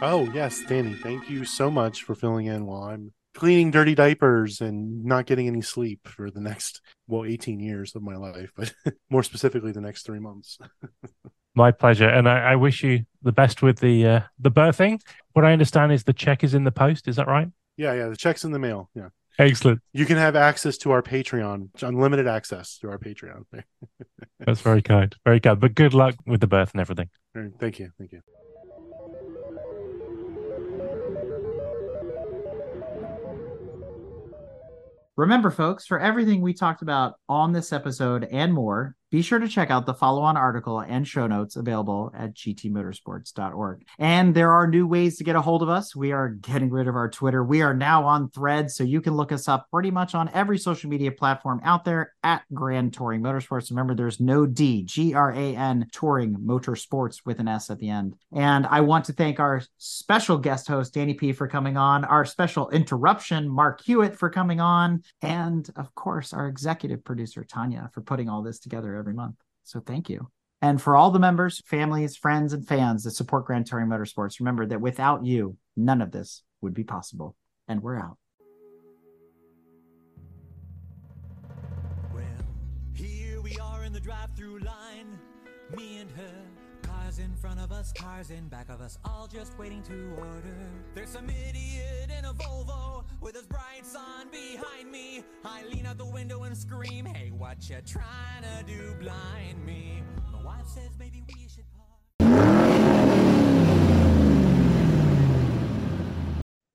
Oh, 0.02 0.30
yes, 0.32 0.62
Danny, 0.66 0.94
thank 0.94 1.28
you 1.28 1.44
so 1.44 1.70
much 1.70 2.04
for 2.04 2.14
filling 2.14 2.46
in 2.46 2.64
while 2.66 2.84
I'm 2.84 3.12
cleaning 3.34 3.70
dirty 3.70 3.94
diapers 3.94 4.60
and 4.60 5.04
not 5.04 5.26
getting 5.26 5.46
any 5.46 5.60
sleep 5.60 6.08
for 6.08 6.30
the 6.30 6.40
next, 6.40 6.80
well, 7.06 7.24
18 7.24 7.60
years 7.60 7.94
of 7.94 8.02
my 8.02 8.16
life, 8.16 8.50
but 8.56 8.72
more 9.10 9.22
specifically, 9.22 9.72
the 9.72 9.80
next 9.80 10.04
three 10.04 10.20
months. 10.20 10.58
My 11.56 11.72
pleasure, 11.72 12.08
and 12.08 12.28
I, 12.28 12.52
I, 12.52 12.56
wish 12.56 12.84
you 12.84 13.00
the 13.22 13.32
best 13.32 13.60
with 13.60 13.80
the 13.80 14.06
uh, 14.06 14.20
the 14.38 14.52
birthing. 14.52 15.00
What 15.32 15.44
I 15.44 15.52
understand 15.52 15.90
is 15.90 16.04
the 16.04 16.12
check 16.12 16.44
is 16.44 16.54
in 16.54 16.62
the 16.62 16.70
post. 16.70 17.08
Is 17.08 17.16
that 17.16 17.26
right? 17.26 17.48
Yeah, 17.76 17.92
yeah, 17.92 18.06
the 18.06 18.16
check's 18.16 18.44
in 18.44 18.52
the 18.52 18.60
mail. 18.60 18.88
Yeah, 18.94 19.08
excellent. 19.40 19.80
You 19.92 20.06
can 20.06 20.16
have 20.16 20.36
access 20.36 20.78
to 20.78 20.90
our 20.90 21.02
Patreon, 21.02 21.82
unlimited 21.82 22.26
access 22.26 22.78
to 22.78 22.90
our 22.90 22.98
Patreon. 22.98 23.44
That's 24.40 24.60
very 24.60 24.82
kind, 24.82 25.14
very 25.24 25.40
kind. 25.40 25.58
But 25.58 25.74
good 25.74 25.94
luck 25.94 26.16
with 26.26 26.40
the 26.40 26.46
birth 26.46 26.72
and 26.72 26.80
everything. 26.80 27.08
Right, 27.34 27.50
thank 27.58 27.78
you, 27.78 27.90
thank 27.98 28.12
you. 28.12 28.20
Remember, 35.16 35.50
folks, 35.50 35.86
for 35.86 35.98
everything 35.98 36.40
we 36.40 36.54
talked 36.54 36.80
about 36.80 37.16
on 37.28 37.52
this 37.52 37.72
episode 37.74 38.26
and 38.30 38.54
more, 38.54 38.96
be 39.10 39.22
sure 39.22 39.38
to 39.38 39.48
check 39.48 39.70
out 39.70 39.86
the 39.86 39.94
follow 39.94 40.22
on 40.22 40.36
article 40.36 40.80
and 40.80 41.06
show 41.06 41.26
notes 41.26 41.56
available 41.56 42.12
at 42.16 42.34
gtmotorsports.org. 42.34 43.84
And 43.98 44.34
there 44.34 44.52
are 44.52 44.66
new 44.66 44.86
ways 44.86 45.18
to 45.18 45.24
get 45.24 45.36
a 45.36 45.40
hold 45.40 45.62
of 45.62 45.68
us. 45.68 45.96
We 45.96 46.12
are 46.12 46.28
getting 46.28 46.70
rid 46.70 46.86
of 46.86 46.94
our 46.94 47.10
Twitter. 47.10 47.42
We 47.42 47.62
are 47.62 47.74
now 47.74 48.04
on 48.04 48.30
threads, 48.30 48.76
so 48.76 48.84
you 48.84 49.00
can 49.00 49.14
look 49.14 49.32
us 49.32 49.48
up 49.48 49.66
pretty 49.72 49.90
much 49.90 50.14
on 50.14 50.30
every 50.32 50.58
social 50.58 50.88
media 50.88 51.10
platform 51.10 51.60
out 51.64 51.84
there 51.84 52.12
at 52.22 52.42
Grand 52.54 52.92
Touring 52.92 53.20
Motorsports. 53.20 53.70
Remember, 53.70 53.94
there's 53.94 54.20
no 54.20 54.46
D, 54.46 54.84
G 54.84 55.12
R 55.14 55.32
A 55.32 55.56
N 55.56 55.88
Touring 55.92 56.36
Motorsports 56.36 57.22
with 57.24 57.40
an 57.40 57.48
S 57.48 57.70
at 57.70 57.78
the 57.78 57.88
end. 57.88 58.14
And 58.32 58.66
I 58.66 58.80
want 58.80 59.06
to 59.06 59.12
thank 59.12 59.40
our 59.40 59.62
special 59.78 60.38
guest 60.38 60.68
host, 60.68 60.94
Danny 60.94 61.14
P, 61.14 61.32
for 61.32 61.48
coming 61.48 61.76
on, 61.76 62.04
our 62.04 62.24
special 62.24 62.70
interruption, 62.70 63.48
Mark 63.48 63.82
Hewitt, 63.82 64.16
for 64.16 64.30
coming 64.30 64.60
on, 64.60 65.02
and 65.20 65.68
of 65.76 65.92
course, 65.94 66.32
our 66.32 66.46
executive 66.46 67.04
producer, 67.04 67.44
Tanya, 67.44 67.90
for 67.92 68.02
putting 68.02 68.28
all 68.28 68.42
this 68.42 68.60
together 68.60 68.99
every 69.00 69.14
month. 69.14 69.36
So 69.64 69.80
thank 69.80 70.08
you. 70.08 70.30
And 70.62 70.80
for 70.80 70.94
all 70.94 71.10
the 71.10 71.18
members, 71.18 71.62
families, 71.66 72.16
friends, 72.16 72.52
and 72.52 72.66
fans 72.66 73.04
that 73.04 73.12
support 73.12 73.46
Grand 73.46 73.66
Touring 73.66 73.88
Motorsports, 73.88 74.40
remember 74.40 74.66
that 74.66 74.80
without 74.80 75.24
you, 75.24 75.56
none 75.76 76.02
of 76.02 76.12
this 76.12 76.42
would 76.60 76.74
be 76.74 76.84
possible. 76.84 77.34
And 77.66 77.82
we're 77.82 77.98
out. 77.98 78.18
Well, 82.12 82.24
in 87.20 87.34
front 87.36 87.60
of 87.60 87.70
us, 87.70 87.92
cars 87.92 88.30
in 88.30 88.48
back 88.48 88.68
of 88.68 88.80
us, 88.80 88.98
all 89.04 89.28
just 89.32 89.56
waiting 89.58 89.82
to 89.82 90.12
order. 90.16 90.56
There's 90.94 91.10
some 91.10 91.28
idiot 91.28 92.10
in 92.18 92.24
a 92.24 92.32
Volvo 92.32 93.04
with 93.20 93.34
his 93.34 93.46
bright 93.46 93.84
sun 93.84 94.28
behind 94.30 94.90
me. 94.90 95.22
I 95.44 95.64
lean 95.72 95.86
out 95.86 95.98
the 95.98 96.06
window 96.06 96.42
and 96.44 96.56
scream, 96.56 97.04
Hey, 97.04 97.30
what 97.30 97.68
you 97.68 97.76
trying 97.86 98.42
to 98.42 98.64
do, 98.66 98.94
blind 99.00 99.64
me? 99.64 100.02
My 100.32 100.42
wife 100.42 100.66
says 100.66 100.90
maybe 100.98 101.22
we 101.28 101.46
should. 101.48 101.64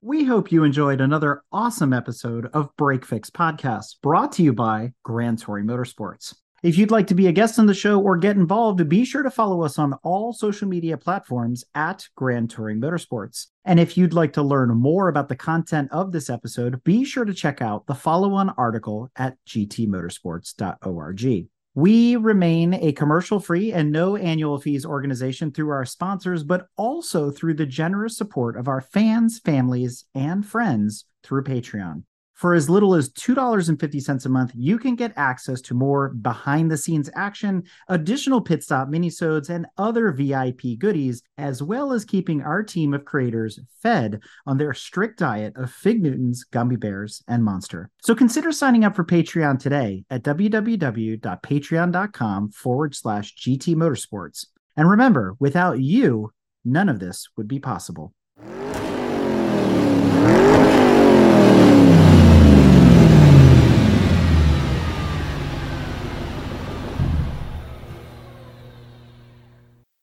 We 0.02 0.24
hope 0.24 0.52
you 0.52 0.62
enjoyed 0.62 1.00
another 1.00 1.42
awesome 1.50 1.92
episode 1.92 2.46
of 2.54 2.70
Break 2.76 3.04
Fix 3.04 3.28
Podcast, 3.28 3.96
brought 4.02 4.30
to 4.32 4.42
you 4.44 4.52
by 4.52 4.92
Grand 5.02 5.38
Touring 5.38 5.66
Motorsports. 5.66 6.34
If 6.62 6.78
you'd 6.78 6.90
like 6.90 7.06
to 7.08 7.14
be 7.14 7.26
a 7.26 7.32
guest 7.32 7.58
on 7.58 7.66
the 7.66 7.74
show 7.74 8.00
or 8.00 8.16
get 8.16 8.36
involved, 8.36 8.88
be 8.88 9.04
sure 9.04 9.22
to 9.22 9.30
follow 9.30 9.62
us 9.62 9.78
on 9.78 9.92
all 10.02 10.32
social 10.32 10.66
media 10.66 10.96
platforms 10.96 11.64
at 11.74 12.08
Grand 12.14 12.50
Touring 12.50 12.80
Motorsports. 12.80 13.48
And 13.64 13.78
if 13.78 13.98
you'd 13.98 14.14
like 14.14 14.32
to 14.34 14.42
learn 14.42 14.70
more 14.70 15.08
about 15.08 15.28
the 15.28 15.36
content 15.36 15.90
of 15.92 16.12
this 16.12 16.30
episode, 16.30 16.82
be 16.82 17.04
sure 17.04 17.26
to 17.26 17.34
check 17.34 17.60
out 17.60 17.86
the 17.86 17.94
follow 17.94 18.32
on 18.32 18.50
article 18.50 19.10
at 19.16 19.36
gtmotorsports.org. 19.46 21.48
We 21.74 22.16
remain 22.16 22.72
a 22.72 22.92
commercial 22.92 23.38
free 23.38 23.70
and 23.70 23.92
no 23.92 24.16
annual 24.16 24.58
fees 24.58 24.86
organization 24.86 25.52
through 25.52 25.68
our 25.68 25.84
sponsors, 25.84 26.42
but 26.42 26.68
also 26.78 27.30
through 27.30 27.54
the 27.54 27.66
generous 27.66 28.16
support 28.16 28.56
of 28.56 28.66
our 28.66 28.80
fans, 28.80 29.38
families, 29.38 30.06
and 30.14 30.44
friends 30.44 31.04
through 31.22 31.44
Patreon. 31.44 32.04
For 32.36 32.54
as 32.54 32.68
little 32.68 32.94
as 32.94 33.08
$2.50 33.08 34.26
a 34.26 34.28
month, 34.28 34.52
you 34.54 34.78
can 34.78 34.94
get 34.94 35.14
access 35.16 35.62
to 35.62 35.74
more 35.74 36.10
behind 36.10 36.70
the 36.70 36.76
scenes 36.76 37.08
action, 37.14 37.64
additional 37.88 38.42
pit 38.42 38.62
stop 38.62 38.88
minisodes, 38.88 39.48
and 39.48 39.64
other 39.78 40.12
VIP 40.12 40.78
goodies, 40.78 41.22
as 41.38 41.62
well 41.62 41.94
as 41.94 42.04
keeping 42.04 42.42
our 42.42 42.62
team 42.62 42.92
of 42.92 43.06
creators 43.06 43.58
fed 43.82 44.20
on 44.46 44.58
their 44.58 44.74
strict 44.74 45.18
diet 45.18 45.56
of 45.56 45.72
Fig 45.72 46.02
Newtons, 46.02 46.44
gummy 46.44 46.76
bears, 46.76 47.22
and 47.26 47.42
monster. 47.42 47.88
So 48.02 48.14
consider 48.14 48.52
signing 48.52 48.84
up 48.84 48.94
for 48.94 49.04
Patreon 49.04 49.58
today 49.58 50.04
at 50.10 50.22
www.patreon.com 50.22 52.50
forward 52.50 52.94
slash 52.94 53.34
GT 53.34 53.76
Motorsports. 53.76 54.44
And 54.76 54.90
remember, 54.90 55.36
without 55.40 55.80
you, 55.80 56.32
none 56.66 56.90
of 56.90 56.98
this 56.98 57.28
would 57.38 57.48
be 57.48 57.60
possible. 57.60 58.12